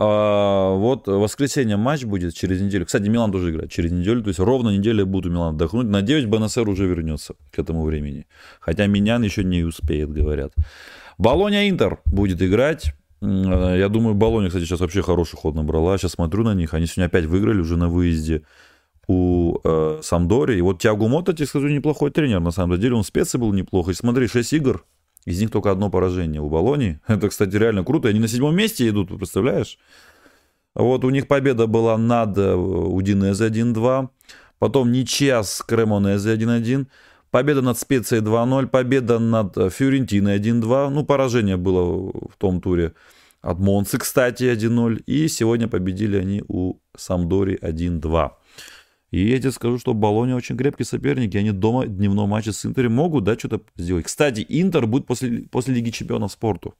А, 0.00 0.74
вот 0.74 1.08
воскресенье 1.08 1.76
матч 1.76 2.04
будет 2.04 2.32
через 2.32 2.60
неделю. 2.60 2.86
Кстати, 2.86 3.08
Милан 3.08 3.32
тоже 3.32 3.50
играет 3.50 3.72
через 3.72 3.90
неделю. 3.90 4.22
То 4.22 4.28
есть 4.28 4.38
ровно 4.38 4.70
неделя 4.70 5.04
будут 5.04 5.26
у 5.26 5.34
Милана 5.34 5.50
отдохнуть. 5.50 5.88
Надеюсь, 5.88 6.24
БНСР 6.24 6.68
уже 6.68 6.86
вернется 6.86 7.34
к 7.50 7.58
этому 7.58 7.82
времени. 7.82 8.26
Хотя 8.60 8.86
Минян 8.86 9.24
еще 9.24 9.42
не 9.42 9.64
успеет, 9.64 10.12
говорят. 10.12 10.54
Болония 11.18 11.68
Интер 11.68 11.98
будет 12.04 12.40
играть. 12.40 12.94
Я 13.20 13.88
думаю, 13.88 14.14
Болония, 14.14 14.50
кстати, 14.50 14.66
сейчас 14.66 14.78
вообще 14.78 15.02
хороший 15.02 15.36
ход 15.36 15.56
набрала. 15.56 15.98
Сейчас 15.98 16.12
смотрю 16.12 16.44
на 16.44 16.54
них. 16.54 16.74
Они 16.74 16.86
сегодня 16.86 17.06
опять 17.06 17.24
выиграли 17.24 17.60
уже 17.60 17.76
на 17.76 17.88
выезде 17.88 18.42
у 19.08 19.58
э, 19.64 19.98
Самдори. 20.02 20.58
И 20.58 20.60
вот 20.60 20.78
Тиагу 20.78 21.08
Мота, 21.08 21.32
тебе 21.32 21.46
скажу, 21.46 21.66
неплохой 21.66 22.12
тренер. 22.12 22.38
На 22.38 22.52
самом 22.52 22.78
деле 22.78 22.94
он 22.94 23.02
спецы 23.02 23.36
был 23.36 23.52
неплохо. 23.52 23.90
И 23.90 23.94
смотри, 23.94 24.28
6 24.28 24.52
игр, 24.52 24.84
из 25.28 25.40
них 25.40 25.50
только 25.50 25.70
одно 25.70 25.90
поражение 25.90 26.40
у 26.40 26.48
Болони. 26.48 27.00
Это, 27.06 27.28
кстати, 27.28 27.56
реально 27.56 27.84
круто. 27.84 28.08
Они 28.08 28.20
на 28.20 28.28
седьмом 28.28 28.56
месте 28.56 28.88
идут, 28.88 29.08
представляешь? 29.08 29.78
Вот 30.74 31.04
у 31.04 31.10
них 31.10 31.26
победа 31.26 31.66
была 31.66 31.98
над 31.98 32.38
э, 32.38 32.54
Удинезе 32.54 33.48
1-2. 33.48 34.08
Потом 34.58 34.92
ничья 34.92 35.42
с 35.42 35.62
Кремонезе 35.62 36.34
1-1. 36.34 36.86
Победа 37.30 37.62
над 37.62 37.78
Специей 37.78 38.22
2-0. 38.22 38.68
Победа 38.68 39.18
над 39.18 39.56
э, 39.58 39.70
Фюрентиной 39.70 40.38
1-2. 40.38 40.90
Ну, 40.90 41.04
поражение 41.04 41.56
было 41.56 42.10
в 42.10 42.36
том 42.38 42.60
туре 42.60 42.94
от 43.42 43.58
Монцы, 43.58 43.98
кстати, 43.98 44.44
1-0. 44.44 45.02
И 45.06 45.28
сегодня 45.28 45.68
победили 45.68 46.16
они 46.16 46.44
у 46.48 46.74
Самдори 46.96 47.56
1-2. 47.60 48.30
И 49.10 49.26
я 49.26 49.38
тебе 49.38 49.52
скажу, 49.52 49.78
что 49.78 49.94
Болония 49.94 50.34
очень 50.34 50.56
крепкий 50.56 50.84
соперник, 50.84 51.34
и 51.34 51.38
они 51.38 51.50
дома 51.50 51.86
дневном 51.86 52.28
матче 52.28 52.52
с 52.52 52.66
Интером 52.66 52.92
могут, 52.92 53.24
да, 53.24 53.38
что-то 53.38 53.62
сделать. 53.76 54.06
Кстати, 54.06 54.44
Интер 54.48 54.86
будет 54.86 55.06
после, 55.06 55.42
после 55.50 55.74
Лиги 55.74 55.90
Чемпионов 55.90 56.32
спорту. 56.32 56.74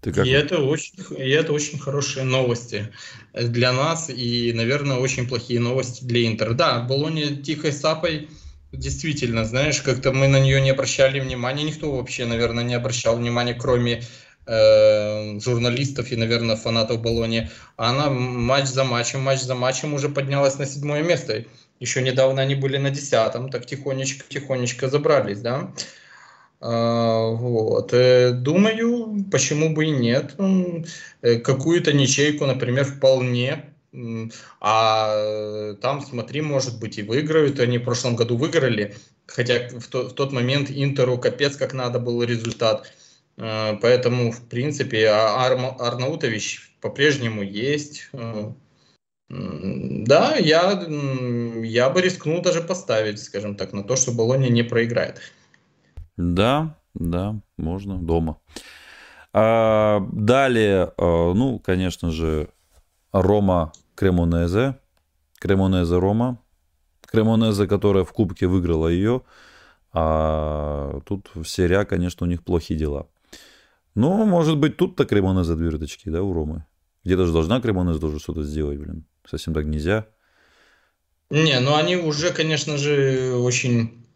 Ты 0.00 0.12
как? 0.12 0.26
И 0.26 0.30
это, 0.30 0.62
очень, 0.62 0.94
и 1.18 1.28
это 1.30 1.52
очень 1.52 1.78
хорошие 1.78 2.24
новости 2.24 2.88
для 3.34 3.72
нас, 3.72 4.08
и, 4.08 4.52
наверное, 4.54 4.96
очень 4.96 5.28
плохие 5.28 5.60
новости 5.60 6.04
для 6.04 6.26
Интера. 6.26 6.54
Да, 6.54 6.80
Болония 6.82 7.36
тихой 7.36 7.72
сапой, 7.72 8.28
действительно, 8.72 9.44
знаешь, 9.44 9.82
как-то 9.82 10.12
мы 10.12 10.28
на 10.28 10.40
нее 10.40 10.60
не 10.60 10.70
обращали 10.70 11.20
внимания, 11.20 11.64
никто 11.64 11.94
вообще, 11.94 12.24
наверное, 12.24 12.64
не 12.64 12.74
обращал 12.74 13.16
внимания, 13.16 13.54
кроме 13.54 14.02
Э, 14.48 15.40
журналистов 15.40 16.12
и, 16.12 16.16
наверное, 16.16 16.54
фанатов 16.54 17.02
Болони. 17.02 17.50
Она 17.76 18.10
матч 18.10 18.66
за 18.66 18.84
матчем, 18.84 19.20
матч 19.20 19.40
за 19.40 19.56
матчем 19.56 19.92
уже 19.92 20.08
поднялась 20.08 20.56
на 20.58 20.66
седьмое 20.66 21.02
место. 21.02 21.44
Еще 21.80 22.00
недавно 22.00 22.42
они 22.42 22.54
были 22.54 22.76
на 22.76 22.90
десятом, 22.90 23.50
так 23.50 23.66
тихонечко-тихонечко 23.66 24.88
забрались, 24.88 25.40
да. 25.40 25.72
А, 26.60 27.30
вот. 27.30 27.92
Э, 27.92 28.30
думаю, 28.30 29.24
почему 29.32 29.74
бы 29.74 29.86
и 29.86 29.90
нет. 29.90 30.36
Э, 31.22 31.38
какую-то 31.40 31.92
ничейку, 31.92 32.46
например, 32.46 32.84
вполне 32.84 33.72
а 34.60 35.72
там, 35.80 36.02
смотри, 36.02 36.42
может 36.42 36.78
быть, 36.78 36.98
и 36.98 37.02
выиграют. 37.02 37.58
Они 37.60 37.78
в 37.78 37.84
прошлом 37.84 38.14
году 38.14 38.36
выиграли, 38.36 38.94
хотя 39.26 39.68
в, 39.70 39.86
то, 39.86 40.08
в 40.08 40.12
тот 40.12 40.32
момент 40.32 40.70
Интеру 40.70 41.16
капец 41.18 41.56
как 41.56 41.72
надо 41.72 41.98
был 41.98 42.22
результат. 42.22 42.92
Э, 43.38 43.76
поэтому, 43.80 44.30
в 44.32 44.48
принципе, 44.48 45.08
а 45.08 45.44
Ар 45.44 45.58
Арнаутович 45.78 46.76
по-прежнему 46.80 47.42
есть. 47.42 48.08
Э, 48.12 48.52
да, 49.28 50.36
я, 50.36 50.86
я 51.62 51.90
бы 51.90 52.00
рискнул 52.00 52.42
даже 52.42 52.60
поставить, 52.60 53.22
скажем 53.22 53.56
так, 53.56 53.72
на 53.72 53.82
то, 53.82 53.96
что 53.96 54.12
Болония 54.12 54.50
не 54.50 54.62
проиграет. 54.62 55.20
Да, 56.16 56.76
да, 56.94 57.40
можно 57.56 57.98
дома. 57.98 58.38
А, 59.32 60.00
далее, 60.12 60.92
а, 60.96 61.34
ну, 61.34 61.58
конечно 61.58 62.10
же, 62.10 62.48
Рома 63.12 63.72
Кремонезе. 63.94 64.78
Кремонезе 65.38 65.98
Рома. 65.98 66.38
Кремонезе, 67.06 67.66
которая 67.66 68.04
в 68.04 68.12
Кубке 68.12 68.46
выиграла 68.46 68.88
ее. 68.88 69.22
А 69.92 71.00
тут 71.04 71.30
в 71.34 71.44
серия, 71.44 71.84
конечно, 71.84 72.26
у 72.26 72.30
них 72.30 72.44
плохие 72.44 72.78
дела. 72.78 73.08
Ну, 73.96 74.26
может 74.26 74.58
быть, 74.58 74.76
тут-то 74.76 75.06
Кремонеза 75.06 75.56
две 75.56 75.70
очки, 75.70 76.10
да, 76.10 76.22
у 76.22 76.32
Ромы? 76.34 76.66
Где-то 77.02 77.24
же 77.24 77.32
должна 77.32 77.62
Кремонеза 77.62 77.98
тоже 77.98 78.18
что-то 78.18 78.42
сделать, 78.42 78.78
блин. 78.78 79.06
Совсем 79.26 79.54
так 79.54 79.64
нельзя. 79.64 80.06
Не, 81.30 81.58
ну 81.60 81.74
они 81.74 81.96
уже, 81.96 82.30
конечно 82.30 82.76
же, 82.76 83.34
очень 83.36 84.06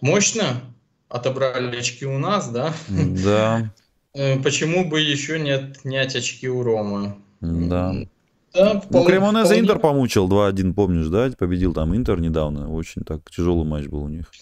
мощно 0.00 0.62
отобрали 1.10 1.76
очки 1.76 2.06
у 2.06 2.18
нас, 2.18 2.48
да? 2.48 2.72
Да. 2.88 3.70
Э, 4.14 4.40
почему 4.42 4.88
бы 4.88 5.00
еще 5.00 5.38
не 5.38 5.50
отнять 5.50 6.16
очки 6.16 6.48
у 6.48 6.62
Ромы? 6.62 7.16
Да. 7.42 7.94
Да, 8.54 8.82
ну, 8.88 9.04
Кремонеза 9.04 9.60
Интер 9.60 9.78
помучил 9.78 10.26
2-1, 10.26 10.72
помнишь, 10.72 11.08
да? 11.08 11.30
Победил 11.38 11.74
там 11.74 11.94
Интер 11.94 12.18
недавно. 12.18 12.72
Очень 12.72 13.02
так 13.02 13.30
тяжелый 13.30 13.66
матч 13.66 13.86
был 13.88 14.04
у 14.04 14.08
них. 14.08 14.32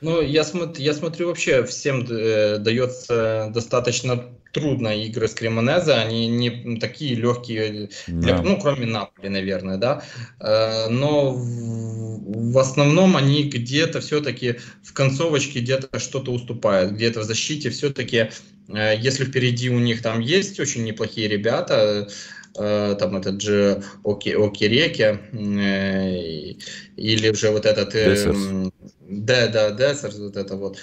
Ну, 0.00 0.22
я, 0.22 0.44
смотрю, 0.44 0.82
я 0.82 0.94
смотрю, 0.94 1.28
вообще 1.28 1.64
всем 1.64 2.06
э, 2.08 2.58
дается 2.58 3.50
достаточно 3.52 4.24
трудно 4.52 4.88
игры 4.88 5.28
с 5.28 5.34
Кремонезе, 5.34 5.92
они 5.92 6.26
не 6.26 6.78
такие 6.78 7.14
легкие, 7.14 7.90
для, 8.06 8.38
да. 8.38 8.42
ну, 8.42 8.58
кроме 8.58 8.86
Наполи, 8.86 9.28
наверное, 9.28 9.76
да, 9.76 10.02
э, 10.40 10.88
но 10.88 11.32
в, 11.32 12.52
в 12.52 12.58
основном 12.58 13.16
они 13.16 13.44
где-то 13.44 14.00
все-таки 14.00 14.56
в 14.82 14.92
концовочке 14.92 15.60
где-то 15.60 15.98
что-то 15.98 16.32
уступают, 16.32 16.92
где-то 16.92 17.20
в 17.20 17.24
защите 17.24 17.70
все-таки, 17.70 18.30
э, 18.68 18.94
если 18.98 19.24
впереди 19.24 19.70
у 19.70 19.78
них 19.78 20.02
там 20.02 20.20
есть 20.20 20.58
очень 20.58 20.84
неплохие 20.84 21.28
ребята, 21.28 22.08
э, 22.08 22.12
там 22.54 23.16
этот 23.16 23.40
же 23.40 23.82
Оки, 24.02 24.30
Окереке, 24.30 25.20
э, 25.32 26.56
или 26.96 27.30
уже 27.30 27.50
вот 27.50 27.66
этот... 27.66 27.94
Э, 27.94 28.70
да, 29.00 29.48
да, 29.48 29.70
Десерс, 29.70 30.18
вот 30.18 30.36
это 30.36 30.56
вот. 30.56 30.78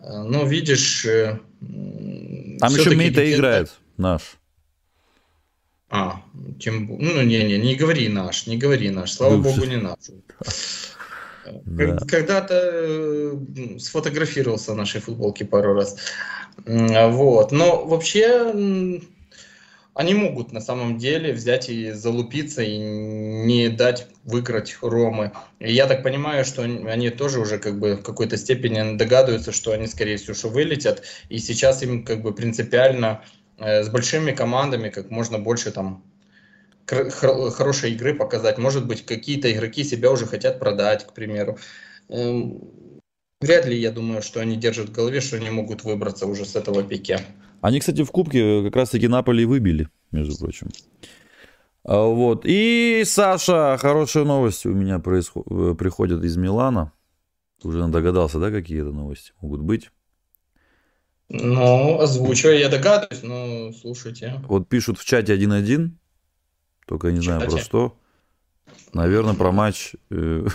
Э, 0.00 0.22
ну, 0.22 0.46
видишь... 0.46 1.04
Э, 1.04 1.38
Там 1.60 2.74
еще 2.74 2.94
Мейта 2.94 3.30
играет, 3.32 3.70
наш. 3.96 4.38
А, 5.88 6.22
тем, 6.58 6.86
ну, 6.98 7.22
не-не, 7.22 7.58
не 7.58 7.76
говори 7.76 8.08
наш, 8.08 8.46
не 8.46 8.56
говори 8.56 8.90
наш, 8.90 9.12
слава 9.12 9.36
Богу, 9.36 9.64
не 9.64 9.76
наш. 9.76 9.98
Да. 11.64 11.96
Когда-то 12.08 12.54
э, 12.60 13.78
сфотографировался 13.78 14.72
в 14.72 14.76
нашей 14.76 15.00
футболке 15.00 15.44
пару 15.44 15.74
раз. 15.74 15.96
Вот. 16.64 17.52
Но 17.52 17.86
вообще 17.86 19.00
они 19.96 20.12
могут 20.12 20.52
на 20.52 20.60
самом 20.60 20.98
деле 20.98 21.32
взять 21.32 21.70
и 21.70 21.92
залупиться 21.92 22.62
и 22.62 22.76
не 22.76 23.70
дать 23.70 24.08
выиграть 24.24 24.76
Ромы. 24.82 25.32
И 25.58 25.72
я 25.72 25.86
так 25.86 26.02
понимаю, 26.02 26.44
что 26.44 26.62
они 26.62 27.08
тоже 27.08 27.40
уже 27.40 27.58
как 27.58 27.78
бы 27.78 27.96
в 27.96 28.02
какой-то 28.02 28.36
степени 28.36 28.98
догадываются, 28.98 29.52
что 29.52 29.72
они, 29.72 29.86
скорее 29.86 30.18
всего, 30.18 30.34
что 30.34 30.50
вылетят. 30.50 31.02
И 31.30 31.38
сейчас 31.38 31.82
им 31.82 32.04
как 32.04 32.20
бы 32.20 32.34
принципиально 32.34 33.24
э, 33.56 33.84
с 33.84 33.88
большими 33.88 34.32
командами 34.32 34.90
как 34.90 35.10
можно 35.10 35.38
больше 35.38 35.70
там 35.70 36.04
хорошей 36.86 37.92
игры 37.92 38.12
показать. 38.12 38.58
Может 38.58 38.86
быть, 38.86 39.06
какие-то 39.06 39.50
игроки 39.50 39.82
себя 39.82 40.12
уже 40.12 40.26
хотят 40.26 40.58
продать, 40.58 41.06
к 41.06 41.14
примеру. 41.14 41.58
Эм, 42.10 43.00
вряд 43.40 43.64
ли, 43.64 43.78
я 43.78 43.90
думаю, 43.92 44.20
что 44.20 44.40
они 44.40 44.56
держат 44.56 44.90
в 44.90 44.92
голове, 44.92 45.22
что 45.22 45.36
они 45.36 45.48
могут 45.48 45.84
выбраться 45.84 46.26
уже 46.26 46.44
с 46.44 46.54
этого 46.54 46.82
пике. 46.82 47.20
Они, 47.60 47.80
кстати, 47.80 48.04
в 48.04 48.10
Кубке 48.10 48.62
как 48.64 48.76
раз-таки 48.76 49.08
Наполи 49.08 49.44
выбили, 49.44 49.88
между 50.12 50.36
прочим. 50.38 50.68
А, 51.84 52.04
вот. 52.04 52.42
И, 52.44 53.02
Саша, 53.06 53.76
хорошие 53.78 54.24
новости 54.24 54.68
у 54.68 54.74
меня 54.74 54.98
происход... 54.98 55.46
Э, 55.50 55.74
приходят 55.78 56.24
из 56.24 56.36
Милана. 56.36 56.92
уже 57.62 57.86
догадался, 57.88 58.38
да, 58.38 58.50
какие 58.50 58.80
это 58.80 58.90
новости 58.90 59.32
могут 59.40 59.62
быть? 59.62 59.90
Ну, 61.28 62.00
озвучивай, 62.00 62.60
я 62.60 62.68
догадываюсь, 62.68 63.22
но 63.22 63.72
слушайте. 63.72 64.40
Вот 64.46 64.68
пишут 64.68 64.98
в 64.98 65.04
чате 65.04 65.36
1-1, 65.36 65.90
только 66.86 67.10
не 67.10 67.20
знаю 67.20 67.48
про 67.50 67.58
что. 67.58 67.98
Наверное, 68.92 69.34
про 69.34 69.50
матч 69.50 69.94
э, 70.10 70.46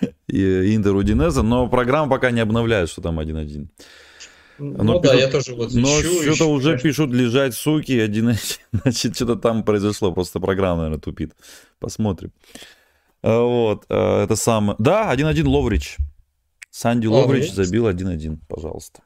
Интер 0.28 0.94
Удинеза, 0.96 1.42
но 1.42 1.68
программа 1.68 2.10
пока 2.10 2.30
не 2.30 2.40
обновляет, 2.40 2.88
что 2.88 3.02
там 3.02 3.20
1-1. 3.20 3.68
Ну, 4.62 4.84
ну 4.84 5.00
да, 5.00 5.14
я 5.14 5.28
тоже 5.28 5.54
вот 5.54 5.74
Но 5.74 5.88
что-то 5.88 6.46
уже 6.46 6.78
пишут 6.78 7.12
лежать 7.12 7.54
суки, 7.54 7.98
один, 7.98 8.36
значит, 8.72 9.16
что-то 9.16 9.36
там 9.36 9.64
произошло, 9.64 10.12
просто 10.12 10.40
программа, 10.40 10.82
наверное, 10.82 11.00
тупит. 11.00 11.32
Посмотрим. 11.80 12.32
А, 13.22 13.40
вот, 13.40 13.84
а, 13.88 14.24
это 14.24 14.36
сам... 14.36 14.76
Да, 14.78 15.12
1-1 15.14 15.46
Ловрич. 15.48 15.98
Санди 16.70 17.06
Ловрич, 17.06 17.50
Ловрич 17.50 17.52
забил 17.52 17.88
1-1, 17.88 18.38
пожалуйста. 18.48 19.02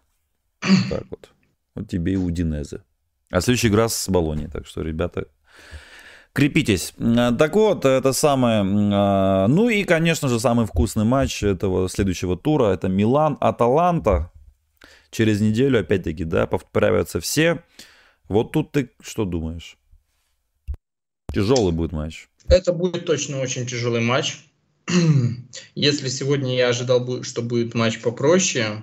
Так 0.91 1.05
вот. 1.11 1.31
Вот 1.75 1.89
тебе 1.89 2.13
и 2.13 2.17
Удинезе. 2.17 2.83
А 3.31 3.41
следующая 3.41 3.69
игра 3.69 3.89
с 3.89 4.09
Болонией. 4.09 4.51
Так 4.51 4.67
что, 4.67 4.83
ребята, 4.83 5.27
крепитесь. 6.33 6.95
Так 6.97 7.55
вот, 7.55 7.85
это 7.85 8.13
самое... 8.13 8.65
А, 8.95 9.47
ну 9.49 9.69
и, 9.69 9.85
конечно 9.85 10.29
же, 10.29 10.39
самый 10.39 10.67
вкусный 10.67 11.05
матч 11.05 11.43
этого 11.43 11.89
следующего 11.89 12.37
тура. 12.37 12.73
Это 12.73 12.89
Милан-Аталанта. 12.89 14.31
Через 15.17 15.41
неделю, 15.41 15.81
опять-таки, 15.81 16.25
да, 16.25 16.47
поправятся 16.47 17.21
все. 17.21 17.65
Вот 18.29 18.53
тут 18.53 18.73
ты 18.73 18.91
что 19.01 19.25
думаешь? 19.25 19.79
Тяжелый 21.33 21.73
будет 21.73 21.93
матч. 21.93 22.29
Это 22.49 22.75
будет 22.75 23.07
точно 23.07 23.41
очень 23.41 23.67
тяжелый 23.67 24.03
матч. 24.03 24.41
Если 25.75 26.11
сегодня 26.11 26.55
я 26.55 26.69
ожидал, 26.69 27.23
что 27.23 27.41
будет 27.41 27.73
матч 27.73 28.03
попроще, 28.03 28.83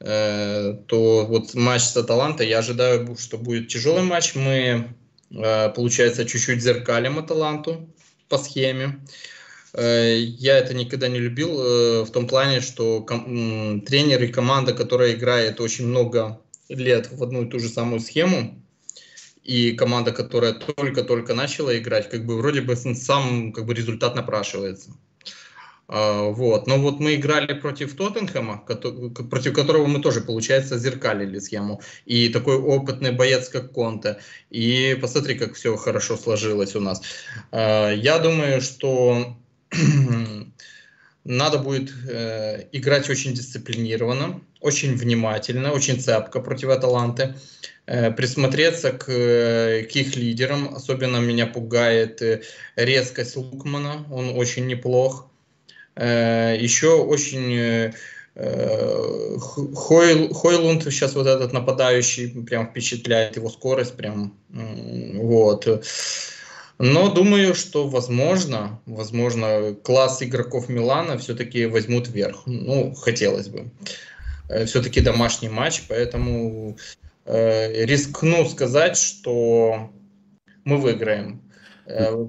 э, 0.00 0.74
то 0.88 1.24
вот 1.24 1.54
матч 1.54 1.84
с 1.84 1.96
Аталантой 1.96 2.48
я 2.48 2.58
ожидаю, 2.58 3.16
что 3.16 3.38
будет 3.38 3.68
тяжелый 3.68 4.02
матч. 4.02 4.34
Мы, 4.34 4.94
э, 5.30 5.70
получается, 5.70 6.26
чуть-чуть 6.26 6.62
зеркалим 6.62 7.18
Аталанту 7.18 7.88
по 8.28 8.36
схеме. 8.36 9.00
Э, 9.74 10.18
я 10.18 10.58
это 10.58 10.74
никогда 10.74 11.08
не 11.08 11.18
любил 11.18 12.04
в 12.04 12.10
том 12.10 12.26
плане, 12.26 12.60
что 12.60 13.00
тренер 13.00 14.22
и 14.22 14.28
команда, 14.28 14.74
которая 14.74 15.12
играет 15.12 15.60
очень 15.60 15.86
много 15.86 16.40
лет 16.68 17.10
в 17.12 17.22
одну 17.22 17.44
и 17.44 17.50
ту 17.50 17.58
же 17.58 17.68
самую 17.68 18.00
схему, 18.00 18.62
и 19.42 19.72
команда, 19.72 20.12
которая 20.12 20.52
только-только 20.52 21.34
начала 21.34 21.76
играть, 21.76 22.08
как 22.08 22.24
бы 22.24 22.38
вроде 22.38 22.60
бы 22.60 22.76
сам 22.76 23.52
как 23.52 23.66
бы 23.66 23.74
результат 23.74 24.14
напрашивается. 24.14 24.90
А, 25.88 26.30
вот. 26.30 26.66
Но 26.66 26.78
вот 26.78 27.00
мы 27.00 27.16
играли 27.16 27.52
против 27.52 27.94
Тоттенхэма, 27.94 28.64
против 29.30 29.52
которого 29.52 29.86
мы 29.86 30.00
тоже, 30.00 30.20
получается, 30.20 30.78
зеркалили 30.78 31.38
схему. 31.38 31.82
И 32.06 32.28
такой 32.28 32.56
опытный 32.56 33.12
боец, 33.12 33.48
как 33.48 33.72
Конте. 33.72 34.18
И 34.50 34.96
посмотри, 35.00 35.34
как 35.34 35.54
все 35.54 35.76
хорошо 35.76 36.16
сложилось 36.16 36.76
у 36.76 36.80
нас. 36.80 37.02
А, 37.50 37.90
я 37.90 38.18
думаю, 38.18 38.60
что 38.60 39.36
надо 41.24 41.58
будет 41.58 41.92
э, 42.08 42.66
играть 42.72 43.08
очень 43.10 43.34
дисциплинированно, 43.34 44.40
очень 44.60 44.94
внимательно, 44.96 45.72
очень 45.72 46.00
цепко 46.00 46.40
против 46.40 46.68
Аталанты. 46.68 47.34
Э, 47.84 48.12
присмотреться 48.12 48.92
к, 48.92 49.08
э, 49.08 49.82
к 49.82 49.96
их 49.96 50.14
лидерам. 50.14 50.74
Особенно 50.74 51.16
меня 51.18 51.46
пугает 51.46 52.22
э, 52.22 52.42
резкость 52.76 53.36
Лукмана, 53.36 54.06
он 54.10 54.30
очень 54.36 54.66
неплох. 54.66 55.26
Еще 55.94 56.88
очень 56.88 57.92
Хойл, 58.34 60.32
Хойлунд 60.32 60.84
сейчас 60.84 61.14
вот 61.14 61.26
этот 61.26 61.52
нападающий 61.52 62.30
прям 62.44 62.68
впечатляет 62.68 63.36
его 63.36 63.50
скорость 63.50 63.94
прям 63.94 64.34
вот. 64.48 65.86
Но 66.84 67.14
думаю, 67.14 67.54
что 67.54 67.86
возможно, 67.86 68.80
возможно, 68.86 69.72
класс 69.84 70.20
игроков 70.20 70.68
Милана 70.68 71.16
все-таки 71.16 71.66
возьмут 71.66 72.08
вверх. 72.08 72.42
Ну, 72.46 72.92
хотелось 72.94 73.46
бы. 73.46 73.70
Все-таки 74.66 75.00
домашний 75.00 75.48
матч, 75.48 75.84
поэтому 75.88 76.76
э, 77.24 77.84
рискну 77.84 78.48
сказать, 78.48 78.96
что 78.96 79.92
мы 80.64 80.76
выиграем. 80.78 81.40
Э, 81.86 82.26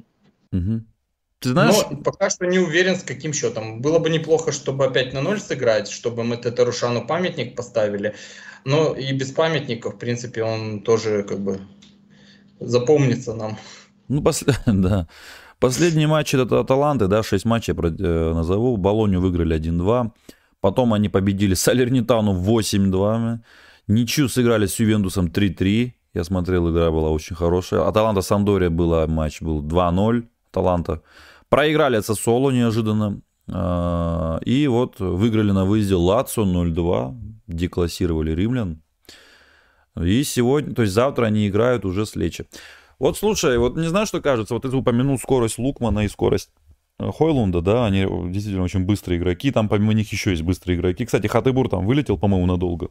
Ты 0.52 1.50
знаешь... 1.50 1.76
Но 1.90 1.98
пока 1.98 2.30
что 2.30 2.46
не 2.46 2.60
уверен, 2.60 2.96
с 2.96 3.02
каким 3.02 3.34
счетом. 3.34 3.82
Было 3.82 3.98
бы 3.98 4.12
неплохо, 4.12 4.52
чтобы 4.52 4.86
опять 4.86 5.14
на 5.14 5.22
ноль 5.22 5.40
сыграть, 5.40 5.88
чтобы 5.90 6.24
мы 6.24 6.38
Тетерушану 6.38 7.08
памятник 7.08 7.56
поставили. 7.56 8.14
Но 8.66 8.94
и 8.94 9.14
без 9.14 9.32
памятника, 9.32 9.90
в 9.90 9.98
принципе, 9.98 10.44
он 10.44 10.84
тоже 10.84 11.24
как 11.24 11.40
бы 11.40 11.60
запомнится 12.60 13.34
нам. 13.34 13.58
Ну, 14.08 14.22
пос... 14.22 14.44
да. 14.66 15.08
Последний 15.60 16.08
матч 16.08 16.34
это 16.34 16.60
Аталанты, 16.60 17.08
да, 17.08 17.24
6 17.24 17.46
матчей 17.46 17.74
э, 17.74 18.34
назову. 18.34 18.78
Болонию 18.78 19.22
выиграли 19.22 19.58
1-2. 19.58 20.12
Потом 20.60 20.94
они 20.94 21.10
победили 21.10 21.54
Салернитану 21.54 22.34
8-2. 22.34 23.40
Ничью 23.88 24.30
сыграли 24.30 24.66
с 24.66 24.80
Ювентусом 24.80 25.28
3-3. 25.28 25.94
Я 26.14 26.24
смотрел, 26.24 26.70
игра 26.70 26.92
была 26.92 27.10
очень 27.10 27.36
хорошая. 27.36 27.88
Аталанта 27.88 28.22
Сандория 28.22 28.70
была 28.70 29.08
матч, 29.08 29.42
был 29.42 29.62
2-0. 29.62 30.26
Аталанта. 30.52 31.02
Проиграли 31.50 31.98
от 31.98 32.06
Сосоло 32.06 32.52
неожиданно. 32.52 33.22
А, 33.52 34.40
и 34.46 34.68
вот 34.68 35.00
выиграли 35.00 35.52
на 35.52 35.66
выезде 35.66 35.96
Лацо 35.96 36.44
0-2. 36.44 37.16
Деклассировали 37.48 38.32
римлян. 38.32 38.82
И 40.02 40.24
сегодня, 40.24 40.74
то 40.74 40.82
есть 40.82 40.94
завтра 40.94 41.26
они 41.26 41.48
играют 41.48 41.86
уже 41.86 42.06
с 42.06 42.16
Лечи. 42.16 42.46
Вот 43.00 43.18
слушай, 43.18 43.58
вот 43.58 43.76
не 43.76 43.88
знаю, 43.88 44.06
что 44.06 44.22
кажется, 44.22 44.54
вот 44.54 44.64
ты 44.64 44.76
упомянул 44.76 45.18
скорость 45.18 45.58
Лукмана 45.58 46.06
и 46.06 46.08
скорость 46.08 46.52
э, 47.00 47.10
Хойлунда, 47.12 47.62
да, 47.62 47.86
они 47.86 48.06
действительно 48.32 48.64
очень 48.64 48.86
быстрые 48.86 49.20
игроки, 49.20 49.52
там 49.52 49.70
помимо 49.70 49.94
них 49.94 50.12
еще 50.12 50.32
есть 50.32 50.44
быстрые 50.44 50.78
игроки. 50.78 51.06
Кстати, 51.06 51.28
Хатыбур 51.28 51.70
там 51.70 51.86
вылетел, 51.86 52.18
по-моему, 52.18 52.46
надолго 52.46 52.90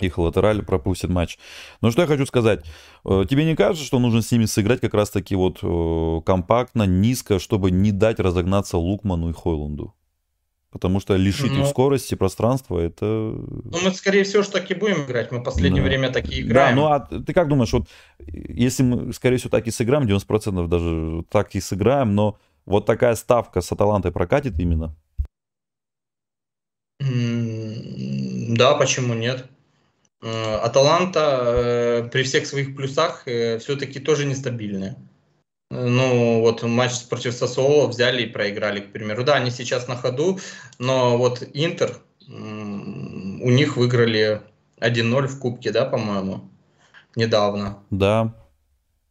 их 0.00 0.18
латераль 0.18 0.62
пропустит 0.62 1.10
матч. 1.10 1.38
Но 1.80 1.90
что 1.90 2.02
я 2.02 2.08
хочу 2.08 2.26
сказать. 2.26 2.64
Э, 3.04 3.24
тебе 3.28 3.44
не 3.44 3.56
кажется, 3.56 3.84
что 3.84 3.98
нужно 3.98 4.22
с 4.22 4.30
ними 4.32 4.44
сыграть 4.44 4.80
как 4.80 4.94
раз-таки 4.94 5.34
вот 5.34 5.58
э, 5.62 6.20
компактно, 6.24 6.84
низко, 6.84 7.38
чтобы 7.38 7.70
не 7.70 7.92
дать 7.92 8.20
разогнаться 8.20 8.78
Лукману 8.78 9.30
и 9.30 9.32
Хойлунду? 9.32 9.94
Потому 10.74 10.98
что 10.98 11.14
лишить 11.14 11.52
ну, 11.52 11.62
их 11.62 11.68
скорости, 11.68 12.16
пространства, 12.16 12.80
это... 12.80 13.04
Ну, 13.04 13.78
мы, 13.84 13.94
скорее 13.94 14.24
всего, 14.24 14.42
что 14.42 14.54
так 14.54 14.68
и 14.72 14.74
будем 14.74 15.04
играть. 15.04 15.30
Мы 15.30 15.38
в 15.38 15.44
последнее 15.44 15.84
да. 15.84 15.88
время 15.88 16.10
так 16.10 16.28
и 16.28 16.40
играем. 16.40 16.76
Да, 16.76 16.82
ну, 16.82 16.86
а 16.88 16.98
ты 16.98 17.32
как 17.32 17.46
думаешь, 17.46 17.72
вот 17.72 17.86
если 18.18 18.82
мы, 18.82 19.12
скорее 19.12 19.36
всего, 19.36 19.50
так 19.50 19.68
и 19.68 19.70
сыграем, 19.70 20.02
90% 20.02 20.66
даже 20.66 21.24
так 21.30 21.54
и 21.54 21.60
сыграем, 21.60 22.16
но 22.16 22.40
вот 22.66 22.86
такая 22.86 23.14
ставка 23.14 23.60
с 23.60 23.70
Аталантой 23.70 24.10
прокатит 24.10 24.58
именно? 24.58 24.96
Да, 26.98 28.74
почему 28.74 29.14
нет? 29.14 29.46
Э, 30.22 30.56
Аталанта 30.56 31.42
э, 31.44 32.08
при 32.10 32.24
всех 32.24 32.46
своих 32.46 32.74
плюсах 32.74 33.28
э, 33.28 33.58
все-таки 33.58 34.00
тоже 34.00 34.26
нестабильная. 34.26 34.96
Ну, 35.74 36.40
вот 36.40 36.62
матч 36.62 37.04
против 37.08 37.34
Сосоло 37.34 37.88
взяли 37.88 38.22
и 38.22 38.26
проиграли, 38.26 38.80
к 38.80 38.92
примеру. 38.92 39.24
Да, 39.24 39.34
они 39.34 39.50
сейчас 39.50 39.88
на 39.88 39.96
ходу, 39.96 40.38
но 40.78 41.18
вот 41.18 41.42
Интер, 41.52 41.98
у 42.28 43.50
них 43.50 43.76
выиграли 43.76 44.40
1-0 44.78 45.26
в 45.26 45.38
Кубке, 45.40 45.72
да, 45.72 45.84
по-моему, 45.84 46.48
недавно. 47.16 47.78
Да. 47.90 48.34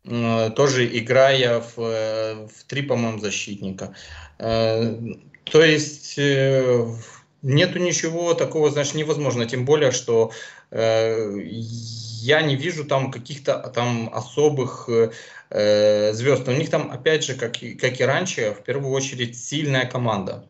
Тоже 0.03 0.98
играя 0.98 1.60
в, 1.60 1.77
в 1.77 2.64
три, 2.68 2.81
по-моему, 2.81 3.19
защитника. 3.19 3.94
То 4.38 5.64
есть 5.64 6.18
нету 6.18 7.80
ничего 7.80 8.34
такого, 8.34 8.72
знаешь, 8.72 8.94
невозможно. 8.94 9.45
Тем 9.45 9.65
более, 9.65 9.91
что 9.91 10.31
э, 10.72 11.40
я 12.23 12.41
не 12.41 12.56
вижу 12.56 12.85
там 12.85 13.11
каких-то 13.11 13.72
там 13.76 14.10
особых 14.14 14.90
э, 15.54 16.14
звезд. 16.14 16.48
У 16.48 16.52
них 16.52 16.70
там, 16.70 16.92
опять 16.92 17.24
же, 17.24 17.36
как 17.36 17.64
и, 17.64 17.76
как 17.76 18.00
и 18.00 18.04
раньше, 18.04 18.56
в 18.60 18.64
первую 18.64 18.92
очередь 18.92 19.38
сильная 19.38 19.86
команда 19.86 20.46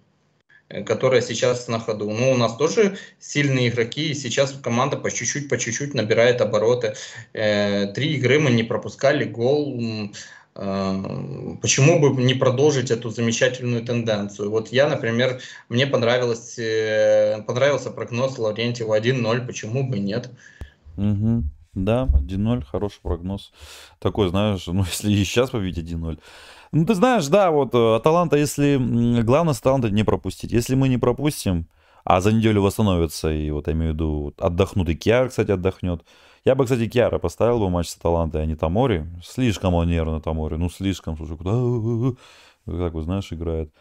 э, 0.70 0.84
которая 0.84 1.22
сейчас 1.22 1.68
на 1.68 1.80
ходу. 1.80 2.10
Ну, 2.10 2.32
у 2.32 2.38
нас 2.38 2.56
тоже 2.56 2.98
сильные 3.20 3.70
игроки, 3.70 4.10
и 4.10 4.16
сейчас 4.16 4.54
команда 4.64 4.98
по 4.98 5.12
чуть-чуть, 5.12 5.50
по 5.50 5.58
чуть-чуть 5.58 5.94
набирает 5.94 6.42
обороты. 6.42 6.96
Э, 7.34 7.88
три 7.94 8.16
игры 8.16 8.40
мы 8.40 8.52
не 8.52 8.64
пропускали 8.64 9.26
гол. 9.26 10.12
Эм, 10.56 11.58
почему 11.62 12.00
бы 12.00 12.22
не 12.22 12.36
продолжить 12.36 12.92
эту 12.92 13.10
замечательную 13.10 13.84
тенденцию? 13.84 14.52
Вот 14.52 14.68
я, 14.70 14.88
например, 14.88 15.42
мне 15.68 15.88
понравилось, 15.88 16.60
э, 16.60 17.42
понравился 17.48 17.90
прогноз 17.90 18.38
Лаврентьева 18.38 18.94
1-0, 18.94 19.48
почему 19.48 19.84
бы 19.90 19.98
нет? 19.98 20.30
Угу. 20.98 21.44
Да, 21.76 22.08
1-0, 22.14 22.64
хороший 22.66 23.00
прогноз. 23.02 23.52
Такой, 24.00 24.30
знаешь, 24.30 24.68
ну 24.68 24.84
если 24.86 25.12
и 25.12 25.24
сейчас 25.24 25.50
победить 25.50 25.92
1-0. 25.92 26.20
Ну 26.72 26.86
ты 26.86 26.96
знаешь, 26.96 27.28
да, 27.28 27.52
вот 27.52 27.74
э, 27.74 27.96
Аталанта, 27.96 28.38
если... 28.38 28.78
Главное 29.22 29.54
с 29.54 29.60
Аталантой 29.60 29.92
не 29.92 30.04
пропустить. 30.04 30.52
Если 30.52 30.76
мы 30.76 30.88
не 30.90 30.98
пропустим, 30.98 31.68
а 32.04 32.22
за 32.22 32.32
неделю 32.32 32.62
восстановится, 32.62 33.32
и 33.32 33.50
вот 33.52 33.68
я 33.68 33.74
имею 33.74 33.92
в 33.92 33.96
виду, 33.96 34.34
отдохнут, 34.38 34.90
и 34.90 34.96
Киар, 34.96 35.30
кстати, 35.30 35.52
отдохнет, 35.52 36.04
я 36.46 36.56
бы, 36.56 36.66
кстати, 36.66 36.88
Киара 36.88 37.20
поставил 37.20 37.60
бы 37.60 37.70
матч 37.70 37.88
с 37.88 37.96
Аталантой, 37.96 38.44
а 38.44 38.46
не 38.46 38.56
Тамори. 38.56 39.06
Слишком 39.24 39.76
он 39.76 39.88
нервно 39.88 40.20
Тамори. 40.20 40.56
Ну, 40.56 40.70
слишком, 40.70 41.16
слушай, 41.16 41.38
куда... 41.38 41.52
Как 42.66 42.94
вы 42.94 43.02
знаешь, 43.02 43.32
играет. 43.32 43.74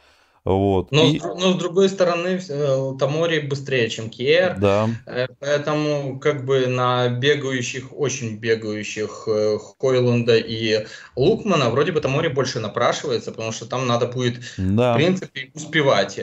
Вот. 0.45 0.91
Но, 0.91 1.05
и... 1.05 1.21
но 1.21 1.53
с 1.53 1.57
другой 1.57 1.89
стороны, 1.89 2.41
э, 2.49 2.93
Тамори 2.99 3.39
быстрее, 3.41 3.89
чем 3.89 4.11
Киер. 4.11 4.59
Да. 4.59 4.89
Э, 5.07 5.29
поэтому 5.39 6.19
как 6.19 6.45
бы 6.45 6.67
на 6.67 7.09
бегающих, 7.09 7.97
очень 7.97 8.39
бегающих 8.39 9.25
э, 9.29 9.59
Хойлунда 9.79 10.37
и 10.37 10.85
Лукмана 11.15 11.71
вроде 11.71 11.93
бы 11.93 12.01
Тамори 12.01 12.27
больше 12.27 12.59
напрашивается, 12.59 13.31
потому 13.31 13.53
что 13.53 13.67
там 13.67 13.87
надо 13.87 14.09
будет, 14.09 14.41
да. 14.57 14.95
в 14.95 14.97
принципе, 14.97 15.53
успевать. 15.55 16.19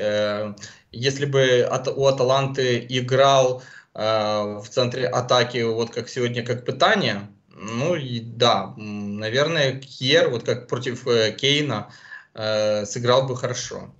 Если 0.92 1.26
бы 1.26 1.70
у 1.96 2.06
Аталанты 2.06 2.86
играл 2.90 3.62
в 3.94 4.64
центре 4.70 5.08
атаки, 5.08 5.62
вот 5.64 5.92
как 5.92 6.10
сегодня, 6.10 6.44
как 6.44 6.66
пытание, 6.66 7.28
ну 7.56 7.96
и 7.96 8.20
да, 8.20 8.74
наверное, 8.78 9.80
Кьер, 9.80 10.30
вот 10.30 10.44
как 10.44 10.68
против 10.68 11.06
Кейна, 11.38 11.90
сыграл 12.34 13.28
бы 13.28 13.36
хорошо. 13.36 13.92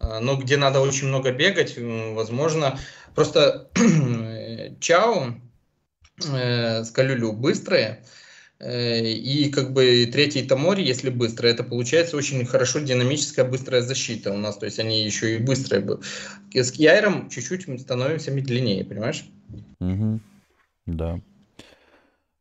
Но 0.00 0.36
где 0.36 0.56
надо 0.56 0.80
очень 0.80 1.08
много 1.08 1.32
бегать, 1.32 1.76
возможно, 1.78 2.78
просто 3.14 3.70
Чао 4.80 5.34
с 6.18 6.90
Калюлю 6.90 7.32
быстрые, 7.32 8.04
Э, 8.60 9.00
и 9.00 9.50
как 9.50 9.72
бы 9.72 10.08
третий 10.10 10.42
Тамори, 10.42 10.82
если 10.82 11.10
быстро, 11.10 11.48
это 11.48 11.64
получается 11.64 12.16
очень 12.16 12.44
хорошо 12.46 12.80
динамическая 12.80 13.44
быстрая 13.44 13.82
защита 13.82 14.32
у 14.32 14.38
нас. 14.38 14.56
То 14.56 14.66
есть 14.66 14.78
они 14.78 15.04
еще 15.04 15.36
и 15.36 15.38
быстрые. 15.38 15.98
С 16.52 16.72
Кьяйром 16.72 17.28
чуть-чуть 17.28 17.68
мы 17.68 17.78
становимся 17.78 18.30
медленнее, 18.30 18.84
понимаешь? 18.84 19.24
Угу. 19.80 20.20
Да. 20.86 21.20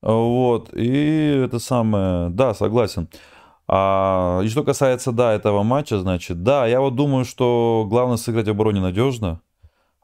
Вот. 0.01 0.73
И 0.73 1.43
это 1.45 1.59
самое... 1.59 2.29
Да, 2.29 2.53
согласен. 2.53 3.09
А, 3.75 4.41
и 4.43 4.49
что 4.49 4.63
касается, 4.63 5.11
да, 5.11 5.33
этого 5.33 5.63
матча, 5.63 5.97
значит, 5.97 6.43
да, 6.43 6.67
я 6.67 6.79
вот 6.79 6.93
думаю, 6.93 7.25
что 7.25 7.87
главное 7.89 8.17
сыграть 8.17 8.45
в 8.47 8.51
обороне 8.51 8.81
надежно. 8.81 9.41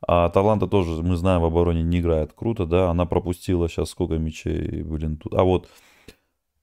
А 0.08 0.30
Таланта 0.30 0.66
тоже, 0.66 1.04
мы 1.04 1.16
знаем, 1.18 1.42
в 1.42 1.46
обороне 1.46 1.84
не 1.84 2.00
играет 2.00 2.34
круто, 2.34 2.66
да. 2.66 2.90
Она 2.90 3.06
пропустила 3.06 3.70
сейчас 3.70 3.92
сколько 3.92 4.16
мячей, 4.16 4.82
блин, 4.82 5.18
тут. 5.18 5.36
А 5.36 5.44
вот 5.44 5.70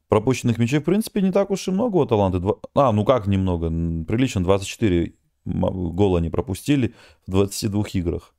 Пропущенных 0.08 0.58
мячей, 0.58 0.78
в 0.78 0.84
принципе, 0.84 1.20
не 1.20 1.32
так 1.32 1.50
уж 1.50 1.66
и 1.66 1.72
много 1.72 1.96
у 1.96 2.06
Таланты. 2.06 2.40
А, 2.74 2.92
ну 2.92 3.04
как 3.04 3.26
немного? 3.26 3.68
Прилично, 4.04 4.42
24 4.42 5.14
гола 5.44 6.18
они 6.18 6.30
пропустили 6.30 6.94
в 7.26 7.30
22 7.30 7.84
играх. 7.94 8.34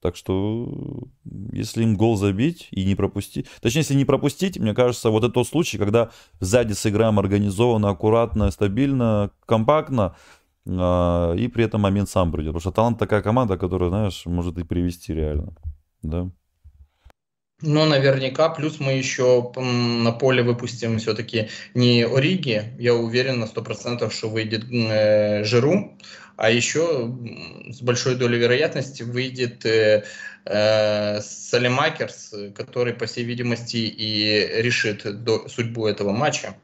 Так 0.00 0.14
что, 0.14 1.08
если 1.52 1.82
им 1.82 1.96
гол 1.96 2.16
забить 2.16 2.68
и 2.70 2.84
не 2.84 2.94
пропустить... 2.94 3.46
Точнее, 3.60 3.80
если 3.80 3.94
не 3.94 4.04
пропустить, 4.04 4.58
мне 4.58 4.72
кажется, 4.72 5.10
вот 5.10 5.24
это 5.24 5.32
тот 5.32 5.48
случай, 5.48 5.76
когда 5.76 6.10
сзади 6.38 6.72
сыграем 6.72 7.18
организованно, 7.18 7.90
аккуратно, 7.90 8.50
стабильно, 8.52 9.32
компактно, 9.44 10.14
э, 10.66 11.34
и 11.38 11.48
при 11.48 11.64
этом 11.64 11.80
момент 11.80 12.08
сам 12.08 12.30
придет. 12.30 12.52
Потому 12.52 12.60
что 12.60 12.70
талант 12.70 12.98
такая 12.98 13.22
команда, 13.22 13.58
которая, 13.58 13.88
знаешь, 13.88 14.22
может 14.26 14.56
и 14.58 14.62
привести 14.62 15.12
реально. 15.14 15.54
Да. 16.02 16.30
Но 17.60 17.86
наверняка, 17.86 18.50
плюс 18.50 18.78
мы 18.78 18.92
еще 18.92 19.52
на 19.56 20.12
поле 20.12 20.44
выпустим 20.44 20.98
все-таки 20.98 21.48
не 21.74 22.04
Ориги, 22.04 22.72
я 22.78 22.94
уверен 22.94 23.40
на 23.40 23.46
100%, 23.46 24.08
что 24.12 24.28
выйдет 24.28 24.70
э, 24.70 25.42
Жиру, 25.42 25.98
а 26.38 26.50
еще 26.50 27.12
с 27.68 27.82
большой 27.82 28.14
долей 28.14 28.38
вероятности 28.38 29.02
выйдет 29.02 29.66
э, 29.66 30.04
э, 30.44 31.20
Салемакерс, 31.20 32.32
который, 32.54 32.94
по 32.94 33.06
всей 33.06 33.24
видимости, 33.24 33.76
и 33.76 34.62
решит 34.62 35.24
до, 35.24 35.48
судьбу 35.48 35.88
этого 35.88 36.12
матча. 36.12 36.54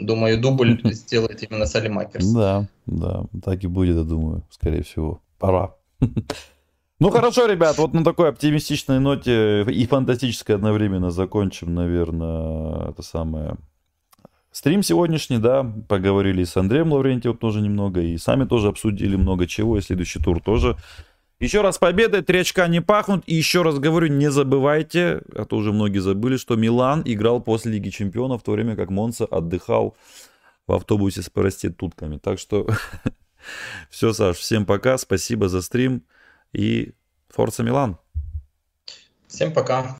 Думаю, 0.00 0.38
дубль 0.38 0.78
сделает 0.92 1.50
именно 1.50 1.64
Салемакерс. 1.64 2.26
Да, 2.26 2.68
да, 2.84 3.24
так 3.42 3.64
и 3.64 3.66
будет, 3.66 3.96
я 3.96 4.02
думаю, 4.02 4.44
скорее 4.50 4.82
всего. 4.82 5.22
Пора. 5.38 5.74
Ну 7.00 7.10
хорошо, 7.10 7.46
ребят, 7.46 7.78
вот 7.78 7.92
на 7.92 8.02
такой 8.02 8.28
оптимистичной 8.28 8.98
ноте 8.98 9.62
и 9.62 9.86
фантастической 9.86 10.56
одновременно 10.56 11.12
закончим, 11.12 11.72
наверное, 11.72 12.90
это 12.90 13.02
самое... 13.02 13.56
Стрим 14.58 14.82
сегодняшний, 14.82 15.38
да, 15.38 15.62
поговорили 15.88 16.42
с 16.42 16.56
Андреем 16.56 16.92
Лаврентьевым 16.92 17.38
тоже 17.38 17.60
немного, 17.60 18.00
и 18.00 18.18
сами 18.18 18.44
тоже 18.44 18.66
обсудили 18.66 19.14
много 19.14 19.46
чего, 19.46 19.78
и 19.78 19.80
следующий 19.80 20.18
тур 20.18 20.42
тоже. 20.42 20.76
Еще 21.38 21.60
раз 21.60 21.78
победа, 21.78 22.24
три 22.24 22.40
очка 22.40 22.66
не 22.66 22.82
пахнут, 22.82 23.22
и 23.28 23.36
еще 23.36 23.62
раз 23.62 23.78
говорю, 23.78 24.08
не 24.08 24.32
забывайте, 24.32 25.22
а 25.32 25.44
то 25.44 25.58
уже 25.58 25.72
многие 25.72 26.00
забыли, 26.00 26.36
что 26.38 26.56
Милан 26.56 27.02
играл 27.04 27.40
после 27.40 27.70
Лиги 27.70 27.90
Чемпионов, 27.90 28.40
в 28.40 28.44
то 28.44 28.50
время 28.50 28.74
как 28.74 28.90
Монса 28.90 29.26
отдыхал 29.26 29.96
в 30.66 30.72
автобусе 30.72 31.22
с 31.22 31.30
проститутками. 31.30 32.18
Так 32.18 32.40
что 32.40 32.66
все, 33.90 34.12
Саш, 34.12 34.38
всем 34.38 34.66
пока, 34.66 34.98
спасибо 34.98 35.48
за 35.48 35.62
стрим 35.62 36.02
и 36.52 36.94
Форца 37.28 37.62
Милан. 37.62 37.96
Всем 39.28 39.52
пока. 39.52 39.96